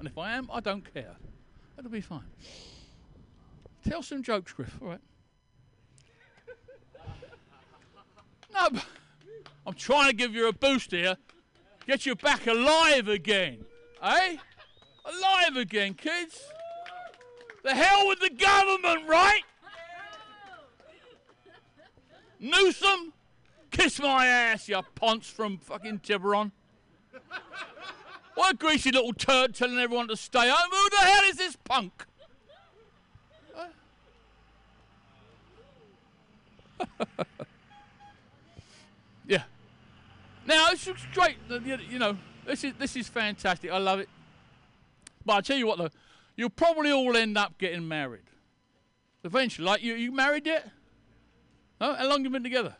And 0.00 0.08
if 0.08 0.18
I 0.18 0.32
am, 0.32 0.50
I 0.52 0.58
don't 0.58 0.92
care. 0.92 1.14
It'll 1.78 1.92
be 1.92 2.00
fine. 2.00 2.26
Tell 3.88 4.02
some 4.02 4.24
jokes, 4.24 4.52
Griff. 4.52 4.76
All 4.82 4.88
right. 4.88 5.00
I'm 8.58 9.74
trying 9.76 10.10
to 10.10 10.16
give 10.16 10.34
you 10.34 10.48
a 10.48 10.52
boost 10.52 10.90
here. 10.90 11.16
Get 11.86 12.06
you 12.06 12.14
back 12.14 12.46
alive 12.46 13.08
again. 13.08 13.64
Eh? 14.02 14.36
Alive 15.04 15.56
again, 15.56 15.94
kids. 15.94 16.42
The 17.62 17.74
hell 17.74 18.08
with 18.08 18.20
the 18.20 18.30
government, 18.30 19.08
right? 19.08 19.42
Newsom, 22.38 23.12
kiss 23.70 23.98
my 24.00 24.26
ass, 24.26 24.68
you 24.68 24.80
ponce 24.94 25.28
from 25.28 25.58
fucking 25.58 26.00
Tiburon. 26.00 26.52
What 28.34 28.54
a 28.54 28.56
greasy 28.56 28.90
little 28.90 29.14
turd 29.14 29.54
telling 29.54 29.78
everyone 29.78 30.08
to 30.08 30.16
stay 30.16 30.50
home. 30.50 30.70
Who 30.70 30.90
the 30.90 30.96
hell 30.98 31.24
is 31.24 31.36
this 31.38 31.56
punk? 31.64 32.04
Now 40.46 40.68
it's 40.70 40.88
great. 41.12 41.36
You 41.90 41.98
know, 41.98 42.16
this 42.46 42.64
is 42.64 42.72
this 42.78 42.96
is 42.96 43.08
fantastic. 43.08 43.70
I 43.70 43.78
love 43.78 43.98
it. 43.98 44.08
But 45.24 45.34
I 45.34 45.40
tell 45.40 45.56
you 45.56 45.66
what, 45.66 45.78
though, 45.78 45.90
you'll 46.36 46.50
probably 46.50 46.92
all 46.92 47.16
end 47.16 47.36
up 47.36 47.58
getting 47.58 47.86
married 47.86 48.22
eventually. 49.24 49.66
Like 49.66 49.82
you, 49.82 49.94
you 49.94 50.12
married 50.12 50.46
yet? 50.46 50.70
No. 51.80 51.94
How 51.94 52.04
long 52.04 52.18
have 52.18 52.24
you 52.24 52.30
been 52.30 52.44
together? 52.44 52.76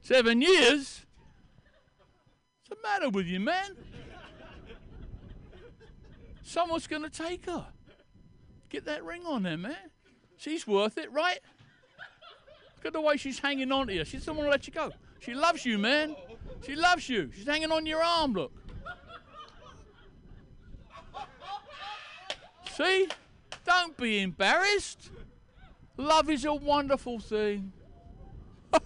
Seven 0.00 0.40
years. 0.40 1.04
What's 2.66 2.68
the 2.70 2.76
matter 2.82 3.10
with 3.10 3.26
you, 3.26 3.38
man? 3.38 3.76
Someone's 6.42 6.86
going 6.86 7.02
to 7.02 7.10
take 7.10 7.46
her. 7.46 7.66
Get 8.70 8.86
that 8.86 9.04
ring 9.04 9.22
on 9.26 9.42
there, 9.42 9.58
man. 9.58 9.76
She's 10.36 10.66
worth 10.66 10.96
it, 10.96 11.12
right? 11.12 11.38
Look 12.78 12.86
at 12.86 12.92
the 12.92 13.00
way 13.00 13.18
she's 13.18 13.38
hanging 13.38 13.70
on 13.70 13.88
to 13.88 13.94
you. 13.94 14.04
She 14.04 14.16
doesn't 14.16 14.34
want 14.34 14.46
to 14.46 14.50
let 14.50 14.66
you 14.66 14.72
go. 14.72 14.90
She 15.20 15.34
loves 15.34 15.64
you, 15.64 15.78
man. 15.78 16.16
She 16.66 16.74
loves 16.74 17.08
you. 17.08 17.30
She's 17.34 17.46
hanging 17.46 17.70
on 17.70 17.86
your 17.86 18.02
arm, 18.02 18.32
look. 18.32 18.52
See? 22.74 23.08
Don't 23.66 23.96
be 23.96 24.20
embarrassed. 24.20 25.10
Love 25.96 26.30
is 26.30 26.44
a 26.44 26.54
wonderful 26.54 27.18
thing. 27.20 27.72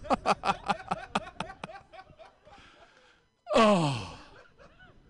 oh. 3.54 4.18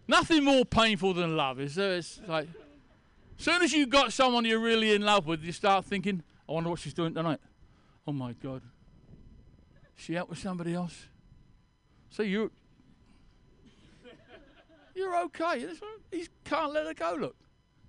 Nothing 0.07 0.45
more 0.45 0.67
painful 0.67 1.15
than 1.15 1.35
love, 1.37 1.59
is 1.61 1.77
there? 1.77 1.97
It's 1.97 2.21
like, 2.29 2.49
as 3.39 3.45
soon 3.45 3.63
as 3.63 3.73
you've 3.73 3.89
got 3.89 4.13
someone 4.13 4.45
you're 4.45 4.61
really 4.61 4.93
in 4.93 5.01
love 5.03 5.27
with, 5.27 5.43
you 5.43 5.53
start 5.53 5.87
thinking, 5.87 6.23
I 6.47 6.53
wonder 6.53 6.69
what 6.69 6.81
she's 6.81 6.93
doing 6.93 7.15
tonight. 7.15 7.41
Oh 8.07 8.13
my 8.13 8.35
God. 8.35 8.61
Is 9.97 10.05
she 10.05 10.19
out 10.19 10.29
with 10.29 10.39
somebody 10.39 10.75
else? 10.75 11.07
So 12.15 12.23
you 12.23 12.53
you're 14.95 15.16
okay. 15.24 15.65
This 15.65 15.81
one- 15.81 15.91
He 16.12 16.28
can't 16.45 16.73
let 16.73 16.86
her 16.86 16.95
go, 16.95 17.16
look. 17.19 17.36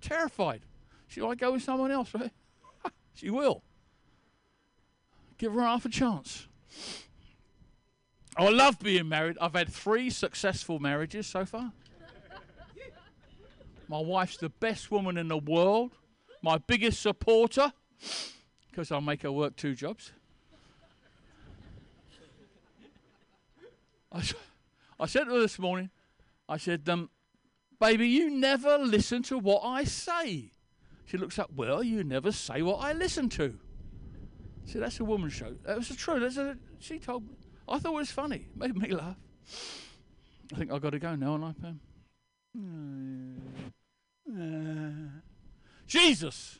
Terrified. 0.00 0.62
She 1.06 1.20
might 1.20 1.38
go 1.38 1.52
with 1.52 1.62
someone 1.62 1.92
else, 1.92 2.12
right? 2.12 2.32
she 3.14 3.30
will. 3.30 3.62
Give 5.38 5.52
her 5.52 5.60
half 5.60 5.84
a 5.84 5.88
chance. 5.88 6.48
I 8.36 8.48
love 8.48 8.80
being 8.80 9.08
married. 9.08 9.38
I've 9.40 9.54
had 9.54 9.72
three 9.72 10.10
successful 10.10 10.80
marriages 10.80 11.28
so 11.28 11.44
far. 11.44 11.72
My 13.86 14.00
wife's 14.00 14.38
the 14.38 14.48
best 14.48 14.90
woman 14.90 15.16
in 15.16 15.28
the 15.28 15.38
world, 15.38 15.92
my 16.42 16.58
biggest 16.58 17.00
supporter, 17.00 17.72
because 18.68 18.90
I 18.90 18.98
make 18.98 19.22
her 19.22 19.30
work 19.30 19.54
two 19.54 19.76
jobs. 19.76 20.10
I, 24.16 24.22
I 25.00 25.06
said 25.06 25.24
to 25.24 25.30
her 25.32 25.40
this 25.40 25.58
morning, 25.58 25.90
I 26.48 26.56
said, 26.56 26.88
um, 26.88 27.10
baby, 27.80 28.08
you 28.08 28.30
never 28.30 28.78
listen 28.78 29.22
to 29.24 29.38
what 29.38 29.60
I 29.62 29.84
say. 29.84 30.52
She 31.04 31.18
looks 31.18 31.38
up, 31.38 31.50
well, 31.54 31.82
you 31.82 32.02
never 32.02 32.32
say 32.32 32.62
what 32.62 32.82
I 32.82 32.92
listen 32.92 33.28
to. 33.30 33.58
Said, 34.64 34.82
that's 34.82 34.98
a 34.98 35.04
woman's 35.04 35.34
show. 35.34 35.54
That 35.64 35.76
was 35.76 35.88
the 35.88 35.94
truth. 35.94 36.20
That's 36.20 36.36
a, 36.36 36.56
she 36.78 36.98
told 36.98 37.28
me. 37.28 37.36
I 37.68 37.78
thought 37.78 37.92
it 37.92 37.96
was 37.96 38.10
funny. 38.10 38.46
Made 38.56 38.76
me 38.76 38.88
laugh. 38.90 39.16
I 40.52 40.56
think 40.56 40.72
I've 40.72 40.80
got 40.80 40.90
to 40.90 40.98
go 40.98 41.14
now, 41.14 41.34
and 41.34 41.44
I 41.44 41.52
Pam. 41.60 41.80
Jesus. 45.86 46.58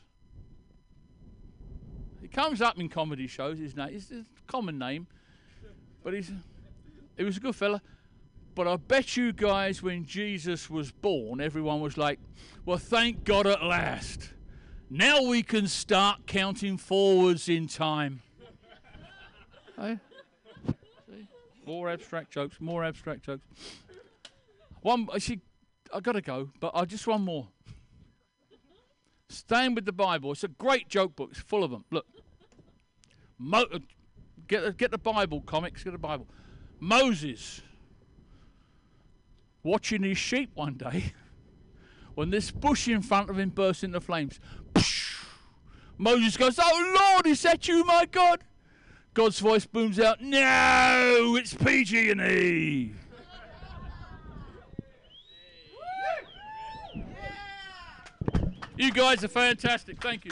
He 2.21 2.27
comes 2.27 2.61
up 2.61 2.79
in 2.79 2.89
comedy 2.89 3.27
shows. 3.27 3.57
His 3.59 3.75
name 3.75 3.95
is 3.95 4.11
a 4.11 4.25
common 4.47 4.77
name, 4.77 5.07
but 6.03 6.13
he's 6.13 6.31
he 7.17 7.23
was 7.23 7.37
a 7.37 7.39
good 7.39 7.55
fella. 7.55 7.81
But 8.55 8.67
I 8.67 8.75
bet 8.77 9.15
you 9.15 9.33
guys, 9.33 9.83
when 9.83 10.05
Jesus 10.05 10.69
was 10.69 10.91
born, 10.91 11.39
everyone 11.41 11.79
was 11.79 11.97
like, 11.97 12.19
"Well, 12.65 12.77
thank 12.77 13.23
God 13.23 13.45
at 13.45 13.63
last. 13.63 14.31
Now 14.89 15.21
we 15.21 15.43
can 15.43 15.67
start 15.67 16.25
counting 16.25 16.77
forwards 16.77 17.49
in 17.49 17.67
time." 17.67 18.21
Hey? 19.79 19.99
Eh? 20.67 20.71
See? 21.07 21.27
More 21.67 21.89
abstract 21.89 22.31
jokes. 22.31 22.59
More 22.59 22.83
abstract 22.83 23.23
jokes. 23.23 23.43
One. 24.81 25.07
I 25.13 25.19
see. 25.19 25.39
I 25.93 25.99
gotta 25.99 26.21
go, 26.21 26.49
but 26.59 26.71
I 26.73 26.85
just 26.85 27.05
one 27.05 27.21
more. 27.21 27.47
Staying 29.29 29.75
with 29.75 29.85
the 29.85 29.91
Bible. 29.91 30.31
It's 30.31 30.43
a 30.43 30.47
great 30.47 30.87
joke 30.89 31.15
book. 31.15 31.29
It's 31.31 31.39
full 31.41 31.63
of 31.63 31.69
them. 31.71 31.85
Look. 31.91 32.05
Mo- 33.37 33.67
uh, 33.71 33.79
get, 34.47 34.63
the- 34.63 34.73
get 34.73 34.89
the 34.91 34.97
Bible 34.97 35.41
comics. 35.41 35.83
Get 35.83 35.91
the 35.91 35.99
Bible. 35.99 36.27
Moses 36.79 37.61
watching 39.63 40.03
his 40.03 40.17
sheep 40.17 40.51
one 40.53 40.75
day 40.75 41.13
when 42.15 42.29
this 42.29 42.51
bush 42.51 42.87
in 42.87 43.01
front 43.01 43.29
of 43.29 43.37
him 43.37 43.49
bursts 43.49 43.83
into 43.83 43.99
flames. 43.99 44.39
Moses 45.97 46.37
goes, 46.37 46.59
Oh 46.61 47.11
Lord, 47.13 47.27
is 47.27 47.41
that 47.41 47.67
you, 47.67 47.83
my 47.85 48.05
God? 48.05 48.43
God's 49.13 49.39
voice 49.39 49.65
booms 49.65 49.99
out, 49.99 50.21
No, 50.21 51.35
it's 51.39 51.53
PG 51.53 52.11
and 52.11 52.21
E. 52.21 52.93
You 58.77 58.91
guys 58.91 59.23
are 59.23 59.27
fantastic. 59.27 59.99
Thank 59.99 60.25
you. 60.25 60.31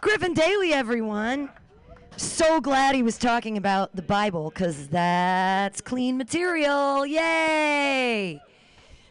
Griffin 0.00 0.34
Daly, 0.34 0.72
everyone. 0.72 1.48
So 2.18 2.60
glad 2.60 2.96
he 2.96 3.04
was 3.04 3.16
talking 3.16 3.56
about 3.56 3.94
the 3.94 4.02
Bible 4.02 4.50
because 4.50 4.88
that's 4.88 5.80
clean 5.80 6.16
material. 6.16 7.06
Yay! 7.06 8.40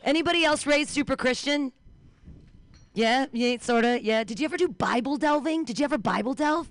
Anybody 0.04 0.44
else 0.44 0.66
raised 0.66 0.90
super 0.90 1.16
Christian? 1.16 1.72
Yeah, 2.94 3.28
yeah, 3.32 3.60
sort 3.62 3.86
of. 3.86 4.02
Yeah. 4.02 4.26
Did 4.26 4.42
you 4.42 4.46
ever 4.46 4.58
do 4.58 4.68
Bible 4.68 5.16
delving? 5.16 5.64
Did 5.64 5.80
you 5.80 5.86
ever 5.86 5.98
Bible 5.98 6.34
delve? 6.34 6.70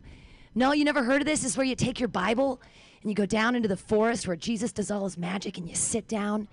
No, 0.54 0.72
you 0.72 0.84
never 0.84 1.02
heard 1.02 1.22
of 1.22 1.26
this? 1.26 1.40
This 1.40 1.52
is 1.52 1.56
where 1.56 1.64
you 1.64 1.74
take 1.74 1.98
your 1.98 2.08
Bible 2.10 2.60
and 3.00 3.10
you 3.10 3.14
go 3.14 3.24
down 3.24 3.56
into 3.56 3.68
the 3.68 3.76
forest 3.76 4.26
where 4.26 4.36
Jesus 4.36 4.72
does 4.72 4.90
all 4.90 5.04
his 5.04 5.16
magic 5.16 5.56
and 5.56 5.66
you 5.66 5.74
sit 5.74 6.06
down, 6.06 6.48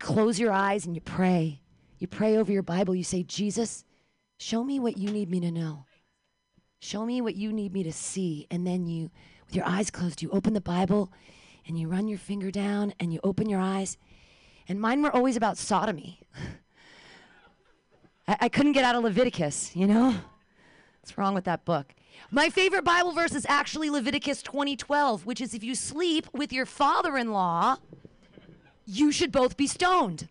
close 0.00 0.40
your 0.40 0.50
eyes, 0.50 0.86
and 0.86 0.96
you 0.96 1.00
pray. 1.02 1.60
You 2.00 2.08
pray 2.08 2.36
over 2.36 2.50
your 2.50 2.64
Bible. 2.64 2.96
You 2.96 3.04
say, 3.04 3.22
Jesus, 3.22 3.84
show 4.38 4.64
me 4.64 4.80
what 4.80 4.96
you 4.96 5.08
need 5.08 5.30
me 5.30 5.38
to 5.38 5.52
know. 5.52 5.84
Show 6.80 7.04
me 7.04 7.20
what 7.20 7.36
you 7.36 7.52
need 7.52 7.74
me 7.74 7.82
to 7.82 7.92
see. 7.92 8.46
And 8.50 8.66
then 8.66 8.86
you, 8.86 9.10
with 9.46 9.54
your 9.54 9.66
eyes 9.66 9.90
closed, 9.90 10.22
you 10.22 10.30
open 10.30 10.54
the 10.54 10.60
Bible 10.60 11.12
and 11.66 11.78
you 11.78 11.88
run 11.88 12.08
your 12.08 12.18
finger 12.18 12.50
down 12.50 12.94
and 12.98 13.12
you 13.12 13.20
open 13.22 13.48
your 13.48 13.60
eyes. 13.60 13.98
And 14.66 14.80
mine 14.80 15.02
were 15.02 15.14
always 15.14 15.36
about 15.36 15.58
sodomy. 15.58 16.20
I, 18.28 18.36
I 18.40 18.48
couldn't 18.48 18.72
get 18.72 18.84
out 18.84 18.96
of 18.96 19.04
Leviticus, 19.04 19.76
you 19.76 19.86
know? 19.86 20.14
What's 21.00 21.18
wrong 21.18 21.34
with 21.34 21.44
that 21.44 21.66
book? 21.66 21.94
My 22.30 22.48
favorite 22.48 22.84
Bible 22.84 23.12
verse 23.12 23.34
is 23.34 23.46
actually 23.48 23.90
Leviticus 23.90 24.42
20:12, 24.42 25.24
which 25.24 25.40
is 25.40 25.54
if 25.54 25.62
you 25.62 25.74
sleep 25.74 26.26
with 26.32 26.52
your 26.52 26.66
father-in-law, 26.66 27.76
you 28.86 29.12
should 29.12 29.32
both 29.32 29.56
be 29.56 29.66
stoned. 29.66 30.28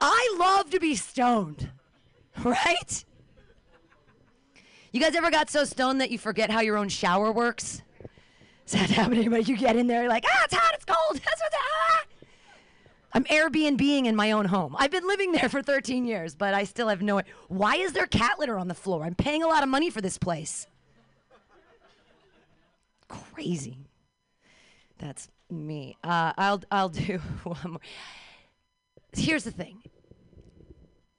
I 0.00 0.36
love 0.38 0.70
to 0.70 0.80
be 0.80 0.94
stoned. 0.94 1.70
Right? 2.44 3.04
You 4.92 5.00
guys 5.00 5.14
ever 5.14 5.30
got 5.30 5.50
so 5.50 5.64
stoned 5.64 6.00
that 6.00 6.10
you 6.10 6.18
forget 6.18 6.50
how 6.50 6.60
your 6.60 6.76
own 6.76 6.88
shower 6.88 7.30
works? 7.30 7.82
Does 8.66 8.80
that 8.80 8.90
happen 8.90 9.14
to 9.14 9.20
anybody? 9.20 9.44
You 9.44 9.56
get 9.56 9.76
in 9.76 9.86
there, 9.86 10.08
like, 10.08 10.24
ah, 10.26 10.44
it's 10.44 10.54
hot, 10.54 10.74
it's 10.74 10.84
cold. 10.84 11.14
That's 11.24 11.40
what's 11.40 11.56
ah. 11.56 12.04
I'm 13.14 13.24
Airbnb-ing 13.24 14.06
in 14.06 14.14
my 14.14 14.32
own 14.32 14.44
home. 14.44 14.76
I've 14.78 14.90
been 14.90 15.06
living 15.06 15.32
there 15.32 15.48
for 15.48 15.62
13 15.62 16.04
years, 16.04 16.34
but 16.34 16.52
I 16.52 16.64
still 16.64 16.88
have 16.88 17.00
no. 17.00 17.22
Why 17.48 17.76
is 17.76 17.92
there 17.92 18.06
cat 18.06 18.38
litter 18.38 18.58
on 18.58 18.68
the 18.68 18.74
floor? 18.74 19.04
I'm 19.04 19.14
paying 19.14 19.42
a 19.42 19.46
lot 19.46 19.62
of 19.62 19.68
money 19.68 19.88
for 19.88 20.00
this 20.00 20.18
place. 20.18 20.66
Crazy. 23.08 23.78
That's 24.98 25.28
me. 25.50 25.96
Uh, 26.04 26.32
I'll 26.36 26.62
I'll 26.70 26.90
do 26.90 27.18
one 27.44 27.58
more. 27.64 27.80
Here's 29.16 29.44
the 29.44 29.50
thing. 29.50 29.82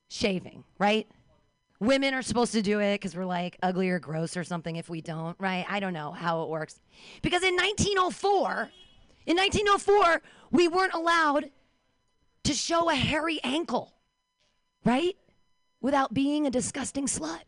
Shaving, 0.09 0.63
right? 0.77 1.07
Women 1.79 2.13
are 2.13 2.21
supposed 2.21 2.51
to 2.53 2.61
do 2.61 2.79
it 2.79 2.95
because 2.95 3.15
we're 3.15 3.25
like 3.25 3.57
ugly 3.63 3.89
or 3.89 3.99
gross 3.99 4.35
or 4.35 4.43
something 4.43 4.75
if 4.75 4.89
we 4.89 4.99
don't, 5.01 5.37
right? 5.39 5.65
I 5.69 5.79
don't 5.79 5.93
know 5.93 6.11
how 6.11 6.43
it 6.43 6.49
works. 6.49 6.79
Because 7.21 7.41
in 7.41 7.55
1904, 7.55 8.69
in 9.25 9.37
1904, 9.37 10.21
we 10.51 10.67
weren't 10.67 10.93
allowed 10.93 11.51
to 12.43 12.53
show 12.53 12.89
a 12.89 12.95
hairy 12.95 13.39
ankle, 13.43 13.93
right? 14.83 15.15
Without 15.79 16.13
being 16.13 16.45
a 16.45 16.49
disgusting 16.49 17.05
slut. 17.05 17.43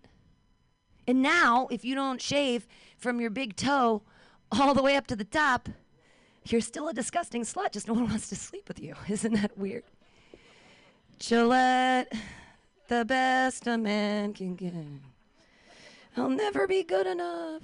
And 1.07 1.21
now, 1.21 1.67
if 1.71 1.83
you 1.83 1.95
don't 1.95 2.21
shave 2.21 2.67
from 2.97 3.19
your 3.19 3.31
big 3.31 3.55
toe 3.55 4.03
all 4.51 4.73
the 4.73 4.83
way 4.83 4.95
up 4.95 5.07
to 5.07 5.15
the 5.15 5.25
top, 5.25 5.67
you're 6.45 6.61
still 6.61 6.87
a 6.87 6.93
disgusting 6.93 7.43
slut. 7.43 7.71
Just 7.73 7.87
no 7.87 7.93
one 7.93 8.07
wants 8.07 8.29
to 8.29 8.35
sleep 8.35 8.67
with 8.67 8.79
you. 8.79 8.95
Isn't 9.09 9.33
that 9.33 9.57
weird? 9.57 9.83
Gillette, 11.19 12.13
the 12.91 13.05
best 13.05 13.67
a 13.67 13.77
man 13.77 14.33
can 14.33 14.53
get. 14.53 14.73
I'll 16.17 16.27
never 16.27 16.67
be 16.67 16.83
good 16.83 17.07
enough. 17.07 17.61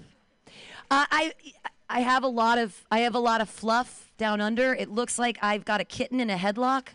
Uh, 0.90 1.06
I 1.12 1.34
I 1.90 2.00
have 2.00 2.24
a 2.24 2.30
lot 2.30 2.58
of 2.58 2.86
I 2.90 3.00
have 3.00 3.14
a 3.14 3.20
lot 3.20 3.42
of 3.42 3.50
fluff 3.50 4.10
down 4.18 4.40
under. 4.40 4.74
It 4.74 4.90
looks 4.90 5.20
like 5.20 5.38
I've 5.42 5.66
got 5.66 5.82
a 5.82 5.84
kitten 5.84 6.22
in 6.22 6.30
a 6.30 6.38
headlock. 6.38 6.88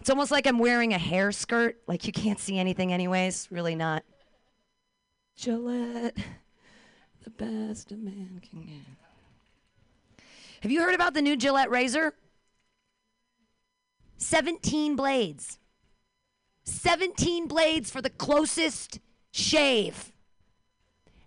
It's 0.00 0.10
almost 0.10 0.32
like 0.32 0.48
I'm 0.48 0.58
wearing 0.58 0.92
a 0.92 0.98
hair 0.98 1.30
skirt. 1.30 1.78
Like 1.86 2.04
you 2.04 2.12
can't 2.12 2.40
see 2.40 2.58
anything, 2.58 2.92
anyways. 2.92 3.46
Really 3.52 3.76
not. 3.76 4.02
Gillette, 5.36 6.16
the 7.22 7.30
best 7.30 7.92
a 7.92 7.96
man 7.96 8.40
can 8.50 8.62
get. 8.62 10.24
Have 10.62 10.72
you 10.72 10.80
heard 10.80 10.96
about 10.96 11.14
the 11.14 11.22
new 11.22 11.36
Gillette 11.36 11.70
razor? 11.70 12.12
17 14.16 14.96
blades. 14.96 15.57
17 16.68 17.46
blades 17.46 17.90
for 17.90 18.00
the 18.00 18.10
closest 18.10 19.00
shave. 19.32 20.12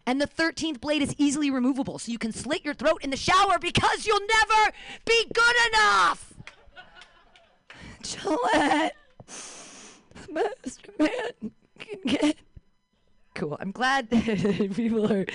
And 0.05 0.19
the 0.19 0.27
13th 0.27 0.81
blade 0.81 1.01
is 1.01 1.13
easily 1.17 1.51
removable, 1.51 1.99
so 1.99 2.11
you 2.11 2.17
can 2.17 2.31
slit 2.31 2.65
your 2.65 2.73
throat 2.73 2.99
in 3.03 3.11
the 3.11 3.17
shower 3.17 3.59
because 3.59 4.05
you'll 4.05 4.19
never 4.19 4.71
be 5.05 5.25
good 5.33 5.55
enough. 5.69 6.33
Gillette, 8.01 8.95
the 10.27 10.33
best 10.33 10.87
man 10.97 11.51
can 11.77 11.99
get. 12.05 12.37
Cool. 13.35 13.57
I'm 13.59 13.71
glad 13.71 14.09
people 14.75 15.11
are 15.11 15.25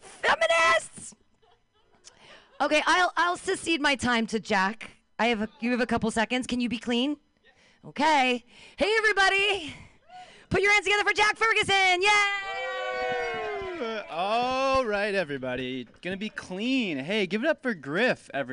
feminists. 0.00 1.14
Okay, 2.60 2.82
I'll 2.86 3.12
I'll 3.16 3.36
secede 3.36 3.80
my 3.80 3.96
time 3.96 4.26
to 4.28 4.38
Jack. 4.38 4.90
I 5.18 5.26
have 5.26 5.42
a, 5.42 5.48
you 5.60 5.70
have 5.72 5.80
a 5.80 5.86
couple 5.86 6.10
seconds. 6.10 6.46
Can 6.46 6.60
you 6.60 6.68
be 6.68 6.78
clean? 6.78 7.16
Okay. 7.86 8.42
Hey 8.78 8.94
everybody, 8.96 9.74
put 10.48 10.62
your 10.62 10.72
hands 10.72 10.86
together 10.86 11.04
for 11.04 11.12
Jack 11.12 11.36
Ferguson. 11.36 12.00
Yay! 12.00 12.08
All 14.10 14.86
right, 14.86 15.14
everybody. 15.14 15.86
Gonna 16.00 16.16
be 16.16 16.30
clean. 16.30 16.96
Hey, 16.96 17.26
give 17.26 17.44
it 17.44 17.46
up 17.46 17.62
for 17.62 17.74
Griff, 17.74 18.30
everyone. 18.32 18.52